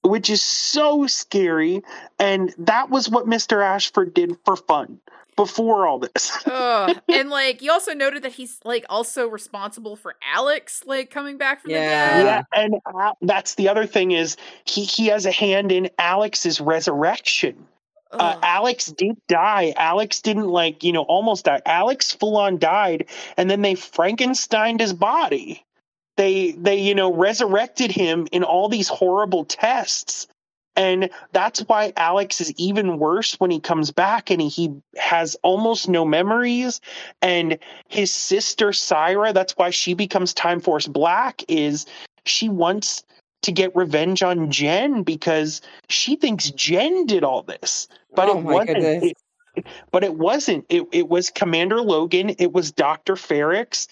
[0.08, 1.82] which is so scary.
[2.18, 5.00] And that was what Mister Ashford did for fun
[5.36, 6.36] before all this.
[6.46, 6.98] Ugh.
[7.08, 11.62] and like you also noted that he's like also responsible for Alex like coming back
[11.62, 12.18] from Yeah.
[12.18, 12.44] the dead.
[12.54, 16.60] Yeah, and uh, that's the other thing is he he has a hand in Alex's
[16.60, 17.66] resurrection.
[18.10, 19.74] Uh, Alex did die.
[19.76, 21.60] Alex didn't like you know almost die.
[21.66, 23.04] Alex full on died,
[23.36, 25.62] and then they Frankensteined his body.
[26.18, 30.26] They they you know resurrected him in all these horrible tests.
[30.74, 35.36] And that's why Alex is even worse when he comes back and he, he has
[35.42, 36.80] almost no memories.
[37.20, 41.86] And his sister Syra, that's why she becomes Time Force Black, is
[42.26, 43.02] she wants
[43.42, 47.88] to get revenge on Jen because she thinks Jen did all this.
[48.14, 48.78] But oh it wasn't.
[49.02, 49.16] It-
[49.90, 50.66] but it wasn't.
[50.68, 52.30] It it was Commander Logan.
[52.38, 53.88] It was Doctor Ferricks,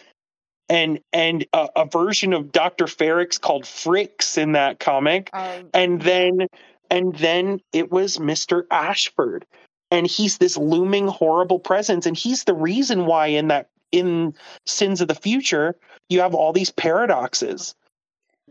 [0.69, 6.03] and and a, a version of Doctor Ferricks called Frix in that comic Um, and
[6.03, 6.49] then
[6.91, 8.65] and then it was Mr.
[8.70, 9.45] Ashford
[9.91, 14.35] and he's this looming horrible presence and he's the reason why in that in
[14.67, 15.77] Sins of the Future
[16.09, 17.75] you have all these paradoxes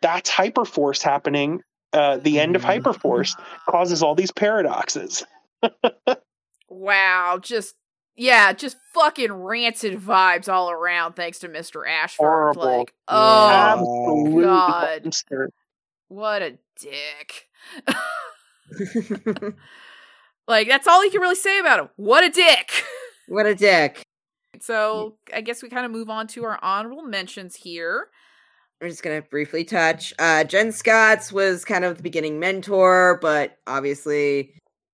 [0.02, 1.62] that's hyperforce happening
[1.94, 2.82] uh, the end of Mhm.
[2.82, 5.24] hyperforce causes all these paradoxes
[6.70, 7.76] wow, just
[8.16, 11.88] yeah, just fucking rancid vibes all around thanks to Mr.
[11.88, 12.24] Ashford.
[12.24, 12.78] Horrible.
[12.80, 15.04] Like, oh, absolute God.
[15.04, 15.50] monster.
[16.08, 17.50] what a dick.
[20.48, 21.90] like that's all you can really say about him.
[21.98, 22.84] What a dick.
[23.28, 24.04] what a dick.
[24.62, 28.08] So I guess we kind of move on to our honorable mentions here.
[28.82, 30.14] I'm just gonna briefly touch.
[30.20, 34.54] Uh Jen Scotts was kind of the beginning mentor, but obviously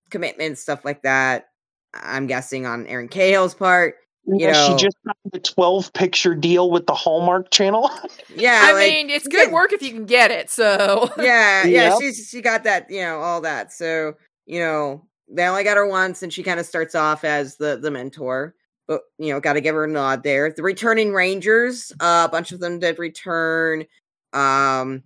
[0.09, 1.50] commitment stuff like that.
[1.93, 3.95] I'm guessing on Erin Cahill's part.
[4.25, 7.89] You Yeah, know- she just got the 12 picture deal with the Hallmark channel
[8.35, 9.53] Yeah, I like, mean, it's good yeah.
[9.53, 10.49] work if you can get it.
[10.49, 11.97] So yeah, yeah, Yep.
[12.01, 13.73] she's she got that, you know, all that.
[13.73, 14.13] So,
[14.45, 17.77] you know, they only got her once and she kind of starts off as the
[17.81, 18.53] the mentor.
[18.87, 20.51] But you know, gotta give her a nod there.
[20.51, 23.85] The returning Rangers, uh, a bunch of them did return.
[24.33, 25.03] Um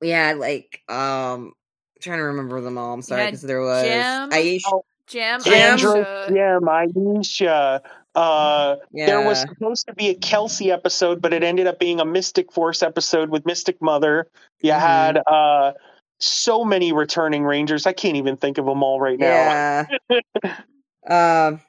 [0.00, 1.52] yeah, like um
[2.00, 2.92] trying to remember them all.
[2.94, 4.30] I'm sorry, because there was Jem.
[4.30, 4.60] Aisha.
[4.72, 5.52] Oh, Jim, Jim.
[5.54, 7.80] Andrew, Aisha, yeah, Aisha.
[8.14, 9.06] Uh, Yeah.
[9.06, 12.50] There was supposed to be a Kelsey episode, but it ended up being a Mystic
[12.52, 14.26] Force episode with Mystic Mother.
[14.62, 14.78] You Mhm.
[14.80, 15.72] had uh,
[16.18, 17.86] so many returning Rangers.
[17.86, 19.86] I can't even think of them all right now.
[20.10, 20.20] Yeah.
[21.48, 21.60] um,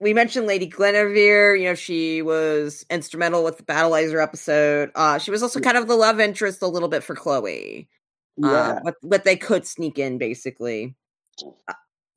[0.00, 1.54] we mentioned Lady Guinevere.
[1.56, 4.90] You know, she was instrumental with the Battlizer episode.
[4.94, 7.88] Uh, she was also kind of the love interest a little bit for Chloe.
[8.36, 8.48] Yeah.
[8.50, 10.94] Uh, but but they could sneak in basically.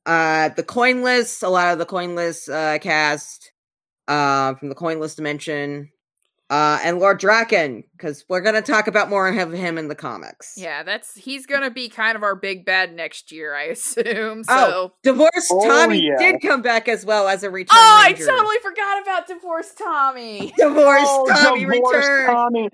[0.06, 3.52] Uh, the coinless, a lot of the coinless uh, cast
[4.08, 5.90] uh, from the coinless dimension,
[6.50, 10.56] uh, and Lord Drakkon, because we're gonna talk about more of him in the comics.
[10.58, 14.44] Yeah, that's he's gonna be kind of our big bad next year, I assume.
[14.44, 16.18] So Oh, Divorced Oh, Tommy yeah.
[16.20, 17.70] did come back as well as a return.
[17.80, 20.54] Oh, I totally forgot about divorced Tommy.
[20.58, 22.28] Divorced Oh, Tommy divorced returned.
[22.28, 22.70] Tommy.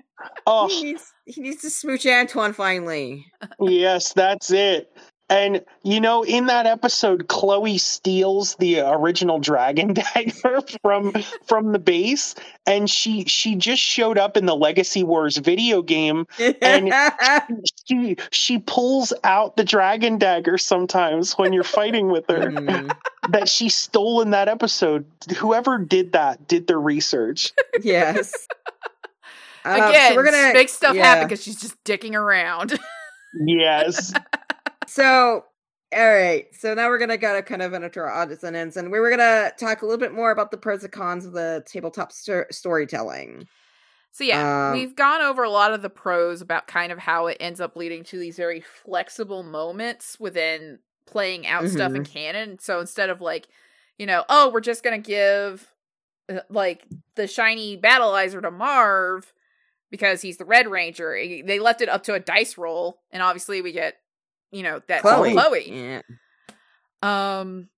[0.46, 3.24] Oh, He needs he needs to smooch Antoine finally.
[3.60, 4.90] yes, that's it.
[5.30, 11.12] And you know, in that episode, Chloe steals the original dragon dagger from
[11.46, 12.34] from the base,
[12.66, 16.26] and she she just showed up in the Legacy Wars video game.
[16.60, 16.92] And-
[17.86, 22.50] She she pulls out the dragon dagger sometimes when you're fighting with her.
[22.60, 22.90] Mm,
[23.30, 25.04] that she stole in that episode.
[25.36, 27.52] Whoever did that did their research.
[27.82, 28.46] yes.
[29.64, 31.04] Uh, so Again, we're gonna make stuff yeah.
[31.04, 32.78] happened because she's just dicking around.
[33.46, 34.12] Yes.
[34.90, 35.44] So,
[35.94, 36.46] all right.
[36.52, 39.08] So now we're gonna go kind of into our odds and ends, and we were
[39.10, 42.46] gonna talk a little bit more about the pros and cons of the tabletop sto-
[42.50, 43.46] storytelling.
[44.10, 47.28] So yeah, Um, we've gone over a lot of the pros about kind of how
[47.28, 52.58] it ends up leading to these very flexible moments within playing out stuff in canon.
[52.58, 53.46] So instead of like,
[53.96, 55.72] you know, oh, we're just gonna give
[56.28, 59.32] uh, like the shiny battlizer to Marv
[59.88, 61.14] because he's the Red Ranger.
[61.14, 63.94] eh, They left it up to a dice roll, and obviously we get,
[64.50, 65.32] you know, that Chloe.
[65.32, 65.70] Chloe.
[65.70, 66.02] Yeah.
[67.02, 67.68] Um,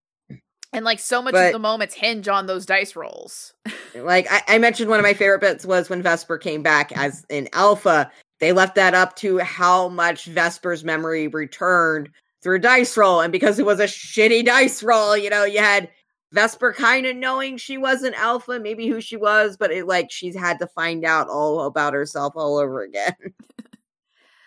[0.72, 3.54] and like so much But- of the moments hinge on those dice rolls.
[3.94, 7.26] Like I, I mentioned, one of my favorite bits was when Vesper came back as
[7.28, 8.10] an Alpha.
[8.40, 12.08] They left that up to how much Vesper's memory returned
[12.42, 15.90] through dice roll, and because it was a shitty dice roll, you know, you had
[16.32, 20.34] Vesper kind of knowing she wasn't Alpha, maybe who she was, but it like she's
[20.34, 23.14] had to find out all about herself all over again.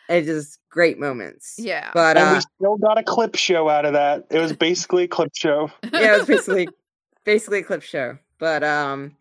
[0.09, 1.55] it's just great moments.
[1.57, 1.91] Yeah.
[1.93, 4.25] But and uh, we still got a clip show out of that.
[4.29, 5.71] It was basically a clip show.
[5.93, 6.67] yeah, it was basically
[7.23, 8.17] basically a clip show.
[8.39, 9.15] But um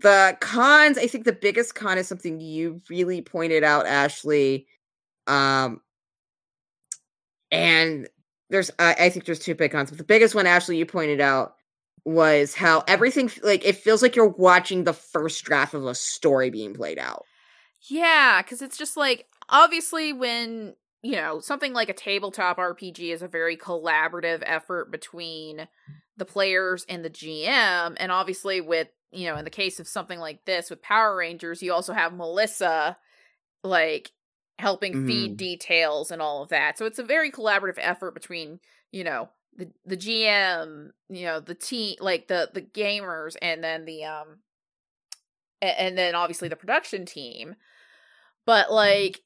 [0.00, 4.66] the cons, I think the biggest con is something you really pointed out, Ashley.
[5.26, 5.80] Um
[7.50, 8.08] and
[8.50, 11.20] there's I, I think there's two big cons, but the biggest one, Ashley, you pointed
[11.20, 11.54] out
[12.04, 16.50] was how everything like it feels like you're watching the first draft of a story
[16.50, 17.24] being played out.
[17.88, 23.22] Yeah, because it's just like obviously when you know something like a tabletop RPG is
[23.22, 25.68] a very collaborative effort between
[26.16, 30.18] the players and the GM, and obviously with you know in the case of something
[30.18, 32.96] like this with Power Rangers, you also have Melissa
[33.62, 34.10] like
[34.58, 36.78] helping feed details and all of that.
[36.78, 41.54] So it's a very collaborative effort between you know the the GM, you know the
[41.54, 44.38] team, like the the gamers, and then the um
[45.60, 47.54] a- and then obviously the production team.
[48.46, 49.20] But like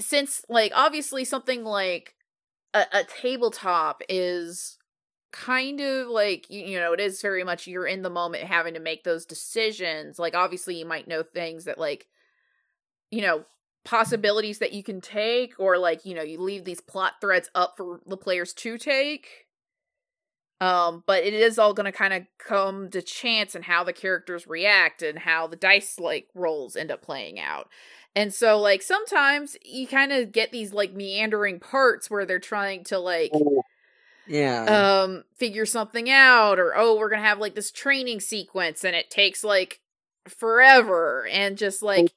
[0.00, 2.14] since like obviously something like
[2.74, 4.78] a, a tabletop is
[5.32, 8.74] kind of like you, you know it is very much you're in the moment having
[8.74, 12.06] to make those decisions like obviously you might know things that like
[13.10, 13.44] you know
[13.84, 17.74] possibilities that you can take or like you know you leave these plot threads up
[17.76, 19.46] for the players to take.
[20.60, 23.92] Um but it is all going to kind of come to chance and how the
[23.92, 27.68] characters react and how the dice like rolls end up playing out
[28.18, 32.82] and so like sometimes you kind of get these like meandering parts where they're trying
[32.84, 33.30] to like
[34.26, 35.02] Yeah.
[35.04, 38.96] um figure something out or oh we're going to have like this training sequence and
[38.96, 39.80] it takes like
[40.26, 42.12] forever and just like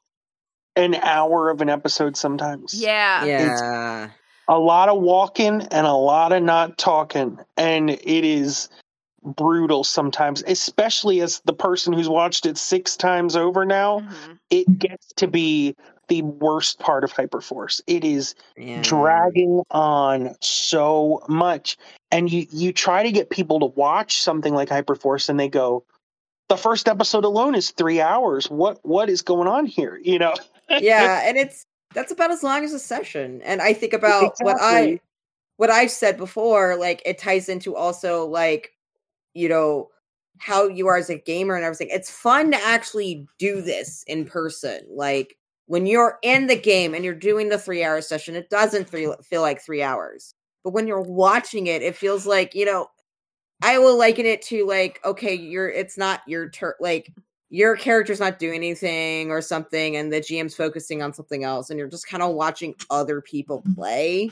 [0.75, 2.73] An hour of an episode sometimes.
[2.73, 4.09] yeah yeah.
[4.47, 7.37] A lot of walking and a lot of not talking.
[7.55, 8.67] And it is
[9.23, 13.99] brutal sometimes, especially as the person who's watched it six times over now.
[13.99, 14.39] Mhm.
[14.49, 15.75] It gets to be
[16.07, 17.81] the worst part of Hyperforce.
[17.87, 18.81] It is yeah.
[18.81, 21.77] dragging on so much
[22.11, 25.85] and you you try to get people to watch something like hyperforce and they go
[26.49, 30.33] the first episode alone is three hours what what is going on here you know
[30.79, 33.41] yeah, and it's that's about as long as a session.
[33.43, 34.99] And I think about what I
[35.57, 38.71] what I've said before, like it ties into also like,
[39.33, 39.89] you know,
[40.39, 41.89] how you are as a gamer and everything.
[41.91, 44.81] It's fun to actually do this in person.
[44.89, 45.37] Like
[45.67, 49.15] when you're in the game and you're doing the three hour session, it doesn't feel
[49.23, 50.33] feel like three hours.
[50.63, 52.87] But when you're watching it, it feels like, you know,
[53.61, 57.13] I will liken it to like, okay, you're it's not your turn like
[57.49, 61.77] your character's not doing anything or something and the GM's focusing on something else and
[61.77, 64.31] you're just kind of watching other people play.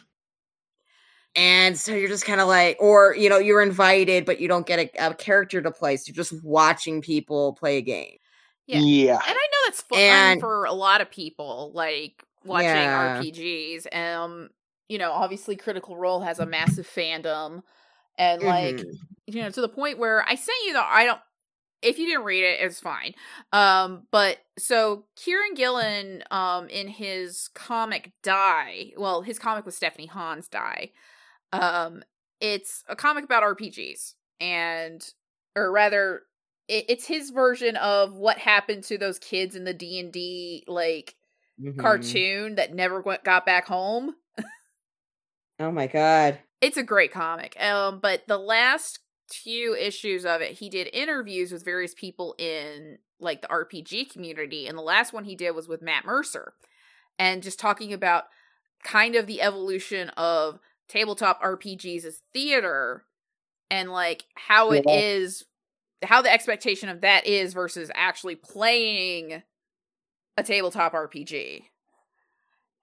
[1.35, 4.65] And so you're just kind of like, or you know, you're invited, but you don't
[4.65, 5.95] get a, a character to play.
[5.97, 8.17] So you're just watching people play a game.
[8.67, 8.79] Yeah.
[8.79, 13.19] yeah And I know that's fun And- for a lot of people, like watching Yeah.
[13.21, 13.95] RPGs.
[13.95, 14.49] Um,
[14.87, 17.61] you know, obviously Critical Role has a massive fandom,
[18.17, 18.93] and like Mhm.
[19.27, 21.21] you know, to the point where I sent you the I don't.
[21.81, 23.13] If you didn't read it, it's fine.
[23.53, 30.07] Um, but so Kieran Gillen, um, in his comic Die, well, his comic was Stephanie
[30.07, 30.91] Hans Die,
[31.51, 32.03] um,
[32.39, 35.07] it's a comic about RPGs, and
[35.55, 36.23] or rather,
[36.67, 40.63] it, it's his version of what happened to those kids in the D and D
[40.67, 41.15] like
[41.61, 41.77] Mhm.
[41.77, 44.15] cartoon that never went, got back home.
[45.59, 46.39] Oh my god.
[46.61, 47.59] It's a great comic.
[47.61, 48.99] Um, but the last
[49.31, 54.67] few issues of it, he did interviews with various people in like the RPG community,
[54.67, 56.53] and the last one he did was with Matt Mercer,
[57.17, 58.25] and just talking about
[58.83, 63.05] kind of the evolution of tabletop RPGs as theater,
[63.71, 64.93] and like how it Yeah.
[64.93, 65.45] is,
[66.03, 69.43] how the expectation of that is versus actually playing
[70.37, 71.65] a tabletop RPG.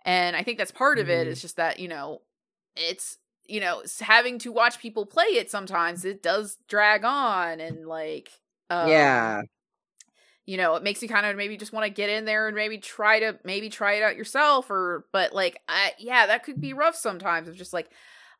[0.04, 1.26] And I think that's part of it.
[1.26, 1.32] Mhm.
[1.32, 2.22] It's just that, you know,
[2.76, 7.86] it's, you know, having to watch people play it sometimes, it does drag on and
[7.86, 8.30] like,
[8.70, 9.42] um, yeah.
[10.46, 12.56] You know, it makes you kind of maybe just want to get in there and
[12.56, 16.60] maybe try to maybe try it out yourself or but like I yeah, that could
[16.60, 17.48] be rough sometimes.
[17.48, 17.90] Of just like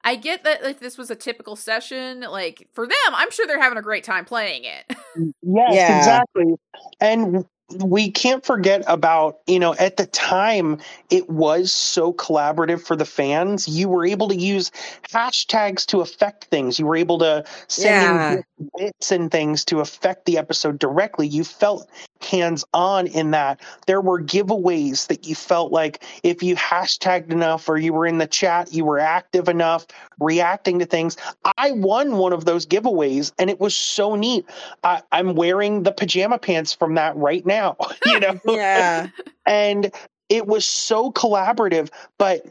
[0.04, 3.60] I get that if this was a typical session, like for them, I'm sure they're
[3.60, 4.96] having a great time playing it.
[5.42, 6.22] Yes, Yeah.
[6.36, 6.54] exactly.
[7.00, 7.44] And
[7.74, 10.78] we can't forget about, you know, at the time,
[11.10, 13.66] it was so collaborative for the fans.
[13.66, 14.70] You were able to use
[15.10, 16.78] hashtags to affect things.
[16.78, 18.42] You were able to send Yeah.
[18.58, 21.26] in bits and things to affect the episode directly.
[21.26, 21.88] You felt
[22.22, 23.60] hands on in that.
[23.86, 28.18] There were giveaways that you felt like if you hashtagged enough or you were in
[28.18, 29.86] the chat, you were active enough,
[30.18, 31.16] reacting to things.
[31.58, 34.46] I won one of those giveaways and it was so neat.
[34.82, 37.55] I, I'm wearing the pajama pants from that right now,
[38.06, 38.40] you know?
[38.46, 39.08] Yeah.
[39.46, 39.92] and
[40.28, 42.46] it was so collaborative, but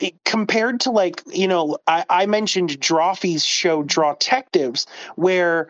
[0.00, 5.68] it, compared to like, you know, I, I mentioned Drawfee's show Draw Detectives, where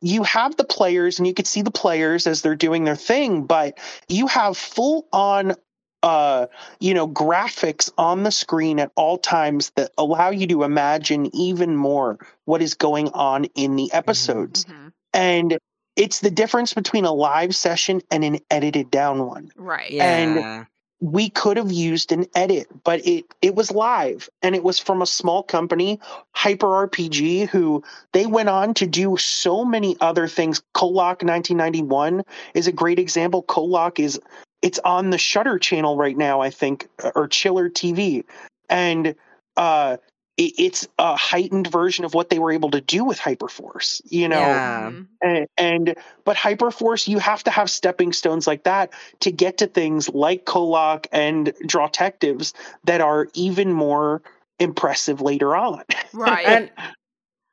[0.00, 3.44] you have the players and you could see the players as they're doing their thing,
[3.44, 5.54] but you have full on
[6.02, 6.46] uh
[6.80, 11.74] you know graphics on the screen at all times that allow you to imagine even
[11.74, 14.92] more what is going on in the episodes Mhm.
[15.14, 15.58] and
[15.96, 19.92] it's the difference between a live session and an edited down one Right.
[20.36, 20.64] Yeah.
[21.00, 25.02] we could have used an edit, but it it was live and it was from
[25.02, 26.00] a small company,
[26.32, 27.82] Hyper RPG, who
[28.12, 30.62] they went on to do so many other things.
[30.74, 32.22] Kollok 1991
[32.54, 33.42] is a great example.
[33.42, 34.20] Kollok is
[34.62, 38.24] it's on the Shudder channel right now, I think, or Chiller TV,
[38.70, 39.14] and
[39.58, 44.00] uh, it, it's a heightened version of what they were able to do with Hyperforce.
[44.04, 44.90] You know, Yeah.
[44.90, 45.06] Mhm.
[45.22, 49.66] and, and but hyperforce you have to have stepping stones like that to get to
[49.66, 52.52] things like kollok and draw detectives
[52.84, 54.22] that are even more
[54.58, 55.82] impressive later on
[56.12, 56.44] Right.
[56.46, 56.70] And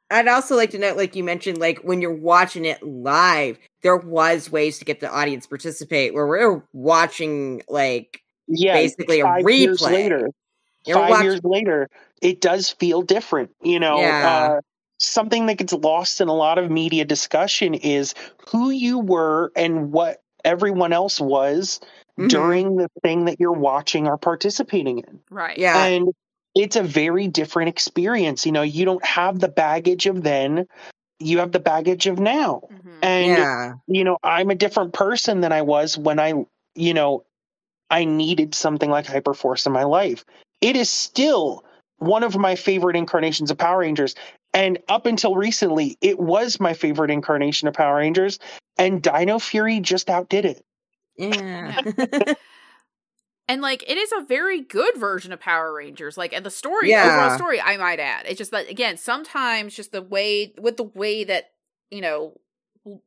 [0.10, 3.96] I'd also like to note, like you mentioned, like when you're watching it live, there
[3.96, 9.50] was ways to get the audience participate where we're watching like yeah basically a five
[9.50, 9.92] years replay.
[9.92, 10.30] later
[10.86, 11.88] You're five watch- years later
[12.22, 14.58] it does feel different you know Yeah.
[14.58, 14.62] uh,
[14.98, 18.14] something that gets lost in a lot of media discussion is
[18.50, 21.80] who you were and what everyone else was
[22.20, 22.30] Mhm.
[22.30, 25.58] during the thing that you're watching or participating in right.
[25.58, 25.84] Yeah.
[25.86, 26.10] and
[26.54, 30.68] it's a very different experience you know you don't have the baggage of then
[31.20, 32.98] you have the baggage of now Mhm.
[33.02, 33.74] and yeah.
[33.88, 36.34] you know i'm a different person than i was when i
[36.76, 37.24] you know
[37.90, 40.26] i needed something like hyperforce in my life
[40.62, 41.64] it is still
[42.02, 44.16] one of my favorite incarnations of power rangers
[44.54, 48.40] and up until recently it was my favorite incarnation of power rangers
[48.78, 50.66] and dino fury just outdid it
[51.18, 51.82] Yeah.
[53.48, 56.18] And like it is a very good version of Power Rangers.
[56.18, 57.04] Like and the story, Yeah.
[57.04, 58.26] overall story, I might add.
[58.26, 61.52] It's just that again, sometimes just the way with the way that,
[61.90, 62.36] you know,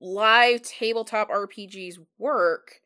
[0.01, 2.81] live tabletop RPGs work,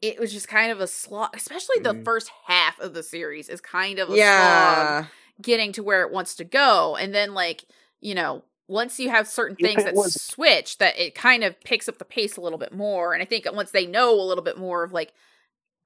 [0.00, 2.04] it was just kind of a slog, especially the Mhm.
[2.04, 5.04] first half of the series is kind of a slog yeah.
[5.40, 6.96] Getting to where it wants to go.
[6.96, 7.64] And then like,
[8.00, 11.88] you know, once you have certain things that was- switch, that it kind of picks
[11.88, 13.12] up the pace a little bit more.
[13.12, 15.12] And I think once they know a little bit more of like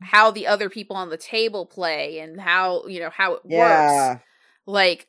[0.03, 4.13] how the other people on the table play and how, you know, how it Yeah.
[4.15, 4.23] works,
[4.67, 5.09] like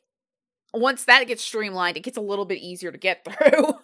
[0.74, 3.74] once that gets streamlined, it gets a little bit easier to get through.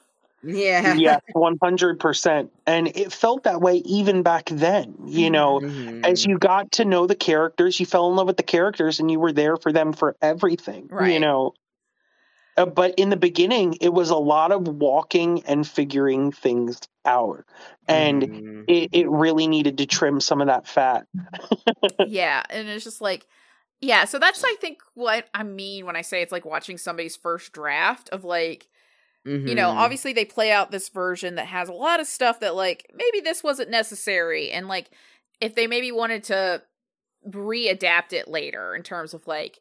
[0.43, 0.97] Yeah.
[0.97, 6.03] yes 100% and it felt that way even back then you know Mhm.
[6.05, 9.11] as you got to know the characters you fell in love with the characters and
[9.11, 11.53] you were there for them for everything you know
[12.57, 17.45] Uh, but in the beginning it was a lot of walking and figuring things out
[17.87, 18.67] and Mhm.
[18.67, 21.07] it, it really needed to trim some of that fat
[22.03, 23.27] yeah, and it's just like
[23.81, 27.17] yeah, so that's I think what I mean when I say it's like watching somebody's
[27.17, 28.69] first draft of like
[29.29, 29.77] you know, Mhm.
[29.77, 33.21] obviously they play out this version that has a lot of stuff that like maybe
[33.21, 34.91] this wasn't necessary and like
[35.41, 36.63] if they maybe wanted to
[37.27, 39.59] readapt it later in terms of like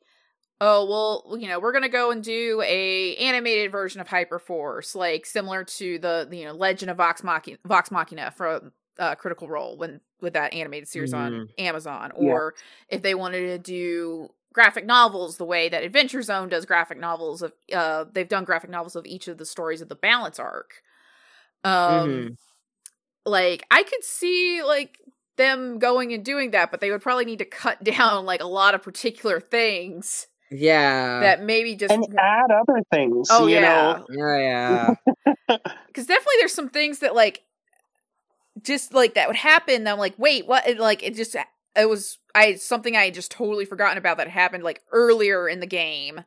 [0.62, 5.26] oh well you know we're gonna go and do a animated version of hyperforce like
[5.26, 9.78] similar to the you know legend of vox machina, vox machina from uh, critical role
[9.78, 12.32] when with that animated series on amazon Yeah.
[12.32, 12.56] or
[12.90, 17.44] if they wanted to do graphic novels the way that adventure zone does graphic novels
[17.44, 20.82] of uh they've done graphic novels of each of the stories of the balance arc
[21.64, 22.36] um Mhm.
[23.26, 25.00] like i could see like
[25.38, 28.48] them going and doing that but they would probably need to cut down like a
[28.48, 31.20] lot of particular things Yeah.
[31.22, 34.38] that maybe just and add other things oh you yeah know yeah.
[34.68, 34.94] Yeah.
[35.88, 37.44] because definitely there's some things that like
[38.62, 41.36] just like that would happen and i'm like wait what it, like it just
[41.78, 45.60] it was I something I had just totally forgotten about that happened like earlier in
[45.60, 46.22] the game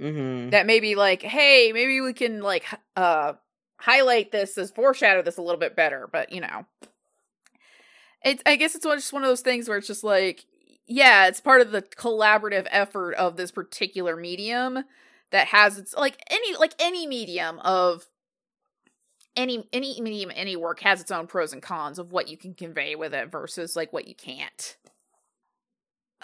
[0.00, 0.50] Mm-hmm.
[0.50, 2.64] that maybe like hey maybe we can like
[2.96, 3.34] uh
[3.78, 6.66] highlight this as foreshadow this a little bit better but you know
[8.24, 10.46] it's i guess it's one- just one of those things where it's just like
[10.88, 14.80] yeah it's part of the collaborative effort of this particular medium
[15.30, 18.04] that has its like any like any medium of
[19.36, 22.54] any any medium any work has its own pros and cons of what you can
[22.54, 24.76] convey with it versus like what you can't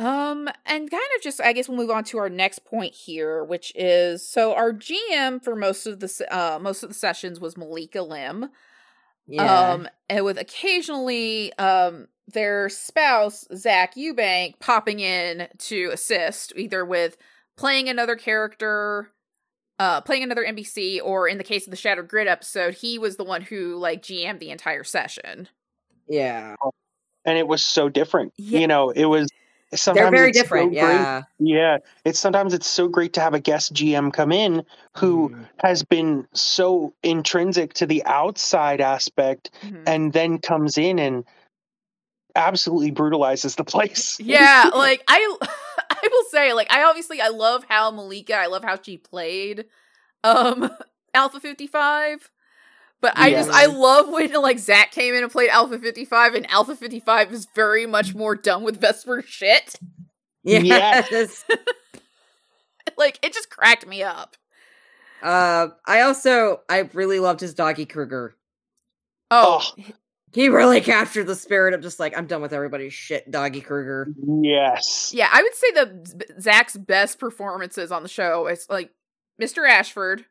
[0.00, 3.44] um, and kind of just, I guess we'll move on to our next point here,
[3.44, 7.58] which is so our GM for most of the uh most of the sessions was
[7.58, 8.48] Malika Lim.
[9.26, 9.72] Yeah.
[9.72, 17.18] Um, and with occasionally um their spouse Zach Eubank popping in to assist, either with
[17.58, 19.10] playing another character,
[19.81, 23.17] uh, playing another NPC, or in the case of the Shattered Grid episode, he was
[23.17, 25.49] the one who like GM'd the entire session.
[26.09, 26.55] yeah.
[27.25, 28.33] and it was so different.
[28.36, 28.60] Yeah.
[28.60, 29.28] You know, it was
[29.75, 30.70] sometimes They're very it's so different.
[30.73, 31.23] great- yeah.
[31.39, 34.65] Yeah, it's sometimes it's so great to have a guest GM come in
[34.97, 35.49] who Mhm.
[35.60, 39.83] has been so intrinsic to the outside aspect Mhm.
[39.86, 41.25] and then comes in and
[42.36, 44.18] absolutely brutalizes the place.
[44.20, 45.36] yeah like i
[46.04, 49.66] i will say like i obviously i love how malika i love how she played
[50.24, 50.70] um
[51.14, 52.30] alpha 55
[53.00, 53.56] but i just Yes.
[53.56, 57.46] i love when like zach came in and played alpha 55 and alpha 55 is
[57.54, 59.76] very much more done with vesper shit
[60.42, 61.44] Yes.
[62.96, 64.36] like it just cracked me up
[65.22, 68.34] uh, I also I really loved his Doggie Cruger.
[69.30, 69.62] oh,
[70.33, 74.09] He really captured the spirit of just like I'm done with everybody's shit, Doggie Cruger.
[74.42, 75.12] Yes.
[75.15, 78.91] yeah i would say the zach's best performances on the show is like
[79.41, 80.25] mr ashford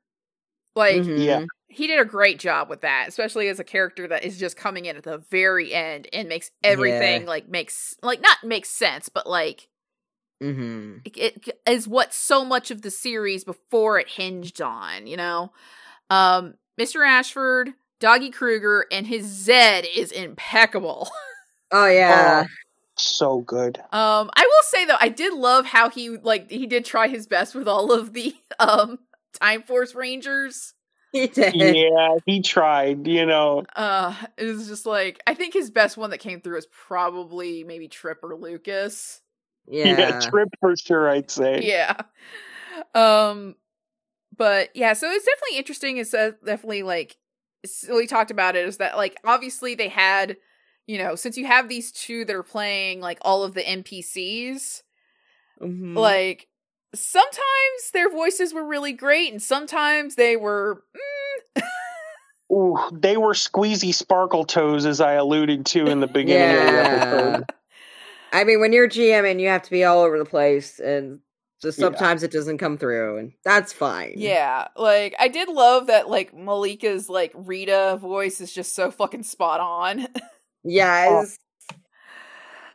[0.75, 1.23] like Mhm.
[1.25, 1.45] Yeah.
[1.67, 4.85] he did a great job with that, especially as a character that is just coming
[4.85, 9.27] in at the very end and makes everything like makes like not makes sense, but
[9.27, 9.67] like
[10.41, 11.01] Mhm.
[11.05, 15.51] it, it is what so much of the series before it hinged on, you know.
[16.09, 17.05] Um, Mr.
[17.05, 21.09] Ashford, Doggie Cruger, and his Zedd is impeccable.
[21.71, 22.45] Oh yeah.
[22.95, 23.77] So good.
[23.77, 27.27] Um, I will say though, I did love how he like he did try his
[27.27, 28.97] best with all of the um
[29.39, 30.73] Time Force Rangers.
[31.11, 31.53] he did.
[31.55, 33.65] yeah, he tried, you know.
[33.75, 37.63] Uh, it was just like I think his best one that came through is probably
[37.63, 39.21] maybe Trip or Lucas.
[39.67, 40.19] Yeah.
[40.19, 41.61] Trip for sure, I'd say.
[41.61, 41.95] Yeah.
[42.95, 43.55] Um,
[44.35, 45.97] but yeah, so it's definitely interesting.
[45.97, 47.28] It's uh, definitely like so
[47.93, 50.37] we talked about it is that like obviously they had
[50.87, 54.83] you know since you have these two that are playing like all of the NPCs
[55.61, 55.95] Mhm.
[55.95, 56.47] like
[56.95, 60.83] sometimes their voices were really great and sometimes they were
[61.57, 61.61] mm,
[62.51, 66.79] Ooh, they were squeezy sparkle toes, as I alluded to in the beginning of the
[66.79, 67.37] Yeah.
[67.37, 67.45] episode.
[68.33, 71.19] I mean, when you're GMing, you have to be all over the place, and
[71.61, 71.85] just Yeah.
[71.85, 74.13] sometimes it doesn't come through, and that's fine.
[74.17, 79.23] Yeah, like I did love that like Malika's like Rita voice is just so fucking
[79.23, 80.07] spot on.
[80.65, 81.37] Yes.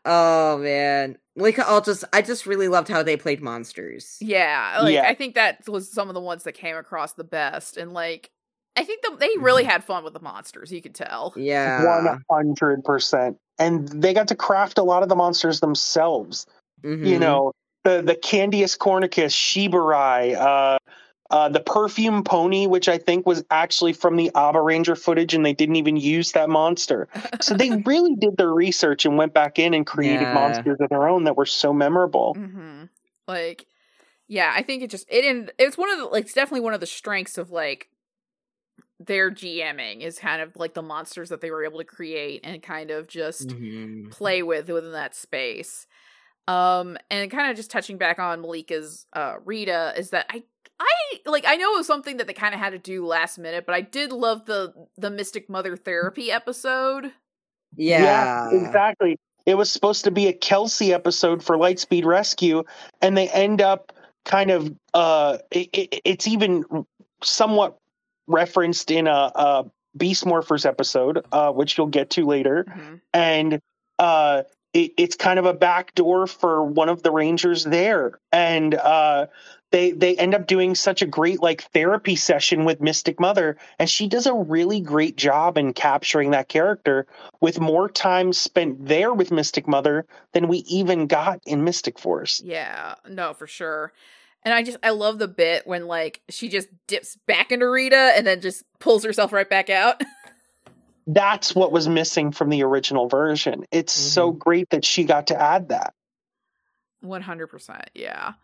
[0.06, 4.16] Oh man, like I'll just I just really loved how they played monsters.
[4.20, 5.06] yeah, like Yeah.
[5.08, 8.30] I think that was some of the ones that came across the best and like
[8.76, 11.32] I think the, they really had fun with the monsters, you could tell.
[11.36, 12.02] Yeah.
[12.04, 13.36] One hundred percent.
[13.58, 16.46] And they got to craft a lot of the monsters themselves.
[16.82, 17.20] You Mhm.
[17.20, 17.52] know,
[17.84, 20.78] the the Candius cornicus, Shibarai, uh,
[21.30, 25.52] uh, the perfume pony, which I think was actually from the Abaranger footage, and they
[25.54, 27.08] didn't even use that monster.
[27.40, 30.34] So they really did their research and went back in and created Yeah.
[30.34, 32.38] monsters of their own that were so memorable.
[32.40, 32.84] hmm
[33.26, 33.66] Like,
[34.28, 36.74] yeah, I think it just it and it's one of the like it's definitely one
[36.74, 37.88] of the strengths of like
[39.00, 42.62] their GMing is kind of like the monsters that they were able to create and
[42.62, 44.10] kind of just Mhm.
[44.10, 45.86] play with within that space.
[46.46, 50.42] Um, and kind of just touching back on Malika's uh Rita is that I
[50.78, 50.90] I
[51.26, 53.64] like I know it was something that they kind of had to do last minute,
[53.66, 57.12] but I did love the the Mystic Mother therapy episode.
[57.76, 58.50] Yeah.
[58.52, 59.16] exactly.
[59.46, 62.64] It was supposed to be a Kelsey episode for Lightspeed Rescue,
[63.02, 63.92] and they end up
[64.24, 64.74] kind of.
[64.94, 66.64] Uh, it, it, it's even
[67.22, 67.76] somewhat
[68.26, 69.64] referenced in a, a
[69.96, 73.00] Beast Morphers episode, uh, which you'll get to later, Mhm.
[73.12, 73.60] and
[73.98, 74.42] uh,
[74.74, 79.26] it, it's kind of a backdoor for one of the Rangers there, and uh,
[79.70, 83.88] they they end up doing such a great like therapy session with Mystic Mother, and
[83.88, 87.06] she does a really great job in capturing that character
[87.40, 92.42] with more time spent there with Mystic Mother than we even got in Mystic Force.
[92.44, 93.92] Yeah, no, for sure.
[94.42, 98.12] And I just I love the bit when like she just dips back into Rita
[98.16, 100.02] and then just pulls herself right back out.
[101.06, 103.64] that's what was missing from the original version.
[103.70, 105.94] It's so great that she got to add that.
[107.00, 107.90] One hundred percent.
[107.94, 108.34] Yeah.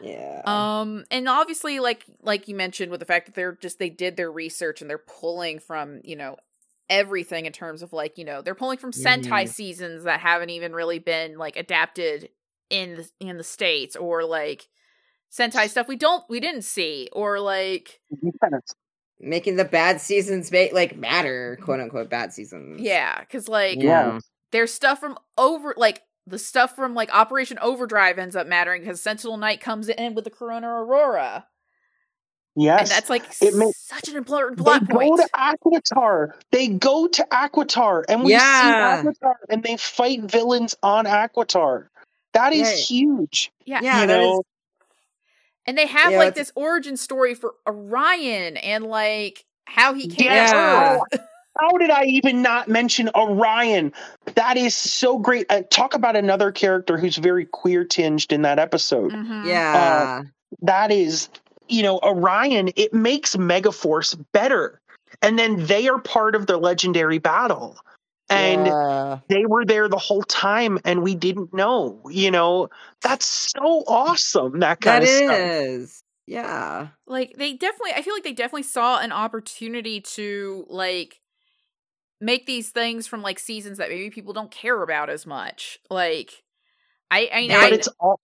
[0.00, 0.42] Yeah.
[0.44, 4.16] Um, and obviously, like like you mentioned, with the fact that they're just they did
[4.16, 6.36] their research and they're pulling from you know
[6.90, 9.48] everything in terms of like you know they're pulling from Sentai Mhm.
[9.48, 12.30] seasons that haven't even really been like adapted
[12.68, 14.68] in the, in the states or like
[15.30, 18.00] Sentai stuff we don't we didn't see or like
[19.22, 22.80] Making the bad seasons make like matter, quote unquote bad seasons.
[22.80, 24.18] yeah, because like Yeah.
[24.50, 29.00] there's stuff from over like the stuff from like Operation Overdrive ends up mattering because
[29.00, 31.46] Sentinel Knight comes in with the Corona Aurora.
[32.54, 32.80] Yes.
[32.80, 35.20] And that's like It ma- such an important they plot go point.
[35.20, 36.32] to Aquitar.
[36.50, 39.02] They go to Aquitar, and we Yeah.
[39.02, 41.86] see Aquitar, and they fight villains on Aquitar.
[42.34, 42.76] That is Yeah.
[42.96, 43.52] huge.
[43.64, 43.80] yeah.
[43.82, 44.46] Yeah, you that know, is-
[45.66, 50.26] And they have Yeah, like this origin story for Orion and like how he came
[50.26, 50.50] Yes.
[50.50, 50.98] to Yeah.
[51.12, 51.20] Earth.
[51.60, 53.92] How did I even not mention Orion?
[54.36, 55.44] That is so great.
[55.50, 59.12] Uh, talk about another character who's very queer tinged in that episode.
[59.12, 59.44] Mhm.
[59.44, 60.22] Yeah.
[60.62, 61.28] That is,
[61.68, 64.80] you know, Orion, it makes Megaforce better.
[65.20, 67.76] And then they are part of the legendary battle.
[68.32, 69.20] And Yeah.
[69.28, 72.00] they were there the whole time and we didn't know.
[72.10, 72.68] You know,
[73.02, 74.60] that's so awesome.
[74.60, 75.42] That kind that of stuff.
[75.48, 76.02] is.
[76.26, 76.88] Yeah.
[77.06, 81.20] Like they definitely I feel like they definitely saw an opportunity to like
[82.20, 85.78] make these things from like seasons that maybe people don't care about as much.
[85.90, 86.42] Like
[87.10, 88.20] I I, Yeah, I but it's all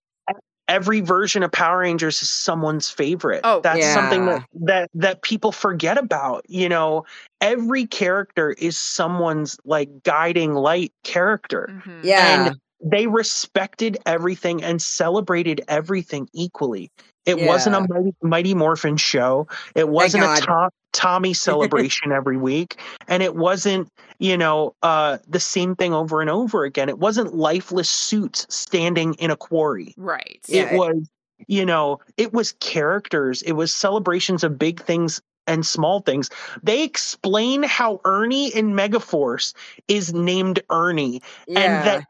[0.69, 3.41] every version of Power Rangers is someone's favorite.
[3.43, 6.45] Oh, that's something that, that that people forget about.
[6.47, 7.05] You know,
[7.41, 11.69] every character is someone's like guiding light character.
[11.69, 12.03] Mhm.
[12.03, 12.45] Yeah.
[12.45, 16.91] And they respected everything and celebrated everything equally.
[17.25, 19.47] It wasn't a Mighty, Mighty Morphin show.
[19.75, 20.41] It wasn't a.
[20.41, 26.21] Tom, Tommy celebration every week, and it wasn't you know uh, the same thing over
[26.21, 26.89] and over again.
[26.89, 29.93] It wasn't lifeless suits standing in a quarry.
[29.97, 30.39] Right.
[30.47, 31.09] Yeah, it it- was
[31.47, 33.43] you know it was characters.
[33.43, 36.29] It was celebrations of big things and small things.
[36.63, 39.53] They explain how Ernie in Megaforce
[39.87, 41.59] is named Ernie Yeah.
[41.59, 42.05] and that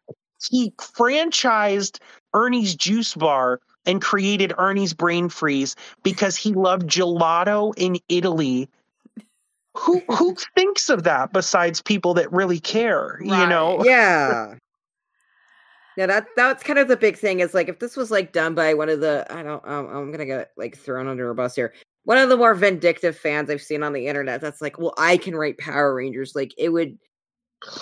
[0.48, 2.00] he franchised
[2.34, 8.70] Ernie's juice bar and created Ernie's brain freeze because he loved gelato in Italy.
[9.78, 13.20] Who who thinks of that besides people that really care?
[13.22, 14.56] You know, yeah.
[15.98, 18.56] Yeah, that that's kind of the big thing is like if this was like done
[18.56, 21.56] by one of the I don't um, I'm gonna get like thrown under a bus
[21.56, 21.74] here.
[22.06, 25.18] One of the more vindictive fans I've seen on the internet that's like, well, I
[25.18, 26.36] can write Power Rangers.
[26.36, 26.98] Like it would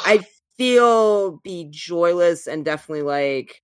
[0.05, 0.25] I
[0.57, 3.61] feel be joyless and definitely like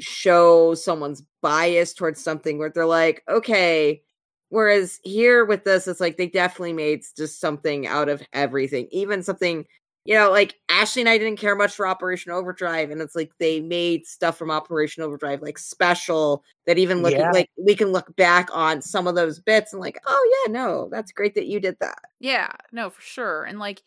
[0.00, 4.02] show someone's bias towards something where they're like, okay.
[4.48, 9.22] Whereas here with this, it's like they definitely made just something out of everything, even
[9.22, 9.66] something
[10.06, 13.32] you know, like Ashley and I didn't care much for Operation Overdrive, and it's like
[13.38, 17.30] they made stuff from Operation Overdrive like special that even looking Yeah.
[17.32, 20.88] like we can look back on some of those bits and like, oh yeah, no,
[20.90, 21.98] that's great that you did that.
[22.18, 23.44] Yeah, no, for sure.
[23.44, 23.82] And like,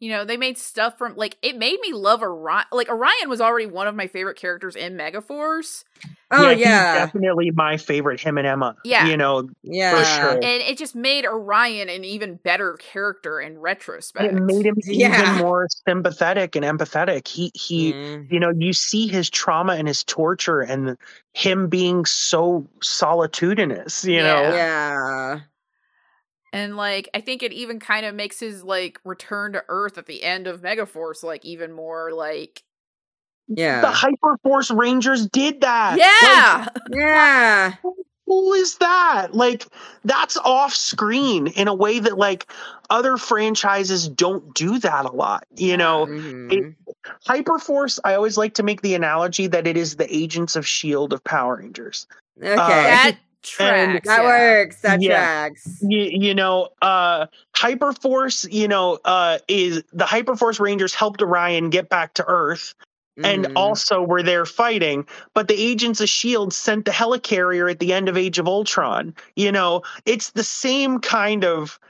[0.00, 2.64] you know, they made stuff from like it made me love Orion.
[2.72, 5.84] Like Orion was already one of my favorite characters in Megaforce,
[6.30, 8.20] Oh he's yeah, definitely my favorite.
[8.20, 8.76] Him and Emma.
[8.84, 9.06] Yeah.
[9.06, 10.32] you know, yeah, for sure.
[10.34, 14.34] and it just made Orion an even better character in retrospect.
[14.34, 15.20] it made him Yeah.
[15.32, 17.26] even more sympathetic and empathetic.
[17.26, 17.92] He he.
[17.92, 18.30] Mm.
[18.30, 20.96] You know, you see his trauma and his torture, and
[21.32, 24.04] him being so solitudinous.
[24.04, 25.40] You know, Yeah.
[26.52, 29.98] Yeah, And like, I think it even kind of makes his like return to Earth
[29.98, 32.62] at the end of Megaforce like even more like
[33.48, 35.92] yeah, the Hyperforce Rangers did that.
[35.92, 37.94] Like, yeah, yeah, how
[38.26, 39.28] cool is that?
[39.34, 39.66] Like
[40.04, 42.50] that's off screen in a way that like
[42.90, 45.44] other franchises don't do that a lot.
[45.56, 46.74] You know, Mhm.
[47.26, 47.98] Hyperforce.
[48.04, 51.24] I always like to make the analogy that it is the Agents of Shield of
[51.24, 52.06] Power Rangers.
[52.38, 53.16] okay, that
[53.48, 54.06] tracks.
[54.08, 54.26] that yeah.
[54.28, 54.80] works.
[54.82, 55.16] That Yeah.
[55.16, 55.78] tracks.
[55.82, 58.50] You, you know, uh, Hyperforce.
[58.52, 62.74] You know, uh, is the Hyperforce Rangers helped Orion get back to Earth.
[63.24, 63.52] and Mhm.
[63.56, 65.04] also were there fighting.
[65.34, 69.12] But the agents of Shield sent the helicarrier at the end of Age of Ultron.
[69.34, 71.80] You know, it's the same kind of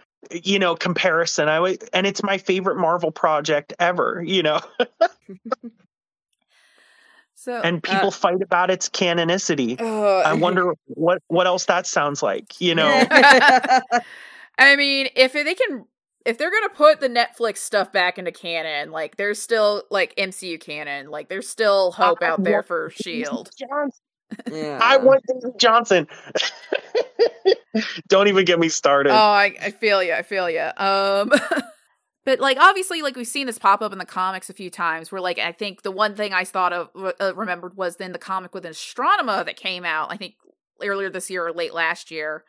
[0.43, 1.51] you know comparison.
[1.51, 4.23] I would, and it's my favorite Marvel project ever.
[4.27, 4.61] You know,
[7.41, 9.81] So and people fight about its canonicity.
[9.81, 12.61] uh, I wonder what what else that sounds like.
[12.61, 12.89] You know,
[14.59, 15.85] I mean, if they can,
[16.27, 20.61] if they're gonna put the Netflix stuff back into canon, like there's still like MCU
[20.61, 23.51] canon, like there's still hope I out there for Shield.
[23.57, 24.03] Johnson.
[24.51, 24.81] yeah.
[24.83, 26.09] I want Daisy Johnson.
[28.09, 29.13] Don't even get me started.
[29.13, 30.13] Oh, I, I feel you.
[30.13, 30.71] I feel you.
[30.77, 31.31] Um,
[32.25, 35.11] But like obviously, like we've seen this pop up in the comics a few times.
[35.11, 36.91] Where like I think the one thing I thought of
[37.21, 40.13] uh, remembered was then the comic with Astronema that came out.
[40.13, 40.35] I think
[40.83, 42.45] earlier this year or late last year,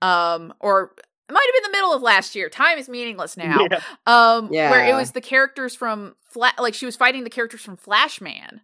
[0.00, 0.92] um, or
[1.28, 2.48] it might have been the middle of last year.
[2.48, 3.66] Time is meaningless now.
[3.70, 3.80] Yeah.
[4.06, 7.76] Um, where it was the characters from Fla- like she was fighting the characters from
[7.76, 8.62] Flashman.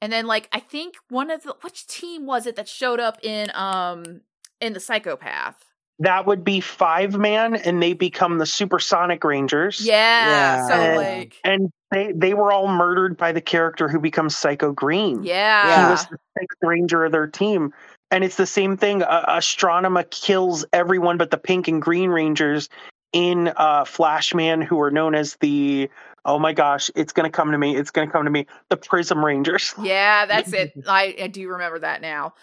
[0.00, 3.18] And then like I think one of the which team was it that showed up
[3.22, 4.20] in um
[4.60, 5.64] in the psychopath?
[6.00, 9.80] That would be five man, and they become the Supersonic Rangers.
[9.84, 9.94] Yeah.
[10.28, 10.68] Yeah.
[10.68, 14.72] So And- like And they, they were all murdered by the character who becomes Psycho
[14.72, 15.24] Green.
[15.24, 15.86] yeah.
[15.86, 17.72] He was the sixth ranger of their team.
[18.10, 19.02] And it's the same thing.
[19.02, 22.68] Uh, Astronema kills everyone but the pink and green rangers
[23.12, 25.90] in uh, Flashman, who are known as the,
[26.24, 27.74] oh my gosh, it's going to come to me.
[27.76, 28.46] It's going to come to me.
[28.68, 29.74] The Prism Rangers.
[29.82, 30.72] Yeah, that's it.
[30.86, 32.34] I, I do remember that now.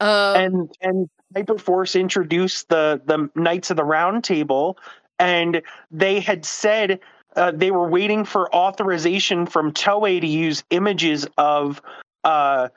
[0.00, 4.78] Um and and Hyperforce introduced the the Knights of the Round Table,
[5.18, 7.00] and they had said
[7.36, 11.82] uh, they were waiting for authorization from Toei to use images of
[12.24, 12.68] uh,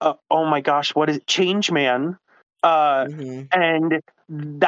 [0.00, 1.26] uh oh my gosh, what is it?
[1.26, 2.18] Changeman.
[2.62, 3.48] Uh, Mhm.
[3.52, 4.00] and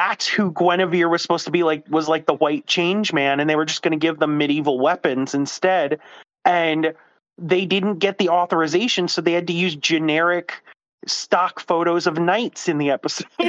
[0.01, 3.49] that's who Guinevere was supposed to be like was like the white change man and
[3.49, 5.99] they were just going to give them medieval weapons instead
[6.43, 6.93] and
[7.37, 10.61] they didn't get the authorization so they had to use generic
[11.05, 13.27] stock photos of knights in the episode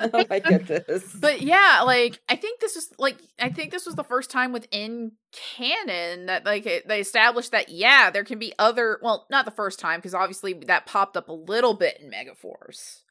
[0.00, 1.04] oh my goodness.
[1.14, 4.52] But yeah, like I think this is like I think this was the first time
[4.52, 9.44] within canon that like it, they established that yeah, there can be other well, not
[9.44, 13.02] the first time because obviously that popped up a little bit in Megaforce.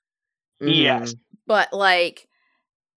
[0.62, 0.76] Mhm.
[0.76, 1.16] Yes.
[1.46, 2.28] But like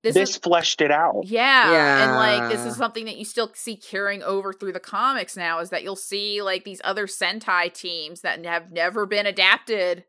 [0.02, 3.50] this, this, is fleshed it out yeah, and like this is something that you still
[3.55, 7.73] see carrying over through the comics now is that you'll see like these other Sentai
[7.73, 10.05] teams that have never been adapted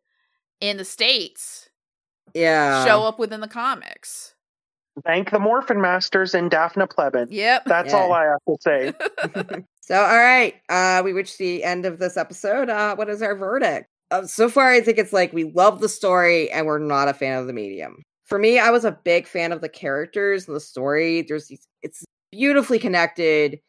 [0.62, 1.70] in the states
[2.34, 2.86] Yeah.
[2.86, 4.34] show up within the comics.
[5.06, 7.64] thank the morphin masters and daphne plebin Yep.
[7.66, 8.00] that's Yeah.
[8.00, 8.94] all i have to say
[9.88, 12.70] So, all right, uh, we reached the end of this episode.
[12.70, 13.88] Uh, what is our verdict?
[14.12, 17.14] Uh, so far, I think it's like we love the story and we're not a
[17.14, 18.04] fan of the medium.
[18.26, 21.22] For me, I was a big fan of the characters and the story.
[21.22, 22.04] There's these, it's
[22.34, 23.62] beautifully connected,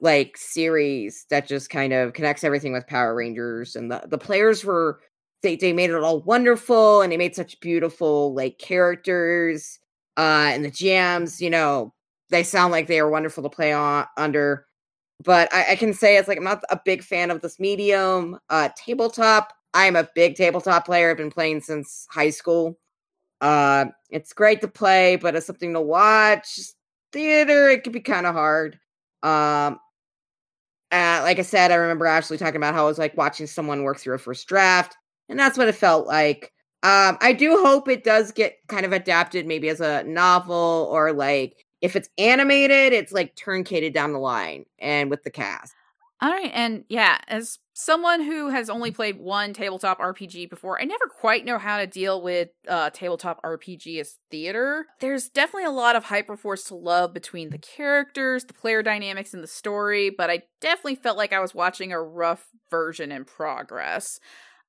[0.00, 4.64] like series that just kind of connects everything with Power Rangers, and the the players
[4.64, 5.00] were
[5.42, 9.78] they they made it all wonderful, and they made such beautiful like characters.
[10.16, 11.94] Uh, and the GMs, you know,
[12.30, 14.66] they sound like they are wonderful to play on under
[15.24, 18.38] but I, I can say it's like I'm not a big fan of this medium.
[18.48, 21.10] Uh, tabletop, I'm a big tabletop player.
[21.10, 22.78] I've been playing since high school.
[23.40, 26.60] Uh, it's great to play, but it's something to watch.
[27.12, 28.78] Theater, it could be kind of hard.
[29.22, 29.78] Um,
[30.92, 33.82] uh, like I said, I remember Ashley talking about how it was like watching someone
[33.82, 34.96] work through a first draft,
[35.30, 36.52] and that's what it felt like.
[36.82, 41.12] Um, I do hope it does get kind of adapted, maybe as a novel or
[41.12, 45.74] like if it's animated, it's like turncated down the line and with the cast.
[46.22, 50.84] All right, and yeah, as someone who has only played one tabletop RPG before, I
[50.84, 54.84] never quite know how to deal with uh, tabletop RPG as theater.
[55.00, 59.42] There's definitely a lot of Hyperforce to love between the characters, the player dynamics, and
[59.42, 64.20] the story, but I definitely felt like I was watching a rough version in progress.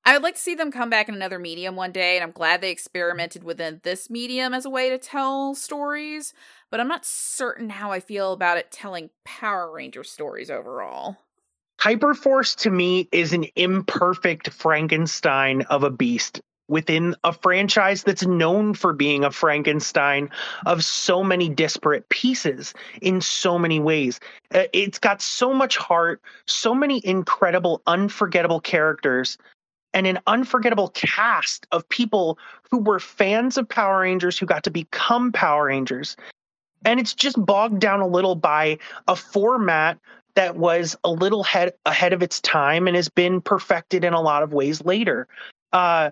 [0.04, 2.32] I would like to see them come back in another medium one day, and I'm
[2.32, 6.34] glad they experimented within this medium as a way to tell stories,
[6.70, 11.18] but I'm not certain how I feel about it telling Power Ranger stories overall.
[11.80, 18.74] Hyperforce to me is an imperfect Frankenstein of a beast within a franchise that's known
[18.74, 20.30] for being a Frankenstein
[20.66, 24.18] of so many disparate pieces in so many ways.
[24.52, 29.38] Uh, It's got so much heart, so many incredible, unforgettable characters,
[29.94, 32.38] and an unforgettable cast of people
[32.70, 36.16] who were fans of Power Rangers who got to become Power Rangers.
[36.84, 39.98] And it's just bogged down a little by a format
[40.34, 44.20] that was a little head ahead of its time and has been perfected in a
[44.20, 45.28] lot of ways later.
[45.72, 46.10] Uh,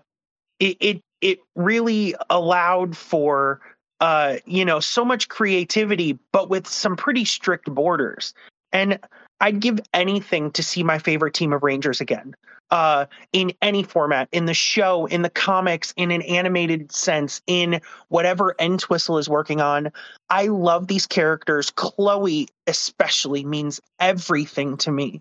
[0.59, 3.60] it it it really allowed for
[4.00, 8.34] uh, you know so much creativity, but with some pretty strict borders.
[8.73, 8.99] And
[9.41, 12.35] I'd give anything to see my favorite team of Rangers again.
[12.70, 17.81] Uh, in any format, in the show, in the comics, in an animated sense, in
[18.09, 19.91] whatever Entwistle is working on.
[20.28, 21.70] I love these characters.
[21.70, 25.20] Chloe, especially, means everything to me.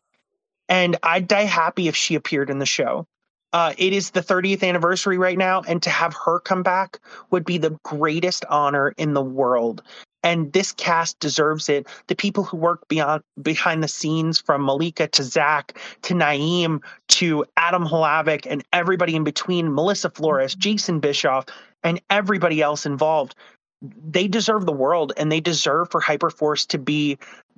[0.68, 3.08] And I'd die happy if she appeared in the show.
[3.52, 7.00] Uh, it is the 30th anniversary right now, and to have her come back
[7.32, 9.82] would be the greatest honor in the world.
[10.24, 11.88] And this cast deserves it.
[12.08, 17.46] The people who work beyond behind the scenes, from Malika to Zach to Naeem to
[17.58, 20.62] Adam Halavik and everybody in between, Melissa Flores, mm-hmm.
[20.62, 21.46] Jason Bischoff,
[21.84, 23.36] and everybody else involved,
[23.82, 27.18] they deserve the world and they deserve for Hyperforce to be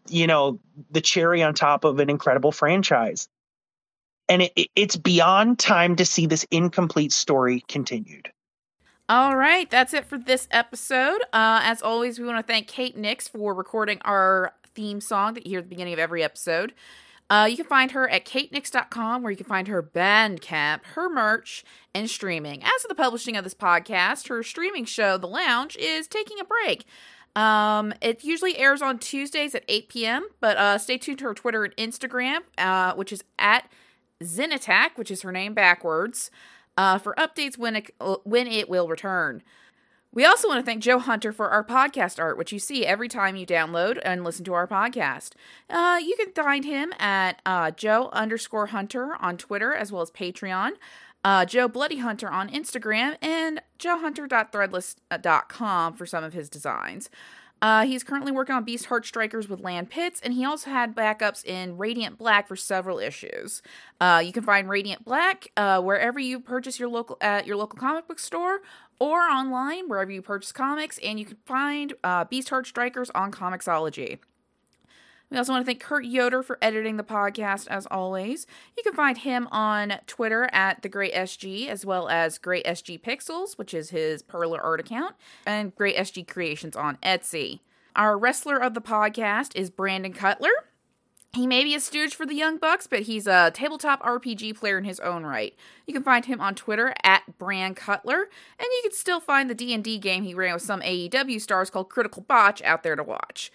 [0.10, 0.60] you know,
[0.92, 3.28] the cherry on top of an incredible franchise.
[4.30, 8.32] And it, it- it's beyond time to see this incomplete story continued.
[9.12, 11.22] All right, that's it for this episode.
[11.34, 15.46] Uh, as always, we want to thank Kate Nix for recording our theme song that
[15.46, 16.72] you hear at the beginning of every episode.
[17.30, 21.66] Uh, you can find her at katenix.com, where you can find her Bandcamp, her merch,
[21.94, 22.64] and streaming.
[22.64, 26.46] As of the publishing of this podcast, her streaming show, The Lounge, is taking a
[26.46, 26.86] break.
[27.36, 31.34] Um, it usually airs on Tuesdays at 8 p.m., but uh, stay tuned to her
[31.34, 33.70] Twitter and Instagram, uh, which is at
[34.24, 36.32] Zenitac, which is her name backwards,
[36.82, 37.92] uh, for updates when it,
[38.24, 39.44] when it will return.
[40.12, 43.08] We also want to thank Joe Hunter for our podcast art, which you see every
[43.08, 45.34] time you download and listen to our podcast.
[45.70, 50.10] Uh, you can find him at uh, Joe underscore Hunter on Twitter as well as
[50.10, 50.72] Patreon,
[51.24, 57.12] uh, Joe Bloody Hunter on Instagram, and joehunter.threadless.com for some of his designs.
[57.62, 60.96] Uh, he's currently working on Beast Heart Strikers with Lan Pitts, and he also had
[60.96, 63.62] backups in Radiant Black for several issues.
[64.00, 67.78] Uh, you can find Radiant Black uh, wherever you purchase your local at your local
[67.78, 68.62] comic book store
[69.00, 73.32] or online wherever you purchase comics, and you can find uh, Beast Heart Strikers on
[73.32, 74.20] Comixology.
[75.32, 78.46] We also want to thank Kurt Yoder for editing the podcast as always.
[78.76, 83.00] You can find him on Twitter at the Great SG as well as Great SG
[83.00, 87.62] Pixels, which is his Perler art account, and Great SG Creations on Etsy.
[87.96, 90.52] Our wrestler of the podcast is Brandon Cutler.
[91.34, 94.78] He may be a stooge for the Young Bucks, but he's a tabletop RPG player
[94.78, 95.56] in his own right.
[95.88, 98.28] You can find him on Twitter at Brand Cutler,
[98.60, 101.90] and you can still find the D&D game he ran with some AEW stars called
[101.90, 103.50] Critical Botch out there to watch.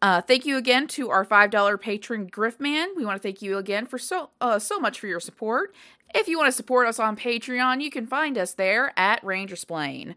[0.00, 2.88] Uh, thank you again to our $5 patron Griffman.
[2.96, 5.74] We want to thank you again for so uh, so much for your support.
[6.14, 10.14] If you want to support us on Patreon, you can find us there at Rangersplain.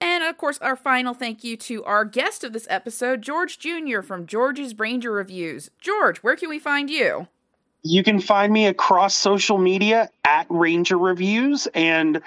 [0.00, 4.02] And of course, our final thank you to our guest of this episode, George Jr.
[4.02, 5.70] from George's Ranger Reviews.
[5.80, 7.28] George, where can we find you?
[7.84, 12.20] You can find me across social media at Ranger Reviews and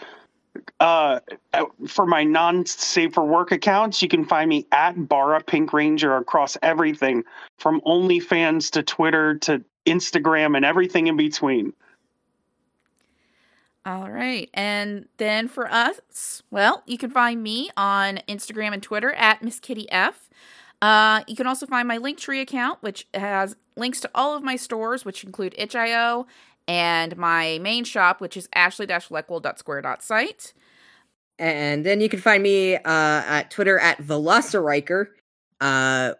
[0.79, 1.19] uh,
[1.87, 6.57] for my non-safe for work accounts, you can find me at Bara Pink Ranger across
[6.61, 7.23] everything
[7.57, 11.73] from OnlyFans to Twitter to Instagram and everything in between.
[13.85, 14.49] All right.
[14.53, 19.59] And then for us, well, you can find me on Instagram and Twitter at Miss
[19.59, 20.27] Kitty F.
[20.81, 24.55] Uh, you can also find my Linktree account, which has links to all of my
[24.55, 26.25] stores, which include itch.io
[26.67, 30.53] and my main shop, which is ashley-leckwell.square.site.
[31.37, 35.07] And then you can find me uh, at Twitter at Velociriker.
[35.59, 36.13] Uh,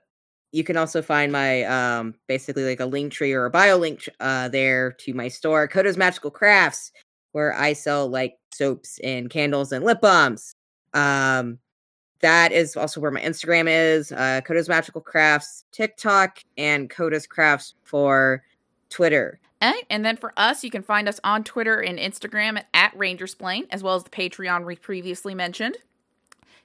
[0.52, 4.08] you can also find my um, basically like a link tree or a bio link
[4.20, 6.92] uh, there to my store, Koda's Magical Crafts,
[7.34, 10.56] where I sell like soaps and candles and lip balms.
[10.94, 11.60] Um,
[12.22, 17.76] that is also where my Instagram is, uh, Koda's Magical Crafts, TikTok, and Koda's Crafts
[17.84, 18.42] for
[18.90, 19.40] Twitter.
[19.62, 23.68] And then for us, you can find us on Twitter and Instagram at, at Rangersplain,
[23.72, 25.78] as well as the Patreon we previously mentioned.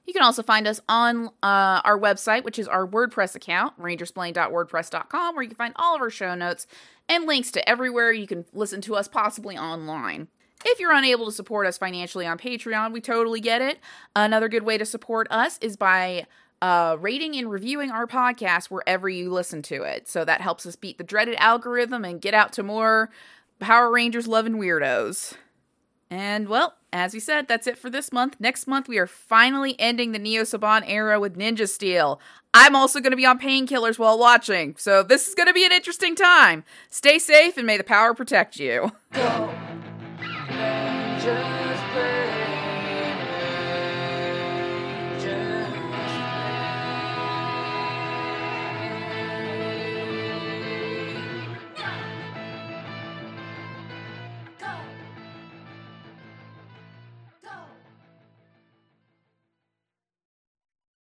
[0.05, 5.35] You can also find us on uh, our website, which is our WordPress account, rangersplain.wordpress.com,
[5.35, 6.67] where you can find all of our show notes
[7.07, 10.27] and links to everywhere you can listen to us possibly online.
[10.63, 13.79] If you're unable to support us financially on Patreon, we totally get it.
[14.15, 16.27] Another good way to support us is by
[16.61, 20.07] uh, rating and reviewing our podcast wherever you listen to it.
[20.07, 23.09] So that helps us beat the dreaded algorithm and get out to more
[23.59, 25.35] Power Rangers loving weirdos.
[26.09, 28.35] And well, as we said, that's it for this month.
[28.39, 32.19] Next month, we are finally ending the Neo Saban era with Ninja Steel.
[32.53, 35.65] I'm also going to be on painkillers while watching, so this is going to be
[35.65, 36.65] an interesting time.
[36.89, 38.91] Stay safe and may the power protect you.
[39.13, 39.57] Go.